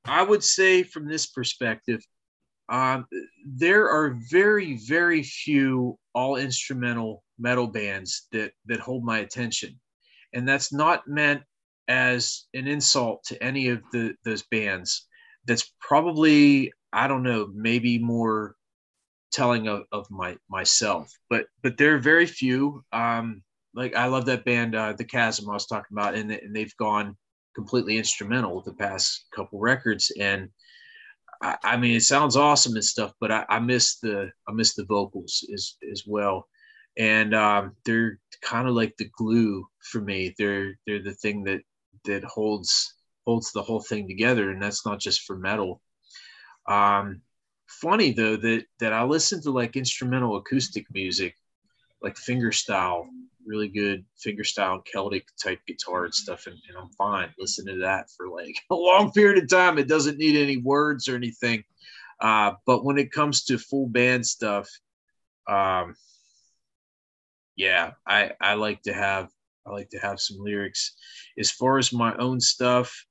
I 0.06 0.24
would 0.24 0.44
say 0.44 0.84
from 0.84 1.08
this 1.08 1.28
perspective, 1.28 2.02
um, 2.70 3.08
there 3.46 3.90
are 3.90 4.18
very, 4.30 4.78
very 4.78 5.24
few 5.24 5.98
all 6.14 6.36
instrumental 6.36 7.24
metal 7.38 7.68
bands 7.68 8.28
that 8.32 8.52
that 8.66 8.80
hold 8.80 9.04
my 9.04 9.20
attention, 9.20 9.80
and 10.34 10.48
that's 10.48 10.72
not 10.72 11.08
meant 11.08 11.42
as 11.88 12.46
an 12.54 12.68
insult 12.68 13.24
to 13.26 13.44
any 13.44 13.70
of 13.70 13.82
the 13.92 14.14
those 14.24 14.44
bands. 14.52 15.08
That's 15.46 15.74
probably 15.82 16.72
I 16.94 17.08
don't 17.08 17.24
know, 17.24 17.50
maybe 17.54 18.00
more 18.00 18.56
telling 19.32 19.68
of, 19.68 19.84
of 19.92 20.10
my 20.10 20.38
myself, 20.50 21.12
but 21.30 21.46
but 21.64 21.78
there 21.78 21.96
are 21.96 22.00
very 22.00 22.26
few. 22.26 22.84
Um, 22.92 23.44
like 23.74 23.96
I 23.96 24.08
love 24.08 24.26
that 24.26 24.46
band, 24.46 24.76
uh, 24.76 24.94
the 24.94 25.06
Chasm 25.06 25.50
I 25.50 25.54
was 25.54 25.68
talking 25.68 25.96
about, 25.96 26.16
and, 26.16 26.32
and 26.32 26.56
they've 26.56 26.76
gone 26.78 27.16
completely 27.56 27.98
instrumental 27.98 28.56
with 28.56 28.66
the 28.66 28.74
past 28.74 29.26
couple 29.36 29.60
records. 29.60 30.12
And 30.20 30.50
I, 31.42 31.78
mean, 31.78 31.96
it 31.96 32.04
sounds 32.04 32.36
awesome 32.36 32.76
and 32.76 32.84
stuff, 32.84 33.14
but 33.20 33.32
I, 33.32 33.46
I 33.48 33.60
miss 33.60 34.00
the 34.00 34.30
I 34.48 34.52
miss 34.52 34.76
the 34.76 34.86
vocals 34.86 35.48
as 35.54 35.76
as 35.92 36.04
well. 36.06 36.48
And 36.98 37.34
um, 37.34 37.76
they're 37.86 38.20
kind 38.42 38.68
of 38.68 38.76
like 38.76 38.96
the 38.98 39.10
glue 39.18 39.66
for 39.92 40.02
me. 40.02 40.36
They're 40.38 40.78
they're 40.86 41.02
the 41.02 41.14
thing 41.14 41.44
that 41.46 41.62
that 42.06 42.24
holds 42.26 42.96
holds 43.26 43.52
the 43.52 43.62
whole 43.62 43.82
thing 43.82 44.08
together, 44.08 44.52
and 44.52 44.62
that's 44.62 44.86
not 44.86 45.00
just 45.00 45.22
for 45.22 45.38
metal. 45.38 45.82
Um, 46.68 47.22
funny 47.68 48.12
though 48.12 48.36
that 48.36 48.66
that 48.80 48.94
I 48.94 49.04
listen 49.04 49.42
to 49.44 49.52
like 49.52 49.78
instrumental 49.78 50.36
acoustic 50.36 50.88
music, 50.94 51.36
like 52.02 52.16
fingerstyle, 52.16 53.06
really 53.50 53.68
good 53.68 54.06
fingerstyle 54.24 54.86
Celtic 54.86 55.26
type 55.44 55.60
guitar 55.68 56.06
and 56.06 56.14
stuff, 56.14 56.46
and, 56.46 56.56
and 56.70 56.78
I'm 56.78 56.90
fine 56.92 57.34
listening 57.40 57.76
to 57.76 57.82
that 57.82 58.10
for 58.16 58.30
like 58.30 58.56
a 58.70 58.76
long 58.76 59.12
period 59.12 59.44
of 59.44 59.50
time. 59.50 59.78
It 59.78 59.88
doesn't 59.88 60.20
need 60.20 60.36
any 60.36 60.58
words 60.58 61.10
or 61.10 61.16
anything. 61.16 61.64
Uh, 62.22 62.54
but 62.66 62.86
when 62.86 62.98
it 62.98 63.12
comes 63.12 63.46
to 63.46 63.58
full 63.58 63.88
band 63.88 64.26
stuff, 64.26 64.70
um, 65.48 65.96
yeah, 67.56 67.92
I 68.06 68.32
I 68.40 68.54
like 68.54 68.84
to 68.84 68.94
have 68.94 69.30
I 69.66 69.72
like 69.72 69.90
to 69.90 70.00
have 70.00 70.20
some 70.22 70.38
lyrics. 70.40 70.94
As 71.38 71.52
far 71.52 71.78
as 71.78 71.92
my 71.92 72.16
own 72.18 72.40
stuff, 72.40 73.06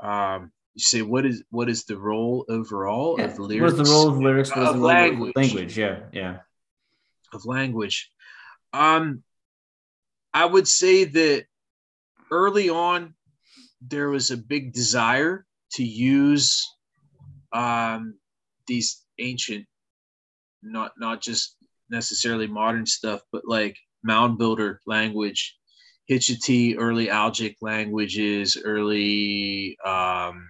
um, 0.00 0.50
you 0.74 0.82
say 0.82 1.02
what 1.02 1.26
is 1.26 1.42
what 1.50 1.68
is 1.68 1.84
the 1.84 1.98
role 1.98 2.46
overall 2.48 3.20
of 3.20 3.36
the 3.36 3.42
lyrics? 3.42 3.72
What 3.74 3.80
is 3.82 3.88
the 3.88 3.94
role 3.94 4.08
of 4.08 4.18
lyrics? 4.18 4.50
What 4.50 4.62
is 4.62 4.68
Of 4.68 4.74
the 4.76 4.80
role 4.80 4.90
of 4.90 4.96
language. 4.96 5.36
language? 5.36 5.78
Yeah, 5.78 6.00
yeah. 6.12 6.38
of 7.32 7.44
language. 7.44 8.10
Um, 8.72 9.22
I 10.34 10.44
would 10.46 10.66
say 10.66 11.04
that 11.04 11.44
early 12.30 12.70
on, 12.70 13.14
there 13.80 14.08
was 14.08 14.30
a 14.30 14.36
big 14.36 14.72
desire 14.72 15.46
to 15.72 15.84
use 15.84 16.66
um, 17.52 18.14
these 18.66 19.02
ancient, 19.18 19.66
not 20.62 20.92
not 20.98 21.20
just 21.20 21.56
necessarily 21.90 22.46
modern 22.46 22.86
stuff, 22.86 23.20
but 23.32 23.42
like 23.44 23.76
mound 24.02 24.38
builder 24.38 24.80
language, 24.86 25.56
Hitchiti, 26.10 26.76
early 26.78 27.10
Algic 27.10 27.56
languages, 27.60 28.56
early 28.62 29.76
um, 29.84 30.48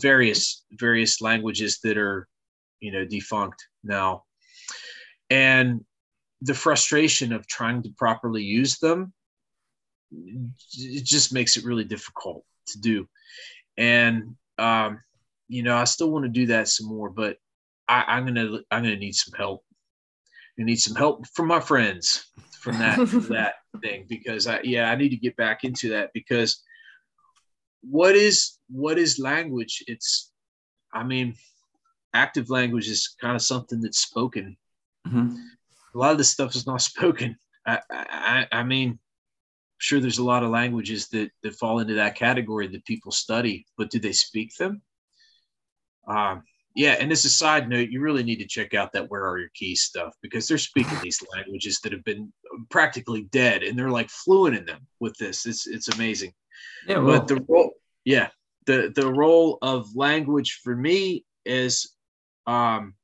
various 0.00 0.64
various 0.72 1.20
languages 1.20 1.80
that 1.84 1.98
are 1.98 2.28
you 2.80 2.92
know 2.92 3.04
defunct 3.04 3.66
now. 3.84 4.24
And 5.28 5.84
the 6.42 6.54
frustration 6.54 7.32
of 7.32 7.46
trying 7.46 7.82
to 7.82 7.90
properly 7.90 8.42
use 8.42 8.78
them 8.78 9.12
it 10.12 11.04
just 11.04 11.32
makes 11.32 11.56
it 11.56 11.64
really 11.64 11.84
difficult 11.84 12.44
to 12.66 12.80
do 12.80 13.08
and 13.76 14.34
um, 14.58 15.00
you 15.48 15.62
know 15.62 15.76
i 15.76 15.84
still 15.84 16.10
want 16.10 16.24
to 16.24 16.28
do 16.28 16.46
that 16.46 16.68
some 16.68 16.86
more 16.86 17.10
but 17.10 17.36
I, 17.88 18.04
i'm 18.08 18.26
gonna 18.26 18.60
i'm 18.70 18.82
gonna 18.82 18.96
need 18.96 19.14
some 19.14 19.34
help 19.36 19.64
i 20.58 20.62
need 20.62 20.80
some 20.80 20.96
help 20.96 21.26
from 21.28 21.46
my 21.46 21.60
friends 21.60 22.26
from 22.60 22.78
that 22.78 22.98
that 23.30 23.54
thing 23.80 24.06
because 24.08 24.46
i 24.46 24.60
yeah 24.62 24.90
i 24.90 24.96
need 24.96 25.10
to 25.10 25.16
get 25.16 25.36
back 25.36 25.64
into 25.64 25.90
that 25.90 26.10
because 26.12 26.62
what 27.82 28.14
is 28.14 28.58
what 28.68 28.98
is 28.98 29.18
language 29.18 29.82
it's 29.86 30.32
i 30.92 31.02
mean 31.02 31.34
active 32.14 32.50
language 32.50 32.88
is 32.88 33.14
kind 33.20 33.36
of 33.36 33.42
something 33.42 33.80
that's 33.80 33.98
spoken. 34.00 34.56
Mm-hmm. 35.06 35.36
A 35.94 35.98
lot 35.98 36.12
of 36.12 36.18
this 36.18 36.30
stuff 36.30 36.54
is 36.54 36.66
not 36.66 36.82
spoken. 36.92 37.36
I, 37.66 37.80
I, 37.90 38.46
I 38.52 38.62
mean, 38.62 38.98
sure, 39.78 40.00
there's 40.00 40.18
a 40.18 40.24
lot 40.24 40.42
of 40.42 40.50
languages 40.50 41.08
that 41.08 41.30
that 41.42 41.54
fall 41.54 41.80
into 41.80 41.94
that 41.94 42.14
category 42.14 42.68
that 42.68 42.84
people 42.84 43.12
study, 43.12 43.66
but 43.76 43.90
do 43.90 43.98
they 43.98 44.12
speak 44.12 44.54
them? 44.56 44.82
Um, 46.06 46.42
yeah, 46.74 46.92
and 46.92 47.10
as 47.10 47.24
a 47.24 47.30
side 47.30 47.68
note, 47.68 47.88
you 47.90 48.00
really 48.00 48.22
need 48.22 48.38
to 48.38 48.46
check 48.46 48.74
out 48.74 48.92
that 48.92 49.10
"Where 49.10 49.26
Are 49.26 49.38
Your 49.38 49.50
Keys" 49.54 49.82
stuff 49.82 50.14
because 50.22 50.46
they're 50.46 50.58
speaking 50.58 50.98
these 51.02 51.22
languages 51.34 51.80
that 51.80 51.92
have 51.92 52.04
been 52.04 52.32
practically 52.68 53.22
dead, 53.32 53.62
and 53.62 53.78
they're 53.78 53.90
like 53.90 54.08
fluent 54.08 54.56
in 54.56 54.64
them 54.64 54.86
with 55.00 55.16
this. 55.18 55.46
It's 55.46 55.66
it's 55.66 55.88
amazing. 55.88 56.32
Yeah, 56.86 56.98
well, 56.98 57.18
but 57.18 57.28
the 57.28 57.44
role, 57.48 57.72
yeah, 58.04 58.28
the 58.66 58.92
the 58.94 59.12
role 59.12 59.58
of 59.62 59.94
language 59.96 60.60
for 60.62 60.76
me 60.76 61.24
is, 61.44 61.96
um, 62.46 62.94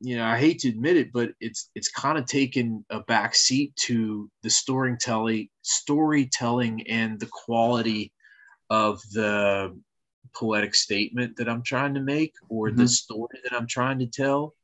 you 0.00 0.16
know, 0.16 0.24
I 0.24 0.38
hate 0.38 0.60
to 0.60 0.68
admit 0.68 0.96
it, 0.96 1.12
but 1.12 1.30
it's 1.40 1.70
it's 1.74 1.90
kind 1.90 2.18
of 2.18 2.26
taken 2.26 2.84
a 2.90 3.00
back 3.00 3.34
seat 3.34 3.74
to 3.86 4.30
the 4.42 4.50
storytelling, 4.50 5.48
storytelling, 5.62 6.86
and 6.88 7.18
the 7.18 7.28
quality 7.32 8.12
of 8.70 9.00
the 9.12 9.76
poetic 10.34 10.74
statement 10.74 11.36
that 11.36 11.48
I'm 11.48 11.62
trying 11.62 11.94
to 11.94 12.00
make 12.00 12.34
or 12.48 12.68
mm-hmm. 12.68 12.78
the 12.78 12.88
story 12.88 13.40
that 13.42 13.52
I'm 13.52 13.66
trying 13.66 13.98
to 13.98 14.06
tell, 14.06 14.54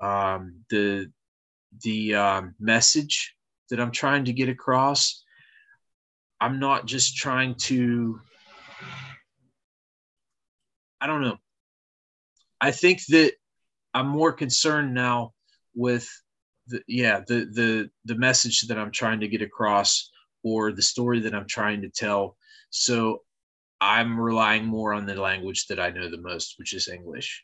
um, 0.00 0.56
the 0.68 1.10
the 1.82 2.14
um, 2.14 2.54
message 2.60 3.34
that 3.70 3.80
I'm 3.80 3.92
trying 3.92 4.26
to 4.26 4.32
get 4.32 4.50
across. 4.50 5.24
I'm 6.38 6.60
not 6.60 6.84
just 6.86 7.16
trying 7.16 7.54
to. 7.54 8.20
I 11.00 11.06
don't 11.06 11.22
know. 11.22 11.38
I 12.60 12.72
think 12.72 13.00
that 13.06 13.32
I'm 13.96 14.08
more 14.08 14.32
concerned 14.32 14.92
now 14.92 15.32
with 15.74 16.06
the 16.66 16.82
yeah 16.86 17.20
the 17.26 17.48
the 17.50 17.90
the 18.04 18.14
message 18.14 18.60
that 18.68 18.76
I'm 18.76 18.90
trying 18.90 19.20
to 19.20 19.28
get 19.28 19.40
across 19.40 20.10
or 20.44 20.70
the 20.70 20.82
story 20.82 21.20
that 21.20 21.34
I'm 21.34 21.46
trying 21.48 21.80
to 21.80 21.88
tell. 21.88 22.36
So 22.68 23.22
I'm 23.80 24.20
relying 24.20 24.66
more 24.66 24.92
on 24.92 25.06
the 25.06 25.14
language 25.14 25.66
that 25.68 25.80
I 25.80 25.88
know 25.90 26.10
the 26.10 26.20
most, 26.20 26.56
which 26.58 26.74
is 26.74 26.88
English. 26.88 27.42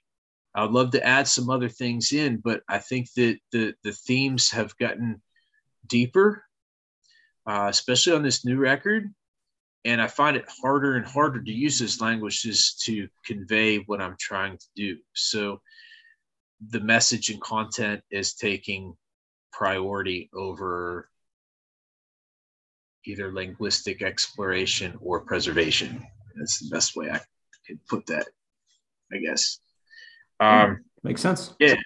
I 0.55 0.63
would 0.63 0.73
love 0.73 0.91
to 0.91 1.03
add 1.03 1.27
some 1.27 1.49
other 1.49 1.71
things 1.71 2.13
in, 2.13 2.37
but 2.37 2.63
I 2.69 2.79
think 2.81 3.11
that 3.15 3.39
the 3.51 3.73
the 3.83 3.93
themes 3.93 4.51
have 4.51 4.77
gotten 4.77 5.23
deeper, 5.87 6.45
uh, 7.47 7.69
especially 7.71 8.13
on 8.13 8.23
this 8.23 8.45
new 8.45 8.59
record. 8.59 9.09
And 9.87 10.03
I 10.03 10.07
find 10.07 10.37
it 10.37 10.45
harder 10.63 10.97
and 10.97 11.07
harder 11.07 11.43
to 11.43 11.51
use 11.51 11.79
those 11.79 12.03
languages 12.03 12.75
to 12.85 13.09
convey 13.25 13.79
what 13.79 14.03
I'm 14.03 14.17
trying 14.21 14.59
to 14.59 14.67
do. 14.77 14.99
So 15.15 15.63
the 16.71 16.81
message 16.81 17.29
and 17.31 17.41
content 17.41 18.03
is 18.11 18.35
taking 18.35 18.95
priority 19.53 20.31
over 20.35 21.09
either 23.05 23.33
linguistic 23.33 24.03
exploration 24.03 24.97
or 25.01 25.21
preservation. 25.21 26.07
That's 26.37 26.61
the 26.61 26.75
best 26.75 26.97
way 26.97 27.11
I 27.11 27.21
could 27.67 27.85
put 27.89 28.07
that, 28.07 28.29
I 29.13 29.19
guess. 29.19 29.59
Um, 30.41 30.85
Makes 31.03 31.21
sense. 31.21 31.55
Yeah. 31.59 31.77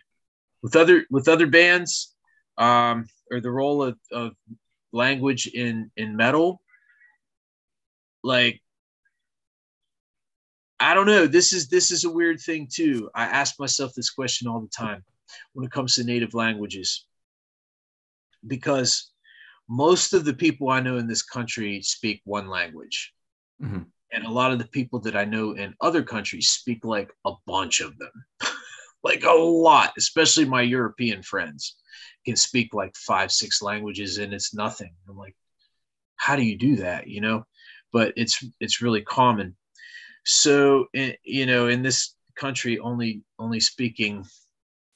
With 0.62 0.76
other 0.76 1.04
with 1.10 1.28
other 1.28 1.46
bands, 1.46 2.14
um, 2.58 3.06
or 3.30 3.40
the 3.40 3.50
role 3.50 3.82
of, 3.82 3.98
of 4.12 4.32
language 4.92 5.46
in 5.46 5.90
in 5.96 6.16
metal, 6.16 6.60
like 8.22 8.60
I 10.78 10.94
don't 10.94 11.06
know. 11.06 11.26
This 11.26 11.52
is 11.52 11.68
this 11.68 11.90
is 11.90 12.04
a 12.04 12.10
weird 12.10 12.40
thing 12.40 12.68
too. 12.70 13.10
I 13.14 13.24
ask 13.24 13.58
myself 13.58 13.94
this 13.94 14.10
question 14.10 14.46
all 14.46 14.60
the 14.60 14.68
time 14.68 15.04
when 15.52 15.64
it 15.64 15.72
comes 15.72 15.94
to 15.94 16.04
native 16.04 16.34
languages, 16.34 17.06
because 18.46 19.10
most 19.68 20.12
of 20.12 20.24
the 20.24 20.34
people 20.34 20.68
I 20.68 20.80
know 20.80 20.98
in 20.98 21.06
this 21.06 21.22
country 21.22 21.82
speak 21.82 22.20
one 22.24 22.48
language. 22.48 23.12
Mm-hmm. 23.62 23.82
And 24.12 24.24
a 24.24 24.30
lot 24.30 24.52
of 24.52 24.58
the 24.58 24.68
people 24.68 25.00
that 25.00 25.16
I 25.16 25.24
know 25.24 25.52
in 25.52 25.74
other 25.80 26.02
countries 26.02 26.50
speak 26.50 26.84
like 26.84 27.10
a 27.24 27.32
bunch 27.46 27.80
of 27.80 27.98
them, 27.98 28.12
like 29.02 29.24
a 29.24 29.30
lot, 29.30 29.92
especially 29.98 30.44
my 30.44 30.62
European 30.62 31.22
friends 31.22 31.76
can 32.24 32.36
speak 32.36 32.72
like 32.72 32.94
five, 32.96 33.32
six 33.32 33.62
languages 33.62 34.18
and 34.18 34.32
it's 34.32 34.54
nothing. 34.54 34.94
I'm 35.08 35.16
like, 35.16 35.34
how 36.16 36.36
do 36.36 36.42
you 36.42 36.56
do 36.56 36.76
that? 36.76 37.08
You 37.08 37.20
know, 37.20 37.46
but 37.92 38.12
it's, 38.16 38.44
it's 38.60 38.80
really 38.80 39.02
common. 39.02 39.56
So, 40.26 40.86
you 40.92 41.46
know, 41.46 41.68
in 41.68 41.82
this 41.82 42.14
country, 42.34 42.78
only, 42.78 43.22
only 43.38 43.60
speaking 43.60 44.24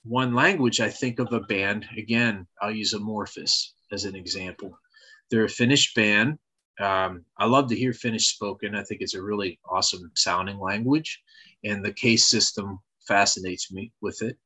one 0.04 0.34
language, 0.34 0.80
I 0.80 0.90
think 0.90 1.18
of 1.18 1.32
a 1.32 1.40
band. 1.40 1.86
Again, 1.96 2.46
I'll 2.60 2.70
use 2.70 2.92
Amorphis 2.92 3.70
as 3.92 4.04
an 4.04 4.16
example. 4.16 4.78
They're 5.30 5.44
a 5.44 5.48
Finnish 5.48 5.94
band 5.94 6.38
um, 6.80 7.26
I 7.36 7.44
love 7.44 7.68
to 7.68 7.76
hear 7.76 7.92
Finnish 7.92 8.28
spoken. 8.28 8.74
I 8.74 8.82
think 8.82 9.02
it's 9.02 9.14
a 9.14 9.22
really 9.22 9.60
awesome 9.68 10.10
sounding 10.14 10.58
language, 10.58 11.22
and 11.62 11.84
the 11.84 11.92
case 11.92 12.26
system 12.26 12.78
fascinates 13.06 13.70
me 13.70 13.92
with 14.00 14.22
it. 14.22 14.38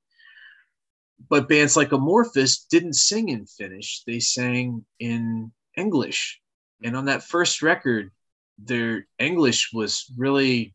But 1.28 1.48
bands 1.48 1.76
like 1.76 1.90
Amorphis 1.90 2.66
didn't 2.68 2.94
sing 2.94 3.28
in 3.28 3.46
Finnish; 3.46 4.02
they 4.04 4.18
sang 4.18 4.84
in 4.98 5.52
English. 5.76 6.40
And 6.82 6.96
on 6.96 7.04
that 7.04 7.22
first 7.22 7.62
record, 7.62 8.10
their 8.58 9.06
English 9.18 9.70
was 9.72 10.06
really 10.16 10.74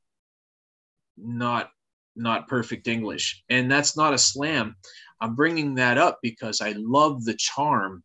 not 1.18 1.72
not 2.16 2.48
perfect 2.48 2.88
English, 2.88 3.44
and 3.50 3.72
that's 3.72 3.96
not 3.96 4.14
a 4.14 4.18
slam. 4.18 4.76
I'm 5.22 5.36
bringing 5.36 5.76
that 5.76 5.98
up 5.98 6.20
because 6.22 6.60
I 6.62 6.74
love 6.78 7.24
the 7.24 7.36
charm 7.36 8.04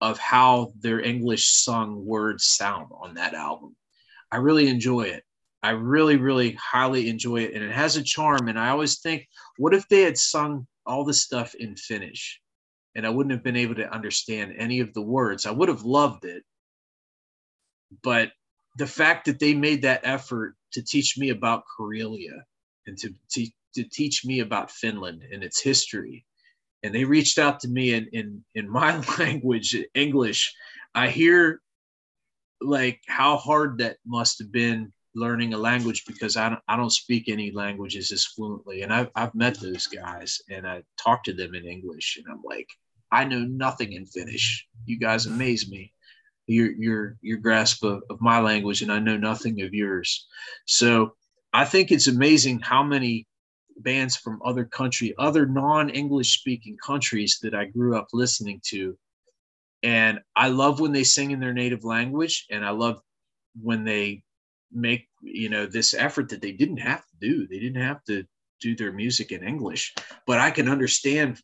of 0.00 0.18
how 0.18 0.72
their 0.80 1.00
English 1.00 1.46
sung 1.46 2.04
words 2.04 2.44
sound 2.44 2.88
on 2.92 3.14
that 3.14 3.34
album. 3.34 3.76
I 4.30 4.38
really 4.38 4.68
enjoy 4.68 5.02
it. 5.02 5.24
I 5.62 5.70
really, 5.70 6.16
really 6.16 6.52
highly 6.52 7.08
enjoy 7.08 7.38
it. 7.38 7.54
And 7.54 7.64
it 7.64 7.72
has 7.72 7.96
a 7.96 8.02
charm. 8.02 8.48
And 8.48 8.58
I 8.58 8.68
always 8.68 8.98
think, 8.98 9.26
what 9.56 9.72
if 9.72 9.88
they 9.88 10.02
had 10.02 10.18
sung 10.18 10.66
all 10.84 11.04
the 11.04 11.14
stuff 11.14 11.54
in 11.54 11.74
Finnish 11.74 12.40
and 12.94 13.06
I 13.06 13.10
wouldn't 13.10 13.32
have 13.32 13.42
been 13.42 13.56
able 13.56 13.76
to 13.76 13.90
understand 13.90 14.54
any 14.58 14.80
of 14.80 14.92
the 14.92 15.00
words? 15.00 15.46
I 15.46 15.52
would 15.52 15.70
have 15.70 15.84
loved 15.84 16.26
it. 16.26 16.42
But 18.02 18.32
the 18.76 18.86
fact 18.86 19.26
that 19.26 19.38
they 19.38 19.54
made 19.54 19.82
that 19.82 20.00
effort 20.04 20.56
to 20.72 20.82
teach 20.82 21.16
me 21.16 21.30
about 21.30 21.64
Karelia 21.78 22.42
and 22.86 22.98
to, 22.98 23.14
to, 23.32 23.46
to 23.74 23.84
teach 23.84 24.24
me 24.24 24.40
about 24.40 24.70
Finland 24.70 25.22
and 25.32 25.42
its 25.42 25.60
history. 25.60 26.24
And 26.82 26.94
they 26.94 27.04
reached 27.04 27.38
out 27.38 27.60
to 27.60 27.68
me 27.68 27.94
in 27.94 28.08
in 28.12 28.44
in 28.54 28.68
my 28.68 28.98
language 29.18 29.74
english. 29.94 30.54
I 30.94 31.08
hear 31.08 31.62
like 32.60 33.00
how 33.06 33.36
hard 33.36 33.78
that 33.78 33.96
must 34.04 34.38
have 34.38 34.52
been 34.52 34.92
learning 35.14 35.54
a 35.54 35.58
language 35.58 36.04
because 36.06 36.36
I 36.36 36.48
don't, 36.50 36.60
I 36.68 36.76
don't 36.76 36.90
speak 36.90 37.28
any 37.28 37.52
languages 37.52 38.10
as 38.10 38.24
fluently. 38.24 38.82
And 38.82 38.92
I've, 38.92 39.10
I've 39.14 39.34
met 39.34 39.60
those 39.60 39.86
guys 39.86 40.40
and 40.50 40.66
I 40.66 40.82
talked 40.98 41.26
to 41.26 41.32
them 41.32 41.54
in 41.54 41.64
English 41.64 42.18
and 42.18 42.26
I'm 42.30 42.42
like 42.42 42.68
I 43.10 43.24
know 43.24 43.44
nothing 43.44 43.92
in 43.92 44.06
Finnish. 44.06 44.66
You 44.86 44.98
guys 44.98 45.26
amaze 45.26 45.70
me 45.70 45.92
your 46.46 46.72
your 46.72 47.16
your 47.22 47.38
grasp 47.38 47.82
of, 47.84 48.02
of 48.10 48.20
my 48.20 48.40
language 48.40 48.82
and 48.82 48.92
I 48.92 48.98
know 48.98 49.16
nothing 49.16 49.62
of 49.62 49.72
yours 49.72 50.26
so 50.66 51.14
I 51.54 51.64
think 51.64 51.92
it's 51.92 52.08
amazing 52.08 52.60
how 52.60 52.82
many 52.82 53.28
bands 53.78 54.16
from 54.16 54.40
other 54.44 54.64
country, 54.64 55.14
other 55.18 55.46
non-English 55.46 56.38
speaking 56.38 56.76
countries 56.84 57.38
that 57.42 57.54
I 57.54 57.66
grew 57.66 57.96
up 57.96 58.08
listening 58.12 58.60
to. 58.66 58.98
And 59.84 60.18
I 60.34 60.48
love 60.48 60.80
when 60.80 60.92
they 60.92 61.04
sing 61.04 61.30
in 61.30 61.38
their 61.38 61.52
native 61.52 61.84
language 61.84 62.46
and 62.50 62.64
I 62.64 62.70
love 62.70 63.00
when 63.60 63.84
they 63.84 64.24
make, 64.72 65.06
you 65.22 65.48
know, 65.48 65.66
this 65.66 65.94
effort 65.94 66.28
that 66.30 66.42
they 66.42 66.52
didn't 66.52 66.78
have 66.78 67.00
to 67.00 67.16
do. 67.20 67.46
They 67.46 67.60
didn't 67.60 67.82
have 67.82 68.02
to 68.04 68.24
do 68.60 68.74
their 68.74 68.92
music 68.92 69.30
in 69.30 69.44
English, 69.44 69.94
but 70.26 70.40
I 70.40 70.50
can 70.50 70.68
understand 70.68 71.40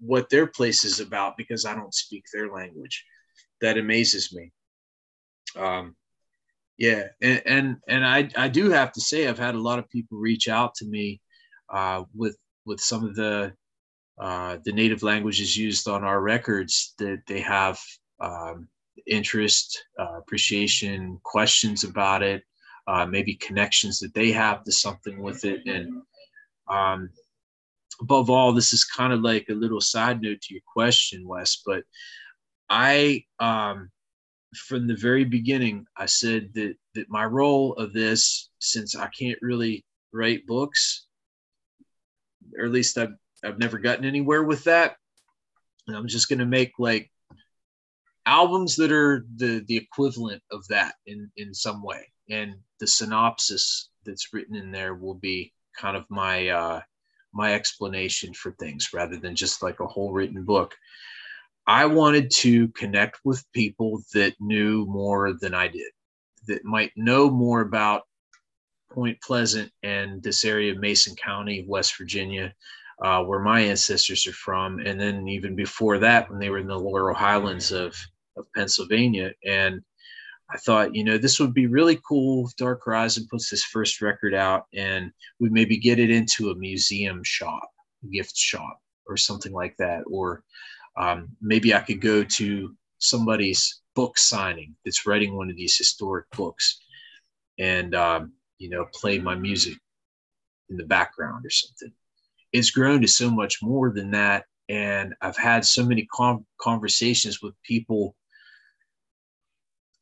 what 0.00 0.28
their 0.28 0.46
place 0.46 0.84
is 0.84 1.00
about 1.00 1.36
because 1.36 1.64
I 1.64 1.74
don't 1.74 1.94
speak 1.94 2.24
their 2.32 2.52
language. 2.52 3.04
That 3.60 3.78
amazes 3.78 4.34
me. 4.34 4.52
Um, 5.56 5.96
yeah, 6.78 7.04
and, 7.22 7.42
and 7.46 7.76
and 7.88 8.06
I 8.06 8.28
I 8.36 8.48
do 8.48 8.70
have 8.70 8.92
to 8.92 9.00
say 9.00 9.26
I've 9.26 9.38
had 9.38 9.54
a 9.54 9.60
lot 9.60 9.78
of 9.78 9.88
people 9.88 10.18
reach 10.18 10.48
out 10.48 10.74
to 10.76 10.86
me 10.86 11.20
uh, 11.72 12.04
with 12.14 12.36
with 12.66 12.80
some 12.80 13.04
of 13.04 13.14
the 13.14 13.54
uh, 14.18 14.58
the 14.64 14.72
native 14.72 15.02
languages 15.02 15.56
used 15.56 15.88
on 15.88 16.04
our 16.04 16.20
records 16.20 16.94
that 16.98 17.22
they 17.26 17.40
have 17.40 17.78
um, 18.20 18.68
interest, 19.06 19.84
uh, 19.98 20.18
appreciation, 20.18 21.18
questions 21.22 21.84
about 21.84 22.22
it, 22.22 22.42
uh, 22.86 23.06
maybe 23.06 23.34
connections 23.34 23.98
that 24.00 24.14
they 24.14 24.30
have 24.32 24.64
to 24.64 24.72
something 24.72 25.22
with 25.22 25.44
it, 25.44 25.66
and 25.66 26.02
um, 26.68 27.10
above 28.00 28.28
all, 28.30 28.52
this 28.52 28.72
is 28.72 28.84
kind 28.84 29.12
of 29.12 29.20
like 29.20 29.46
a 29.48 29.54
little 29.54 29.80
side 29.80 30.20
note 30.20 30.40
to 30.42 30.54
your 30.54 30.62
question, 30.66 31.26
Wes. 31.26 31.62
But 31.64 31.84
I, 32.68 33.24
um, 33.38 33.90
from 34.54 34.86
the 34.86 34.96
very 34.96 35.24
beginning, 35.24 35.86
I 35.96 36.06
said 36.06 36.50
that 36.54 36.76
that 36.94 37.10
my 37.10 37.24
role 37.24 37.74
of 37.74 37.92
this, 37.92 38.48
since 38.58 38.96
I 38.96 39.08
can't 39.08 39.38
really 39.42 39.84
write 40.12 40.46
books, 40.46 41.06
or 42.58 42.64
at 42.64 42.72
least 42.72 42.98
I've 42.98 43.14
I've 43.44 43.58
never 43.58 43.78
gotten 43.78 44.04
anywhere 44.04 44.42
with 44.42 44.64
that. 44.64 44.96
And 45.86 45.96
I'm 45.96 46.08
just 46.08 46.28
gonna 46.28 46.46
make 46.46 46.72
like 46.78 47.10
albums 48.24 48.76
that 48.76 48.92
are 48.92 49.24
the 49.36 49.64
the 49.68 49.76
equivalent 49.76 50.42
of 50.50 50.66
that 50.68 50.94
in 51.06 51.30
in 51.36 51.54
some 51.54 51.82
way, 51.82 52.10
and 52.30 52.54
the 52.80 52.86
synopsis 52.86 53.90
that's 54.04 54.32
written 54.32 54.56
in 54.56 54.70
there 54.70 54.94
will 54.94 55.14
be 55.14 55.52
kind 55.76 55.96
of 55.96 56.04
my 56.08 56.48
uh, 56.48 56.80
my 57.32 57.54
explanation 57.54 58.32
for 58.32 58.52
things 58.52 58.92
rather 58.92 59.16
than 59.16 59.36
just 59.36 59.62
like 59.62 59.80
a 59.80 59.86
whole 59.86 60.12
written 60.12 60.42
book. 60.44 60.74
I 61.66 61.86
wanted 61.86 62.30
to 62.36 62.68
connect 62.68 63.20
with 63.24 63.50
people 63.52 64.02
that 64.14 64.34
knew 64.40 64.86
more 64.86 65.32
than 65.40 65.54
I 65.54 65.68
did, 65.68 65.90
that 66.46 66.64
might 66.64 66.92
know 66.96 67.28
more 67.28 67.60
about 67.60 68.02
Point 68.90 69.20
Pleasant 69.20 69.72
and 69.82 70.22
this 70.22 70.44
area 70.44 70.72
of 70.72 70.78
Mason 70.78 71.16
County, 71.16 71.64
West 71.68 71.98
Virginia, 71.98 72.54
uh, 73.02 73.22
where 73.24 73.40
my 73.40 73.60
ancestors 73.60 74.26
are 74.26 74.32
from. 74.32 74.78
And 74.78 75.00
then 75.00 75.28
even 75.28 75.56
before 75.56 75.98
that, 75.98 76.30
when 76.30 76.38
they 76.38 76.50
were 76.50 76.58
in 76.58 76.68
the 76.68 76.78
Laurel 76.78 77.14
Highlands 77.14 77.72
of, 77.72 77.96
of 78.36 78.46
Pennsylvania. 78.54 79.32
And 79.44 79.82
I 80.50 80.58
thought, 80.58 80.94
you 80.94 81.02
know, 81.02 81.18
this 81.18 81.40
would 81.40 81.52
be 81.52 81.66
really 81.66 81.98
cool 82.08 82.46
if 82.46 82.56
Dark 82.56 82.84
Horizon 82.84 83.26
puts 83.28 83.50
this 83.50 83.64
first 83.64 84.00
record 84.00 84.34
out 84.34 84.66
and 84.72 85.10
we 85.40 85.48
maybe 85.48 85.76
get 85.76 85.98
it 85.98 86.10
into 86.10 86.50
a 86.50 86.54
museum 86.54 87.22
shop, 87.24 87.68
gift 88.12 88.36
shop, 88.36 88.78
or 89.08 89.16
something 89.16 89.52
like 89.52 89.76
that. 89.78 90.04
Or 90.08 90.44
um, 90.96 91.28
maybe 91.40 91.74
I 91.74 91.80
could 91.80 92.00
go 92.00 92.24
to 92.24 92.74
somebody's 92.98 93.82
book 93.94 94.18
signing 94.18 94.74
that's 94.84 95.06
writing 95.06 95.36
one 95.36 95.50
of 95.50 95.56
these 95.56 95.76
historic 95.76 96.30
books 96.30 96.78
and, 97.58 97.94
um, 97.94 98.32
you 98.58 98.68
know, 98.70 98.86
play 98.94 99.18
my 99.18 99.34
music 99.34 99.74
in 100.70 100.76
the 100.76 100.84
background 100.84 101.44
or 101.44 101.50
something. 101.50 101.92
It's 102.52 102.70
grown 102.70 103.00
to 103.02 103.08
so 103.08 103.30
much 103.30 103.62
more 103.62 103.92
than 103.92 104.10
that. 104.12 104.44
And 104.68 105.14
I've 105.20 105.36
had 105.36 105.64
so 105.64 105.84
many 105.84 106.06
com- 106.12 106.46
conversations 106.60 107.40
with 107.42 107.54
people 107.62 108.14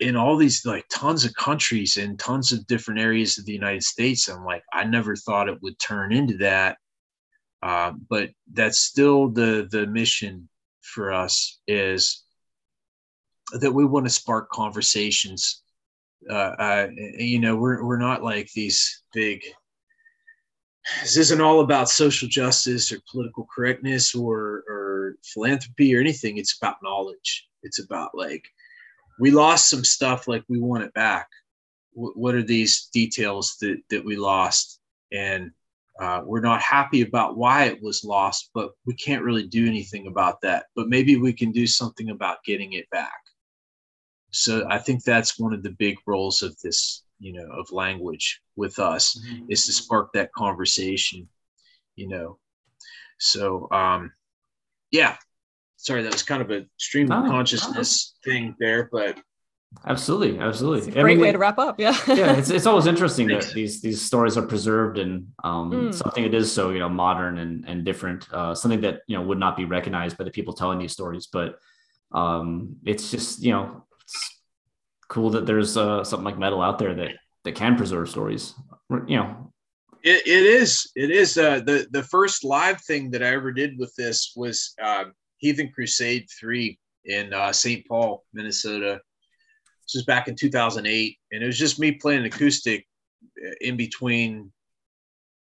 in 0.01 0.17
all 0.17 0.37
these 0.37 0.65
like 0.65 0.85
tons 0.91 1.25
of 1.25 1.35
countries 1.35 1.97
and 1.97 2.19
tons 2.19 2.53
of 2.53 2.67
different 2.67 3.01
areas 3.01 3.39
of 3.39 3.47
the 3.47 3.53
United 3.53 3.83
States. 3.83 4.29
I'm 4.29 4.45
like, 4.45 4.63
I 4.73 4.85
never 4.85 5.17
thought 5.17 5.49
it 5.49 5.63
would 5.63 5.79
turn 5.79 6.13
into 6.13 6.37
that. 6.39 6.79
Uh, 7.63 7.93
but 8.11 8.31
that's 8.53 8.79
still 8.79 9.29
the 9.31 9.67
the 9.71 9.87
mission 9.87 10.49
for 10.85 11.13
us 11.13 11.59
is 11.67 12.25
that 13.53 13.73
we 13.73 13.85
want 13.85 14.07
to 14.07 14.11
spark 14.11 14.51
conversations. 14.51 15.63
Uh, 16.29 16.35
uh, 16.59 16.89
you 16.97 17.39
know, 17.39 17.57
we're 17.57 17.85
we're 17.85 17.99
not 17.99 18.23
like 18.23 18.51
these 18.53 19.03
big. 19.13 19.43
This 21.03 21.17
isn't 21.17 21.41
all 21.41 21.61
about 21.61 21.89
social 21.89 22.29
justice 22.29 22.93
or 22.93 22.99
political 23.11 23.47
correctness 23.55 24.15
or 24.15 24.65
or 24.69 25.17
philanthropy 25.25 25.97
or 25.97 26.01
anything. 26.01 26.39
It's 26.39 26.57
about 26.57 26.83
knowledge. 26.83 27.47
It's 27.63 27.83
about 27.83 28.11
like 28.15 28.45
we 29.19 29.31
lost 29.31 29.71
some 29.71 29.85
stuff 29.85 30.29
like 30.29 30.45
we 30.49 30.59
want 30.59 30.85
it 30.85 30.95
back 30.95 31.29
w- 31.95 32.15
what 32.15 32.35
are 32.35 32.43
these 32.43 32.89
details 32.93 33.57
that 33.61 33.79
that 33.91 34.05
we 34.05 34.17
lost 34.17 34.81
and 35.13 35.51
uh, 36.01 36.21
we're 36.25 36.41
not 36.41 36.61
happy 36.61 37.03
about 37.03 37.37
why 37.37 37.65
it 37.65 37.81
was 37.83 38.05
lost 38.05 38.51
but 38.55 38.73
we 38.87 38.95
can't 38.95 39.23
really 39.23 39.47
do 39.47 39.67
anything 39.67 40.07
about 40.07 40.41
that 40.41 40.67
but 40.75 40.89
maybe 40.89 41.17
we 41.17 41.33
can 41.33 41.53
do 41.53 41.67
something 41.67 42.11
about 42.11 42.45
getting 42.45 42.73
it 42.73 42.89
back 42.91 43.21
so 44.31 44.67
i 44.71 44.79
think 44.79 45.03
that's 45.03 45.39
one 45.39 45.53
of 45.53 45.63
the 45.63 45.77
big 45.79 45.97
roles 46.07 46.43
of 46.43 46.59
this 46.61 47.05
you 47.21 47.33
know 47.33 47.49
of 47.53 47.71
language 47.71 48.41
with 48.57 48.79
us 48.79 49.19
mm-hmm. 49.19 49.45
is 49.49 49.67
to 49.67 49.73
spark 49.73 50.13
that 50.13 50.33
conversation 50.33 51.29
you 51.97 52.09
know 52.09 52.39
so 53.19 53.69
um 53.71 54.13
yeah 54.91 55.17
sorry, 55.85 56.03
that 56.03 56.13
was 56.13 56.23
kind 56.23 56.43
of 56.43 56.51
a 56.51 56.67
stream 56.79 57.13
of 57.13 57.25
oh, 57.25 57.29
consciousness 57.29 58.15
oh. 58.17 58.21
thing 58.25 58.57
there, 58.59 58.89
but 58.91 59.19
absolutely, 59.87 60.39
absolutely. 60.39 60.91
great 60.91 61.03
I 61.03 61.05
mean, 61.05 61.21
way 61.21 61.33
to 61.33 61.39
wrap 61.39 61.59
up. 61.59 61.79
Yeah, 61.79 61.97
yeah. 62.09 62.37
It's 62.37 62.51
it's 62.51 62.67
always 62.67 62.87
interesting 62.87 63.27
that 63.29 63.51
these 63.55 63.81
these 63.81 64.01
stories 64.01 64.37
are 64.37 64.47
preserved 64.47 64.99
and 64.99 65.29
um, 65.43 65.71
mm. 65.71 65.95
something 65.95 66.25
that 66.25 66.35
is 66.35 66.53
so 66.53 66.71
you 66.71 66.79
know 66.79 66.89
modern 66.89 67.39
and 67.39 67.65
and 67.67 67.85
different. 67.85 68.27
Uh, 68.33 68.55
something 68.55 68.81
that 68.83 69.03
you 69.07 69.17
know 69.17 69.23
would 69.23 69.39
not 69.39 69.57
be 69.57 69.65
recognized 69.65 70.17
by 70.19 70.25
the 70.25 70.31
people 70.31 70.55
telling 70.55 70.79
these 70.79 70.93
stories, 70.93 71.27
but 71.27 71.59
um, 72.13 72.77
it's 72.85 73.11
just 73.11 73.43
you 73.43 73.53
know 73.53 73.85
it's 74.03 74.41
cool 75.09 75.31
that 75.31 75.47
there's 75.47 75.77
uh, 75.77 76.05
something 76.05 76.25
like 76.25 76.39
metal 76.39 76.63
out 76.63 76.79
there 76.79 76.95
that 76.95 77.13
that 77.45 77.55
can 77.55 77.77
preserve 77.77 78.09
stories. 78.09 78.55
You 78.91 79.17
know, 79.17 79.53
it, 80.03 80.27
it 80.27 80.43
is. 80.45 80.91
It 80.95 81.11
is. 81.11 81.39
Uh, 81.39 81.61
the 81.61 81.87
the 81.91 82.03
first 82.03 82.45
live 82.45 82.81
thing 82.83 83.11
that 83.13 83.23
I 83.23 83.29
ever 83.29 83.53
did 83.53 83.79
with 83.79 83.95
this 83.97 84.33
was 84.37 84.75
uh, 84.83 85.05
Heathen 85.39 85.71
Crusade 85.71 86.29
3 86.39 86.79
in 87.07 87.33
uh, 87.33 87.53
St. 87.53 87.87
Paul, 87.87 88.25
Minnesota. 88.33 89.01
This 89.87 89.95
was 89.95 90.05
back 90.05 90.29
in 90.29 90.37
2008. 90.37 91.19
And 91.33 91.43
it 91.43 91.47
was 91.47 91.59
just 91.59 91.79
me 91.79 91.93
playing 91.93 92.25
acoustic 92.25 92.87
uh, 93.45 93.55
in 93.61 93.77
between 93.77 94.53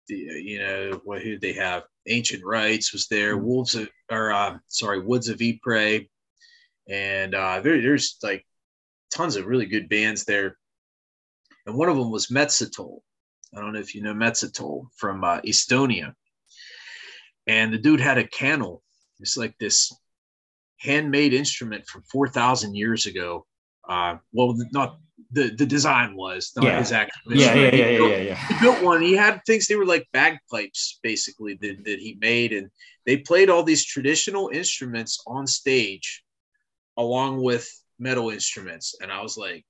the, 0.08 0.30
uh, 0.30 0.34
you 0.34 0.60
know, 0.60 1.02
what, 1.04 1.22
who 1.22 1.38
they 1.38 1.54
have? 1.54 1.84
Ancient 2.08 2.44
Rites 2.46 2.94
was 2.94 3.08
there, 3.08 3.36
mm-hmm. 3.36 3.46
Wolves 3.46 3.76
of, 3.76 3.90
or 4.12 4.32
uh, 4.32 4.58
sorry, 4.68 5.00
Woods 5.02 5.30
of 5.30 5.42
Ypres. 5.42 6.04
And 6.90 7.36
uh, 7.36 7.60
there, 7.62 7.82
there's 7.82 8.18
like 8.24 8.46
tons 9.14 9.36
of 9.36 9.46
really 9.46 9.66
good 9.66 9.90
bands 9.90 10.24
there. 10.24 10.58
And 11.66 11.76
one 11.76 11.90
of 11.90 11.98
them 11.98 12.12
was 12.12 12.28
Metsatöll. 12.28 13.00
I 13.56 13.60
don't 13.60 13.74
know 13.74 13.80
if 13.80 13.94
you 13.94 14.02
know 14.02 14.14
Metsatöll 14.14 14.88
from 14.96 15.24
uh, 15.24 15.42
Estonia. 15.42 16.14
And 17.46 17.74
the 17.74 17.78
dude 17.78 18.00
had 18.00 18.18
a 18.18 18.26
kannel 18.26 18.82
it's 19.20 19.38
like 19.38 19.58
this 19.60 19.94
handmade 20.80 21.34
instrument 21.34 21.88
from 21.88 22.04
4,000 22.12 22.76
years 22.76 23.06
ago. 23.06 23.46
Uh, 23.88 24.18
well, 24.34 24.56
not 24.72 25.00
the, 25.32 25.50
the 25.50 25.66
design 25.66 26.16
was 26.16 26.52
not 26.56 26.66
yeah. 26.66 26.80
his 26.80 26.92
actual 26.92 27.34
yeah, 27.34 27.54
yeah, 27.54 27.76
yeah, 27.76 27.90
yeah, 27.90 28.08
yeah, 28.08 28.18
yeah. 28.18 28.48
He 28.48 28.60
built 28.60 28.82
one. 28.84 29.02
He 29.02 29.14
had 29.14 29.42
things, 29.46 29.68
they 29.68 29.76
were 29.76 29.86
like 29.86 30.08
bagpipes 30.14 31.00
basically 31.04 31.56
that, 31.62 31.84
that 31.84 32.00
he 32.00 32.18
made. 32.20 32.54
And 32.54 32.70
they 33.06 33.18
played 33.18 33.50
all 33.50 33.64
these 33.64 33.86
traditional 33.86 34.50
instruments 34.50 35.22
on 35.28 35.46
stage 35.48 36.24
along 36.96 37.42
with 37.42 37.70
metal 38.00 38.30
instruments. 38.30 38.96
And 39.02 39.12
I 39.12 39.22
was 39.22 39.38
like, 39.38 39.66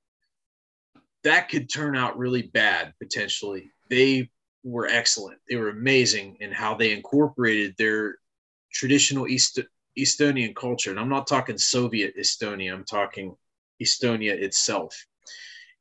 that 1.23 1.49
could 1.49 1.69
turn 1.69 1.95
out 1.95 2.17
really 2.17 2.43
bad 2.43 2.93
potentially. 3.01 3.71
They 3.89 4.29
were 4.63 4.87
excellent. 4.87 5.39
They 5.49 5.55
were 5.55 5.69
amazing 5.69 6.37
in 6.39 6.51
how 6.51 6.75
they 6.75 6.91
incorporated 6.91 7.75
their 7.77 8.17
traditional 8.71 9.27
East, 9.27 9.59
Estonian 9.97 10.55
culture. 10.55 10.91
And 10.91 10.99
I'm 10.99 11.09
not 11.09 11.25
talking 11.25 11.57
Soviet 11.57 12.15
Estonia, 12.17 12.73
I'm 12.73 12.85
talking 12.85 13.35
Estonia 13.81 14.31
itself. 14.31 14.95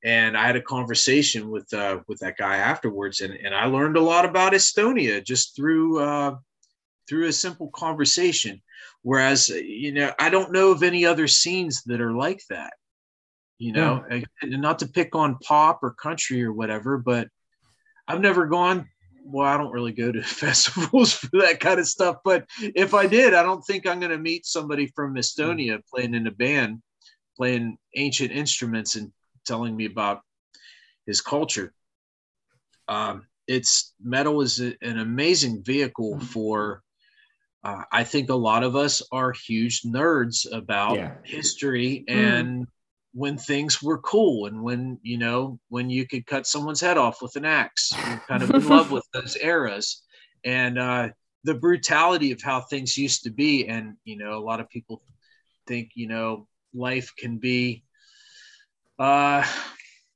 And 0.05 0.37
I 0.37 0.47
had 0.47 0.57
a 0.57 0.63
conversation 0.63 1.51
with 1.51 1.73
uh, 1.73 2.01
with 2.07 2.19
that 2.21 2.37
guy 2.37 2.57
afterwards, 2.57 3.23
and, 3.23 3.35
and 3.35 3.55
I 3.55 3.65
learned 3.67 3.97
a 3.97 4.03
lot 4.03 4.25
about 4.25 4.53
Estonia 4.53 5.25
just 5.25 5.57
through 5.57 6.01
uh, 6.01 6.37
through 7.09 7.27
a 7.27 7.33
simple 7.33 7.69
conversation. 7.69 8.63
Whereas, 9.03 9.49
you 9.49 9.93
know, 9.93 10.13
I 10.19 10.31
don't 10.31 10.53
know 10.53 10.71
of 10.71 10.83
any 10.83 11.07
other 11.07 11.27
scenes 11.27 11.83
that 11.85 12.01
are 12.01 12.13
like 12.13 12.43
that. 12.51 12.75
You 13.59 13.73
know, 13.73 14.05
yeah. 14.11 14.21
not 14.43 14.81
to 14.81 14.89
pick 14.89 15.15
on 15.15 15.39
pop 15.39 15.81
or 15.83 15.93
country 15.93 16.45
or 16.45 16.53
whatever, 16.53 16.99
but 16.99 17.29
I've 18.07 18.21
never 18.21 18.47
gone 18.47 18.87
well, 19.29 19.47
I 19.47 19.57
don't 19.57 19.73
really 19.73 19.93
go 19.93 20.13
to 20.13 20.23
festivals 20.23 21.13
for 21.13 21.41
that 21.41 21.61
kind 21.61 21.81
of 21.81 21.87
stuff. 21.87 22.19
But 22.25 22.47
if 22.61 22.95
I 22.95 23.07
did, 23.07 23.35
I 23.35 23.43
don't 23.43 23.63
think 23.63 23.87
I'm 23.87 24.01
going 24.01 24.13
to 24.13 24.19
meet 24.19 24.47
somebody 24.47 24.87
from 24.95 25.17
Estonia 25.17 25.81
playing 25.93 26.15
in 26.15 26.27
a 26.27 26.31
band, 26.31 26.83
playing 27.37 27.79
ancient 27.95 28.33
instruments 28.33 28.97
and 28.97 29.13
telling 29.47 29.77
me 29.77 29.87
about 29.87 30.21
his 31.07 31.21
culture. 31.21 31.73
Um, 32.89 33.27
it's 33.47 33.95
metal 34.03 34.41
is 34.41 34.61
a, 34.61 34.75
an 34.83 34.99
amazing 34.99 35.63
vehicle 35.63 36.15
mm-hmm. 36.15 36.27
for. 36.27 36.83
Uh, 37.65 37.83
I 37.91 38.05
think 38.05 38.31
a 38.31 38.35
lot 38.35 38.63
of 38.63 38.77
us 38.77 39.03
are 39.11 39.33
huge 39.33 39.83
nerds 39.83 40.47
about 40.53 40.97
yeah. 40.97 41.15
history 41.25 42.05
mm. 42.09 42.15
and 42.15 42.67
when 43.13 43.39
things 43.39 43.83
were 43.83 43.99
cool 43.99 44.47
and 44.47 44.63
when 44.63 45.01
you 45.03 45.17
know 45.17 45.59
when 45.69 45.89
you 45.89 46.07
could 46.07 46.27
cut 46.27 46.47
someone's 46.47 46.83
head 46.83 46.99
off 46.99 47.23
with 47.23 47.35
an 47.35 47.47
axe 47.47 47.93
you're 48.07 48.23
kind 48.29 48.43
of 48.43 48.51
in 48.51 48.69
love 48.69 48.93
with 48.93 49.05
those 49.15 49.37
eras 49.39 50.03
and 50.45 50.79
uh, 50.79 51.09
the 51.43 51.55
brutality 51.55 52.31
of 52.31 52.43
how 52.43 52.61
things 52.61 52.97
used 52.97 53.25
to 53.25 53.31
be 53.31 53.67
and 53.67 53.95
you 54.05 54.19
know 54.19 54.35
a 54.35 54.45
lot 54.45 54.61
of 54.61 54.69
people 54.69 55.03
think 55.67 55.91
you 55.95 56.07
know 56.07 56.47
life 56.77 57.13
can 57.19 57.39
be 57.39 57.83
uh, 58.99 59.45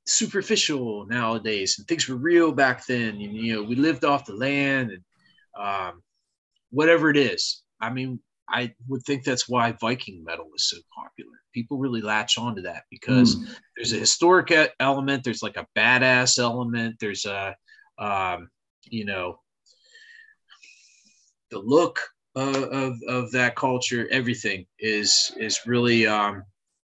superficial 0.05 1.05
nowadays 1.07 1.77
and 1.77 1.87
things 1.87 2.07
were 2.07 2.15
real 2.15 2.51
back 2.51 2.85
then 2.85 3.09
and 3.15 3.35
you 3.35 3.53
know 3.53 3.63
we 3.63 3.75
lived 3.75 4.03
off 4.03 4.25
the 4.25 4.33
land 4.33 4.91
and 4.91 5.03
um, 5.59 6.01
whatever 6.71 7.09
it 7.09 7.17
is 7.17 7.63
i 7.79 7.89
mean 7.89 8.19
I 8.51 8.73
would 8.87 9.03
think 9.03 9.23
that's 9.23 9.47
why 9.47 9.71
Viking 9.79 10.23
metal 10.23 10.49
is 10.55 10.69
so 10.69 10.77
popular. 10.93 11.31
People 11.53 11.77
really 11.77 12.01
latch 12.01 12.37
onto 12.37 12.61
that 12.63 12.83
because 12.89 13.35
mm. 13.35 13.55
there's 13.75 13.93
a 13.93 13.97
historic 13.97 14.53
element, 14.79 15.23
there's 15.23 15.41
like 15.41 15.57
a 15.57 15.67
badass 15.77 16.37
element, 16.37 16.97
there's 16.99 17.25
a, 17.25 17.55
um, 17.97 18.49
you 18.89 19.05
know, 19.05 19.39
the 21.49 21.59
look 21.59 21.99
uh, 22.35 22.67
of 22.71 22.95
of 23.07 23.31
that 23.31 23.55
culture, 23.55 24.07
everything 24.11 24.65
is 24.79 25.33
is 25.37 25.61
really 25.65 26.07
um, 26.07 26.43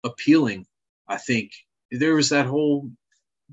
appealing. 0.05 0.67
I 1.09 1.17
think 1.17 1.51
there 1.91 2.15
was 2.15 2.29
that 2.31 2.47
whole 2.47 2.91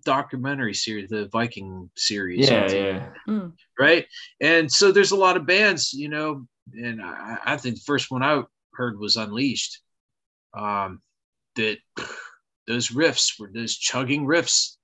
documentary 0.06 0.74
series, 0.74 1.10
the 1.10 1.28
Viking 1.28 1.90
series. 1.96 2.50
Yeah, 2.50 2.72
yeah. 2.72 3.10
Mm. 3.28 3.54
Right. 3.80 4.06
And 4.40 4.72
so 4.72 4.92
there's 4.92 5.12
a 5.12 5.18
lot 5.18 5.38
of 5.38 5.46
bands, 5.46 5.94
you 5.94 6.10
know, 6.10 6.46
and 6.74 7.02
I, 7.02 7.38
I 7.46 7.58
think 7.58 7.76
the 7.76 7.82
first 7.86 8.12
one 8.12 8.24
I 8.24 8.44
heard 8.74 9.00
was 9.00 9.18
Unleashed. 9.18 9.82
Um, 10.54 11.02
that 11.56 11.78
those 12.68 12.90
riffs 12.90 13.40
were 13.40 13.50
those 13.54 13.78
chugging 13.78 14.26
riffs 14.26 14.78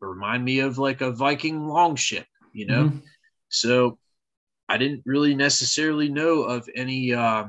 remind 0.00 0.44
me 0.44 0.60
of 0.60 0.78
like 0.78 1.00
a 1.00 1.10
Viking 1.12 1.66
longship, 1.66 2.26
you 2.52 2.66
know. 2.66 2.84
Mhm. 2.90 3.02
So 3.48 3.98
I 4.68 4.78
didn't 4.78 5.02
really 5.04 5.34
necessarily 5.34 6.08
know 6.08 6.42
of 6.42 6.68
any 6.76 7.12
uh, 7.12 7.46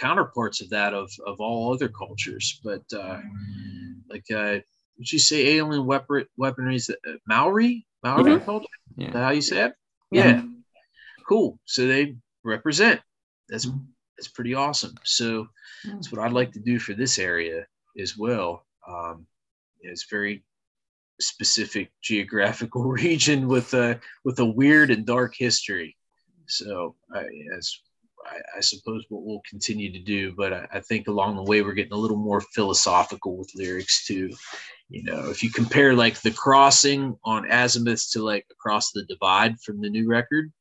counterparts 0.00 0.60
of 0.62 0.70
that 0.70 0.94
of 0.94 1.10
of 1.26 1.40
all 1.40 1.72
other 1.74 1.88
cultures, 1.88 2.60
but 2.64 2.82
uh, 2.92 3.18
like 4.08 4.24
uh, 4.30 4.58
would 4.96 5.12
you 5.12 5.18
say 5.18 5.56
alien 5.56 5.86
weapon 5.86 6.26
weaponry 6.36 6.76
is 6.76 6.90
uh, 6.90 6.94
Maori 7.26 7.86
Maori 8.02 8.32
Mhm. 8.32 8.44
culture? 8.44 8.66
Yeah. 8.96 9.06
Is 9.08 9.12
that 9.12 9.22
how 9.24 9.30
you 9.30 9.42
say 9.42 9.64
it? 9.66 9.74
Yeah. 10.10 10.24
yeah. 10.26 10.42
Cool. 11.28 11.58
So 11.64 11.86
they 11.86 12.16
represent. 12.44 13.00
That's 13.48 13.66
Mhm. 13.66 13.86
that's 14.16 14.28
pretty 14.28 14.54
awesome. 14.54 14.94
So 15.04 15.48
that's 15.84 16.10
what 16.10 16.20
I'd 16.20 16.32
like 16.32 16.52
to 16.52 16.60
do 16.60 16.78
for 16.78 16.94
this 16.94 17.18
area 17.18 17.66
as 17.98 18.16
well. 18.16 18.66
Um, 18.86 19.26
it's 19.80 20.06
very 20.10 20.44
specific 21.20 21.90
geographical 22.02 22.82
region 23.02 23.48
with 23.48 23.74
a 23.74 24.00
with 24.24 24.38
a 24.38 24.44
weird 24.44 24.90
and 24.90 25.04
dark 25.06 25.34
history. 25.36 25.96
So 26.46 26.96
I, 27.14 27.26
as 27.56 27.78
I, 28.30 28.58
I 28.58 28.60
suppose 28.60 29.04
what 29.08 29.22
we'll 29.22 29.42
continue 29.48 29.92
to 29.92 29.98
do, 29.98 30.34
but 30.36 30.52
I, 30.52 30.68
I 30.74 30.80
think 30.80 31.08
along 31.08 31.36
the 31.36 31.42
way 31.42 31.62
we're 31.62 31.72
getting 31.72 31.92
a 31.92 31.96
little 31.96 32.16
more 32.16 32.40
philosophical 32.40 33.36
with 33.36 33.50
lyrics 33.54 34.06
too. 34.06 34.30
You 34.88 35.04
know, 35.04 35.30
if 35.30 35.42
you 35.42 35.50
compare 35.50 35.94
like 35.94 36.20
the 36.20 36.30
crossing 36.30 37.16
on 37.24 37.50
Azimuth 37.50 38.10
to 38.12 38.22
like 38.22 38.46
across 38.50 38.92
the 38.92 39.04
divide 39.04 39.58
from 39.60 39.80
the 39.80 39.90
new 39.90 40.08
record, 40.08 40.52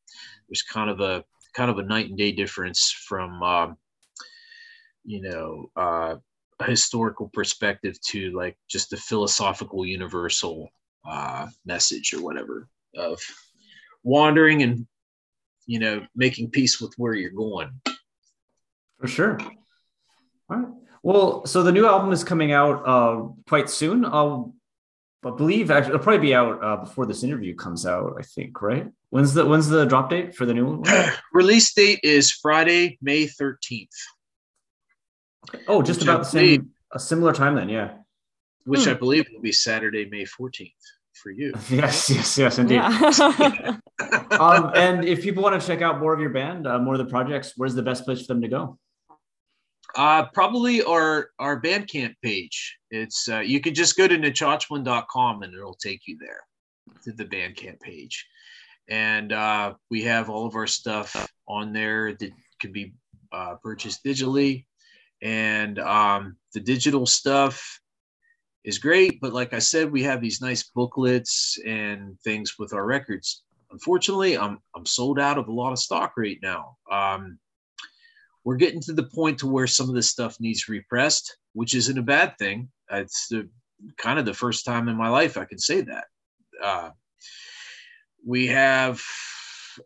there's 0.49 0.63
kind 0.63 0.89
of 0.89 0.99
a 0.99 1.23
kind 1.53 1.71
of 1.71 1.79
a 1.79 1.83
night 1.83 2.09
and 2.09 2.17
day 2.17 2.31
difference 2.31 2.91
from 3.07 3.41
um, 3.41 3.77
you 5.03 5.21
know 5.21 5.71
uh, 5.75 6.15
a 6.59 6.63
historical 6.63 7.29
perspective 7.33 7.99
to 8.01 8.31
like 8.31 8.57
just 8.69 8.89
the 8.89 8.97
philosophical 8.97 9.85
universal 9.85 10.69
uh, 11.07 11.47
message 11.65 12.13
or 12.13 12.21
whatever 12.21 12.67
of 12.95 13.19
wandering 14.03 14.63
and 14.63 14.85
you 15.67 15.79
know 15.79 16.05
making 16.15 16.49
peace 16.49 16.81
with 16.81 16.93
where 16.97 17.13
you're 17.13 17.29
going 17.31 17.69
For 18.99 19.07
sure. 19.07 19.37
All 20.49 20.57
right. 20.57 20.67
Well, 21.03 21.45
so 21.45 21.61
the 21.61 21.71
new 21.71 21.85
album 21.85 22.11
is 22.11 22.23
coming 22.23 22.51
out 22.51 22.81
uh, 22.87 23.27
quite 23.47 23.69
soon. 23.69 24.03
I'll, 24.05 24.55
I 25.23 25.29
believe 25.31 25.69
actually 25.69 25.93
it'll 25.93 26.03
probably 26.03 26.27
be 26.29 26.33
out 26.35 26.63
uh, 26.63 26.77
before 26.77 27.05
this 27.05 27.23
interview 27.23 27.53
comes 27.55 27.85
out. 27.85 28.15
I 28.19 28.23
think, 28.23 28.61
right? 28.61 28.87
When's 29.09 29.33
the 29.33 29.45
when's 29.45 29.67
the 29.67 29.85
drop 29.85 30.09
date 30.09 30.35
for 30.35 30.45
the 30.45 30.53
new 30.53 30.65
one? 30.77 30.83
release 31.33 31.73
date 31.73 31.99
is 32.03 32.31
friday 32.31 32.97
may 33.01 33.25
13th 33.27 33.87
Oh, 35.67 35.81
just 35.81 36.01
about 36.01 36.19
the 36.19 36.25
same, 36.25 36.71
a 36.91 36.99
similar 36.99 37.31
time 37.33 37.55
then. 37.55 37.69
Yeah. 37.69 37.89
which 38.65 38.83
Hmm. 38.83 38.89
i 38.91 38.93
believe 38.93 39.25
will 39.33 39.41
be 39.41 39.51
saturday 39.53 40.05
may 40.09 40.25
14th 40.25 40.73
for 41.17 41.31
you 41.31 41.53
Yes, 41.69 42.09
yes, 42.09 42.37
yes, 42.37 42.59
indeed. 42.59 42.75
Yeah. 42.75 43.77
um, 44.39 44.71
and 44.75 45.05
if 45.05 45.21
people 45.21 45.43
want 45.43 45.59
to 45.59 45.65
check 45.65 45.81
out 45.81 45.99
more 45.99 46.13
of 46.13 46.19
your 46.19 46.29
band, 46.29 46.67
uh, 46.67 46.79
more 46.79 46.93
of 46.93 46.99
the 46.99 47.05
projects, 47.05 47.53
where's 47.57 47.75
the 47.75 47.83
best 47.83 48.05
place 48.05 48.25
for 48.25 48.33
them 48.33 48.41
to 48.41 48.47
go? 48.47 48.79
Uh, 49.95 50.25
probably 50.33 50.83
our 50.83 51.29
our 51.39 51.59
Bandcamp 51.59 52.15
page. 52.21 52.77
It's 52.91 53.27
uh, 53.29 53.39
you 53.39 53.59
can 53.59 53.73
just 53.73 53.97
go 53.97 54.07
to 54.07 54.17
nechochwen.com 54.17 55.43
and 55.43 55.53
it'll 55.53 55.75
take 55.75 56.01
you 56.05 56.17
there 56.19 56.41
to 57.03 57.11
the 57.13 57.25
Bandcamp 57.25 57.79
page, 57.79 58.27
and 58.89 59.31
uh, 59.31 59.73
we 59.89 60.03
have 60.03 60.29
all 60.29 60.45
of 60.45 60.55
our 60.55 60.67
stuff 60.67 61.31
on 61.47 61.73
there 61.73 62.13
that 62.13 62.31
can 62.59 62.71
be 62.71 62.93
uh, 63.31 63.55
purchased 63.63 64.03
digitally, 64.03 64.65
and 65.21 65.79
um, 65.79 66.35
the 66.53 66.59
digital 66.59 67.05
stuff 67.05 67.79
is 68.67 68.77
great. 68.77 69.19
But 69.21 69.33
like 69.33 69.53
I 69.53 69.59
said, 69.59 69.89
we 69.89 70.03
have 70.03 70.21
these 70.21 70.41
nice 70.41 70.63
booklets 70.63 71.57
and 71.65 72.19
things 72.19 72.59
with 72.59 72.73
our 72.73 72.85
records. 72.85 73.43
Unfortunately, 73.71 74.37
I'm 74.37 74.59
I'm 74.75 74.85
sold 74.85 75.19
out 75.19 75.37
of 75.37 75.47
a 75.47 75.53
lot 75.53 75.71
of 75.71 75.79
stock 75.79 76.13
right 76.17 76.37
now. 76.43 76.77
Um, 76.91 77.39
we're 78.43 78.57
getting 78.57 78.81
to 78.81 78.93
the 78.93 79.09
point 79.15 79.39
to 79.39 79.47
where 79.47 79.67
some 79.67 79.89
of 79.89 79.95
this 79.95 80.09
stuff 80.09 80.39
needs 80.39 80.69
repressed, 80.69 81.37
which 81.53 81.75
isn't 81.75 81.97
a 81.97 82.03
bad 82.03 82.37
thing. 82.37 82.69
It's 82.91 83.27
the 83.29 83.49
kind 83.97 84.19
of 84.19 84.25
the 84.25 84.33
first 84.33 84.65
time 84.65 84.89
in 84.89 84.97
my 84.97 85.09
life 85.09 85.37
I 85.37 85.45
can 85.45 85.59
say 85.59 85.81
that. 85.81 86.05
Uh, 86.61 86.89
we 88.25 88.47
have 88.47 89.01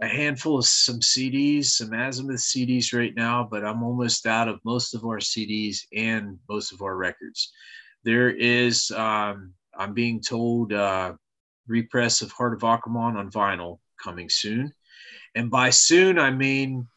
a 0.01 0.07
handful 0.07 0.57
of 0.57 0.65
some 0.65 1.01
CDs, 1.01 1.65
some 1.65 1.93
Azimuth 1.93 2.39
CDs 2.39 2.97
right 2.97 3.13
now, 3.15 3.47
but 3.49 3.65
I'm 3.65 3.83
almost 3.83 4.25
out 4.25 4.47
of 4.47 4.59
most 4.63 4.95
of 4.95 5.03
our 5.03 5.19
CDs 5.19 5.79
and 5.93 6.39
most 6.47 6.71
of 6.71 6.81
our 6.81 6.95
records. 6.95 7.51
There 8.03 8.29
is, 8.29 8.91
um, 8.91 9.53
I'm 9.77 9.93
being 9.93 10.21
told, 10.21 10.73
uh, 10.73 11.13
repress 11.67 12.21
of 12.21 12.31
Heart 12.31 12.53
of 12.53 12.59
Akamon 12.61 13.15
on 13.17 13.31
vinyl 13.31 13.79
coming 14.03 14.29
soon. 14.29 14.73
And 15.35 15.49
by 15.49 15.69
soon, 15.69 16.19
I 16.19 16.31
mean 16.31 16.87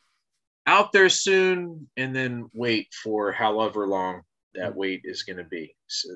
out 0.67 0.93
there 0.93 1.09
soon 1.09 1.89
and 1.97 2.15
then 2.15 2.49
wait 2.55 2.89
for 3.03 3.33
however 3.33 3.87
long 3.87 4.23
that 4.55 4.75
wait 4.75 5.03
is 5.05 5.23
going 5.23 5.37
to 5.37 5.45
be 5.45 5.75
so 5.87 6.09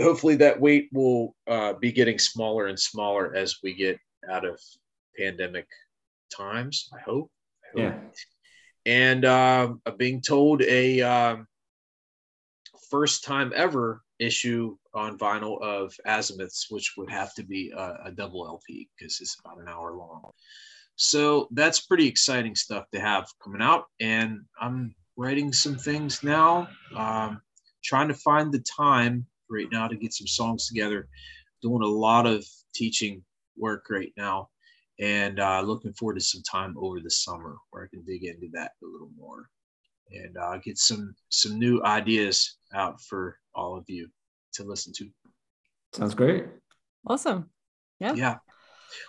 hopefully 0.00 0.36
that 0.36 0.60
wait 0.60 0.88
will 0.92 1.34
uh, 1.46 1.72
be 1.74 1.92
getting 1.92 2.18
smaller 2.18 2.66
and 2.66 2.78
smaller 2.78 3.34
as 3.34 3.56
we 3.62 3.74
get 3.74 3.98
out 4.30 4.44
of 4.44 4.60
pandemic 5.18 5.66
times 6.34 6.88
i 6.94 7.00
hope, 7.00 7.30
I 7.64 7.80
hope. 7.80 7.94
Yeah. 7.94 7.98
and 8.86 9.24
uh, 9.24 9.68
I'm 9.84 9.96
being 9.96 10.22
told 10.22 10.62
a 10.62 11.02
um, 11.02 11.46
first 12.90 13.24
time 13.24 13.52
ever 13.54 14.02
issue 14.18 14.76
on 14.94 15.18
vinyl 15.18 15.60
of 15.62 15.94
azimuths 16.06 16.66
which 16.70 16.94
would 16.96 17.10
have 17.10 17.34
to 17.34 17.42
be 17.42 17.70
a, 17.76 17.96
a 18.06 18.12
double 18.12 18.46
lp 18.46 18.88
because 18.96 19.20
it's 19.20 19.36
about 19.44 19.60
an 19.60 19.68
hour 19.68 19.92
long 19.94 20.32
so 20.96 21.48
that's 21.52 21.80
pretty 21.80 22.08
exciting 22.08 22.54
stuff 22.54 22.86
to 22.92 23.00
have 23.00 23.28
coming 23.42 23.60
out. 23.60 23.84
And 24.00 24.40
I'm 24.60 24.94
writing 25.16 25.52
some 25.52 25.76
things 25.76 26.22
now, 26.22 26.68
um, 26.96 27.40
trying 27.84 28.08
to 28.08 28.14
find 28.14 28.50
the 28.50 28.64
time 28.76 29.26
right 29.50 29.68
now 29.70 29.88
to 29.88 29.96
get 29.96 30.14
some 30.14 30.26
songs 30.26 30.66
together. 30.66 31.06
Doing 31.62 31.82
a 31.82 31.86
lot 31.86 32.26
of 32.26 32.46
teaching 32.74 33.22
work 33.56 33.86
right 33.90 34.12
now, 34.16 34.48
and 34.98 35.38
uh, 35.38 35.60
looking 35.60 35.92
forward 35.92 36.18
to 36.18 36.24
some 36.24 36.42
time 36.42 36.74
over 36.78 37.00
the 37.00 37.10
summer 37.10 37.56
where 37.70 37.84
I 37.84 37.88
can 37.88 38.04
dig 38.04 38.24
into 38.24 38.48
that 38.52 38.72
a 38.82 38.86
little 38.86 39.10
more 39.16 39.48
and 40.12 40.36
uh, 40.36 40.58
get 40.58 40.78
some 40.78 41.14
some 41.30 41.58
new 41.58 41.82
ideas 41.82 42.58
out 42.76 43.00
for 43.00 43.38
all 43.54 43.76
of 43.76 43.84
you 43.88 44.08
to 44.54 44.64
listen 44.64 44.92
to. 44.98 45.08
Sounds 45.94 46.14
great. 46.14 46.44
awesome. 47.06 47.50
Yeah. 47.98 48.14
Yeah. 48.14 48.36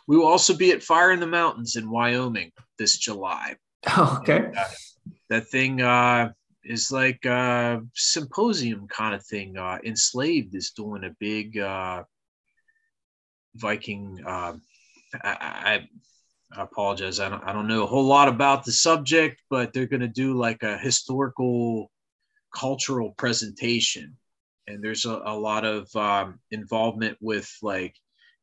We 0.07 0.17
will 0.17 0.27
also 0.27 0.55
be 0.55 0.71
at 0.71 0.81
Fire 0.83 1.11
in 1.11 1.19
the 1.19 1.27
Mountains 1.27 1.75
in 1.75 1.89
Wyoming 1.89 2.51
this 2.79 2.97
July. 2.97 3.55
Oh, 3.95 4.17
okay. 4.19 4.51
that 5.29 5.47
thing 5.47 5.81
uh, 5.81 6.31
is 6.63 6.91
like 6.91 7.23
a 7.25 7.81
symposium 7.93 8.87
kind 8.87 9.15
of 9.15 9.23
thing. 9.25 9.57
Uh, 9.57 9.77
Enslaved 9.85 10.55
is 10.55 10.71
doing 10.71 11.03
a 11.05 11.15
big 11.19 11.57
uh, 11.57 12.03
Viking. 13.55 14.19
Uh, 14.25 14.53
I, 15.23 15.29
I, 15.29 15.87
I 16.57 16.63
apologize. 16.63 17.19
I 17.19 17.29
don't, 17.29 17.43
I 17.43 17.53
don't 17.53 17.67
know 17.67 17.83
a 17.83 17.87
whole 17.87 18.03
lot 18.05 18.27
about 18.27 18.65
the 18.65 18.71
subject, 18.73 19.41
but 19.49 19.71
they're 19.71 19.85
going 19.85 20.01
to 20.01 20.07
do 20.07 20.33
like 20.33 20.63
a 20.63 20.77
historical, 20.77 21.89
cultural 22.53 23.11
presentation. 23.11 24.15
And 24.67 24.83
there's 24.83 25.05
a, 25.05 25.21
a 25.25 25.35
lot 25.35 25.65
of 25.65 25.93
um, 25.95 26.39
involvement 26.51 27.17
with 27.21 27.49
like 27.61 27.95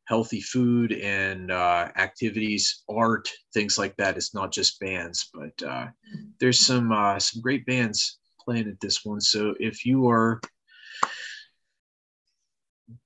healthy 0.07 0.41
food 0.41 0.93
and 0.93 1.51
uh, 1.51 1.89
activities, 1.97 2.83
art, 2.89 3.29
things 3.53 3.79
like 3.79 3.97
that. 3.97 4.17
It's 4.17 4.35
not 4.35 4.53
just 4.53 4.81
bands, 4.81 5.31
but 5.33 5.67
uh, 5.67 5.87
there's 6.41 6.65
some 6.65 6.93
uh, 6.93 7.19
some 7.19 7.43
great 7.43 7.67
bands 7.67 8.19
playing 8.41 8.69
at 8.69 8.81
this 8.81 9.05
one. 9.05 9.21
So 9.21 9.55
if 9.59 9.85
you 9.87 10.09
are, 10.09 10.41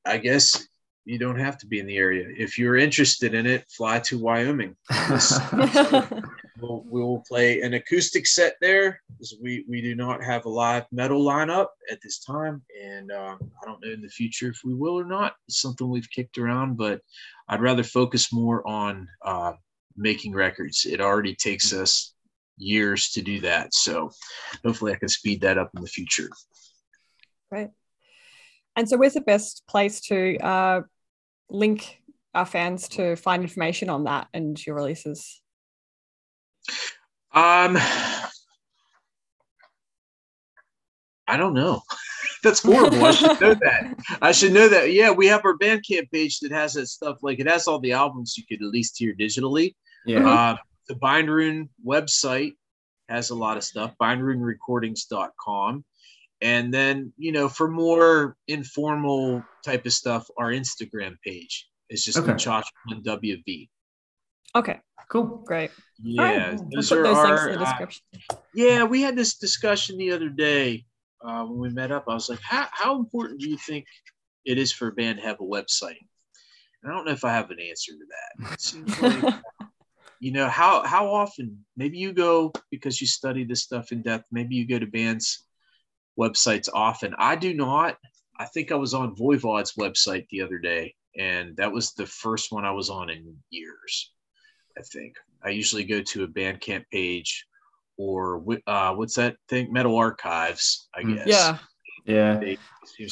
I 0.04 0.18
guess 0.18 0.66
you 1.08 1.18
don't 1.18 1.38
have 1.38 1.56
to 1.58 1.66
be 1.66 1.80
in 1.80 1.86
the 1.86 1.96
area. 1.96 2.26
If 2.36 2.58
you're 2.58 2.76
interested 2.76 3.32
in 3.32 3.46
it, 3.46 3.64
fly 3.70 3.98
to 4.00 4.18
Wyoming. 4.18 4.76
We'll, 6.60 6.84
we 6.90 7.00
will 7.00 7.22
play 7.28 7.60
an 7.60 7.74
acoustic 7.74 8.26
set 8.26 8.56
there 8.60 9.00
because 9.08 9.36
we, 9.40 9.64
we 9.68 9.80
do 9.80 9.94
not 9.94 10.24
have 10.24 10.44
a 10.44 10.48
live 10.48 10.86
metal 10.90 11.24
lineup 11.24 11.68
at 11.88 12.00
this 12.02 12.18
time. 12.18 12.62
And 12.82 13.12
uh, 13.12 13.36
I 13.40 13.64
don't 13.64 13.80
know 13.80 13.92
in 13.92 14.02
the 14.02 14.08
future 14.08 14.48
if 14.48 14.62
we 14.64 14.74
will 14.74 14.98
or 14.98 15.04
not. 15.04 15.36
It's 15.46 15.60
something 15.60 15.88
we've 15.88 16.10
kicked 16.10 16.36
around, 16.36 16.76
but 16.76 17.00
I'd 17.48 17.60
rather 17.60 17.84
focus 17.84 18.32
more 18.32 18.66
on 18.66 19.06
uh, 19.24 19.52
making 19.96 20.34
records. 20.34 20.84
It 20.84 21.00
already 21.00 21.32
takes 21.32 21.72
us 21.72 22.12
years 22.56 23.10
to 23.10 23.22
do 23.22 23.40
that. 23.42 23.72
So 23.72 24.10
hopefully 24.64 24.92
I 24.92 24.96
can 24.96 25.08
speed 25.08 25.42
that 25.42 25.58
up 25.58 25.70
in 25.76 25.82
the 25.82 25.88
future. 25.88 26.28
Right. 27.52 27.70
And 28.74 28.88
so 28.88 28.96
where's 28.96 29.14
the 29.14 29.20
best 29.20 29.62
place 29.68 30.00
to 30.02 30.38
uh, 30.38 30.80
link 31.50 32.02
our 32.34 32.46
fans 32.46 32.88
to 32.88 33.16
find 33.16 33.42
information 33.42 33.88
on 33.88 34.04
that 34.04 34.28
and 34.32 34.64
your 34.66 34.76
releases? 34.76 35.40
Um, 37.32 37.76
I 41.26 41.36
don't 41.36 41.54
know. 41.54 41.82
That's 42.44 42.62
horrible. 42.62 43.04
I 43.04 43.10
should 43.10 43.40
know 43.40 43.54
that. 43.54 44.18
I 44.22 44.32
should 44.32 44.52
know 44.52 44.68
that. 44.68 44.92
Yeah, 44.92 45.10
we 45.10 45.26
have 45.26 45.44
our 45.44 45.58
Bandcamp 45.58 46.10
page 46.12 46.38
that 46.40 46.52
has 46.52 46.74
that 46.74 46.86
stuff. 46.86 47.18
Like 47.22 47.40
it 47.40 47.48
has 47.48 47.66
all 47.66 47.80
the 47.80 47.92
albums 47.92 48.38
you 48.38 48.44
could 48.48 48.64
at 48.64 48.70
least 48.70 48.96
hear 48.96 49.14
digitally. 49.14 49.74
Yeah. 50.06 50.28
Uh, 50.28 50.56
the 50.88 50.94
Bindrune 50.94 51.68
website 51.84 52.52
has 53.08 53.30
a 53.30 53.34
lot 53.34 53.56
of 53.56 53.64
stuff. 53.64 53.94
BindruneRecordings.com. 54.00 55.84
And 56.40 56.72
then, 56.72 57.12
you 57.16 57.32
know, 57.32 57.48
for 57.48 57.68
more 57.68 58.36
informal 58.46 59.42
type 59.64 59.86
of 59.86 59.92
stuff, 59.92 60.28
our 60.38 60.50
Instagram 60.50 61.16
page 61.24 61.68
is 61.90 62.04
just 62.04 62.18
Okay. 62.18 62.32
Nechochwen 62.32 63.02
WV. 63.04 63.68
Okay, 64.54 64.80
Cool. 65.10 65.42
great. 65.44 65.70
Yeah, 66.02 66.22
All 66.22 66.28
right, 66.28 66.60
those 66.72 66.90
we'll 66.90 67.00
are 67.00 67.02
those 67.02 67.16
our, 67.16 67.26
links 67.26 67.44
in 67.44 67.52
the 67.52 67.58
uh, 67.58 67.64
description. 67.64 68.02
Yeah, 68.54 68.84
we 68.84 69.02
had 69.02 69.16
this 69.16 69.36
discussion 69.36 69.98
the 69.98 70.12
other 70.12 70.28
day 70.28 70.84
uh, 71.22 71.44
when 71.44 71.58
we 71.58 71.70
met 71.70 71.90
up. 71.90 72.04
I 72.08 72.14
was 72.14 72.28
like, 72.28 72.40
how, 72.40 72.68
how 72.70 72.98
important 72.98 73.40
do 73.40 73.50
you 73.50 73.58
think 73.58 73.86
it 74.44 74.58
is 74.58 74.72
for 74.72 74.88
a 74.88 74.92
band 74.92 75.18
to 75.18 75.24
have 75.24 75.40
a 75.40 75.44
website? 75.44 75.98
And 76.82 76.92
I 76.92 76.94
don't 76.94 77.04
know 77.04 77.12
if 77.12 77.24
I 77.24 77.32
have 77.32 77.50
an 77.50 77.58
answer 77.60 77.92
to 77.92 77.98
that. 77.98 78.52
It 78.52 78.60
seems 78.60 78.98
like, 79.00 79.34
you 80.20 80.30
know, 80.30 80.48
how, 80.48 80.84
how 80.84 81.08
often, 81.12 81.64
maybe 81.76 81.98
you 81.98 82.12
go 82.12 82.52
because 82.70 83.00
you 83.00 83.06
study 83.06 83.44
this 83.44 83.62
stuff 83.62 83.90
in 83.90 84.02
depth, 84.02 84.26
maybe 84.30 84.54
you 84.54 84.66
go 84.68 84.78
to 84.78 84.86
bands' 84.86 85.47
websites 86.18 86.68
often. 86.74 87.14
I 87.18 87.36
do 87.36 87.54
not. 87.54 87.96
I 88.38 88.44
think 88.46 88.70
I 88.72 88.76
was 88.76 88.94
on 88.94 89.16
Voivod's 89.16 89.74
website 89.74 90.26
the 90.28 90.42
other 90.42 90.58
day, 90.58 90.94
and 91.16 91.56
that 91.56 91.72
was 91.72 91.92
the 91.92 92.06
first 92.06 92.52
one 92.52 92.64
I 92.64 92.70
was 92.72 92.90
on 92.90 93.10
in 93.10 93.36
years, 93.50 94.12
I 94.78 94.82
think. 94.82 95.14
I 95.44 95.50
usually 95.50 95.84
go 95.84 96.02
to 96.02 96.24
a 96.24 96.28
Bandcamp 96.28 96.84
page 96.90 97.46
or 97.96 98.44
uh, 98.66 98.94
what's 98.94 99.14
that 99.16 99.36
thing? 99.48 99.72
Metal 99.72 99.96
Archives, 99.96 100.88
I 100.94 101.02
Mm. 101.02 101.16
guess. 101.16 101.26
yeah, 101.26 101.58
Yeah. 102.08 102.40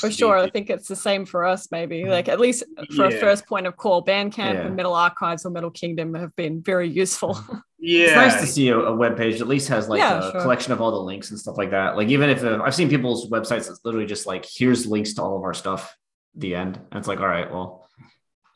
For 0.00 0.10
sure. 0.10 0.38
I 0.38 0.48
think 0.50 0.70
it's 0.70 0.88
the 0.88 0.96
same 0.96 1.26
for 1.26 1.44
us, 1.44 1.70
maybe. 1.70 2.04
Like 2.06 2.28
at 2.28 2.40
least 2.40 2.64
for 2.96 3.04
a 3.04 3.10
first 3.12 3.46
point 3.46 3.66
of 3.66 3.76
call, 3.76 4.04
Bandcamp 4.04 4.54
Yeah. 4.54 4.66
and 4.66 4.74
Metal 4.74 4.94
Archives 4.94 5.44
or 5.44 5.50
Metal 5.50 5.70
Kingdom 5.70 6.14
have 6.14 6.34
been 6.36 6.62
very 6.62 6.88
useful. 6.88 7.38
Yeah. 7.78 8.06
It's 8.06 8.14
nice 8.16 8.40
to 8.40 8.46
see 8.48 8.68
a, 8.70 8.78
a 8.78 8.96
web 8.96 9.16
page 9.18 9.34
that 9.34 9.42
at 9.42 9.48
least 9.48 9.68
has 9.68 9.86
like 9.88 9.98
Yeah, 10.00 10.18
a 10.26 10.32
sure. 10.32 10.40
collection 10.40 10.72
of 10.72 10.80
all 10.80 10.90
the 10.90 10.96
links 10.96 11.30
and 11.30 11.38
stuff 11.38 11.56
like 11.58 11.70
that. 11.70 11.94
Like 11.96 12.08
even 12.08 12.30
if 12.30 12.42
uh, 12.42 12.60
I've 12.64 12.74
seen 12.74 12.88
people's 12.88 13.28
websites 13.30 13.68
that's 13.68 13.80
literally 13.84 14.06
just 14.06 14.26
like 14.26 14.44
here's 14.50 14.86
links 14.86 15.12
to 15.14 15.22
all 15.22 15.36
of 15.36 15.42
our 15.44 15.52
stuff. 15.54 15.94
The 16.34 16.54
end. 16.56 16.76
And 16.90 16.98
it's 16.98 17.06
like, 17.06 17.20
all 17.20 17.28
right, 17.28 17.48
well, 17.48 17.86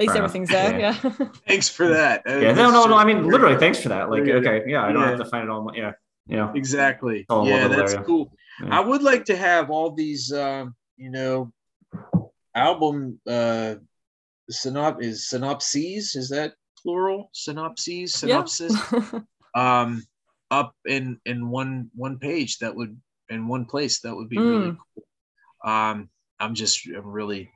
At 0.01 0.07
least 0.07 0.17
everything's 0.17 0.49
there. 0.49 0.81
Yeah. 0.81 0.97
Yeah. 1.05 1.11
Thanks 1.47 1.69
for 1.69 1.89
that. 1.89 2.23
Uh, 2.27 2.39
yeah, 2.39 2.53
no, 2.55 2.71
no, 2.71 2.87
no. 2.87 2.97
I 2.97 3.05
mean, 3.05 3.29
literally, 3.29 3.57
thanks 3.59 3.81
for 3.81 3.91
that. 3.91 4.11
Like, 4.11 4.23
okay, 4.23 4.63
yeah, 4.67 4.85
I 4.85 4.91
don't 4.91 5.03
have 5.05 5.19
to 5.19 5.27
find 5.27 5.45
it 5.45 5.51
all. 5.51 5.71
Yeah, 5.77 5.93
you 6.27 6.37
know, 6.37 6.51
Exactly. 6.55 7.27
all 7.29 7.47
Yeah, 7.47 7.69
that's 7.69 7.93
there, 7.93 8.01
yeah. 8.01 8.07
cool. 8.07 8.33
Yeah. 8.61 8.79
I 8.79 8.81
would 8.81 9.03
like 9.03 9.25
to 9.27 9.37
have 9.37 9.71
all 9.71 9.93
these, 9.93 10.33
um, 10.33 10.75
you 10.97 11.11
know, 11.11 11.53
album 12.55 13.21
uh, 13.27 13.77
synop 14.51 15.03
is 15.03 15.29
synopses. 15.29 16.17
Is 16.17 16.29
that 16.31 16.55
plural? 16.83 17.31
Synopses, 17.33 18.15
synopsis. 18.15 18.75
um, 19.55 20.05
up 20.51 20.75
in 20.85 21.21
in 21.25 21.49
one 21.49 21.91
one 21.95 22.19
page. 22.19 22.59
That 22.59 22.75
would 22.75 23.01
in 23.29 23.47
one 23.49 23.65
place. 23.67 24.01
That 24.01 24.15
would 24.15 24.29
be 24.29 24.39
really 24.39 24.71
Mm. 24.73 24.79
cool. 24.95 25.05
Um, 25.73 26.09
I'm 26.39 26.55
just 26.55 26.87
I'm 26.87 27.07
really 27.07 27.51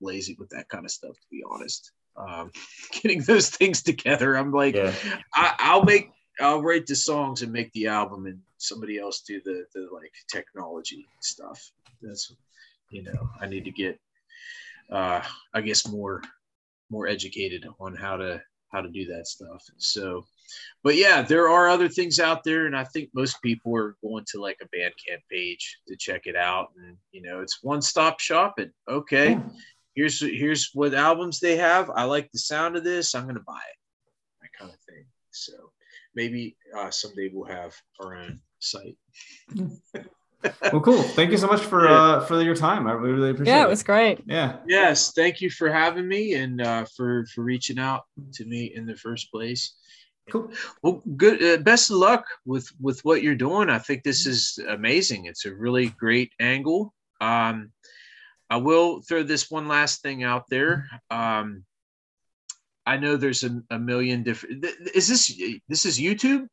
lazy 0.00 0.36
with 0.38 0.50
that 0.50 0.68
kind 0.68 0.84
of 0.84 0.90
stuff, 0.90 1.14
to 1.14 1.26
be 1.30 1.42
honest. 1.48 1.92
Um, 2.16 2.50
getting 3.02 3.22
those 3.22 3.48
things 3.48 3.82
together, 3.82 4.34
I'm 4.34 4.52
like, 4.52 4.74
yeah, 4.74 4.92
I, 5.34 5.54
I'll 5.58 5.84
make 5.84 6.10
I'll 6.40 6.62
write 6.62 6.86
the 6.86 6.96
songs 6.96 7.42
and 7.42 7.52
make 7.52 7.72
the 7.72 7.86
album, 7.86 8.26
and 8.26 8.40
somebody 8.62 8.98
else 8.98 9.20
do 9.20 9.40
the 9.44 9.64
the 9.74 9.88
like 9.92 10.12
technology 10.30 11.06
stuff. 11.20 11.70
That's 12.00 12.34
you 12.90 13.02
know 13.02 13.28
I 13.40 13.46
need 13.46 13.64
to 13.64 13.70
get 13.70 13.98
uh, 14.90 15.22
I 15.52 15.60
guess 15.60 15.88
more 15.88 16.22
more 16.90 17.08
educated 17.08 17.66
on 17.80 17.94
how 17.94 18.16
to 18.16 18.42
how 18.70 18.80
to 18.80 18.88
do 18.88 19.04
that 19.06 19.26
stuff. 19.26 19.64
So, 19.76 20.24
but 20.82 20.96
yeah, 20.96 21.22
there 21.22 21.48
are 21.50 21.68
other 21.68 21.88
things 21.88 22.18
out 22.18 22.42
there, 22.42 22.66
and 22.66 22.76
I 22.76 22.84
think 22.84 23.10
most 23.14 23.40
people 23.42 23.76
are 23.76 23.96
going 24.02 24.24
to 24.28 24.40
like 24.40 24.58
a 24.62 24.76
Bandcamp 24.76 25.20
page 25.30 25.78
to 25.88 25.96
check 25.96 26.22
it 26.26 26.36
out, 26.36 26.68
and 26.76 26.96
you 27.10 27.22
know 27.22 27.40
it's 27.40 27.62
one 27.62 27.82
stop 27.82 28.20
shopping. 28.20 28.70
Okay, 28.88 29.38
here's 29.94 30.20
here's 30.20 30.70
what 30.72 30.94
albums 30.94 31.40
they 31.40 31.56
have. 31.56 31.90
I 31.90 32.04
like 32.04 32.30
the 32.30 32.38
sound 32.38 32.76
of 32.76 32.84
this. 32.84 33.14
I'm 33.14 33.26
gonna 33.26 33.40
buy 33.40 33.54
it. 33.54 33.78
That 34.42 34.52
kind 34.58 34.70
of 34.72 34.78
thing. 34.80 35.04
So 35.30 35.52
maybe 36.14 36.56
uh, 36.76 36.90
someday 36.90 37.30
we'll 37.32 37.48
have 37.48 37.74
our 38.00 38.16
own 38.16 38.40
site. 38.62 38.96
well, 40.72 40.80
cool. 40.80 41.02
Thank 41.02 41.30
you 41.30 41.38
so 41.38 41.46
much 41.46 41.60
for 41.62 41.84
Yeah. 41.84 41.92
uh 42.02 42.20
for 42.26 42.42
your 42.42 42.56
time. 42.56 42.86
I 42.86 42.92
really 42.92 43.30
appreciate 43.30 43.54
yeah, 43.54 43.62
it. 43.62 43.66
it 43.66 43.68
was 43.70 43.82
great. 43.82 44.20
yeah, 44.26 44.56
Yes, 44.66 45.12
thank 45.12 45.40
you 45.40 45.50
for 45.50 45.70
having 45.70 46.08
me 46.08 46.34
and 46.34 46.60
uh, 46.60 46.84
for 46.96 47.26
for 47.26 47.42
reaching 47.42 47.78
out 47.78 48.02
to 48.34 48.44
me 48.44 48.72
in 48.74 48.86
the 48.86 48.96
first 48.96 49.30
place. 49.30 49.74
cool. 50.30 50.50
Well, 50.82 51.02
good. 51.16 51.42
Uh, 51.42 51.62
best 51.62 51.90
of 51.90 51.96
luck 51.98 52.24
with 52.44 52.66
with 52.80 53.04
what 53.04 53.22
you're 53.22 53.34
doing. 53.36 53.68
I 53.70 53.78
think 53.78 54.02
this 54.02 54.26
is 54.26 54.58
amazing. 54.68 55.26
It's 55.26 55.44
a 55.46 55.54
really 55.54 55.88
great 55.98 56.32
angle. 56.40 56.92
Um, 57.20 57.70
I 58.50 58.56
will 58.56 59.00
throw 59.02 59.22
this 59.22 59.50
one 59.50 59.66
last 59.68 60.02
thing 60.02 60.24
out 60.24 60.44
there. 60.50 60.86
Um, 61.10 61.64
I 62.84 62.96
know 62.98 63.16
there's 63.16 63.44
a, 63.44 63.62
a 63.70 63.78
million 63.78 64.22
different. 64.24 64.62
th- 64.64 64.74
Is 64.94 65.06
this 65.08 65.26
this 65.68 65.86
is 65.86 65.98
YouTube? 66.00 66.46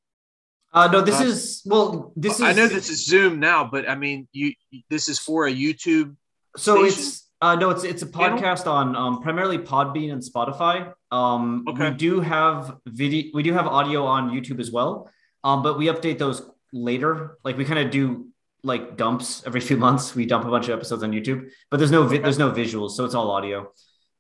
Uh, 0.72 0.88
no, 0.88 1.02
this 1.02 1.20
Uh, 1.20 1.24
is 1.26 1.62
well. 1.66 2.14
This 2.16 2.36
is 2.36 2.42
I 2.42 2.54
know 2.54 2.68
this 2.68 2.90
is 2.90 3.06
Zoom 3.06 3.40
now, 3.40 3.68
but 3.70 3.90
I 3.90 3.96
mean, 3.96 4.28
you 4.32 4.54
this 4.90 5.10
is 5.10 5.18
for 5.18 5.48
a 5.48 5.52
YouTube. 5.54 6.16
So 6.58 6.76
station? 6.86 6.88
it's 7.04 7.30
uh 7.42 7.56
no, 7.56 7.70
it's 7.72 7.84
it's 7.84 8.04
a 8.04 8.08
podcast 8.08 8.68
on 8.68 8.96
um 8.96 9.22
primarily 9.22 9.58
Podbean 9.58 10.12
and 10.14 10.22
Spotify. 10.22 10.94
Um 11.12 11.66
Okay. 11.68 11.90
we 11.90 11.96
do 11.96 12.20
have 12.22 12.78
video 12.86 13.32
we 13.34 13.42
do 13.44 13.54
have 13.54 13.66
audio 13.66 14.06
on 14.06 14.30
YouTube 14.30 14.60
as 14.60 14.72
well. 14.72 15.10
Um 15.44 15.64
but 15.64 15.78
we 15.80 15.86
update 15.88 16.18
those 16.20 16.42
later. 16.72 17.38
Like 17.44 17.58
we 17.58 17.66
kind 17.66 17.80
of 17.80 17.90
do 17.92 18.28
like 18.64 18.96
dumps 18.98 19.42
every 19.48 19.62
few 19.70 19.78
months. 19.78 20.14
We 20.14 20.26
dump 20.28 20.46
a 20.46 20.50
bunch 20.52 20.68
of 20.68 20.74
episodes 20.78 21.02
on 21.02 21.12
YouTube, 21.12 21.50
but 21.72 21.78
there's 21.78 21.92
no 21.92 22.04
vi- 22.06 22.20
there's 22.20 22.38
no 22.38 22.52
visuals, 22.52 22.92
so 22.92 23.06
it's 23.06 23.16
all 23.16 23.32
audio. 23.32 23.72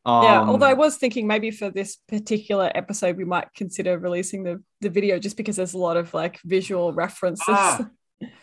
Um, 0.10 0.24
yeah, 0.24 0.40
although 0.42 0.66
I 0.66 0.74
was 0.74 0.98
thinking 0.98 1.28
maybe 1.28 1.52
for 1.52 1.70
this 1.70 1.98
particular 2.08 2.72
episode, 2.76 3.18
we 3.18 3.26
might 3.26 3.48
consider 3.56 3.98
releasing 4.00 4.44
the, 4.44 4.62
the 4.82 4.90
video 4.90 5.20
just 5.20 5.38
because 5.38 5.56
there's 5.58 5.74
a 5.76 5.78
lot 5.78 5.98
of 5.98 6.14
like 6.14 6.40
visual 6.46 6.94
references. 6.94 7.46
Ah, 7.48 7.88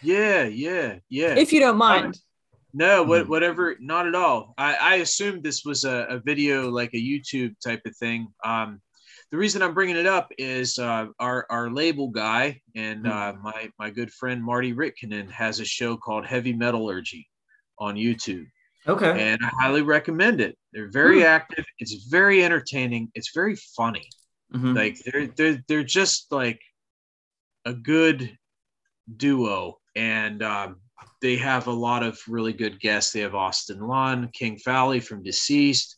Yeah, 0.03 0.45
yeah, 0.45 0.99
yeah. 1.09 1.35
if 1.37 1.53
you 1.53 1.61
don't 1.61 1.77
mind. 1.79 2.19
No, 2.73 3.03
what, 3.03 3.23
Hmm. 3.25 3.31
whatever, 3.31 3.77
not 3.81 4.07
at 4.07 4.15
all. 4.15 4.55
I, 4.59 4.75
I 4.75 4.95
assumed 4.97 5.43
this 5.43 5.65
was 5.65 5.85
a, 5.85 6.07
a 6.11 6.19
video 6.21 6.71
like 6.71 6.93
a 6.95 6.99
YouTube 7.11 7.55
type 7.65 7.81
of 7.87 7.97
thing. 7.97 8.29
Um, 8.45 8.81
the 9.33 9.39
reason 9.39 9.63
I'm 9.63 9.75
bringing 9.75 9.97
it 9.97 10.07
up 10.07 10.31
is 10.39 10.79
uh, 10.79 11.07
our, 11.19 11.47
our 11.51 11.71
label 11.71 12.09
guy 12.09 12.61
and 12.75 13.01
Hmm. 13.07 13.13
uh, 13.13 13.33
my, 13.43 13.71
my 13.79 13.91
good 13.91 14.13
friend 14.13 14.43
Marty 14.45 14.73
Rytkonen 14.75 15.31
has 15.31 15.59
a 15.61 15.65
show 15.65 15.97
called 15.97 16.27
Heavy 16.27 16.53
Metallurgy 16.53 17.27
on 17.79 17.95
YouTube. 17.97 18.47
Okay. 18.89 19.33
And 19.33 19.41
I 19.45 19.51
highly 19.61 19.83
recommend 19.83 20.41
it. 20.41 20.57
They're 20.73 20.91
very 20.91 21.21
Hmm. 21.21 21.27
active. 21.27 21.65
It's 21.79 22.07
very 22.09 22.45
entertaining. 22.45 23.11
It's 23.15 23.33
very 23.35 23.57
funny 23.77 24.09
Mhm. 24.55 24.75
like 24.77 24.97
they're 25.05 25.27
they're 25.27 25.65
they're 25.69 25.83
just 25.85 26.31
like 26.31 26.61
a 27.65 27.75
good 27.75 28.39
duo 29.17 29.79
and 29.97 30.43
um, 30.43 30.81
they 31.21 31.37
have 31.37 31.67
a 31.67 31.73
lot 31.73 32.03
of 32.03 32.19
really 32.29 32.53
good 32.53 32.79
guests 32.81 33.13
they 33.13 33.21
have 33.21 33.35
austin 33.35 33.81
lunn 33.81 34.29
king 34.33 34.57
Fowley 34.59 35.01
from 35.01 35.23
deceased 35.23 35.97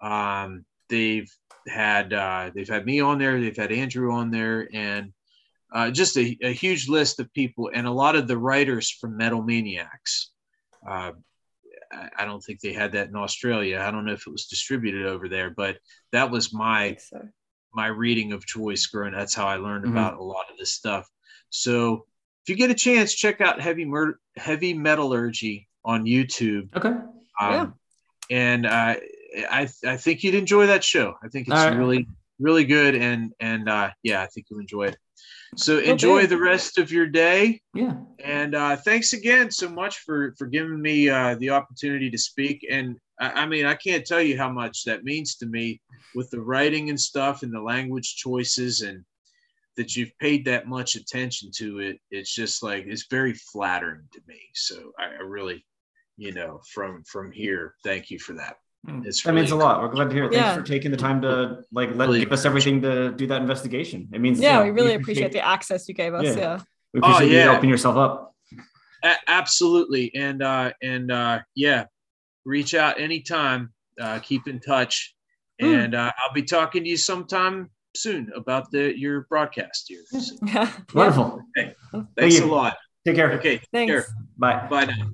um, 0.00 0.64
they've 0.88 1.30
had 1.68 2.12
uh, 2.12 2.50
they've 2.54 2.68
had 2.68 2.86
me 2.86 3.00
on 3.00 3.18
there 3.18 3.40
they've 3.40 3.56
had 3.56 3.72
andrew 3.72 4.12
on 4.12 4.30
there 4.30 4.68
and 4.72 5.12
uh, 5.74 5.90
just 5.90 6.16
a, 6.16 6.36
a 6.42 6.52
huge 6.52 6.88
list 6.88 7.20
of 7.20 7.32
people 7.32 7.70
and 7.72 7.86
a 7.86 7.90
lot 7.90 8.16
of 8.16 8.26
the 8.26 8.38
writers 8.38 8.90
from 8.90 9.16
metal 9.16 9.42
maniacs 9.42 10.32
uh, 10.88 11.12
I- 11.92 12.10
I 12.20 12.24
don't 12.24 12.40
think 12.42 12.60
they 12.60 12.72
had 12.72 12.92
that 12.92 13.08
in 13.08 13.16
Australia. 13.16 13.80
I 13.80 13.90
don't 13.90 14.04
know 14.04 14.12
if 14.12 14.26
it 14.26 14.30
was 14.32 14.46
distributed 14.46 15.06
over 15.06 15.28
there, 15.28 15.50
but 15.50 15.78
that 16.12 16.30
was 16.30 16.52
my 16.52 16.96
so. 16.96 17.28
my 17.74 17.86
reading 17.86 18.32
of 18.32 18.44
choice 18.46 18.86
growing. 18.86 19.12
That's 19.12 19.34
how 19.34 19.46
I 19.46 19.56
learned 19.56 19.84
Mhm. 19.86 19.90
about 19.92 20.14
a 20.18 20.22
lot 20.22 20.50
of 20.50 20.56
this 20.58 20.72
stuff. 20.72 21.08
So 21.50 22.06
if 22.44 22.48
you 22.48 22.56
get 22.56 22.70
a 22.70 22.74
chance, 22.74 23.14
check 23.14 23.40
out 23.40 23.60
heavy 23.60 23.84
mur- 23.84 24.18
heavy 24.36 24.74
metallurgy 24.74 25.68
on 25.84 26.04
YouTube. 26.04 26.74
Okay. 26.76 26.88
Um, 26.88 27.06
Yeah. 27.40 27.70
And 28.30 28.66
uh, 28.66 28.96
I 29.50 29.68
I 29.84 29.96
think 29.96 30.22
you'd 30.22 30.34
enjoy 30.34 30.66
that 30.66 30.82
show. 30.84 31.14
I 31.22 31.28
think 31.28 31.48
it's 31.48 31.56
All 31.56 31.68
right. 31.68 31.76
really 31.76 32.06
really 32.38 32.64
good, 32.64 32.94
and 32.94 33.32
and 33.40 33.68
uh, 33.68 33.90
yeah, 34.02 34.22
I 34.22 34.26
think 34.26 34.46
you'll 34.48 34.60
enjoy 34.60 34.84
it. 34.88 34.96
So 35.56 35.78
enjoy 35.78 36.26
the 36.26 36.38
rest 36.38 36.78
of 36.78 36.90
your 36.90 37.06
day. 37.06 37.60
Yeah. 37.74 37.96
And 38.24 38.54
uh, 38.54 38.76
thanks 38.76 39.12
again 39.12 39.50
so 39.50 39.68
much 39.68 39.98
for 39.98 40.34
for 40.38 40.46
giving 40.46 40.80
me 40.80 41.10
uh, 41.10 41.34
the 41.34 41.50
opportunity 41.50 42.10
to 42.10 42.18
speak. 42.18 42.66
And 42.70 42.96
I, 43.20 43.42
I 43.42 43.46
mean, 43.46 43.66
I 43.66 43.74
can't 43.74 44.06
tell 44.06 44.22
you 44.22 44.38
how 44.38 44.50
much 44.50 44.84
that 44.84 45.04
means 45.04 45.36
to 45.36 45.46
me 45.46 45.80
with 46.14 46.30
the 46.30 46.40
writing 46.40 46.88
and 46.88 46.98
stuff 46.98 47.42
and 47.42 47.52
the 47.52 47.60
language 47.60 48.16
choices 48.16 48.80
and 48.80 49.04
that 49.76 49.94
you've 49.96 50.16
paid 50.18 50.44
that 50.46 50.66
much 50.66 50.96
attention 50.96 51.50
to 51.56 51.80
it. 51.80 51.98
It's 52.10 52.34
just 52.34 52.62
like 52.62 52.84
it's 52.86 53.06
very 53.10 53.34
flattering 53.34 54.06
to 54.12 54.20
me. 54.26 54.40
So 54.54 54.92
I, 54.98 55.04
I 55.04 55.22
really, 55.22 55.66
you 56.16 56.32
know, 56.32 56.60
from 56.72 57.02
from 57.04 57.30
here, 57.30 57.74
thank 57.84 58.10
you 58.10 58.18
for 58.18 58.32
that. 58.34 58.56
Hmm. 58.86 59.02
It's 59.04 59.22
that 59.22 59.30
really 59.30 59.42
means 59.42 59.52
a 59.52 59.56
lot. 59.56 59.80
We're 59.80 59.88
glad 59.88 60.10
to 60.10 60.14
hear 60.14 60.24
it. 60.24 60.32
Thanks 60.32 60.44
yeah. 60.44 60.56
for 60.56 60.62
taking 60.62 60.90
the 60.90 60.96
time 60.96 61.22
to 61.22 61.62
like 61.72 61.94
let 61.94 62.08
really 62.08 62.20
give 62.20 62.32
us 62.32 62.44
everything 62.44 62.82
to 62.82 63.12
do 63.12 63.26
that 63.28 63.40
investigation. 63.40 64.08
It 64.12 64.20
means 64.20 64.40
yeah, 64.40 64.52
you 64.52 64.58
know, 64.58 64.64
we 64.64 64.70
really 64.70 64.88
we 64.88 65.02
appreciate, 65.02 65.26
appreciate, 65.26 65.40
the 65.40 65.46
access 65.46 65.88
you 65.88 65.94
gave 65.94 66.14
us. 66.14 66.24
Yeah, 66.24 66.34
yeah. 66.34 66.60
we 66.92 66.98
appreciate 66.98 67.28
oh, 67.28 67.30
yeah. 67.30 67.44
you 67.44 67.50
opening 67.50 67.70
yourself 67.70 67.96
up. 67.96 68.34
A- 69.04 69.30
absolutely, 69.30 70.12
and 70.14 70.42
uh, 70.42 70.72
and 70.82 71.12
uh, 71.12 71.40
yeah, 71.54 71.84
reach 72.44 72.74
out 72.74 73.00
anytime. 73.00 73.72
Uh, 74.00 74.18
keep 74.20 74.48
in 74.48 74.58
touch, 74.58 75.14
mm. 75.60 75.84
and 75.84 75.94
uh, 75.94 76.10
I'll 76.18 76.32
be 76.32 76.42
talking 76.42 76.82
to 76.82 76.90
you 76.90 76.96
sometime 76.96 77.70
soon 77.94 78.30
about 78.34 78.70
the 78.70 78.98
your 78.98 79.22
broadcast 79.22 79.86
here. 79.88 80.02
So. 80.08 80.36
Yeah. 80.46 80.72
Wonderful. 80.94 81.40
Okay. 81.56 81.74
Thanks 82.16 82.38
Thank 82.38 82.50
a 82.50 82.52
lot. 82.52 82.76
Take 83.06 83.16
care. 83.16 83.32
Okay. 83.32 83.60
Thanks. 83.72 83.90
Care. 83.90 84.06
Bye. 84.36 84.66
Bye 84.68 84.86
now. 84.86 85.10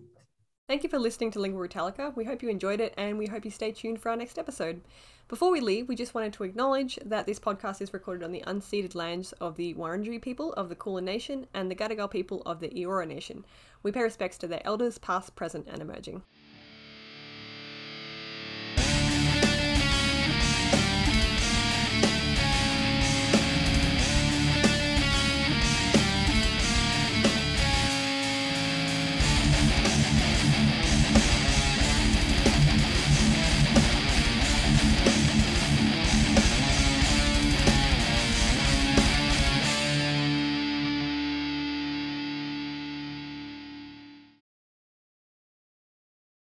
Thank 0.68 0.82
you 0.82 0.90
for 0.90 0.98
listening 0.98 1.30
to 1.30 1.38
Lingüa 1.38 1.66
Brütallica. 1.66 2.14
We 2.14 2.24
hope 2.24 2.42
you 2.42 2.50
enjoyed 2.50 2.78
it 2.78 2.92
and 2.98 3.16
we 3.16 3.26
hope 3.26 3.46
you 3.46 3.50
stay 3.50 3.72
tuned 3.72 4.02
for 4.02 4.10
our 4.10 4.16
next 4.16 4.38
episode. 4.38 4.82
Before 5.26 5.50
we 5.50 5.60
leave, 5.62 5.88
we 5.88 5.96
just 5.96 6.12
wanted 6.12 6.34
to 6.34 6.44
acknowledge 6.44 6.98
that 7.06 7.24
this 7.24 7.40
podcast 7.40 7.80
is 7.80 7.94
recorded 7.94 8.22
on 8.22 8.32
the 8.32 8.44
unceded 8.46 8.94
lands 8.94 9.32
of 9.40 9.56
the 9.56 9.72
Wurundjeri 9.72 10.20
people 10.20 10.52
of 10.52 10.68
the 10.68 10.74
Kulin 10.74 11.06
Nation 11.06 11.46
and 11.54 11.70
the 11.70 11.74
Gadigal 11.74 12.10
people 12.10 12.42
of 12.44 12.60
the 12.60 12.68
Eora 12.68 13.08
Nation. 13.08 13.46
We 13.82 13.92
pay 13.92 14.02
respects 14.02 14.36
to 14.38 14.46
their 14.46 14.60
elders, 14.66 14.98
past, 14.98 15.34
present, 15.34 15.68
and 15.72 15.80
emerging. 15.80 16.22